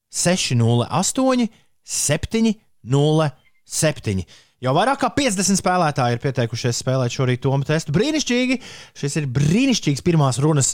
608 0.09 1.49
707. 1.85 4.25
Jau 4.59 4.73
vairāk 4.75 4.99
kā 5.05 5.09
50 5.15 5.61
spēlētāji 5.61 6.17
ir 6.17 6.23
pieteikušies 6.23 6.81
spēlēt 6.83 7.15
šo 7.15 7.29
rītu 7.29 7.45
Toma 7.47 7.69
testu. 7.69 7.93
Brīnišķīgi! 7.95 8.57
Šis 8.99 9.13
ir 9.21 9.29
brīnišķīgs 9.37 10.03
pirmās 10.07 10.41
runas 10.43 10.73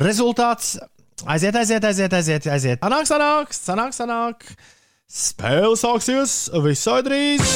rezultāts. 0.00 0.78
Aiziet, 1.26 1.56
aiziet, 1.56 1.84
aiziet, 1.84 2.12
aiziet, 2.12 2.46
aiziet. 2.46 2.82
Sanāk, 2.82 3.08
sanāk, 3.10 3.54
sanāk, 3.54 3.94
sanāk. 3.96 4.44
Spēle 5.08 5.74
sāksies 5.78 6.34
visai 6.62 7.00
drīz. 7.02 7.54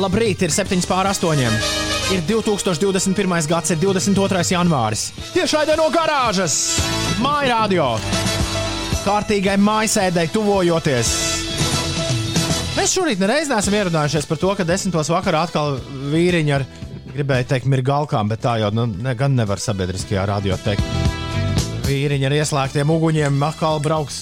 Labrīt, 0.00 0.40
ir 0.40 0.52
7 0.52 0.86
pār 0.88 1.10
8. 1.10 1.40
Ir 2.10 2.22
2021. 2.26 3.48
gads, 3.48 3.72
ir 3.74 3.80
22. 3.82 4.44
janvāris. 4.54 5.10
Tiešraidē 5.34 5.76
no 5.76 5.90
garāžas, 5.92 6.54
māja 7.20 7.60
radio. 7.60 7.90
Kārtīgai 9.04 9.58
mājasēdēji 9.60 10.32
tuvojoties. 10.34 11.12
Mēs 12.76 12.94
šorīt 12.96 13.20
nereiz 13.20 13.50
neesam 13.50 13.76
ierunājušies 13.76 14.28
par 14.30 14.40
to, 14.40 14.54
ka 14.56 14.64
desmitos 14.64 15.12
vakarā 15.12 15.44
atkal 15.44 15.76
vīriņi 16.12 16.56
ar, 16.56 16.64
gribēju 17.14 17.48
teikt, 17.50 17.66
mirgalkām, 17.70 18.28
bet 18.30 18.42
tā 18.44 18.56
jau 18.62 18.70
nu, 18.74 18.86
ne, 18.90 19.14
gan 19.18 19.34
nevar 19.38 19.60
sabiedriskajā 19.62 20.26
radio 20.30 20.56
teikt. 20.64 20.84
Vīriņi 21.88 22.26
ar 22.28 22.36
ieslēgtiem 22.38 22.90
uguņiem 22.94 23.40
atkal 23.42 23.80
brauks 23.82 24.20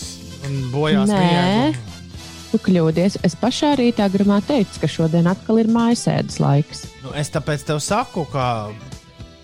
un 0.48 0.58
bojās 0.72 1.10
miegu. 1.12 1.84
Tu 2.48 2.56
kļūdies. 2.64 3.18
Es 3.28 3.34
pašā 3.36 3.74
rītā 3.76 4.06
grumā 4.08 4.38
teicu, 4.48 4.80
ka 4.80 4.88
šodien 4.88 5.26
atkal 5.28 5.58
ir 5.60 5.68
mājasēdes 5.68 6.38
laiks. 6.40 6.86
Nu, 7.04 7.12
es 7.12 7.28
tāpēc 7.34 7.66
tev 7.68 7.82
saku, 7.84 8.24
ka. 8.32 8.46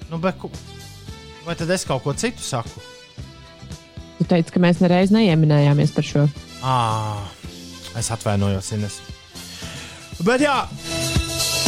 Nu, 0.08 0.16
bet, 0.22 0.38
ku- 0.40 0.48
vai 1.44 1.56
tad 1.58 1.68
es 1.74 1.84
kaut 1.84 2.00
ko 2.06 2.14
citu 2.16 2.40
saku? 2.40 2.80
Tu 4.16 4.24
teici, 4.30 4.54
ka 4.54 4.62
mēs 4.62 4.80
nereiz 4.80 5.12
neieminējāmies 5.12 5.92
par 5.92 6.06
šo. 6.08 6.24
À, 6.64 6.78
es 8.00 8.08
atvainojos, 8.14 8.72
Ines. 8.72 9.00
Bet, 10.24 10.40
jā, 10.40 10.62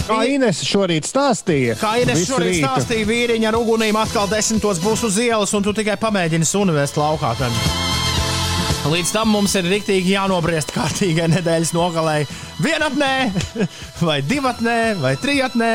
Kā 0.07 0.21
Inês 0.31 0.61
šorīt 0.63 1.09
stāstīja? 1.09 1.75
kā 1.81 1.97
visu 2.07 2.29
šorīt 2.31 2.53
rītu. 2.53 2.63
stāstīja, 2.63 3.07
vīriņi 3.09 3.49
ar 3.49 3.57
ugunīm 3.59 3.97
atkal 3.99 4.29
desmitos 4.31 4.79
būs 4.83 5.03
uz 5.09 5.19
ielas, 5.19 5.51
un 5.59 5.67
tu 5.67 5.75
tikai 5.75 5.97
pamēģini 5.99 6.47
sunvest 6.47 6.99
laukā. 7.01 7.33
Tad. 7.41 7.57
Līdz 8.87 9.11
tam 9.17 9.33
mums 9.35 9.57
ir 9.59 9.67
rīktīgi 9.67 10.15
jānobriest 10.15 10.71
kārtīgai 10.77 11.27
nedēļas 11.33 11.75
nogalē. 11.75 12.21
Vienatnē, 12.63 13.13
vai 14.07 14.21
divatnē, 14.23 14.79
vai 15.03 15.17
trijatnē. 15.19 15.73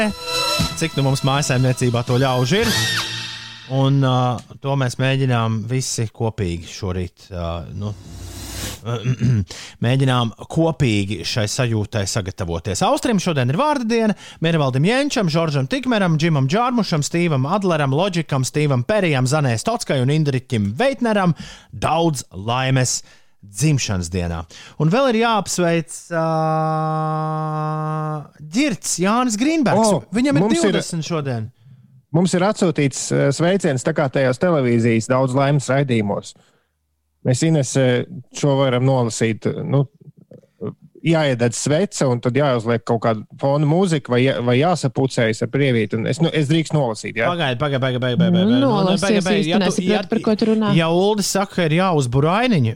Cik 0.79 0.95
nu 0.95 1.09
mums 1.09 1.25
mājsaimniecībā 1.27 2.05
to 2.07 2.21
ļaužu 2.21 2.63
ir. 2.63 2.71
Un 3.75 3.99
uh, 4.03 4.39
to 4.63 4.79
mēs 4.79 4.95
mēģinām 4.99 5.65
visi 5.67 6.07
kopīgi 6.07 6.71
šorīt. 6.71 7.27
Uh, 7.31 7.67
nu, 7.75 7.91
Mēģinām 9.85 10.31
kopīgi 10.51 11.21
šai 11.27 11.45
sajūtai 11.51 12.03
sagatavoties. 12.09 12.81
Austrim 12.87 13.19
šodien 13.21 13.51
ir 13.53 13.59
vārda 13.59 13.85
diena. 13.87 14.15
Mērvaldim 14.43 14.85
Jenčam, 14.89 15.29
Žoržam 15.31 15.67
Tikmeram, 15.71 16.17
Džimam 16.21 16.47
Džārmušam, 16.51 17.03
Stīvam 17.05 17.45
Adleram, 17.49 17.93
Loģikam, 17.95 18.43
Stīvam 18.47 18.83
Perijam, 18.87 19.25
Zanē 19.29 19.53
Stotskai 19.61 19.99
un 20.03 20.09
Indriķim 20.13 20.71
Veitneram 20.79 21.35
daudz 21.71 22.25
laimes 22.31 22.99
dzimšanas 23.41 24.09
dienā. 24.13 24.43
Un 24.81 24.91
vēl 24.93 25.05
ir 25.13 25.17
jāapsveic 25.23 25.89
uh, 26.13 26.19
Girts 28.53 28.99
Jānis 29.01 29.37
Grīnbergs. 29.41 29.89
O, 29.95 30.03
Viņam 30.13 30.37
ir 30.37 30.41
mums 30.45 30.61
ir- 30.63 30.75
20 30.77 31.07
šodien. 31.07 31.43
Mums 32.11 32.33
ir 32.35 32.43
atsūtīts 32.43 33.05
sveiciens 33.31 33.85
tā 33.87 33.93
kā 33.95 34.09
tajos 34.11 34.35
televīzijas 34.41 35.07
daudz 35.07 35.31
laimes 35.37 35.69
raidījumos. 35.71 36.33
Mēs 37.27 37.43
Ines 37.45 37.75
eh, 37.77 38.05
šo 38.33 38.55
varam 38.61 38.83
nolasīt. 38.87 39.45
Nu, 39.63 39.85
Jāiededz 41.01 41.57
svece, 41.57 42.05
un 42.05 42.19
tad 42.21 42.35
jāuzliek 42.37 42.83
kaut 42.85 42.99
kāda 43.01 43.23
fona 43.41 43.65
mūzika, 43.65 44.11
vai, 44.13 44.19
jā- 44.21 44.35
vai 44.45 44.53
jāsapucējas 44.59 45.39
ar 45.41 45.49
prievīti. 45.49 45.97
Un 45.97 46.05
Es, 46.05 46.19
nu, 46.21 46.29
es 46.29 46.45
drīkstu 46.51 46.75
nolasīt. 46.77 47.15
Jā? 47.17 47.25
Pagaidi, 47.31 47.57
pagaidi, 47.57 47.81
pagaidi. 47.81 48.01
pagaidi, 48.05 48.19
pagaidi. 48.21 48.51
Nu, 48.51 48.59
Nu, 48.59 48.69
nolasies 48.69 49.01
pagaidi, 49.01 49.23
pagaidi. 49.25 49.47
īsti 49.49 49.61
nesapratu, 49.65 50.09
par 50.11 50.19
ko 50.27 50.35
tu 50.37 50.45
runā. 50.51 50.75
Ja 50.77 50.91
Uldis 50.93 51.25
saka, 51.33 51.55
ka 51.55 51.65
ir 51.65 51.73
jāuzbur 51.79 52.27
ainiņu, 52.35 52.75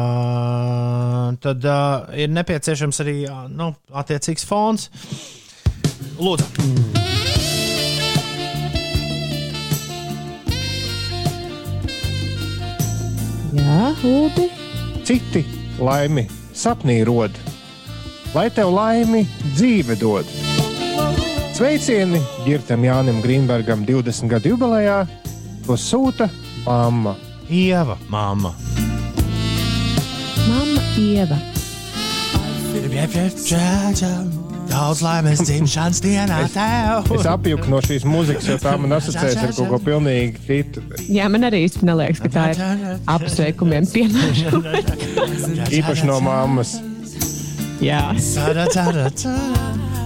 uh, 0.00 1.32
tad 1.40 1.64
uh, 1.64 2.12
ir 2.20 2.28
nepieciešams 2.36 3.00
arī 3.04 3.16
uh, 3.30 3.46
nu, 3.48 3.70
attiecīgs 3.96 4.44
fons. 4.48 4.90
Lūdzu, 6.20 6.44
Jā, 13.50 13.90
Ulu. 14.06 14.46
Citi 15.02 15.42
laimi 15.82 16.26
sapnī 16.54 17.00
rod, 17.06 17.34
lai 18.34 18.46
tev 18.54 18.70
laimi 18.70 19.24
dzīve 19.56 19.96
dod. 19.98 20.28
Sveicieni 21.56 22.20
Girtam 22.46 22.86
Jānim 22.86 23.18
Grīnbergam 23.24 23.82
20 23.88 24.30
gadu 24.30 24.54
jubilejā, 24.54 25.02
ko 25.66 25.76
sūta 25.76 26.30
mamma. 26.64 27.16
Ieva, 27.50 27.98
mamma. 28.08 28.54
Mamma 30.46 30.82
Ieva. 30.96 31.40
Daudz 34.70 35.00
laimes 35.02 35.42
dzimšanas 35.42 36.00
dienā 36.04 36.38
tev. 36.54 37.10
Es 37.16 37.26
apjuku 37.28 37.70
no 37.72 37.80
šīs 37.84 38.06
mūzikas, 38.08 38.46
jo 38.52 38.58
tā 38.62 38.76
man 38.80 38.94
asociējas 39.00 39.40
ar 39.42 39.54
kaut 39.56 39.72
ko 39.72 39.80
pilnīgi 39.90 40.44
citu. 40.46 40.84
Jā, 41.10 41.26
man 41.32 41.48
arī 41.48 41.64
īsti 41.66 41.88
neliekas, 41.88 42.22
ka 42.22 42.30
tā 42.32 42.46
ir 42.54 42.62
apsveikumiem 43.10 43.88
pienākuma. 43.90 44.78
Īpaši 45.80 46.08
no 46.08 46.20
mammas. 46.24 46.78
Jā, 47.80 48.02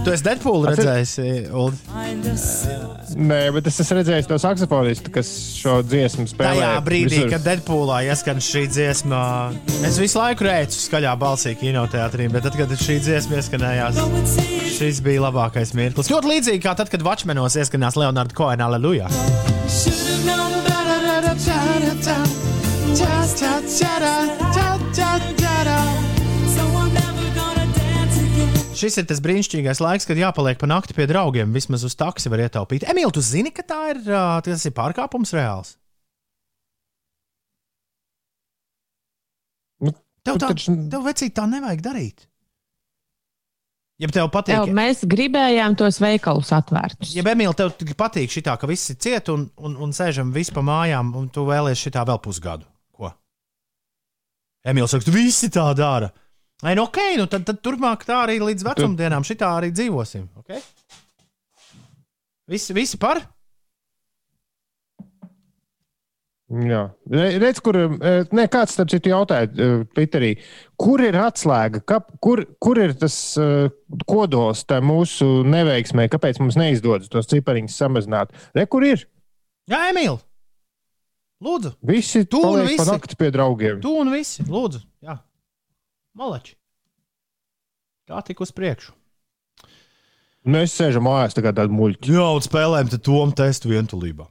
Tu 0.05 0.13
esi 0.13 0.21
Deadpool 0.21 0.67
redzējis, 0.69 1.11
Uld? 1.57 1.77
Nē, 3.17 3.39
bet 3.55 3.69
es 3.71 3.79
esmu 3.81 3.95
redzējis 3.97 4.27
to 4.29 4.37
saksofonistu, 4.41 5.09
kas 5.15 5.31
šo 5.57 5.79
dziesmu 5.81 6.27
spēlē. 6.29 6.59
Tajā 6.59 6.83
brīdī, 6.85 7.15
visur. 7.15 7.31
kad 7.33 7.45
Deadpoolā 7.47 8.03
ieskan 8.11 8.37
šī 8.43 8.67
dziesma, 8.69 9.21
es 9.87 9.97
visu 9.97 10.19
laiku 10.21 10.45
rēcu 10.45 10.77
skaļā 10.83 11.15
balsī 11.17 11.55
kinoteātrī, 11.57 12.29
bet 12.35 12.45
tad, 12.45 12.59
kad 12.59 12.75
šī 12.83 12.99
dziesma 13.01 13.39
ieskanējās, 13.41 13.97
šis 14.75 15.01
bija 15.05 15.25
labākais 15.25 15.73
mirklis. 15.73 16.13
Ļoti 16.13 16.33
līdzīgi 16.35 16.61
kā 16.67 16.75
tad, 16.77 16.93
kad 16.93 17.05
Watchmenos 17.05 17.57
ieskanās 17.57 17.97
Leonardo 17.97 18.37
Coena 18.37 18.69
Aleluja. 18.69 19.09
Šis 28.75 28.97
ir 29.01 29.05
tas 29.09 29.21
brīnišķīgais 29.23 29.79
laiks, 29.83 30.05
kad 30.09 30.19
jāpaliek 30.19 30.59
pa 30.59 30.67
nakti 30.67 30.95
pie 30.97 31.05
draugiem. 31.07 31.53
Vismaz 31.55 31.85
uz 31.87 31.95
taksi 31.95 32.29
var 32.33 32.43
ietaupīt. 32.43 32.83
Emīl, 32.91 33.11
tu 33.15 33.23
zini, 33.23 33.51
ka 33.55 33.63
tā 33.63 33.79
ir, 33.93 34.01
tas 34.45 34.65
ir 34.67 34.73
pārkāpums 34.75 35.31
reāls? 35.35 35.75
Nu, 39.83 39.91
Tev 40.25 40.39
tā, 40.41 40.49
taču- 40.53 40.75
tev 40.91 41.03
vecīt 41.05 41.35
tā 41.37 41.45
nevajag 41.49 41.83
darīt. 41.85 42.25
Ja 44.01 44.09
tev 44.11 44.27
patīk, 44.27 44.57
Tev, 44.59 44.73
mēs 44.75 45.05
gribējām 45.07 45.75
tos 45.79 46.01
veikalus 46.03 46.49
atvērtus. 46.51 47.13
ja 47.15 47.23
Emīlija, 47.23 47.55
tev 47.55 47.69
tik 47.79 47.93
patīk 47.95 48.27
šī 48.33 48.41
tā, 48.43 48.57
ka 48.59 48.67
viss 48.67 48.89
ir 48.91 48.97
ciet 48.99 49.29
un, 49.31 49.45
un, 49.55 49.77
un 49.79 49.93
sēžam 49.95 50.33
visi 50.35 50.51
pa 50.51 50.59
mājām, 50.59 51.13
un 51.15 51.29
tu 51.31 51.45
vēlies 51.47 51.79
šī 51.79 51.93
tā 51.95 52.03
vēl 52.03 52.19
pusgadu. 52.19 52.65
Ko? 52.91 53.13
Emīlija 54.67 54.89
saka, 54.91 55.05
tu 55.07 55.11
visi 55.15 55.47
tā 55.47 55.69
dara. 55.79 56.11
Ai, 56.63 56.73
nu 56.77 56.85
ok, 56.87 56.97
nu 57.19 57.25
tad, 57.27 57.43
tad 57.45 57.59
turpmāk 57.65 58.05
tā 58.07 58.21
arī 58.23 58.37
līdz 58.39 58.63
vecumdienām 58.63 59.25
šitā 59.27 59.49
arī 59.59 59.73
dzīvosim. 59.75 60.29
Okay? 60.39 60.61
Visi, 62.47 62.73
visi 62.77 62.97
par? 63.01 63.19
Jā, 66.45 66.83
Re- 67.09 67.39
redz, 67.41 67.57
kur 67.65 67.73
ne, 67.75 68.43
kāds 68.53 68.75
starp 68.75 68.91
citu 68.93 69.09
jautāja 69.09 69.47
Twitterī, 69.95 70.35
kur 70.77 71.01
ir 71.01 71.17
atslēga, 71.17 71.81
kap, 71.89 72.11
kur, 72.21 72.43
kur 72.61 72.77
ir 72.83 72.93
tas 73.01 73.15
uh, 73.41 73.65
kodols 74.05 74.61
tā 74.69 74.77
mūsu 74.85 75.41
neveiksmē, 75.49 76.05
kāpēc 76.13 76.37
mums 76.43 76.57
neizdodas 76.61 77.09
tos 77.09 77.27
cipariņus 77.33 77.79
samazināt? 77.81 78.35
Re, 78.55 78.67
kur 78.69 78.85
ir? 78.85 79.07
Jā, 79.71 79.87
Emīlija. 79.89 80.19
Lūdzu, 81.45 81.73
Visi 81.83 82.23
Tu 82.31 82.39
un 82.39 82.61
visi. 82.63 82.85
nakti 82.87 83.17
pie 83.19 83.27
draugiem. 83.33 83.81
tu 83.83 83.91
un 83.99 84.13
visi. 84.13 84.45
Lūdzu, 84.47 84.79
jā. 85.03 85.17
Malači. 86.15 86.55
Tā 88.07 88.21
tik 88.25 88.41
uz 88.45 88.51
priekšu. 88.55 88.93
Mēs 90.45 90.75
sēžam 90.77 91.07
mājās, 91.07 91.33
tā 91.33 91.41
kā 91.41 91.49
tādi 91.57 91.73
muļķi. 91.73 92.11
Jā, 92.13 92.25
un 92.37 92.41
spēlējam 92.45 92.89
te 92.93 92.99
tomu 93.01 93.33
testu 93.35 93.69
vientulībā. 93.71 94.25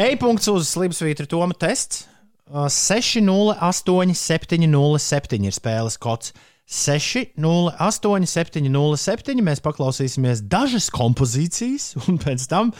E-punkts 0.00 0.48
uz 0.52 0.68
Slimsvītra 0.72 1.26
Toma 1.28 1.54
tests. 1.56 2.06
Uh, 2.46 2.68
608-707 2.72 5.44
ir 5.44 5.54
spēles 5.56 5.96
kods. 6.00 6.32
608-707. 6.66 9.42
Mēs 9.44 9.60
paklausīsimies 9.62 10.40
dažas 10.48 10.90
kompozīcijas, 10.94 11.94
un 12.06 12.18
pēc 12.22 12.46
tam 12.50 12.72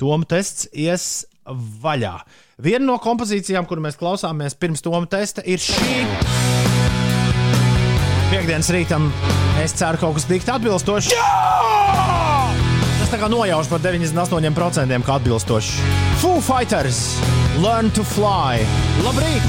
Toma 0.00 0.24
tests 0.30 0.68
ies 0.70 1.26
vaļā. 1.44 2.16
Viena 2.64 2.84
no 2.86 2.96
kompozīcijām, 3.02 3.66
kuru 3.68 3.80
mēs 3.84 3.98
klausāmies 4.00 4.54
pirms 4.56 4.82
Toma 4.86 5.06
testa, 5.10 5.40
ir 5.42 5.58
šī. 5.60 6.73
Piektdienas 8.34 8.66
rītam 8.74 9.04
es 9.62 9.70
ceru, 9.78 9.94
ka 9.94 10.08
kaut 10.08 10.16
kas 10.16 10.24
dikti 10.26 10.50
atbilstošs. 10.50 11.12
Tas 12.98 13.12
tā 13.12 13.18
kā 13.20 13.28
nojauš 13.30 13.68
par 13.70 13.78
98% 13.84 15.04
kā 15.06 15.18
atbilstoši. 15.20 15.84
Foo 16.18 16.40
Fighters, 16.42 16.98
Learn 17.62 17.92
to 17.94 18.02
Fly. 18.02 18.64
Labrīt! 19.06 19.46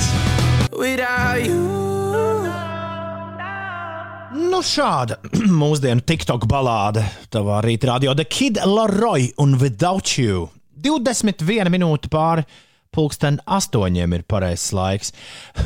Nu, 4.37 4.61
šāda 4.61 5.17
mūsdienu 5.63 6.05
TikTok 6.05 6.45
balāde. 6.45 7.07
Tavā 7.33 7.63
rītā 7.65 7.89
radio 7.95 8.13
The 8.13 8.27
Kid 8.29 8.61
Laroi 8.69 9.31
un 9.41 9.57
Without 9.65 10.13
You. 10.21 10.51
21 10.85 11.73
minūte 11.73 12.13
pāri 12.13 12.45
pulksten 12.93 13.41
astoņiem 13.49 14.13
ir 14.19 14.29
pareizs 14.29 14.69
laiks. 14.77 15.09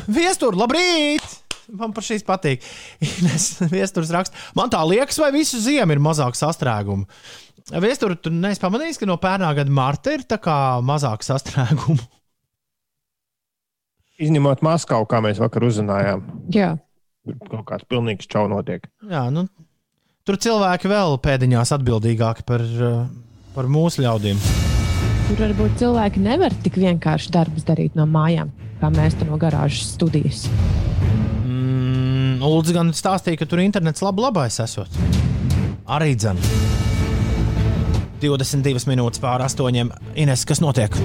Viestur, 0.08 0.56
labrīt! 0.56 1.39
Man 1.76 1.94
par 1.94 2.06
šīs 2.06 2.24
patīk. 2.26 2.64
Ines 3.06 3.52
Viesturs 3.70 4.10
raksta, 4.14 4.38
man 4.58 4.72
tā 4.72 4.80
liekas, 4.88 5.20
vai 5.22 5.30
visu 5.34 5.60
ziemu 5.62 5.94
ir 5.94 6.02
mazāk 6.02 6.38
sastrēgumu. 6.38 7.06
Viestur, 7.80 8.16
tu 8.18 8.32
neesi 8.34 8.62
pamanījis, 8.62 8.98
ka 8.98 9.06
no 9.06 9.18
pērnā 9.20 9.50
gada 9.54 9.70
marta 9.70 10.14
ir 10.16 10.24
tā 10.26 10.40
kā 10.42 10.56
mazāk 10.82 11.22
sastrēgumu. 11.26 12.00
Izņemot 14.20 14.64
Maskavu, 14.64 15.06
kā 15.08 15.22
mēs 15.24 15.38
vakar 15.40 15.64
uzzinājām, 15.64 16.24
Jā. 16.52 16.74
tur 17.24 17.38
kaut 17.54 17.66
kāds 17.70 17.86
pilnīgs 17.88 18.28
čau 18.28 18.44
notiek. 18.52 18.84
Jā, 19.08 19.22
nu, 19.32 19.46
tur 20.28 20.36
cilvēki 20.36 20.90
vēl 20.92 21.16
pēdiņās 21.24 21.72
atbildīgāki 21.78 22.44
par, 22.48 22.60
uh, 22.60 23.06
par 23.54 23.70
mūsu 23.70 24.04
ļaudīm. 24.04 24.42
Tur 25.30 25.40
varbūt 25.44 25.78
cilvēki 25.80 26.20
nevar 26.26 26.52
tik 26.64 26.76
vienkārši 26.82 27.32
darbus 27.32 27.64
darīt 27.64 27.96
no 27.96 28.04
mājām, 28.10 28.50
kā 28.82 28.92
mēs 28.92 29.16
to 29.16 29.28
no 29.30 29.40
garāžas 29.40 29.94
studijas. 29.94 30.48
Mm, 32.40 32.48
Lūdzu, 32.48 32.72
gan 32.72 32.90
stāstīja, 32.96 33.42
ka 33.42 33.46
tur 33.48 33.60
internets 33.60 34.00
labi 34.00 34.24
labais 34.24 34.56
esot. 34.64 34.94
Arī 35.90 36.14
dzēn. 36.16 36.40
22 38.24 38.88
minūtes 38.88 39.20
pār 39.20 39.44
astoņiem. 39.44 39.92
Ines, 40.24 40.46
kas 40.48 40.64
notiek? 40.64 40.96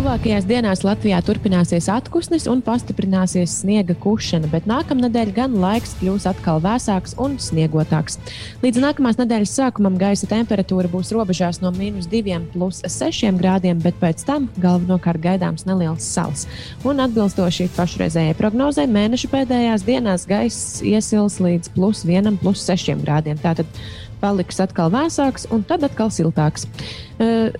Tuvākajās 0.00 0.46
dienās 0.48 0.80
Latvijā 0.80 1.18
turpināsies 1.20 1.84
atpūsnis 1.92 2.46
un 2.48 2.62
pastiprināsies 2.64 3.58
sniega 3.58 3.92
kušana, 4.00 4.48
bet 4.48 4.64
nākamnedēļ 4.64 5.32
gan 5.36 5.58
laiks 5.60 5.92
kļūs 5.98 6.24
atkal 6.30 6.62
vēsāks 6.64 7.18
un 7.20 7.34
sniegotāks. 7.36 8.16
Līdz 8.64 8.80
nākamās 8.80 9.20
nedēļas 9.20 9.52
sākumam 9.58 10.00
gaisa 10.00 10.24
temperatūra 10.30 10.88
būs 10.88 11.12
robežās 11.12 11.60
no 11.60 11.68
mīnus 11.76 12.08
2 12.08 12.40
līdz 12.54 12.80
6 12.88 13.36
grādiem, 13.42 13.84
bet 13.84 14.00
pēc 14.00 14.24
tam 14.24 14.48
galvenokārt 14.56 15.20
gaidāms 15.20 15.68
neliels 15.68 16.08
sals. 16.16 16.48
Un 16.80 17.04
atbilstoši 17.04 17.68
pašreizējai 17.76 18.40
prognozē, 18.40 18.88
mēneša 18.88 19.34
pēdējās 19.36 19.84
dienās 19.84 20.24
gaiss 20.32 20.80
iesils 20.80 21.42
līdz 21.44 21.76
plus 21.76 22.06
1, 22.08 22.40
plus 22.40 22.64
6 22.72 23.04
grādiem. 23.04 23.36
Tātad 23.44 23.68
paliks 24.20 24.60
atkal 24.62 24.90
vēsāks 24.92 25.48
un 25.54 25.64
tad 25.66 25.84
atkal 25.86 26.12
siltāks. 26.14 26.66
Uh, 27.20 27.52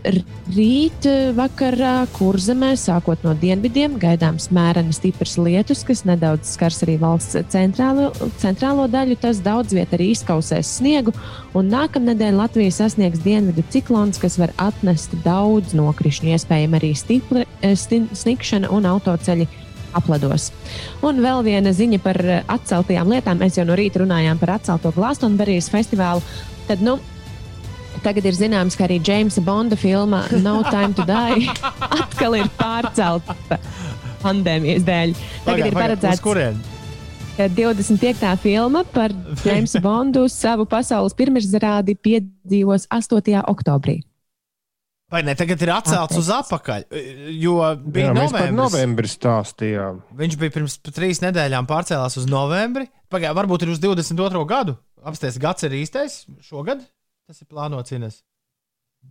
Rīt 0.50 1.04
uh, 1.08 1.30
vakarā 1.36 2.06
kurzemē, 2.16 2.72
sākot 2.80 3.20
no 3.26 3.34
dienvidiem, 3.36 3.98
gaidāms 4.00 4.48
mēreni 4.54 4.94
stiprs 4.96 5.36
lietus, 5.40 5.82
kas 5.86 6.06
nedaudz 6.08 6.54
skars 6.54 6.80
arī 6.86 6.96
valsts 7.02 7.36
centrālo, 7.52 8.08
centrālo 8.40 8.86
daļu. 8.90 9.18
Tas 9.20 9.42
daudz 9.44 9.76
vietā 9.76 9.98
arī 9.98 10.10
izkausēs 10.14 10.76
sniegu, 10.80 11.12
un 11.56 11.68
nākamnedēļ 11.74 12.40
Latvija 12.40 12.72
sasniegs 12.80 13.20
dienvidu 13.24 13.64
ciklons, 13.72 14.20
kas 14.22 14.38
var 14.40 14.54
atnest 14.60 15.12
daudz 15.26 15.76
nokrišņu, 15.76 16.32
iespējams 16.36 16.80
arī 16.80 16.94
stipri, 16.96 17.44
eh, 17.60 17.76
sti, 17.76 18.06
snikšana 18.16 18.72
un 18.72 18.88
autoceļi 18.88 19.48
apledos. 19.96 20.50
Un 21.06 21.22
vēl 21.24 21.44
viena 21.46 21.72
ziņa 21.76 22.00
par 22.04 22.20
eh, 22.24 22.42
atceltajām 22.50 23.10
lietām. 23.12 23.40
Mēs 23.40 23.58
jau 23.58 23.66
no 23.68 23.78
rīta 23.78 24.04
runājām 24.04 24.40
par 24.40 24.56
atcelto 24.58 24.92
Glastonbury's 24.96 25.70
festivālu. 25.72 26.24
Tad, 26.68 26.84
nu, 26.86 26.98
Tagad 28.00 28.24
ir 28.30 28.36
zināms, 28.36 28.78
ka 28.78 28.86
arī 28.86 28.96
Jamesa 29.04 29.42
Bonda 29.44 29.76
filma 29.76 30.22
No 30.40 30.62
Time 30.70 30.94
to 30.96 31.04
Die 31.04 31.50
atkal 32.00 32.38
ir 32.38 32.48
pārcelta 32.56 33.58
pandēmijas 34.22 34.86
dēļ. 34.86 35.16
Tagad 35.44 35.68
ir 35.68 35.76
paredzēts, 35.76 36.22
ka 37.36 37.48
25. 37.56 38.36
filma 38.42 38.84
par 38.94 39.12
Jamesu 39.46 39.80
Bondu 39.84 40.26
savu 40.32 40.66
pasaules 40.68 41.16
pirmizrādi 41.16 41.96
piedzīvos 41.96 42.88
8. 42.92 43.42
oktobrī. 43.48 44.00
Vai 45.10 45.24
ne? 45.26 45.34
Tagad 45.34 45.62
ir 45.64 45.72
atcelts 45.74 46.18
uz 46.20 46.28
atpakaļ. 46.30 46.84
Jo 47.34 47.56
bija 47.82 48.10
Jā, 48.10 48.14
novembris. 48.14 48.56
novembri 48.60 49.10
stāstījām. 49.10 50.04
Viņš 50.20 50.38
bija 50.38 50.54
pirms 50.54 50.78
trīs 50.86 51.22
nedēļām 51.24 51.66
pārcēlās 51.70 52.18
uz 52.20 52.28
novembri. 52.30 52.86
Pagaidā, 53.10 53.34
varbūt 53.40 53.66
ir 53.66 53.74
uz 53.74 53.82
22. 53.82 54.44
gadu. 54.46 54.76
Apstāties 55.02 55.40
gads 55.42 55.66
ir 55.66 55.74
īstais 55.80 56.22
šogad. 56.46 56.84
Tas 57.26 57.42
ir 57.42 57.50
plānots 57.50 57.94
Ines. 57.96 58.20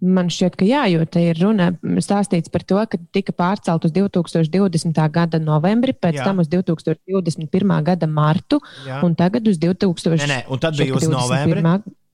Man 0.05 0.29
šķiet, 0.31 0.53
ka 0.55 0.65
jā, 0.67 0.83
jo 0.93 1.03
te 1.09 1.21
ir 1.31 1.39
runa 1.41 1.71
stāstīts 1.99 2.51
par 2.53 2.61
to, 2.63 2.77
ka 2.91 2.99
tika 3.15 3.33
pārcelt 3.35 3.87
uz 3.87 3.91
2020. 3.95 4.99
gada 5.11 5.39
novembri, 5.41 5.95
pēc 5.97 6.19
Jā. 6.19 6.27
tam 6.29 6.39
uz 6.43 6.47
2021. 6.51 7.73
gada 7.87 8.07
martu 8.07 8.61
Jā. 8.85 9.01
un 9.03 9.17
tagad 9.17 9.49
uz 9.49 9.57
2021. 9.57 10.21
Nē, 10.21 10.27
nē, 10.29 10.37
un 10.53 10.61
tad 10.61 10.77
bija 10.77 10.93
uz 10.95 11.09
novembri. 11.09 11.65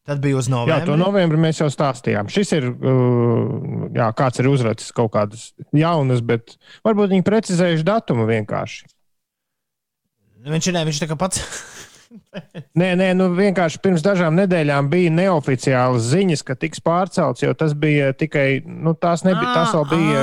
Tad 0.06 0.20
bija 0.22 0.38
uz 0.38 0.46
Jā, 0.46 0.54
to 0.86 0.94
novembri. 0.94 0.98
novembrī 1.02 1.40
mēs 1.48 1.60
jau 1.64 1.68
stāstījām. 1.74 2.28
Šis 2.30 2.52
ir, 2.54 2.68
uh, 2.70 3.88
jā, 3.96 4.12
kāds 4.18 4.42
ir 4.42 4.50
uzracis 4.52 4.94
kaut 4.94 5.10
kādas 5.16 5.48
jaunas, 5.74 6.22
bet 6.22 6.60
varbūt 6.86 7.16
viņi 7.16 7.26
precizējuši 7.26 7.88
datumu 7.88 8.28
vienkārši. 8.30 8.86
Viņš 10.46 10.70
ir, 10.70 10.76
ne, 10.78 10.84
viņš 10.86 11.02
tā 11.02 11.10
kā 11.10 11.18
pats. 11.18 11.42
Nē, 12.80 12.92
nē, 12.96 13.08
nu 13.18 13.32
vienkārši 13.36 13.80
pirms 13.84 14.04
dažām 14.06 14.38
nedēļām 14.38 14.88
bija 14.92 15.12
neoficiālas 15.12 16.06
ziņas, 16.14 16.44
ka 16.48 16.56
tiks 16.60 16.80
pārcelts, 16.86 17.42
jo 17.44 17.52
tas 17.58 17.74
bija 17.76 18.14
tikai, 18.16 18.62
nu 18.64 18.94
tās 18.94 19.26
nebija, 19.26 19.52
tas 19.58 19.74
vēl 19.76 19.88
bija. 19.90 20.22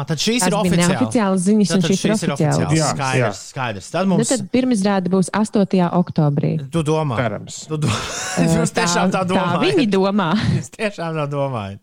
Ah, 0.00 0.04
tad 0.08 0.22
šīs 0.22 0.40
Tas 0.40 0.48
ir 0.48 0.54
bija 0.54 0.62
oficiāls. 0.62 0.90
neoficiāls 0.94 1.42
ziņas, 1.44 1.72
un 1.76 1.82
šis 1.84 2.04
ir 2.06 2.12
oficiāls. 2.14 2.72
Jā, 2.78 2.86
Skaidrs, 2.94 3.20
jā. 3.20 3.30
skaidrs. 3.50 3.90
Tad 3.92 4.08
Nu, 4.08 4.14
mums. 4.16 4.30
tad 4.32 4.46
pirmizrāde 4.54 5.12
būs 5.12 5.28
8. 5.36 5.90
oktobrī. 6.00 6.52
Tu 6.72 6.82
domā, 6.86 7.18
Cerams. 7.20 7.58
tu 7.68 7.76
domā. 7.84 8.00
Jūs 8.56 8.72
tiešām 8.78 9.12
tā 9.12 9.20
tā 9.20 9.28
domājat. 9.34 9.66
viņi 9.66 9.86
domā. 9.92 10.30
Jūs 10.56 10.72
tiešām 10.78 11.20
tā 11.20 11.26
domājat. 11.36 11.82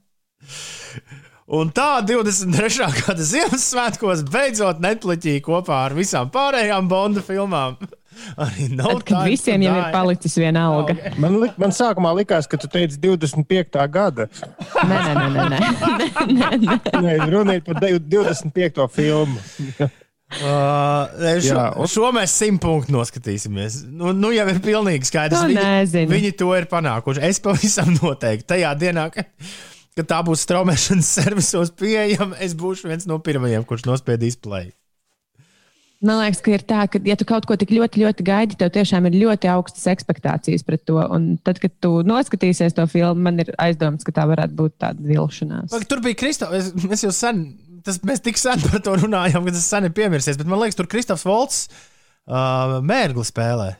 Un 1.48 1.70
tā 1.72 2.02
23. 2.04 2.88
gada 3.06 3.24
Ziemassvētkos 3.24 4.26
beidzot 4.28 4.82
netpliķīja 4.84 5.44
kopā 5.46 5.78
ar 5.86 5.94
visām 5.96 6.28
pārējām 6.34 6.90
Bonda 6.92 7.22
filmām. 7.24 7.78
Arī 8.38 8.68
nav 8.74 8.90
Tad, 8.92 9.04
kad 9.10 9.28
visiem 9.30 9.64
jau 9.66 9.76
ir 9.78 9.88
palicis 9.94 10.38
viena 10.40 10.66
alga. 10.72 10.96
Man, 11.22 11.38
li, 11.44 11.52
man 11.62 11.76
sākumā 11.76 12.16
likās, 12.18 12.50
ka 12.50 12.60
tu 12.62 12.70
teici 12.72 13.00
25. 13.04 13.80
gada. 13.94 14.28
Nē, 14.84 14.98
nē, 15.06 15.14
nē, 15.14 15.30
nē, 15.38 15.46
nē. 15.54 15.62
nē, 16.40 16.52
nē. 16.66 17.58
Ir 17.58 17.64
par 17.68 17.80
de- 17.84 18.00
25. 18.18 18.88
filmu. 18.94 19.40
Uh, 20.28 21.08
šo, 21.40 21.54
Jā, 21.56 21.66
un- 21.80 21.88
šo 21.88 22.10
mēs 22.12 22.34
simt 22.36 22.60
punktu 22.60 22.92
noskatīsimies. 22.92 23.78
Nu, 23.88 24.12
nu 24.12 24.34
jau 24.36 24.44
ir 24.52 24.60
pilnīgi 24.60 25.08
skaidrs. 25.08 25.40
To 25.40 25.48
Viņi, 25.48 26.04
viņi 26.12 26.32
to 26.36 26.50
ir 26.58 26.68
panākuši. 26.68 27.24
Es 27.24 27.40
pavisam 27.40 27.94
noteikti 27.96 28.50
tajā 28.52 28.74
dienā, 28.76 29.06
kad, 29.14 29.30
kad 29.96 30.10
tā 30.12 30.20
būs 30.28 30.44
straumēšanas 30.44 31.14
servisos 31.22 31.72
pieejama, 31.80 32.36
es 32.44 32.58
būšu 32.60 32.92
viens 32.92 33.08
no 33.08 33.22
pirmajiem, 33.24 33.64
kurš 33.64 33.88
nospiedīs 33.88 34.36
play. 34.44 34.74
Man 36.06 36.20
liekas, 36.22 36.44
ka 36.46 36.52
ir 36.54 36.62
tā, 36.62 36.84
ka, 36.94 37.00
ja 37.10 37.16
tu 37.18 37.26
kaut 37.26 37.48
ko 37.50 37.56
tik 37.58 37.72
ļoti, 37.74 38.04
ļoti 38.04 38.26
gaidi, 38.26 38.58
tev 38.60 38.70
tiešām 38.76 39.08
ir 39.10 39.16
ļoti 39.18 39.50
augstas 39.50 39.88
expectācijas 39.90 40.66
pret 40.68 40.84
to. 40.86 41.00
Un 41.02 41.40
tad, 41.42 41.58
kad 41.64 41.74
tu 41.82 42.04
noskatīsies 42.06 42.76
to 42.78 42.86
filmu, 42.92 43.24
man 43.26 43.42
ir 43.42 43.50
aizdoms, 43.58 44.06
ka 44.06 44.14
tā 44.14 44.28
varētu 44.30 44.54
būt 44.60 44.76
tāda 44.84 45.02
vilšanās. 45.02 45.72
Pag, 45.74 45.88
tur 45.90 46.04
bija 46.06 46.20
Kristofers. 46.20 46.70
Es, 46.70 46.86
es 47.00 47.06
jau 47.08 47.14
sen, 47.18 47.42
tas, 47.86 47.98
mēs 48.06 48.22
tik 48.22 48.38
sen 48.38 48.62
par 48.68 48.84
to 48.86 48.94
runājām, 49.02 49.48
ka 49.48 49.56
tas 49.58 49.66
sen 49.74 49.90
ir 49.90 49.96
piemirsies. 49.98 50.38
Bet 50.38 50.50
man 50.50 50.62
liekas, 50.62 50.78
tur 50.78 50.90
Kristofers 50.92 51.26
Volts 51.26 51.64
uh, 51.66 52.78
mērgli 52.86 53.26
spēlē. 53.26 53.72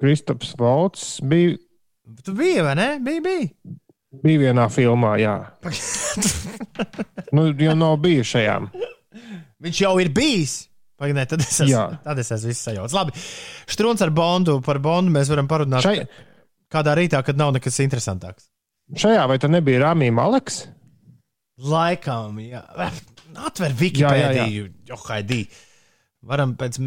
Kristaps 0.00 0.56
Volts 0.60 1.18
bija, 1.24 1.56
Tu 2.24 2.32
biji, 2.36 2.60
vai 2.60 2.74
ne? 2.76 2.88
Bija, 3.00 3.20
bija. 3.24 3.46
bija 4.24 4.40
vienā 4.48 4.66
filmā, 4.72 5.14
jā. 5.20 5.38
Nu, 7.34 7.48
jau 7.58 7.72
nav 7.74 7.96
bijušajām. 8.04 8.68
Viņš 9.64 9.80
jau 9.86 9.94
ir 10.02 10.12
bijis. 10.14 10.64
Pagaidām, 11.00 11.26
tad 11.26 11.42
es 11.42 11.56
esmu, 11.64 11.98
tad 12.04 12.20
es 12.22 12.30
esmu 12.36 12.54
sajauts. 12.54 12.94
Labi, 12.94 13.14
Strunts 13.70 14.04
ar 14.04 14.12
Bondu. 14.14 14.60
Par 14.64 14.78
Bondu 14.82 15.10
mēs 15.14 15.30
varam 15.32 15.48
parunāt 15.50 15.82
Šai, 15.82 16.04
kādā 16.70 16.94
rītā, 16.98 17.22
kad 17.26 17.40
nav 17.40 17.50
nekas 17.56 17.80
interesantāks. 17.82 18.46
šajā 18.94 19.24
vai 19.30 19.40
tā 19.42 19.50
nebija 19.50 19.82
Rāmija 19.88 20.14
Maleks? 20.14 20.64
Laikam, 21.58 22.38
jā. 22.42 22.62
Atver 23.34 23.74
Wikipēdiju, 23.78 24.68
jo 24.90 25.00
haidī. 25.08 25.44
Varam 26.24 26.54
pēc 26.58 26.78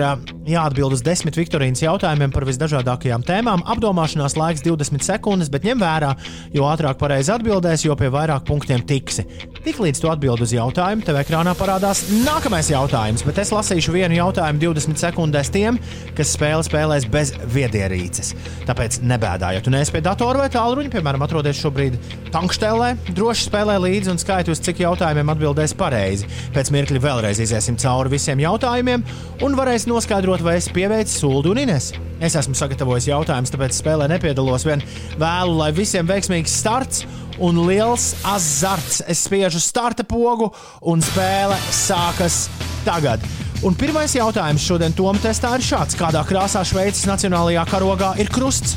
jāatbild 0.46 0.96
uz 0.96 1.04
desmit 1.06 1.38
Viktorīnas 1.38 1.84
jautājumiem 1.84 2.34
par 2.34 2.46
visdažādākajām 2.48 3.24
tēmām. 3.26 3.64
Apdomāšanās 3.76 4.36
laiks 4.38 4.64
20 4.66 5.06
sekundes, 5.06 5.50
bet 5.52 5.66
ņem 5.66 5.80
vērā, 5.82 6.12
jo 6.54 6.66
ātrāk 6.68 7.00
pareizi 7.00 7.32
atbildēs, 7.34 7.86
jo 7.86 7.96
pie 7.98 8.10
vairāk 8.12 8.46
punktiem 8.48 8.84
tiksi. 8.86 9.26
Tiklīdz 9.66 10.02
tu 10.02 10.10
atbild 10.12 10.44
uz 10.44 10.52
jautājumu, 10.54 11.04
tev 11.06 11.20
ekrānā 11.20 11.56
parādās 11.58 12.04
nākamais 12.24 12.70
jautājums, 12.72 13.24
bet 13.26 13.40
es 13.42 13.52
lasīšu 13.54 13.94
vienu 13.96 14.18
jautājumu 14.20 14.62
20 14.68 15.00
sekundēs 15.00 15.52
tiem, 15.54 15.80
kas 16.16 16.34
spēli 16.36 16.66
spēlēs 16.66 17.06
bez 17.10 17.32
viedierīces. 17.52 18.32
Tāpēc 18.68 19.00
nebēdā, 19.06 19.52
ja 19.56 19.62
tu 19.64 19.72
neesi 19.74 19.94
pie 19.94 20.02
datora 20.04 20.44
vai 20.44 20.50
tālruņa, 20.52 20.92
piemēram, 20.92 21.24
atrodies 21.26 21.60
šobrīd 21.62 21.98
tankštelē, 22.34 22.92
droši 23.16 23.48
spēlē 23.48 23.78
līdzi 23.82 24.12
un 24.12 24.20
skaiti 24.22 24.52
uz 24.54 24.62
cik 24.64 24.82
jautājumiem 24.84 25.32
atbildēs 25.34 25.74
pareizi. 25.78 26.28
Pēc 26.54 26.65
mirkļa 26.74 27.00
vēlreiz 27.02 27.40
iesim 27.42 27.76
cauri 27.80 28.14
visiem 28.16 28.40
jautājumiem 28.42 29.04
un 29.44 29.56
varēs 29.58 29.86
noskaidrot, 29.90 30.44
vai 30.44 30.56
es 30.60 30.68
pieveicu 30.72 31.12
sūdu 31.12 31.52
un 31.54 31.62
ines. 31.66 31.92
Es 32.22 32.36
esmu 32.38 32.56
sagatavojis 32.56 33.10
jautājumus, 33.10 33.52
tāpēc 33.52 33.76
spēlē 33.76 34.08
nepiedalos. 34.12 34.64
Vien 34.68 34.84
vēlu, 35.20 35.56
lai 35.60 35.70
visiem 35.76 36.08
veiksmīgs 36.08 36.54
starts 36.62 37.04
un 37.42 37.60
liels 37.68 38.14
azarts. 38.24 39.02
Es 39.08 39.26
spiežu 39.26 39.60
starta 39.60 40.06
pogu 40.08 40.50
un 40.80 41.04
spēle 41.04 41.58
sākas 41.74 42.46
tagad. 42.86 43.24
Un 43.64 43.76
pirmais 43.76 44.12
jautājums 44.12 44.64
šodien 44.64 44.92
Toma 44.96 45.20
testā 45.22 45.54
ir 45.56 45.64
šāds: 45.64 45.96
kādā 45.98 46.22
krāsā 46.28 46.64
Šveices 46.66 47.06
nacionālajā 47.08 47.64
karogā 47.70 48.12
ir 48.20 48.32
krusts? 48.32 48.76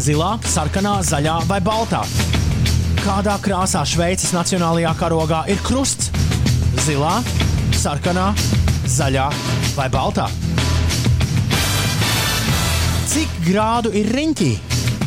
Zilā, 0.00 0.36
sarkanā, 0.48 1.00
zaļā 1.04 1.40
vai 1.48 1.60
baltā? 1.64 2.04
Kādā 3.00 3.36
krāsā 3.40 3.82
Šveices 3.88 4.34
nacionālajā 4.36 4.92
karogā 5.00 5.44
ir 5.52 5.60
krusts? 5.64 6.12
Zilā, 6.78 7.16
sarkanā, 7.74 8.30
zaļā 8.86 9.26
vai 9.74 9.88
baltā? 9.90 10.28
Cik 13.10 13.40
grādu 13.48 13.90
ir 13.96 14.06
riņķī? 14.14 14.50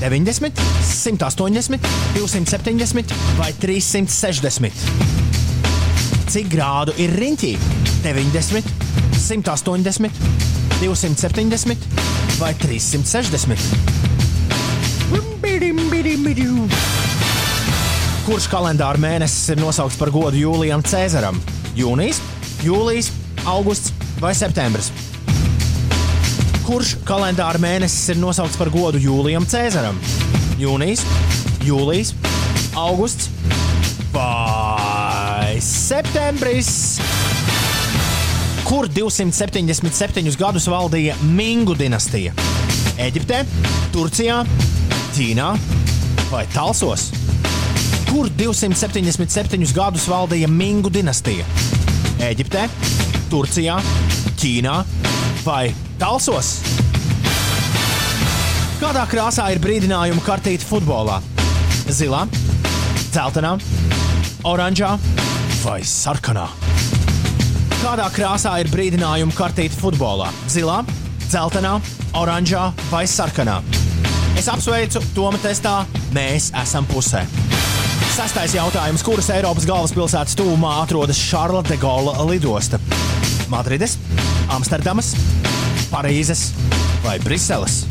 90, 0.02 0.60
180, 0.84 1.88
270 2.18 3.14
vai 3.40 3.54
360? 3.62 4.84
Cik 6.34 6.52
grādu 6.52 6.96
ir 7.00 7.16
riņķī? 7.16 7.54
90, 8.04 8.68
180, 9.24 10.12
270 10.82 11.88
vai 12.42 12.52
360? 12.60 14.04
Kurš 18.24 18.46
kalendāra 18.52 19.00
mēnesis 19.04 19.52
ir 19.52 19.60
nosaukts 19.60 20.00
par 20.00 20.12
godu 20.16 20.40
Jūlijam 20.40 20.84
Cēzaram? 20.88 21.40
Jūnijas, 21.74 22.20
jūlijas, 22.62 23.08
augusts 23.50 23.90
vai 24.22 24.30
septembris? 24.38 24.92
Kurš 26.68 26.92
kalendāra 27.08 27.58
mēnesis 27.58 28.14
ir 28.14 28.20
nosaukts 28.22 28.60
par 28.60 28.70
godu 28.70 29.02
Jūlijam 29.02 29.48
Cēzaram? 29.50 29.98
Jūnijas, 30.62 31.02
jūlijas, 31.66 32.14
augusts 32.78 33.32
vai 34.14 35.58
septembris? 35.66 36.70
Kur 38.70 38.86
277 38.94 40.38
gadus 40.38 40.70
valdīja 40.70 41.18
Mingu 41.26 41.74
dinastija? 41.80 42.38
Eģiptē, 43.02 43.42
Turcijā, 43.98 44.44
Ķīnā 45.18 45.50
vai 46.30 46.46
Talsos? 46.54 47.10
Kur 48.14 48.28
277 48.30 49.72
gadus 49.74 50.04
valdīja 50.06 50.46
Mingu 50.46 50.92
dinastija? 50.94 51.48
Eģiptē, 52.22 52.68
Turcijā, 53.32 53.80
Ķīnā 54.38 54.74
vai 55.42 55.72
Talsos? 55.98 56.52
Kādā 58.78 59.08
krāsā 59.10 59.48
ir 59.56 59.62
brīdinājuma 59.64 60.22
kartīte 60.22 60.62
futbolā? 60.70 61.18
Zilā, 61.90 62.28
dzeltenā, 63.08 63.56
oranžā 64.46 64.92
vai 65.64 65.80
sarkanā? 65.82 66.46
Kādā 67.80 68.12
krāsā 68.14 68.60
ir 68.62 68.70
brīdinājuma 68.70 69.34
kartīte 69.34 69.80
futbolā? 69.82 70.30
Zilā, 70.54 70.84
dzeltenā, 71.32 71.80
oranžā 72.22 72.70
vai 72.94 73.08
sarkanā? 73.10 73.58
Es 74.38 74.54
apsveicu 74.54 75.02
Toma 75.18 75.42
testā, 75.42 75.80
mēs 76.14 76.54
esam 76.62 76.86
pusē. 76.94 77.26
Sastais 78.12 78.52
jautājums, 78.54 79.02
kuras 79.06 79.30
Eiropas 79.32 79.66
galvaspilsētas 79.70 80.36
tūmā 80.38 80.74
atrodas 80.84 81.18
Šarla 81.18 81.62
de 81.66 81.78
Gaulle 81.80 82.14
lidosta? 82.28 82.80
Madrides, 83.52 83.96
Amsterdamas, 84.52 85.14
Parīzes 85.92 86.50
vai 87.06 87.16
Briseles? 87.24 87.84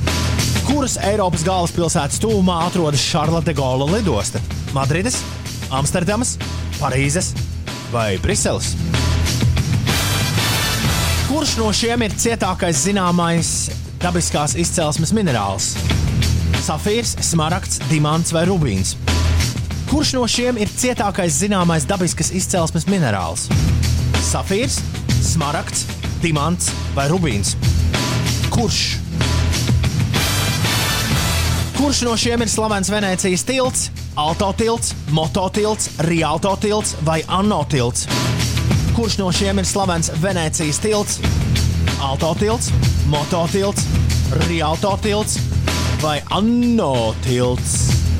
Kuras 0.68 0.98
Eiropas 1.00 1.44
galvaspilsētas 1.46 2.20
tūmā 2.22 2.58
atrodas 2.68 3.02
Šarla 3.02 3.40
de 3.46 3.54
Gaulle 3.56 3.88
lidosta? 3.94 4.42
Madrides, 4.76 5.22
Amsterdamas, 5.72 6.36
Parīzes 6.80 7.32
vai 7.94 8.18
Briseles? 8.22 8.74
Kurš 11.30 11.56
no 11.62 11.70
šiem 11.72 12.04
ir 12.04 12.12
cietākais 12.12 12.84
zināmais 12.84 13.70
dabiskās 14.02 14.58
izcelsmes 14.60 15.14
minerāls? 15.16 15.72
Safīrs, 16.62 17.16
smaragds, 17.24 17.80
dimants 17.88 18.34
vai 18.36 18.44
rubīns? 18.50 18.94
Kurš 19.92 20.14
no 20.16 20.22
šiem 20.24 20.56
ir 20.56 20.70
cietākais 20.72 21.34
zināmais 21.36 21.84
dabiskas 21.84 22.30
izcelsmes 22.32 22.86
minerāls? 22.88 23.42
Safīrs, 24.24 24.78
smaragds, 25.20 25.82
dimants 26.22 26.70
vai 26.96 27.04
rubīns? 27.12 27.50
Kurš? 28.54 28.78
Kurš 31.76 32.00
no 32.08 32.14
šiem 32.16 32.40
ir 32.40 32.48
slavens 32.48 32.88
Venecijas 32.88 33.44
tilts, 33.44 33.90
Alto 34.16 34.48
tilts, 34.56 34.94
Moto 35.12 35.44
tilts, 35.52 35.90
Rialto 36.08 36.54
tilts 36.62 36.94
vai 37.04 37.20
Anno 37.28 37.60
tilts? 37.68 38.06
Kurš 38.96 39.18
no 39.20 39.28
šiem 39.28 39.60
ir 39.60 39.68
slavens 39.68 40.08
Venecijas 40.24 40.80
tilts, 40.80 41.20
Alto 42.00 42.32
tilts, 42.40 42.72
Moto 43.12 43.44
tilts, 43.52 43.84
Rialto 44.48 44.96
tilts 45.04 45.36
vai 46.00 46.22
Anno 46.32 47.12
tilts? 47.28 48.11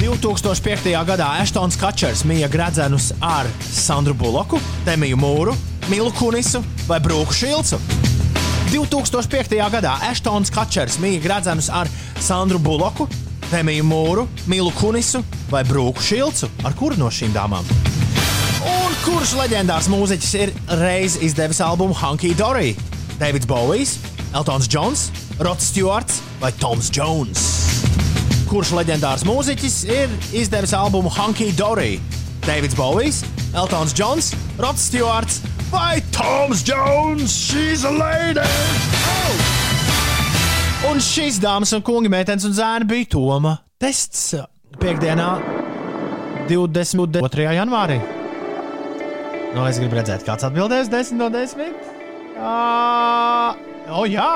2005. 0.00 0.88
gadā 1.04 1.26
Ashtons 1.42 1.76
Kačers 1.76 2.22
mīja 2.24 2.46
gredzenus 2.48 3.10
ar 3.20 3.44
Sandru 3.60 4.14
Buloku, 4.16 4.56
Temiju 4.86 5.18
Mūru, 5.20 5.52
Milu 5.92 6.08
Kunisu 6.16 6.62
vai 6.88 6.96
Brūku 7.04 7.36
Šilcu. 7.36 7.76
2005. 8.72 9.58
gadā 9.74 9.98
Ashtons 10.08 10.48
Kačers 10.54 10.96
mīja 11.02 11.20
gredzenus 11.20 11.68
ar 11.68 11.90
Sandru 12.16 12.56
Buloku, 12.58 13.10
Temiju 13.50 13.84
Mūru, 13.84 14.24
Milu 14.48 14.72
Kunisu 14.80 15.20
vai 15.52 15.66
Brūku 15.68 16.00
Šilcu. 16.00 16.48
Ar 16.64 16.72
kuru 16.80 16.96
no 16.96 17.12
šīm 17.12 17.36
dāmām? 17.36 17.68
Un 18.64 18.96
kurš 19.04 19.36
leģendārs 19.36 19.92
mūziķis 19.92 20.34
ir 20.40 20.54
reiz 20.80 21.20
izdevis 21.20 21.60
albumu 21.60 21.92
Hunky 22.00 22.32
Dory? 22.32 22.72
Davids 23.20 23.44
Bovijs, 23.44 23.98
Eltons 24.32 24.64
Džons, 24.64 25.10
Rods 25.44 25.74
Stewarts 25.74 26.22
vai 26.40 26.56
Toms 26.56 26.88
Jones? 26.88 27.59
Kurš 28.50 28.72
leģendārs 28.74 29.22
mūziķis 29.22 29.74
ir 29.86 30.10
izdevis 30.34 30.72
albumu 30.74 31.10
Hunky 31.14 31.52
Dory? 31.54 32.00
Davids 32.42 32.74
Bovijs, 32.74 33.20
Eltons 33.54 33.92
Džons, 33.94 34.32
Rods 34.58 34.88
Stewarts 34.88 35.36
vai 35.70 36.00
Toms 36.10 36.64
Jones? 36.66 37.30
She's 37.30 37.84
a 37.86 37.92
lady! 37.94 38.42
Oh! 39.06 39.60
Un 40.90 40.98
šīs 40.98 41.38
dāmas 41.38 41.70
un 41.76 41.84
kungi, 41.86 42.10
meitenes 42.10 42.42
un 42.48 42.56
zēni 42.56 42.88
bija 42.90 43.06
Toma 43.12 43.52
tests 43.78 44.32
piekdienā, 44.82 45.28
22. 46.50 47.46
janvārī. 47.54 48.00
Nu, 49.54 49.62
es 49.68 49.78
gribu 49.78 50.00
redzēt, 50.00 50.26
kāds 50.26 50.48
atbildēs 50.48 50.90
10 50.90 51.20
no 51.22 51.30
10. 51.30 51.70
Jā, 52.34 53.54
o 53.94 54.02
jā, 54.10 54.34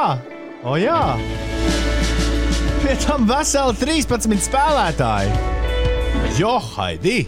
o 0.63 0.79
jā. 0.79 1.01
Pie 2.85 2.95
tam 3.01 3.23
veseli 3.25 3.73
13 3.81 4.43
spēlētāji. 4.45 5.31
Jo, 6.37 6.59
Haidī! 6.61 7.23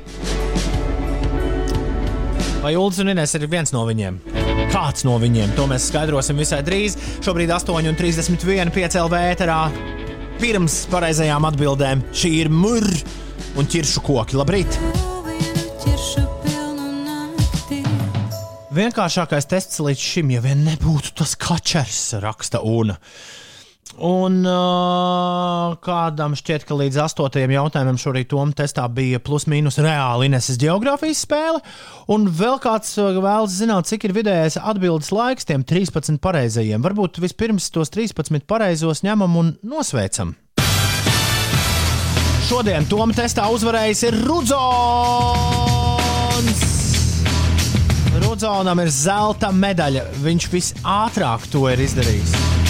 Vai 2.60 2.74
Ulas 2.76 2.98
un 3.00 3.08
Inês 3.08 3.32
ir 3.38 3.46
viens 3.48 3.72
no 3.72 3.86
viņiem? 3.88 4.18
Kāds 4.74 5.06
no 5.08 5.14
viņiem? 5.22 5.54
To 5.56 5.64
mēs 5.70 5.86
skaidrosim 5.88 6.36
visai 6.36 6.58
drīz. 6.66 6.98
Šobrīd 7.24 7.54
8,31 7.56 8.68
5LV 8.74 9.22
ēterā. 9.30 9.56
Pirms 10.42 10.76
pareizajām 10.92 11.48
atbildēm 11.48 12.04
šī 12.12 12.34
ir 12.42 12.52
mūra 12.52 12.92
un 13.56 13.64
ķiršu 13.72 14.04
koki. 14.04 14.36
Labrīt! 14.36 14.76
Vienkāršākais 18.76 19.48
tests 19.48 19.80
līdz 19.80 20.04
šim, 20.12 20.36
ja 20.36 20.44
vien 20.44 20.68
nebūtu 20.68 21.16
tas 21.16 21.32
kačers, 21.40 22.10
raksta 22.20 22.60
Una. 22.60 23.00
Un 23.97 24.43
uh, 24.44 25.73
kādam 25.81 26.35
šķiet, 26.36 26.66
ka 26.68 26.77
līdz 26.77 26.98
astotajam 27.06 27.55
jautājumam 27.55 27.97
šorīt 28.01 28.28
Toma 28.28 28.52
testā 28.56 28.85
bija 28.93 29.16
plus-mínus 29.24 29.78
reāli 29.81 30.28
Ineses 30.28 30.59
geogrāfijas 30.60 31.23
spēle. 31.24 31.62
Un 32.12 32.28
vēl 32.28 32.59
kāds 32.60 32.93
uh, 33.01 33.16
vēlas 33.16 33.56
zināt, 33.56 33.89
cik 33.89 34.05
ir 34.09 34.12
vidējais 34.18 34.59
atbildes 34.60 35.09
laiks 35.16 35.48
tiem 35.48 35.64
13 35.64 36.20
pareizajiem. 36.20 36.85
Varbūt 36.85 37.23
vispirms 37.24 37.70
tos 37.73 37.89
13 37.94 38.44
pareizos 38.44 39.01
ņemam 39.06 39.32
un 39.40 39.56
nosveicam. 39.64 40.36
Šodien 42.47 42.85
Toma 42.86 43.16
testā 43.16 43.48
uzvarējis 43.51 44.05
ir 44.10 44.14
Rudzons! 44.28 45.56
Rudzonam 48.27 48.81
ir 48.85 48.90
zelta 48.93 49.48
medaļa. 49.52 50.05
Viņš 50.20 50.44
visātrāk 50.52 51.48
to 51.52 51.66
ir 51.73 51.81
izdarījis. 51.89 52.65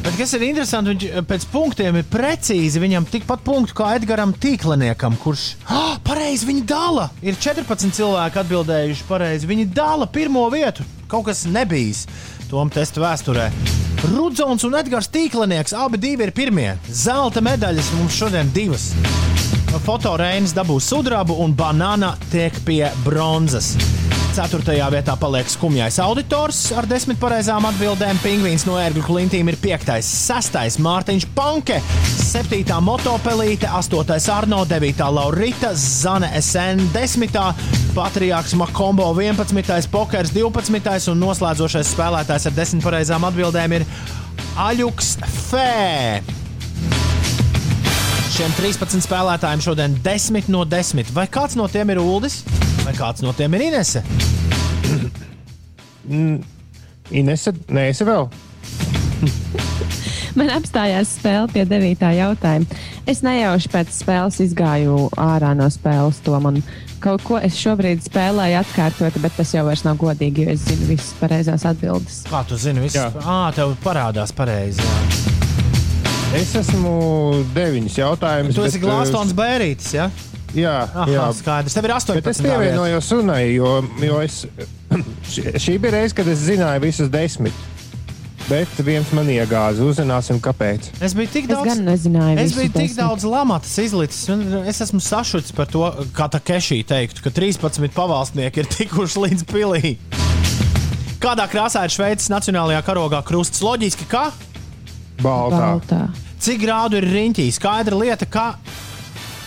Bet 0.00 0.14
kas 0.16 0.30
ir 0.32 0.46
interesanti, 0.46 0.94
viņš 0.94 1.26
pēc 1.28 1.44
punktiem 1.52 1.98
ir 2.00 2.06
precīzi. 2.08 2.80
Viņam 2.80 3.04
tikpat 3.10 3.42
punktu 3.44 3.76
kā 3.76 3.90
Edgars 3.98 4.38
Tīkliniekam, 4.40 5.18
kurš 5.20 5.42
oh, 5.68 5.98
pareizi 6.08 6.48
viņa 6.48 6.64
dala. 6.70 7.06
Ir 7.20 7.36
14 7.36 7.92
cilvēki 7.98 8.40
atbildējuši 8.40 9.06
pareizi. 9.08 9.50
Viņi 9.50 9.68
dala 9.76 10.08
pirmo 10.08 10.46
vietu. 10.52 10.86
Kaut 11.10 11.26
kas 11.28 11.44
nebijis 11.44 12.06
Tom 12.50 12.66
testa 12.66 12.98
vēsturē. 12.98 13.44
Rudzons 14.10 14.64
un 14.66 14.74
Edgars 14.74 15.06
Tīklinieks 15.14 15.74
abi 15.78 16.16
ir 16.16 16.32
pirmie. 16.34 16.72
Zelta 16.90 17.38
medaļas 17.40 17.92
mums 17.94 18.16
šodien 18.18 18.50
divas. 18.50 18.90
Fotorēns 19.86 20.50
dabūs 20.56 20.90
sudrabu 20.90 21.38
un 21.44 21.54
banāna 21.54 22.16
tiek 22.32 22.56
pie 22.66 22.88
bronzas. 23.04 23.76
Ceturtajā 24.30 24.86
vietā 24.94 25.16
paliek 25.18 25.48
skumjais 25.50 25.96
auditors 26.02 26.58
ar 26.78 26.86
desmit 26.86 27.18
pareizām 27.18 27.64
atbildēm. 27.66 28.18
Pingvīns 28.22 28.62
no 28.66 28.76
ērgļu 28.78 29.02
klintīm 29.02 29.50
ir 29.50 29.58
piektais, 29.58 30.06
sestais 30.06 30.76
Mārtiņš 30.82 31.26
Panke, 31.34 31.80
septītā 32.14 32.78
motopelīte, 32.82 33.66
astotais 33.74 34.28
Arno, 34.30 34.62
devītā 34.70 35.08
Laurita, 35.10 35.72
Zane 35.74 36.30
SN, 36.38 36.92
desmitā 36.94 37.48
Patriāks 37.96 38.54
Makombo, 38.54 39.08
11. 39.18 39.90
pokers, 39.90 40.30
12. 40.30 41.10
un 41.10 41.18
noslēdzošais 41.24 41.90
spēlētājs 41.96 42.39
ar 42.48 42.54
desmit 42.56 42.84
pareizām 42.84 43.24
atbildēm 43.28 43.74
ir 43.78 43.84
Aļuks 44.60 45.16
Fē. 45.50 46.20
Šiem 48.30 48.52
13 48.56 49.04
spēlētājiem 49.04 49.62
šodien 49.64 49.96
10 50.04 50.48
no 50.54 50.64
10. 50.64 51.10
Vai 51.16 51.26
kāds 51.28 51.58
no 51.60 51.66
tiem 51.68 51.92
ir 51.92 52.00
Uldis, 52.00 52.40
vai 52.86 52.94
kāds 52.96 53.24
no 53.26 53.34
tiem 53.36 53.58
ir 53.58 53.66
Inese? 53.68 54.04
Inese, 57.10 57.52
nē, 57.68 57.90
es 57.90 58.00
vēl. 58.06 58.30
Man 60.38 60.50
apstājās 60.54 61.16
spēle 61.18 61.50
pie 61.52 61.64
9. 61.68 62.06
jautājuma. 62.16 62.80
Es 63.10 63.24
nejauši 63.26 63.70
pēc 63.72 63.90
spēles 63.92 64.38
izgāju 64.44 65.08
ārā 65.18 65.50
no 65.58 65.66
spēles. 65.72 66.20
To 66.24 66.38
man 66.40 66.62
kaut 67.02 67.24
ko 67.26 67.38
es 67.40 67.56
šobrīd 67.60 68.02
spēlēju 68.04 68.60
atkārtot, 68.60 69.16
bet 69.24 69.36
tas 69.40 69.54
jau 69.54 69.64
vairs 69.66 69.84
nav 69.86 69.98
godīgi, 70.00 70.46
jo 70.46 70.54
es 70.54 70.64
zinu 70.68 70.90
visas 70.92 71.12
pareizās 71.20 71.64
atbildes. 71.68 72.22
Kā 72.30 72.42
tu 72.48 72.58
zini, 72.60 72.82
visas? 72.84 73.16
Jā, 73.16 73.38
tev 73.56 73.74
parādās 73.84 74.34
pareizi. 74.36 74.84
jā. 74.84 75.30
Es 76.38 76.52
esmu 76.54 76.90
deviņus 77.56 77.96
jautājumus. 77.98 78.54
Tu 78.54 78.62
esi 78.68 78.78
bet, 78.78 78.84
Glāstons 78.86 79.32
Bērītis, 79.34 79.88
ja? 79.96 80.04
Jā, 80.54 80.76
Aha, 80.86 81.06
jā. 81.10 81.24
skaidrs. 81.34 81.74
Tev 81.74 81.86
ir 81.88 81.94
18. 81.96 82.20
Bet 82.20 82.30
es 82.30 82.40
pievienojos 82.42 83.10
runai, 83.16 83.42
jo, 83.56 83.72
jo 84.02 84.20
es, 84.22 84.44
šī 85.64 85.76
bija 85.82 85.96
reize, 85.96 86.14
kad 86.14 86.30
es 86.30 86.42
zināju 86.46 86.84
visas 86.86 87.10
desmit. 87.10 87.66
Bet 88.50 88.80
viens 88.82 89.06
man 89.14 89.28
iegāza. 89.30 89.84
Uzzināsim, 89.86 90.40
kāpēc. 90.42 90.88
Es 91.06 91.12
biju 91.14 91.30
tik 91.30 91.44
Es 91.46 91.50
daudz. 91.52 91.68
gan 91.70 91.84
nezināju. 91.86 92.38
Es 92.42 92.54
biju 92.56 92.72
tik 92.74 92.96
daudz 92.96 93.22
lamatas 93.30 93.76
izlicis, 93.78 94.24
un 94.34 94.42
es 94.66 94.80
esmu 94.82 94.98
sašuts 94.98 95.54
par 95.54 95.68
to, 95.70 95.84
kā 96.16 96.26
tā 96.32 96.40
kešī 96.42 96.80
teiktu, 96.88 97.22
ka 97.22 97.30
13 97.30 97.94
pavalsnieki 97.94 98.64
ir 98.64 98.70
tikuši 98.74 99.22
līdz 99.26 99.46
pilī. 99.52 99.94
Kādā 101.22 101.46
krāsā 101.52 101.84
ir 101.86 101.94
Šveices 101.94 102.30
nacionālajā 102.32 102.82
karogā 102.82 103.22
krusts? 103.28 103.62
Loģiski, 103.62 104.08
kā? 104.10 104.30
Baltā. 105.22 105.60
Baltā. 105.78 106.02
Cik 106.40 106.62
grādu 106.64 106.98
ir 106.98 107.06
riņķī? 107.06 107.46
Skaidra 107.54 107.98
lieta, 108.02 108.26
ka 108.26 108.54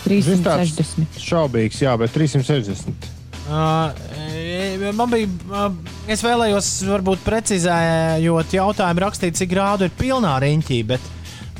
360. 0.06 1.18
Šaubīgs, 1.20 1.82
jā, 1.84 1.92
bet 2.00 2.14
360. 2.14 3.10
Uh, 3.48 4.92
man 4.96 5.12
bija. 5.12 5.28
Uh, 5.50 5.68
es 6.10 6.24
vēlējos, 6.24 6.70
varbūt 6.88 7.24
precizējot 7.26 8.56
jautājumu, 8.56 9.04
rakstīt, 9.04 9.38
cik 9.38 9.52
grādu 9.52 9.88
ir 9.88 9.94
pilnā 9.98 10.34
riņķī, 10.44 10.80
bet 10.88 11.08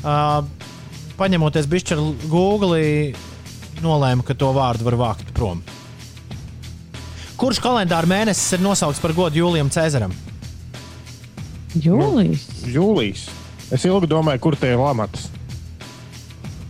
uh, 0.03 0.41
paņemoties 1.19 1.69
bišķi 1.71 1.95
ar 1.95 2.03
Google, 2.31 2.81
nolēmu, 3.83 4.25
ka 4.25 4.37
to 4.37 4.51
vārdu 4.55 4.87
var 4.87 4.99
vākt 4.99 5.33
prom. 5.35 5.63
Kurš 7.35 7.59
kalendāra 7.59 8.07
mēnesis 8.07 8.55
ir 8.55 8.63
nosaukts 8.63 9.01
par 9.03 9.11
godu 9.15 9.41
Jūlijam 9.41 9.67
Cēzaram? 9.73 10.13
Jūlijas. 11.75 12.45
Jūlijas. 12.71 13.25
Es 13.75 13.83
ilgi 13.83 14.07
domāju, 14.07 14.39
kur 14.45 14.55
tie 14.55 14.71
ir 14.71 14.79
lamatas. 14.79 15.27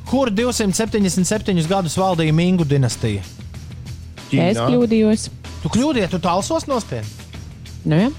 Kur 0.09 0.31
277 0.33 1.67
gadus 1.69 1.97
valdīja 1.99 2.33
Mingu 2.33 2.65
dinastija? 2.65 3.34
Es 4.25 4.57
Ķīnā. 4.57 4.67
kļūdījos. 4.69 5.27
Tu 5.63 5.71
kļūdījies, 5.75 6.11
tu 6.13 6.19
talsos 6.23 6.65
nospiež. 6.69 7.07
Nu, 7.85 7.99
ja? 8.05 8.09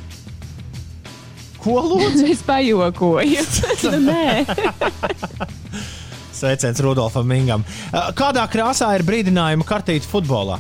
Ko 1.63 1.81
lūdzu? 1.83 2.27
Es 2.33 2.43
pajokoju. 2.47 3.43
nu, 3.91 3.99
nē, 4.07 4.47
Sveiciens 6.37 6.81
Rudolfam 6.85 7.27
Mingam. 7.27 7.65
Uh, 7.89 8.11
Kādā 8.17 8.45
krāsā 8.53 8.91
ir 8.99 9.05
brīdinājuma 9.09 9.65
kartīte 9.67 10.07
futbolā? 10.11 10.59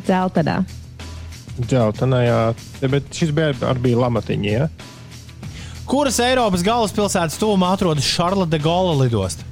dzeltenā. 0.00 0.60
Dzeltenajā. 1.60 2.40
Ja, 2.80 2.88
bet 2.88 3.10
šis 3.14 3.30
bija 3.36 3.52
arī 3.68 3.84
bija 3.90 4.00
lamatiņa. 4.00 4.50
Ja? 4.54 4.68
Kuras 5.90 6.20
Eiropas 6.22 6.64
galvaspilsētas 6.66 7.38
tuvumā 7.40 7.72
atrodas 7.74 8.06
de 8.48 8.58
Gaulle 8.62 9.04
lidosta? 9.04 9.49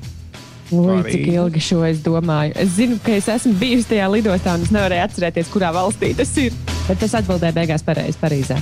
Ui, 0.69 0.85
Parīze. 0.85 1.13
cik 1.15 1.29
ilgi 1.33 1.63
šo 1.65 1.79
es 1.89 2.03
domāju. 2.05 2.53
Es 2.61 2.75
zinu, 2.77 2.99
ka 3.05 3.15
es 3.17 3.29
esmu 3.33 3.55
bijusi 3.61 3.89
tajā 3.95 4.09
lidostā, 4.13 4.57
un 4.59 4.67
es 4.67 4.73
nevarēju 4.75 5.05
atcerēties, 5.07 5.49
kurā 5.53 5.71
valstī 5.73 6.13
tas 6.19 6.35
ir. 6.41 6.53
Bet 6.89 7.03
es 7.03 7.15
atbildēju 7.17 7.57
beigās 7.57 7.85
pareizi 7.87 8.21
Parīzē. 8.21 8.59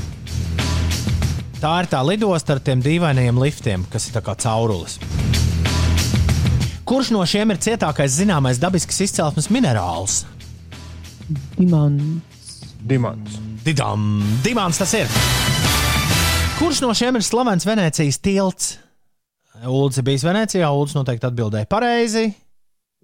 Tā 1.57 1.73
ir 1.83 1.89
tā 1.91 2.03
lidosta 2.07 2.55
ar 2.55 2.61
tiem 2.63 2.83
dīvainajiem 2.85 3.41
liftiem, 3.43 3.87
kas 3.91 4.11
ir 4.11 4.21
kā 4.23 4.37
caurulis. 4.39 5.01
Kurš 6.87 7.11
no 7.17 7.25
šiem 7.27 7.51
ir 7.51 7.59
cietākais 7.59 8.15
zināmais 8.21 8.61
dabisks 8.63 9.01
izcelsmes 9.03 9.49
minerāls? 9.51 10.21
Dimants. 11.59 12.61
Dimants. 12.87 13.41
Didam, 13.67 14.23
Dimants 14.45 14.79
tas 14.79 14.93
ir. 14.95 15.11
Kurš 16.61 16.85
no 16.85 16.93
šiem 16.95 17.19
ir 17.19 17.25
slavens 17.27 17.67
Venecijas 17.67 18.21
tilts? 18.23 18.77
Ulds 19.65 20.03
bijis 20.05 20.25
Venecijā, 20.27 20.69
Ulds 20.75 20.97
noteikti 20.97 21.29
atbildēja 21.31 21.69
pareizi. 21.71 22.27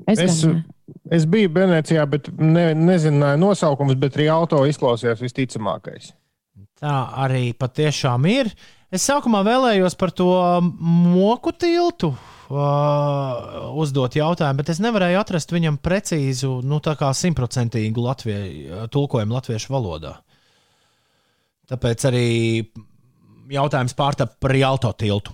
Es, 0.09 0.19
Es, 0.19 0.43
es 1.15 1.27
biju 1.31 1.53
Venecijā, 1.55 2.05
bet 2.11 2.29
ne, 2.39 2.73
nezināju 2.75 3.41
nosaukumus, 3.41 3.99
bet 4.01 4.19
arī 4.19 4.29
auto 4.33 4.63
izklausījās 4.69 5.23
visticamākais. 5.23 6.13
Tā 6.83 6.97
arī 7.23 7.53
patiešām 7.55 8.27
ir. 8.31 8.51
Es 8.93 9.07
sākumā 9.09 9.41
vēlējos 9.47 9.95
par 9.97 10.11
to 10.13 10.29
moku 10.61 11.53
tiltu 11.57 12.11
uh, 12.13 13.71
uzdot 13.81 14.19
jautājumu, 14.19 14.59
bet 14.59 14.73
es 14.75 14.83
nevarēju 14.85 15.21
atrast 15.21 15.55
viņam 15.55 15.79
precīzu, 15.81 16.59
nu, 16.67 16.81
tā 16.85 16.97
kā 17.01 17.13
simtprocentīgu 17.17 18.05
latvie, 18.05 18.41
tulkojumu 18.93 19.39
latviešu 19.39 19.73
valodā. 19.73 20.17
Tāpēc 21.73 22.05
arī 22.11 22.27
jautājums 23.53 23.97
pārtapa 23.97 24.37
par 24.43 24.57
Jalto 24.59 24.91
tiltu. 24.99 25.33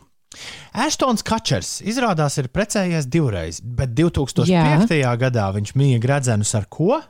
Ashtons 0.77 1.23
Kačers 1.27 1.79
izrādās 1.89 2.37
ir 2.41 2.51
precējies 2.53 3.07
divreiz, 3.09 3.61
bet 3.63 3.95
2005. 3.97 4.93
Jā. 5.01 5.15
gadā 5.21 5.47
viņš 5.57 5.73
mīja 5.79 6.01
gredzenus 6.03 6.55
ar 6.59 6.67
ko? 6.71 7.01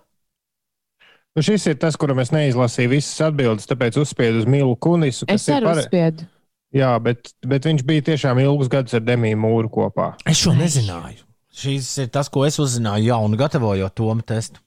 Nu, 1.36 1.42
šis 1.44 1.66
ir 1.70 1.76
tas, 1.78 1.96
kuram 1.98 2.18
es 2.22 2.32
neizlasīju 2.34 2.90
visas 2.96 3.20
atbildes, 3.28 3.68
tāpēc 3.70 3.98
uzspiedu 4.00 4.40
uz 4.42 4.46
Milu 4.50 4.74
Kunisu. 4.76 5.26
kas 5.28 5.42
Es 5.44 5.48
arī 5.54 5.66
pare- 5.68 5.84
uzspiedu. 5.84 6.26
Jā, 6.74 6.92
bet, 7.00 7.30
bet 7.46 7.64
viņš 7.64 7.82
bija 7.88 8.04
tiešām 8.10 8.40
ilgus 8.42 8.68
gadus 8.68 8.94
ar 8.94 9.00
Demiju 9.00 9.38
Mūru 9.40 9.70
kopā. 9.72 10.10
Es 10.28 10.36
šo 10.42 10.52
nezināju. 10.56 11.22
Šis 11.58 11.86
ir 12.04 12.08
tas, 12.12 12.28
ko 12.28 12.44
es 12.44 12.58
uzzināju 12.60 13.08
jaunu, 13.08 13.38
gatavojot 13.40 13.94
to 13.96 14.10
testu. 14.26 14.60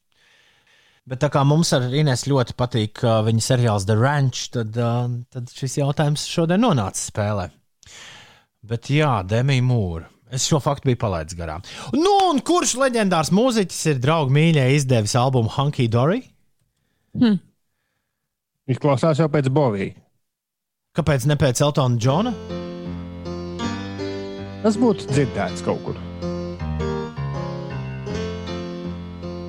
Bet 1.08 1.20
tā 1.20 1.30
kā 1.34 1.44
mums 1.46 1.72
ar 1.74 1.82
Inês 1.82 2.26
ļoti 2.30 2.54
patīk 2.58 3.04
uh, 3.04 3.22
viņa 3.26 3.42
seriāls 3.42 3.86
The 3.86 3.96
Ranch, 3.98 4.50
tad, 4.54 4.76
uh, 4.78 5.08
tad 5.34 5.50
šis 5.50 5.78
jautājums 5.80 6.26
šodien 6.30 6.62
nonāca 6.62 7.00
spēlē. 7.00 7.50
Bet 8.62 8.92
jā, 8.94 9.24
Demija 9.26 9.64
Mūra. 9.66 10.06
Es 10.32 10.46
šo 10.48 10.60
faktu 10.64 10.88
biju 10.88 11.00
palaidis 11.02 11.36
garām. 11.36 11.64
Nu, 11.96 12.12
un 12.30 12.40
kurš 12.46 12.76
leģendārs 12.80 13.34
mūziķis 13.36 13.82
ir 13.92 13.98
draugs 14.04 14.32
mīļai 14.32 14.68
izdevis 14.78 15.16
albumu 15.20 15.50
Hunky 15.58 15.90
Dory? 15.92 16.22
Izklausās 18.72 19.20
jau 19.20 19.28
pēc 19.34 19.50
Bovija. 19.52 19.98
Kāpēc 20.96 21.26
ne 21.28 21.36
pēc 21.42 21.64
Eltona 21.66 21.98
Džona? 22.00 22.32
Tas 24.62 24.78
būtu 24.78 25.10
dzirdēts 25.10 25.66
kaut 25.66 25.82
kur. 25.88 26.00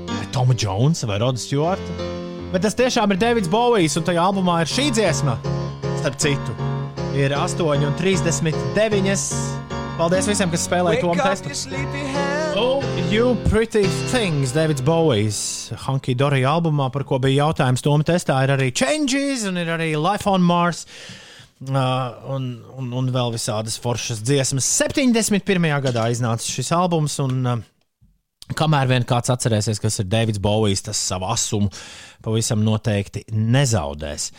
Vai 0.09 0.27
Toma 0.35 0.57
Jonesa 0.57 1.07
vai 1.11 1.21
Rodas 1.23 1.45
Stjorta? 1.47 2.11
Bet 2.53 2.65
tas 2.65 2.77
tiešām 2.81 3.13
ir 3.13 3.21
Davids 3.21 3.53
Bovijs, 3.53 4.01
un 4.01 4.09
tajā 4.09 4.25
albumā 4.25 4.63
ir 4.65 4.73
šī 4.73 4.91
dziesma, 4.97 5.37
starp 6.01 6.19
citu. 6.21 6.72
Ir 7.13 7.29
8,39. 7.37 9.25
Paldies 9.99 10.25
visiem, 10.31 10.49
kas 10.49 10.63
spēlēja 10.65 11.03
to 11.03 11.13
testu. 11.19 11.51
Oh, 12.57 12.81
you 13.13 13.35
pretty 13.51 13.85
things, 14.09 14.55
Davids 14.57 14.81
Bovijs. 14.81 15.73
Hunky 15.85 16.15
Dory 16.17 16.41
albumā, 16.49 16.87
par 16.93 17.05
ko 17.05 17.19
bija 17.21 17.51
jautājums 17.51 17.85
Toma 17.85 18.07
testā, 18.09 18.39
ir 18.47 18.55
arī 18.55 18.71
Changes 18.73 19.45
un 19.49 19.61
ir 19.61 19.69
arī 19.75 19.91
Life 19.93 20.25
on 20.31 20.41
Mars. 20.41 20.87
Uh, 21.61 22.17
un, 22.33 22.49
un, 22.81 22.89
un 23.03 23.13
vēl 23.13 23.37
visādas 23.37 23.77
foršas 23.79 24.25
dziesmas. 24.25 24.65
71. 24.81 25.69
gadā 25.85 26.09
iznāca 26.15 26.49
šis 26.49 26.73
albums, 26.73 27.19
un 27.21 27.45
uh, 27.45 27.61
kamēr 28.57 28.89
vien 28.89 29.05
kāds 29.05 29.29
atcerēsies, 29.37 29.85
kas 29.85 30.01
ir 30.01 30.09
Davids 30.09 30.41
Bovijs, 30.41 30.87
tas 30.89 31.05
savu 31.13 31.29
asumu 31.29 31.69
pavisam 32.25 32.65
noteikti 32.65 33.27
nezaudēs. 33.37 34.33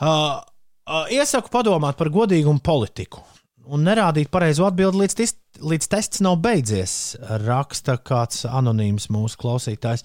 Uh, 0.00 0.40
iesaku 1.14 1.52
padomāt 1.52 1.96
par 2.00 2.12
godīgumu 2.12 2.62
politiku 2.64 3.22
un 3.64 3.84
nerādīt 3.86 4.30
pareizo 4.32 4.66
atbildi 4.68 5.00
līdz, 5.04 5.16
tis, 5.18 5.34
līdz 5.64 5.88
tests 5.92 6.22
nav 6.24 6.38
beidzies. 6.44 7.16
Raksta 7.44 7.96
kāds 8.04 8.44
anonīms 8.48 9.08
mūsu 9.12 9.40
klausītājs. 9.40 10.04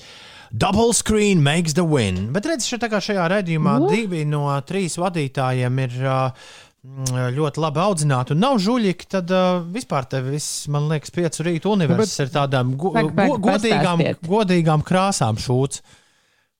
Double 0.50 0.94
screen 0.98 1.44
makes 1.46 1.76
the 1.78 1.86
win. 1.86 2.30
Bet 2.34 2.48
redziet, 2.50 2.80
šeit 2.80 2.98
šajā 3.10 3.28
redzējumā 3.36 3.76
divi 3.90 4.24
no 4.28 4.48
trīs 4.68 4.98
vadītājiem 5.02 5.84
ir 5.86 6.00
uh, 6.02 6.50
mm, 6.88 7.22
ļoti 7.36 7.64
labi 7.66 7.84
audzināti 7.84 8.36
un 8.36 8.44
nav 8.46 8.58
žuļīgi, 8.64 9.10
tad 9.18 9.36
uh, 9.36 9.62
vispār 9.76 10.10
te 10.10 10.24
viss, 10.26 10.66
man 10.72 10.90
liekas, 10.92 11.14
piecu 11.14 11.46
rītu 11.50 11.76
universums 11.76 12.26
ir 12.26 12.34
tādām 12.34 12.74
go, 12.80 12.96
go, 12.96 13.40
godīgām, 13.50 14.06
godīgām 14.26 14.86
krāsām 14.88 15.40
šūts. 15.42 15.84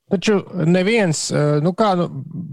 Taču 0.10 0.40
neviens, 0.66 1.28
eh, 1.32 1.60
nu 1.62 1.74
kā, 1.78 1.92
nu, 1.98 2.08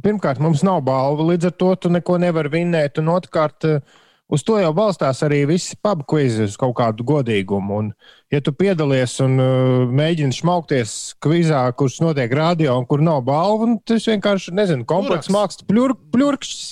pirmkārt, 0.05 0.43
mums 0.45 0.65
nav 0.67 0.83
balva, 0.85 1.25
līdz 1.31 1.49
ar 1.49 1.55
to 1.57 1.71
tu 1.81 1.93
neko 1.93 2.19
nevari 2.21 2.53
vinnēt, 2.53 3.01
un 3.01 3.09
otrkārt, 3.15 3.65
eh, 3.65 4.03
uz 4.33 4.43
to 4.47 4.59
jau 4.59 4.73
balstās 4.75 5.23
arī 5.27 5.45
viss 5.49 5.77
pub 5.83 6.03
quizzes, 6.09 6.55
uz 6.55 6.59
kaut 6.61 6.75
kādu 6.79 7.05
godīgumu. 7.07 7.79
Un, 7.81 7.91
ja 8.33 8.41
tu 8.43 8.53
piedalies 8.57 9.15
un 9.23 9.37
uh, 9.39 9.85
mēģini 9.87 10.35
šmaukties 10.35 10.95
kvizā, 11.23 11.63
kurš 11.79 12.01
notiek 12.03 12.33
radio 12.35 12.75
un 12.81 12.87
kur 12.91 13.03
nav 13.05 13.23
balva, 13.27 13.69
nu, 13.71 13.79
tas 13.87 14.07
vienkārši, 14.11 14.55
nezinu, 14.57 14.87
komplekss 14.89 15.31
mākslas 15.33 15.67
pļur, 15.71 15.95
pļurkšķis, 16.15 16.65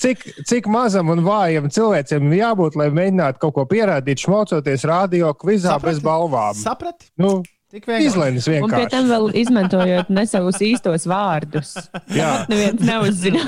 cik, 0.00 0.28
cik 0.48 0.70
mazam 0.72 1.12
un 1.12 1.24
vājam 1.26 1.68
cilvēcim 1.72 2.32
jābūt, 2.38 2.78
lai 2.80 2.88
mēģinātu 2.96 3.44
kaut 3.44 3.58
ko 3.58 3.66
pierādīt, 3.68 4.24
šmaucoties 4.24 4.88
radio 4.88 5.34
kvizā 5.36 5.76
Saprati? 5.76 5.90
bez 5.90 6.04
balvām? 6.04 6.56
Saprati? 6.58 7.12
Nu, 7.20 7.36
Tik 7.74 7.88
vienkārši. 7.88 8.06
izlēnis 8.06 8.44
Un 8.46 8.52
pie 8.52 8.60
vienkārši. 8.60 8.90
tam 8.92 9.08
vēl 9.10 9.24
izmantojot 9.40 10.10
ne 10.14 10.22
savus 10.30 10.60
īstos 10.62 11.08
vārdus. 11.10 11.72
Jā. 12.14 12.44
Neviens 12.46 12.84
neuzzina. 12.86 13.42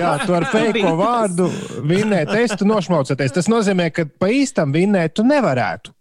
Jā, 0.00 0.14
tu 0.24 0.32
ar 0.38 0.46
feiko 0.48 0.94
vārdu 0.96 1.50
vinnēt 1.84 2.32
testu 2.32 2.64
nošmaucoties. 2.64 3.34
Tas 3.36 3.50
nozīmē, 3.52 3.90
ka 3.92 4.06
pa 4.08 4.30
īstam 4.32 4.72
vinnēt 4.72 5.12
tu 5.20 5.26
nevarētu. 5.28 5.92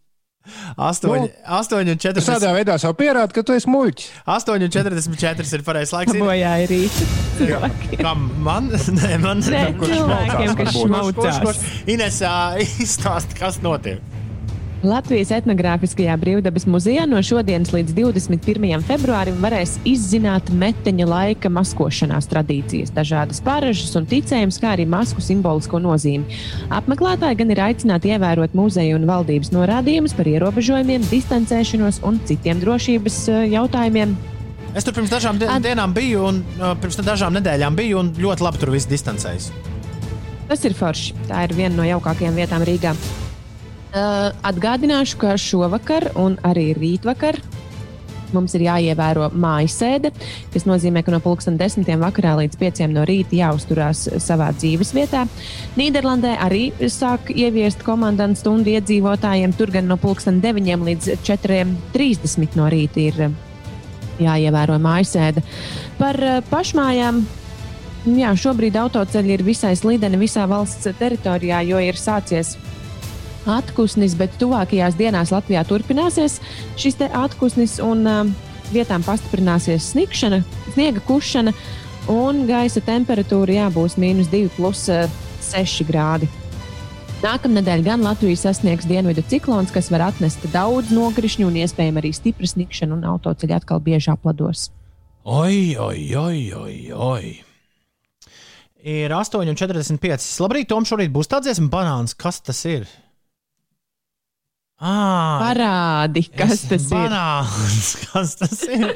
8, 0.80 1.27
8 1.44 1.91
un 1.91 1.98
Tu 1.99 2.07
40. 2.07 2.23
tādā 2.23 2.53
veidā 2.56 2.77
jau 2.80 2.94
pierādi, 2.95 3.34
ka 3.35 3.44
tu 3.44 3.52
esi 3.52 3.68
muļķis. 3.68 4.06
8,44 4.31 5.57
ir 5.60 5.64
pareizais 5.68 5.91
laiks. 5.91 6.14
Ir- 6.15 6.23
Bojā 6.23 6.53
ir 6.64 6.72
īsti. 6.72 7.98
Kam 7.99 8.30
man? 8.48 8.69
Nē, 9.02 9.18
man 9.19 9.44
kurš 9.44 9.91
cilvēkiem, 9.91 10.56
kas 10.61 10.72
šmaucās. 10.80 11.65
Inesā 11.85 12.31
izstāst, 12.80 13.35
kas 13.35 13.60
notiek. 13.60 13.99
Latvijas 14.86 15.32
etnogrāfiskajā 15.34 16.14
brīvdabas 16.22 16.68
muzejā 16.70 17.08
no 17.10 17.18
šodienas 17.26 17.72
līdz 17.74 17.95
21. 17.98 18.84
februārim 18.86 19.40
varēs 19.41 19.80
izzināt 19.90 20.52
meteņa 20.54 21.08
laika 21.10 21.49
maskošanās 21.49 22.30
tradīcijas, 22.30 22.94
dažādas 22.94 23.41
paražas 23.41 23.95
un 23.98 24.06
ticējums, 24.06 24.62
kā 24.62 24.76
arī 24.76 24.86
masku 24.86 25.24
simbolisko 25.26 25.82
nozīmi. 25.82 26.38
Apmeklētāji 26.70 27.41
gan 27.41 27.56
ir 27.56 27.64
aicināti 27.66 28.14
ievērot 28.14 28.54
muzeja 28.54 28.99
un 28.99 29.10
valdības 29.10 29.49
norādījumus 29.58 30.14
par 30.14 30.30
ierobežojumiem, 30.30 31.10
distancēšanos 31.10 32.04
un 32.06 32.22
citiem 32.30 32.62
drošības 32.62 33.22
eh, 33.34 33.44
jautājumiem. 33.58 34.14
Es 34.78 34.86
tur 34.86 34.94
pirms 34.94 35.10
dažām 35.10 35.41
di 35.41 35.49
At- 35.49 35.66
dienām 35.66 35.90
biju, 35.98 36.22
un 36.30 36.44
uh, 36.60 36.76
pirms 36.78 37.02
dažām 37.02 37.34
nedēļām 37.40 37.82
biju, 37.82 38.04
un 38.04 38.14
ļoti 38.14 38.45
labi 38.45 38.62
tur 38.62 38.78
viss 38.78 38.86
distancējas. 38.86 39.49
Tas 40.48 40.68
ir 40.70 40.78
forši. 40.78 41.16
Tā 41.26 41.48
ir 41.48 41.58
viena 41.58 41.80
no 41.80 41.88
jaukākajām 41.88 42.38
vietām 42.38 42.62
Rīgā. 42.68 42.94
Uh, 43.98 44.30
atgādināšu, 44.45 45.18
ka 45.18 45.38
šovakar 45.41 46.11
un 46.19 46.36
arī 46.45 46.69
rītvakar 46.78 47.40
mums 48.36 48.53
ir 48.57 48.65
jāievēro 48.65 49.30
mājasēde, 49.32 50.11
kas 50.53 50.65
nozīmē, 50.68 51.02
ka 51.06 51.14
no 51.14 51.22
pulksten 51.24 51.56
desmitiem 51.57 52.03
vakarā 52.03 52.36
līdz 52.41 52.60
pieciem 52.60 52.94
no 52.94 53.06
rīta 53.07 53.38
jāuzturās 53.40 54.03
savā 54.22 54.52
dzīves 54.57 54.91
vietā. 54.94 55.24
Nīderlandē 55.80 56.36
arī 56.44 56.68
sāk 56.91 57.32
ieviest 57.32 57.82
komandantu 57.88 58.44
stundu 58.44 58.76
iedzīvotājiem. 58.76 59.56
Tur 59.57 59.74
gan 59.74 59.90
no 59.90 59.98
pulksten 60.02 60.44
deviņiem 60.44 60.86
līdz 60.91 61.11
4.30 61.24 62.60
no 62.60 62.69
rīta 62.74 63.03
ir 63.07 63.26
uh, 63.30 63.41
jāievēro 64.22 64.78
mājasēde. 64.84 65.45
Par 65.98 66.22
uh, 66.22 66.40
pašmājām 66.53 67.26
Jā, 68.07 68.30
šobrīd 68.40 68.78
autoceļi 68.80 69.34
ir 69.36 69.41
visai 69.44 69.74
slideni 69.76 70.15
visā 70.22 70.45
valsts 70.48 70.88
teritorijā, 70.95 71.57
jo 71.68 71.80
ir 71.84 71.98
sācies 71.99 72.53
atpūsnis, 73.52 74.15
bet 74.19 74.36
tuvākajās 74.41 74.98
dienās 74.99 75.34
Latvijā 75.34 75.64
turpināsies 75.68 76.40
šis 76.80 76.99
te 76.99 77.10
atpūsnis 77.11 77.78
un 77.84 78.03
uh, 78.07 78.24
vietām 78.74 79.06
pastiprināsies 79.06 79.94
sniegšana, 79.94 80.41
sniega 80.74 81.03
kušana 81.07 81.53
un 82.11 82.45
gaisa 82.49 82.84
temperatūra 82.84 83.61
jā, 83.61 83.69
būs 83.74 83.98
mīnus 84.02 84.30
2, 84.34 84.52
plus 84.57 84.88
uh, 84.94 85.07
6 85.48 85.88
grādi. 85.88 86.30
Nākamnedēļ 87.24 87.82
gan 87.82 88.03
Latvijas 88.06 88.44
sasniegs 88.45 88.86
dienvidu 88.86 89.24
ciklons, 89.26 89.72
kas 89.74 89.90
var 89.90 90.03
atnest 90.11 90.44
daudz 90.53 90.91
nokrišņu 90.94 91.48
un 91.49 91.57
iespējams 91.64 91.98
arī 92.03 92.11
stipru 92.14 92.45
sniegšanu, 92.45 92.99
un 92.99 93.07
autoceļi 93.10 93.56
atkal 93.57 93.82
bieži 93.82 94.11
aplados. 94.14 94.68
Oi, 95.26 95.74
oi, 95.82 96.03
oi, 96.15 96.41
oi, 96.53 96.76
oi. 96.94 97.32
Ir 98.86 99.11
8,45. 99.11 100.30
Labrīt, 100.45 100.69
Tom, 100.69 100.86
šorīt 100.88 101.10
būs 101.11 101.28
tāds 101.32 101.49
dziesmu 101.49 101.72
banāns. 101.74 102.14
Kas 102.15 102.38
tas 102.45 102.61
ir? 102.69 102.86
Ah, 104.78 105.40
Parādi, 105.41 106.22
kas 106.38 106.68
tas 106.70 106.84
ir. 106.86 106.94
banāns. 106.94 107.88
Kas 108.12 108.36
tas 108.38 108.60
ir? 108.70 108.91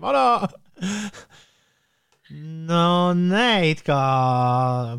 Banā! 0.00 0.24
Nu, 2.32 3.12
nē, 3.18 3.48
it 3.74 3.82
kā 3.84 3.98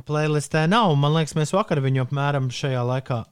playlistē 0.06 0.68
nav. 0.70 0.94
Man 1.02 1.16
liekas, 1.16 1.34
mēs 1.40 1.54
vakar 1.56 1.82
viņu 1.82 2.04
apmēram 2.06 2.52
šajā 2.54 2.84
laikā, 2.86 3.24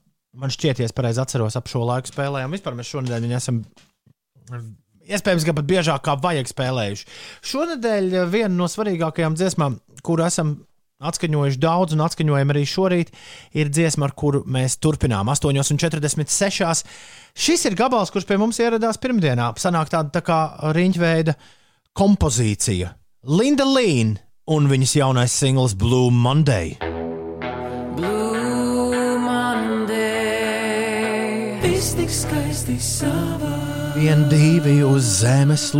man 0.41 0.53
šķiet, 0.53 0.81
ja 0.81 0.89
es 0.89 0.95
pareizi 0.97 1.21
atceros, 1.21 1.57
ap 1.59 1.69
šo 1.69 1.83
laiku 1.85 2.09
spēlējām. 2.09 2.55
Vispār 2.57 2.77
mēs 2.79 2.89
šonadēļ 2.95 3.27
viņu 3.27 3.37
esam 3.37 3.61
iespējams, 5.05 5.45
ka 5.45 5.55
pat 5.59 5.69
biežāk 5.69 6.01
kā 6.07 6.17
vajag 6.23 6.49
spēlējuši. 6.49 7.07
Šonadēļ 7.51 8.09
viena 8.33 8.53
no 8.55 8.69
svarīgākajām 8.71 9.37
dziesmām, 9.37 9.77
kuru 10.01 10.25
esam 10.25 10.55
atskaņojuši 11.09 11.61
daudz 11.61 11.95
un 11.95 12.05
atskaņojam 12.05 12.53
arī 12.53 12.63
šorīt, 12.69 13.11
ir 13.57 13.71
dziesma, 13.73 14.09
ar 14.09 14.15
kuru 14.17 14.43
mēs 14.45 14.77
turpinām 14.81 15.31
8,46. 15.33 16.85
Šis 17.31 17.67
ir 17.69 17.77
gabals, 17.79 18.11
kurš 18.13 18.27
pie 18.29 18.39
mums 18.41 18.59
ieradās 18.61 18.99
pirmdienā. 19.01 19.51
Sanāk 19.61 19.91
tāda 19.93 20.13
tā 20.17 20.23
kā 20.25 20.41
riņķveida 20.75 21.37
kompozīcija. 21.97 22.95
Linda 23.29 23.67
Līna 23.67 24.19
un 24.51 24.67
viņas 24.71 24.97
jaunais 24.97 25.33
singls 25.35 25.75
Blue 25.77 26.11
Monday. 26.11 26.77
Vien 34.01 34.23
divi 34.29 34.83
uz 34.83 35.03
zemes 35.21 35.73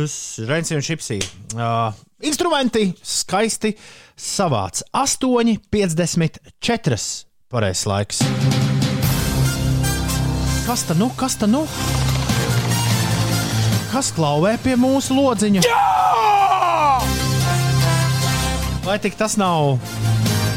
lodēs. 0.00 0.40
Reins 0.48 0.70
un 0.72 0.80
šipsī. 0.82 1.20
Uh, 1.54 1.92
instrumenti 2.22 2.94
skaisti 3.02 3.76
savāds. 4.16 4.82
8,54. 4.92 7.24
Pareizais 7.50 7.86
laiks. 7.86 8.18
Kas 10.66 10.82
ta 10.86 10.94
nu? 10.94 11.10
Kas 11.16 11.36
ta 11.36 11.46
nu? 11.46 11.66
Kas 13.90 14.12
klauvē 14.14 14.58
pie 14.62 14.76
mūsu 14.78 15.14
lodziņa? 15.18 15.60
Jā! 15.66 15.78
Vai 18.86 18.98
tik 19.02 19.14
tas 19.18 19.36
nav 19.36 19.78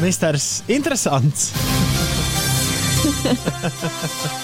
misters 0.02 0.62
interesants? 0.70 1.50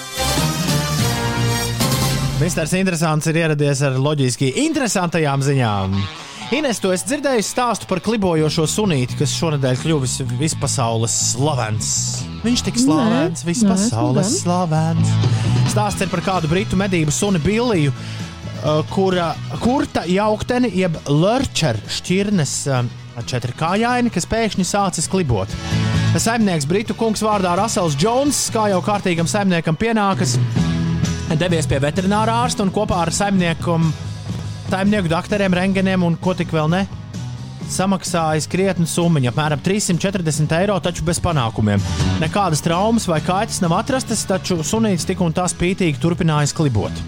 Misters 2.41 2.71
Interesants 2.73 3.27
ir 3.29 3.37
ieradies 3.37 3.83
ar 3.85 3.99
loģiski 4.01 4.47
interesantajām 4.63 5.43
ziņām. 5.45 5.91
Ines, 6.57 6.79
tu 6.81 6.89
esi 6.89 7.05
dzirdējis 7.11 7.51
stāstu 7.53 7.85
par 7.85 7.99
klibojošo 8.01 8.65
sunīti, 8.65 9.13
kas 9.19 9.35
šonadēļ 9.37 9.77
kļuvis 9.83 10.15
vispasaules 10.39 11.13
slavens. 11.35 11.91
Viņš 12.41 12.63
tik 12.65 12.79
slavens, 12.81 13.43
vispasaules 13.45 14.39
slavens. 14.39 15.13
Stāsts 15.69 16.01
ir 16.01 16.09
par 16.09 16.23
kādu 16.25 16.49
britu 16.49 16.79
medību 16.81 17.13
suni 17.13 17.43
Billiju, 17.45 17.93
uh, 17.93 18.81
kura 18.89 19.35
kurta 19.61 20.07
jaukteni, 20.09 20.73
jeb 20.81 20.97
lurčer 21.13 21.77
šķirnes 21.93 22.55
uh, 22.73 22.81
četrkājaini, 23.21 24.09
kas 24.09 24.25
pēkšņi 24.33 24.65
sācis 24.65 25.11
klibot. 25.13 25.53
Saimnieks 26.17 26.65
Britu 26.65 26.97
kungs 26.97 27.21
vārdā 27.21 27.53
Rasels 27.61 27.93
Jones, 28.01 28.47
kā 28.51 28.65
jau 28.73 28.81
kārtīgam 28.83 29.29
saimniekam 29.29 29.77
pienākas, 29.79 30.39
devies 31.39 31.67
pie 31.69 31.77
veterinārā 31.79 32.33
ārsta 32.43 32.63
un 32.65 32.71
kopā 32.73 32.97
ar 33.05 33.11
saimnieku, 33.15 33.77
saimnieku 34.71 35.11
doktoriem, 35.11 35.53
rengeniem 35.55 36.03
un 36.03 36.17
ko 36.19 36.33
tik 36.37 36.51
vēl 36.51 36.71
ne. 36.71 36.81
Samaksājis 37.71 38.49
krietni 38.51 38.87
summu, 38.89 39.21
apmēram 39.29 39.61
340 39.63 40.55
eiro, 40.57 40.75
taču 40.83 41.05
bez 41.07 41.21
panākumiem. 41.23 41.79
Nekādas 42.19 42.63
traumas 42.65 43.07
vai 43.07 43.21
kaitas 43.23 43.61
nav 43.63 43.77
atrastas, 43.77 44.25
taču 44.27 44.59
sunīts 44.59 45.07
tik 45.07 45.23
un 45.23 45.31
tā 45.35 45.45
spītīgi 45.47 46.01
turpinājis 46.03 46.55
klibot. 46.57 47.03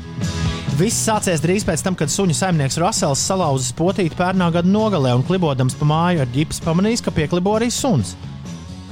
Viss 0.80 1.04
sācies 1.06 1.44
drīz 1.44 1.66
pēc 1.68 1.84
tam, 1.86 1.98
kad 2.00 2.10
suņa 2.10 2.38
saimnieks 2.38 2.80
Rasels 2.82 3.22
salauzis 3.28 3.76
potīti 3.78 4.16
pērnā 4.18 4.48
gada 4.56 4.70
nogalē 4.70 5.12
un 5.18 5.26
klibodams 5.28 5.76
pa 5.78 5.86
māju 5.90 6.24
ar 6.24 6.32
ģipsi 6.34 6.64
pamanījis, 6.66 7.04
ka 7.04 7.14
pieklibo 7.14 7.58
arī 7.60 7.68
suns. 7.74 8.16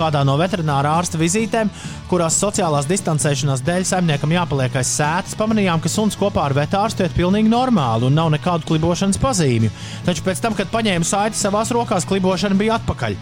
Kādā 0.01 0.23
no 0.25 0.33
veterināra 0.39 0.95
ārsta 0.97 1.19
vizītēm, 1.21 1.69
kurās 2.09 2.39
sociālās 2.41 2.87
distancēšanās 2.89 3.61
dēļ 3.67 3.85
saimniekam 3.85 4.33
jāpaliek 4.33 4.79
aiz 4.81 4.95
sēdes, 4.95 5.37
pamanījām, 5.37 5.83
ka 5.83 5.91
suns 5.93 6.17
kopā 6.17 6.47
ar 6.47 6.57
vetārstu 6.57 7.05
iet 7.05 7.13
pilnīgi 7.13 7.51
normāli 7.51 8.09
un 8.09 8.17
nav 8.17 8.31
nekādu 8.33 8.65
klibošanas 8.71 9.21
pazīmju. 9.21 9.69
Taču 10.07 10.25
pēc 10.25 10.41
tam, 10.41 10.57
kad 10.57 10.73
paņēma 10.73 11.05
saiti 11.05 11.37
savās 11.37 11.69
rokās, 11.75 12.09
klibošana 12.09 12.57
bija 12.57 12.79
atpakaļ. 12.81 13.19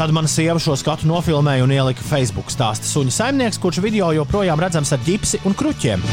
Tad 0.00 0.14
mana 0.16 0.30
sieva 0.32 0.58
šo 0.58 0.74
skatu 0.80 1.06
nofilmēja 1.06 1.62
un 1.66 1.74
ielika 1.76 2.02
Facebook 2.10 2.50
stāstu 2.50 2.90
suņa 2.90 3.18
saimnieks, 3.20 3.62
kurš 3.62 3.84
video 3.84 4.10
joprojām 4.18 4.62
redzams 4.62 4.96
ar 4.96 5.04
ģipsi 5.06 5.44
un 5.46 5.54
kruķiem. 5.54 6.08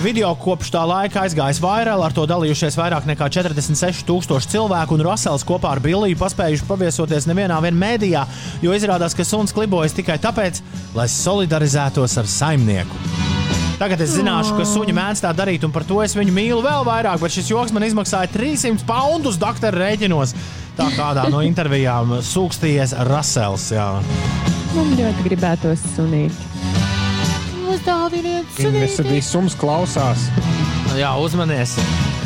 Video 0.00 0.30
kopš 0.32 0.70
tā 0.72 0.80
laika 0.88 1.26
aizgājis 1.26 1.58
vairāk, 1.60 2.00
ar 2.00 2.14
to 2.16 2.22
dalījušies 2.24 2.78
vairāk 2.78 3.04
nekā 3.04 3.26
46,000 3.36 4.48
cilvēku, 4.48 4.96
un 4.96 5.04
Rasels 5.04 5.44
kopā 5.44 5.74
ar 5.74 5.80
Billiju 5.84 6.16
paspējuši 6.16 6.64
paviesoties 6.64 7.26
nevienā 7.28 7.58
mēdījā, 7.60 8.22
jo 8.64 8.72
izrādās, 8.72 9.12
ka 9.12 9.26
suns 9.28 9.52
klibojas 9.52 9.92
tikai 9.98 10.16
tāpēc, 10.22 10.62
lai 10.96 11.04
solidarizētos 11.04 12.16
ar 12.16 12.30
saimnieku. 12.32 13.02
Tagad 13.76 14.00
es 14.00 14.16
zināšu, 14.16 14.56
ka 14.56 14.64
suņi 14.68 14.96
mēdz 14.96 15.20
tā 15.26 15.34
darīt, 15.36 15.68
un 15.68 15.74
par 15.74 15.84
to 15.84 16.00
es 16.00 16.16
viņu 16.16 16.32
mīlu 16.32 16.64
vēl 16.64 16.86
vairāk, 16.88 17.20
bet 17.20 17.36
šis 17.36 17.52
joks 17.52 17.76
man 17.76 17.84
izmaksāja 17.84 18.32
300 18.32 18.88
poundus 18.88 19.36
doktora 19.40 19.84
rēķinos. 19.84 20.32
Tā 20.80 20.88
kādā 20.96 21.28
no 21.28 21.44
intervijām 21.44 22.22
sūkstījies 22.24 22.96
Rasels. 23.10 23.68
Jā. 23.76 23.90
Man 24.72 24.94
ļoti 24.96 25.28
gribētos 25.28 25.84
sunīt. 25.92 26.79
Ines 28.60 29.00
visums 29.08 29.56
klausās. 29.58 30.28
Jā, 30.98 31.12
uzmanies! 31.20 31.76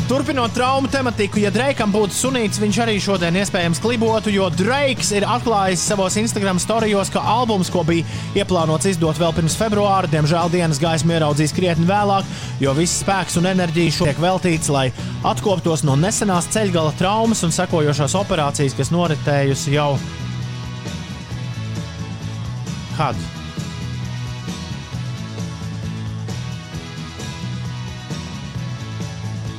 Turpinot 0.05 0.53
traumu 0.53 0.85
tematiku, 0.91 1.39
ja 1.41 1.49
Dreikam 1.49 1.89
būtu 1.89 2.13
sunīts, 2.13 2.59
viņš 2.61 2.77
arī 2.83 2.93
šodien 3.01 3.39
iespējams 3.41 3.79
klibotu, 3.81 4.29
jo 4.29 4.45
Dreiks 4.53 5.09
ir 5.17 5.25
atklājis 5.25 5.81
savos 5.81 6.13
Instagram 6.21 6.59
storijos, 6.61 7.09
ka 7.09 7.23
albums, 7.25 7.71
ko 7.73 7.81
bija 7.87 8.05
ieplānots 8.37 8.85
izdot 8.91 9.17
vēl 9.17 9.33
pirms 9.33 9.57
februāra, 9.57 10.05
diemžēl 10.11 10.51
dienas 10.53 10.77
gaismu 10.81 11.15
ieraudzīs 11.15 11.55
krietni 11.57 11.89
vēlāk, 11.89 12.29
jo 12.61 12.75
viss 12.77 13.01
spēks 13.01 13.39
un 13.41 13.49
enerģija 13.49 13.95
šodien 13.97 14.13
tiek 14.13 14.21
veltīts, 14.27 14.69
lai 14.69 14.91
atkoptos 15.25 15.81
no 15.89 15.97
nesenās 15.97 16.51
ceļgala 16.53 16.93
traumas 17.01 17.41
un 17.47 17.55
sekojošās 17.55 18.13
operācijas, 18.21 18.77
kas 18.77 18.93
noritējusi 18.93 19.73
jau 19.73 19.95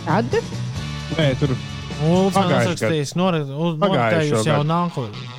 kad? 0.06 0.30
Tad 0.32 1.18
Nē, 1.18 1.28
tur 1.40 1.52
Ulus 2.06 2.34
man 2.34 2.42
Pagājuši 2.50 2.72
uzrakstījis, 2.74 3.12
nori- 3.16 3.42
uz- 3.46 3.76
Pagājušo 3.80 3.96
noritējusi 3.96 4.50
jau 4.52 4.62
nākotnē. 4.68 5.32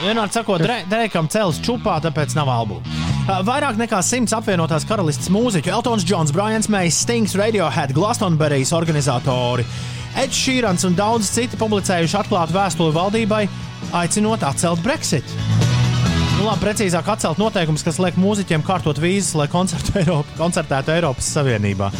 Vienmēr 0.00 0.30
sakot, 0.32 0.62
Dre- 0.62 0.84
Dreikam 0.88 1.26
cēlus 1.28 1.58
čupā, 1.66 1.98
tāpēc 2.04 2.34
nav 2.38 2.48
albumu. 2.48 2.80
Ā, 3.28 3.40
Vairāk 3.46 3.76
nekā 3.80 3.98
simts 4.06 4.32
apvienotās 4.32 4.86
karalistes 4.88 5.28
mūziķu, 5.32 5.70
Eltons 5.74 6.04
Džons, 6.06 6.32
Brians 6.32 6.68
Meijs, 6.72 6.98
Stings, 7.04 7.34
Radiohead, 7.38 7.92
Glastonberijas 7.96 8.72
organizatori, 8.76 9.66
Edžs 10.18 10.40
Šīrans 10.46 10.86
un 10.88 10.96
daudz 10.98 11.28
citi 11.30 11.58
publicējuši 11.60 12.16
atklātu 12.22 12.56
vēstuli 12.56 12.94
valdībai, 12.96 13.42
aicinot 14.00 14.42
atcelt 14.46 14.80
Brexit. 14.82 15.24
Nu, 16.38 16.46
labi, 16.48 16.64
precīzāk 16.64 17.06
atcelt 17.12 17.38
noteikumus, 17.38 17.84
kas 17.84 17.98
liek 18.00 18.16
mūziķiem 18.16 18.64
kārtot 18.64 18.98
vīzas, 18.98 19.34
lai 19.36 19.46
koncertu 19.52 19.98
Eiropa, 20.00 20.38
koncertētu 20.40 20.94
Eiropas 20.96 21.28
Savienībā. 21.36 21.90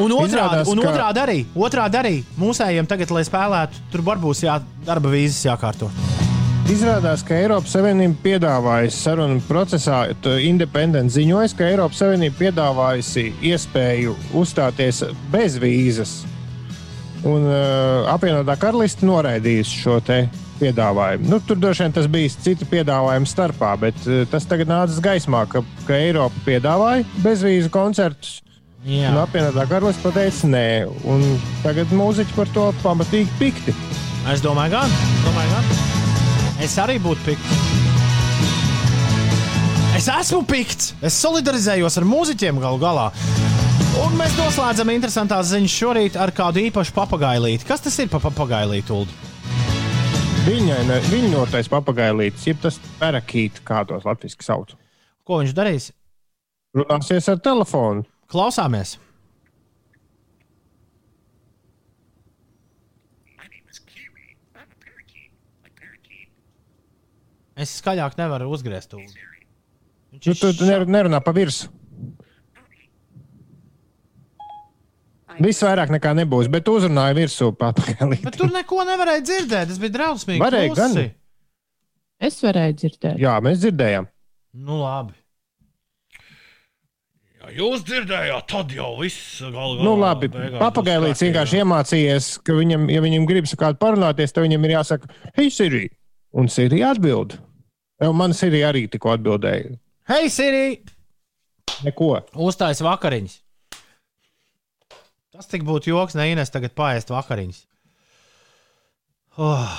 Un 0.00 0.14
otrādi, 0.16 0.62
un 0.72 0.80
ka- 0.82 0.90
otrādi 0.92 1.22
arī, 1.24 1.38
otrādi 1.56 2.00
arī 2.00 2.14
mūsējiem 2.40 2.86
tagad, 2.88 3.10
lai 3.16 3.22
spēlētu, 3.28 3.82
tur 3.92 4.02
būs 4.02 4.42
jā, 4.46 4.60
darba 4.86 5.12
vīzas 5.12 5.42
jākārto. 5.50 5.90
Izrādās, 6.70 7.24
ka 7.26 7.34
Eiropas 7.34 7.72
Savienība 7.74 8.14
piedāvājusi 8.22 8.94
sarunu 9.02 9.40
procesā, 9.48 10.04
t- 10.22 10.36
Independent 10.46 11.10
ziņojas, 11.10 11.54
ka 11.58 11.66
Eiropas 11.66 11.98
Savienība 11.98 12.36
piedāvājusi 12.44 13.24
iespēju 13.50 14.14
uzstāties 14.38 15.02
bez 15.32 15.56
vīzas. 15.58 16.12
Un 17.26 17.42
uh, 17.50 18.06
apvienotā 18.14 18.54
karaliste 18.56 19.04
noraidījusi 19.04 19.80
šo 19.82 19.98
te 20.00 20.20
piedāvājumu. 20.60 21.26
Nu, 21.28 21.40
tur 21.44 21.58
droši 21.60 21.82
vien 21.88 21.92
tas 21.98 22.06
bija 22.12 22.30
citu 22.46 22.68
piedāvājumu 22.70 23.28
starpā, 23.28 23.74
bet 23.80 23.98
uh, 24.06 24.22
tas 24.30 24.46
tagad 24.48 24.70
nācis 24.70 25.02
gaismā, 25.04 25.42
ka, 25.50 25.64
ka 25.88 25.98
Eiropa 25.98 26.44
piedāvāja 26.46 27.04
bezvīzu 27.24 27.72
koncertus. 27.74 28.38
Jā. 28.80 29.10
Un 29.12 29.18
apvienotā 29.20 29.66
karaliste 29.68 30.00
pateica 30.06 30.48
nē, 30.48 30.64
un 31.12 31.24
tagad 31.64 31.90
mūziķi 31.92 32.32
par 32.36 32.48
to 32.54 32.70
pamatīgi 32.80 33.28
pikti. 33.40 33.74
Es 34.32 34.40
domāju, 34.44 34.72
gan. 34.78 34.94
domāju, 35.26 35.50
gan. 35.52 35.64
Es 36.64 36.76
arī 36.80 36.96
būtu 37.00 37.20
pikts. 37.26 37.58
Es 40.00 40.06
esmu 40.08 40.42
pikts. 40.48 40.94
Es 41.04 41.16
solidarizējos 41.20 41.98
ar 42.00 42.06
mūziķiem 42.08 42.60
galu 42.62 42.80
galā. 42.80 43.10
Un 44.00 44.14
mēs 44.16 44.32
noslēdzam 44.38 44.92
interesantās 44.94 45.50
ziņas 45.50 45.74
šorīt 45.76 46.16
ar 46.16 46.32
kādu 46.32 46.62
īpašu 46.70 46.94
papagailīti. 46.96 47.66
Kas 47.68 47.82
tas 47.84 47.98
ir 48.00 48.08
pa 48.08 48.20
papagailīti, 48.22 48.94
Ulu? 48.96 49.18
Viņa, 50.46 50.78
ne- 50.88 51.00
viņa 51.10 51.32
notais 51.34 51.68
papagailītis, 51.68 52.46
jeb 52.48 52.62
tas 52.62 52.78
perakīts, 53.00 53.60
kā 53.66 53.82
tos 53.84 54.06
latviešu 54.08 54.40
sauc. 54.46 54.72
Ko 55.26 55.42
viņš 55.42 55.52
darīs? 55.52 55.90
Runāsies 56.76 57.28
ar 57.28 57.42
telefonu. 57.44 58.06
Klausāmies! 58.30 58.96
Es 67.60 67.72
skaļāk 67.80 68.16
nevaru 68.20 68.48
uzgriezt 68.54 68.94
ūdeni. 68.96 69.26
Viņš 70.14 70.26
Nu, 70.30 70.34
tu 70.40 70.48
tu 70.58 70.66
ner- 70.66 70.86
nerunā 70.88 71.20
pa 71.22 71.32
virsmu. 71.36 71.70
Viss 75.40 75.62
vairāk 75.64 75.88
nekā 75.94 76.10
nebūs, 76.18 76.50
bet 76.52 76.66
uzrunāja 76.68 77.14
virsū 77.16 77.46
papagailīti. 77.56 78.24
Bet 78.26 78.36
tur 78.36 78.50
neko 78.52 78.82
nevarēja 78.84 79.22
dzirdēt. 79.24 79.70
Tas 79.70 79.78
bija 79.80 79.94
drausmīgi. 79.94 80.40
Varēja 80.42 80.74
gan. 80.76 80.90
klusi. 80.96 81.04
Es 82.28 82.40
varēju 82.44 82.74
dzirdēt. 82.82 83.20
Jā, 83.22 83.36
mēs 83.44 83.62
dzirdējām. 83.62 84.08
Nu, 84.66 84.80
labi. 84.82 85.14
Jūs 87.56 87.82
dzirdējāt, 87.86 88.46
tad 88.50 88.72
jau 88.74 88.92
viss 89.00 89.40
galā. 89.42 89.80
Nu, 89.82 89.96
labi, 89.98 90.28
papagailīts 90.60 91.22
vienkārši 91.24 91.60
iemācījies, 91.62 92.28
ka 92.46 92.54
viņam, 92.56 92.86
ja 92.92 93.02
viņam 93.02 93.26
gribas 93.28 93.56
kādu 93.58 93.80
parunāties, 93.82 94.34
tad 94.34 94.46
viņam 94.46 94.66
ir 94.68 94.74
jāsaka, 94.76 95.10
hei, 95.38 95.48
Sirī. 95.54 95.84
Un 96.36 96.50
Sirija 96.52 96.92
atbild. 96.94 97.38
Jo 98.00 98.12
Man 98.16 98.34
Sirija 98.36 98.70
arī 98.70 98.84
tikko 98.90 99.14
atbildēja. 99.16 99.74
Hei, 100.10 100.28
Sirī! 100.32 100.66
Neko. 101.86 102.12
Uztājas 102.38 102.82
vakariņas. 102.84 103.38
Tas 105.34 105.48
tik 105.50 105.64
būtu 105.66 105.92
joks, 105.92 106.16
ne 106.18 106.28
Ines 106.32 106.52
tagad 106.52 106.74
paēst 106.76 107.10
vakariņas. 107.14 107.64
Oh, 109.40 109.74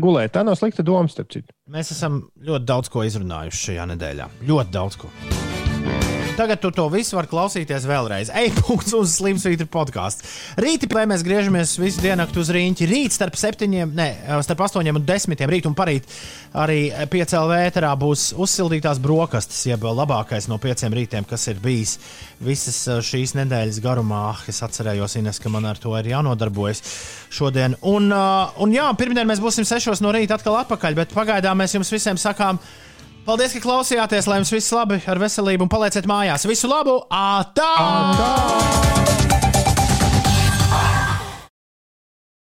Gulēt, 0.00 0.32
tā 0.32 0.42
nav 0.46 0.56
slikta 0.56 0.82
doma, 0.82 1.10
starp 1.12 1.28
citu. 1.34 1.52
mēs 1.68 1.92
esam 1.92 2.22
ļoti 2.40 2.64
daudz 2.64 2.88
ko 2.90 3.04
izrunājuši 3.04 3.64
šajā 3.68 3.88
nedēļā. 3.92 4.30
Ļoti 4.48 4.74
daudz 4.74 4.96
ko. 4.98 5.12
Tagad 6.34 6.58
tu 6.58 6.70
to 6.74 6.88
visu 6.90 7.14
vari 7.14 7.28
klausīties 7.30 7.84
vēlreiz. 7.86 8.30
E-punkts 8.34 8.90
uz 8.98 9.12
Slimsvītra 9.20 9.68
podkāstu. 9.70 10.26
Rītī 10.58 10.88
plē 10.90 11.04
mēs 11.06 11.22
griežamies 11.22 11.76
visu 11.78 12.02
diennakti 12.02 12.40
uz 12.42 12.48
rīņķi. 12.50 12.88
Rīt 12.90 13.14
starp 13.14 13.36
septiņiem, 13.38 13.92
ne, 13.94 14.08
starp 14.42 14.64
astoņiem 14.66 14.98
un 14.98 15.04
desmitiem 15.06 15.52
rīt 15.52 15.68
un 15.70 15.76
parīt 15.78 16.08
arī 16.58 16.88
5 17.12 17.36
LV 17.38 17.58
ēterā 17.68 17.92
būs 18.00 18.32
uzsildītās 18.34 18.98
brokastis, 19.04 19.60
jeb 19.70 19.86
labākais 19.86 20.48
no 20.50 20.58
pieciem 20.58 20.96
rītiem, 20.98 21.26
kas 21.30 21.46
ir 21.52 21.60
bijis 21.62 22.00
visas 22.42 22.80
šīs 23.06 23.36
nedēļas 23.38 23.78
garumā. 23.84 24.24
Ah, 24.32 24.40
Es 24.50 24.58
atcerējos, 24.66 25.14
Ines, 25.20 25.38
ka 25.38 25.52
man 25.54 25.68
ar 25.70 25.78
to 25.78 25.94
ir 26.00 26.08
jānodarbojas 26.10 26.82
šodien. 27.30 27.78
Un, 27.86 28.10
un 28.10 28.74
jā, 28.74 28.88
pirmdien 28.98 29.30
mēs 29.30 29.42
būsim 29.42 29.66
6 29.70 30.02
no 30.02 30.10
rīta 30.14 30.34
atkal 30.34 30.58
atpakaļ, 30.64 30.98
bet 30.98 31.14
pagaidām 31.14 31.62
mēs 31.62 31.78
jums 31.78 31.94
visiem 31.94 32.18
sakām. 32.18 32.58
Paldies, 33.24 33.54
ka 33.56 33.62
klausījāties, 33.64 34.26
lai 34.28 34.42
jums 34.42 34.52
viss 34.52 34.74
labi 34.76 34.98
ar 35.08 35.20
veselību 35.22 35.64
un 35.64 35.72
palieciet 35.72 36.04
mājās. 36.08 36.44
Visu 36.44 36.68
labu! 36.68 36.98
Ātā! 37.08 37.70
Tā. 38.20 39.53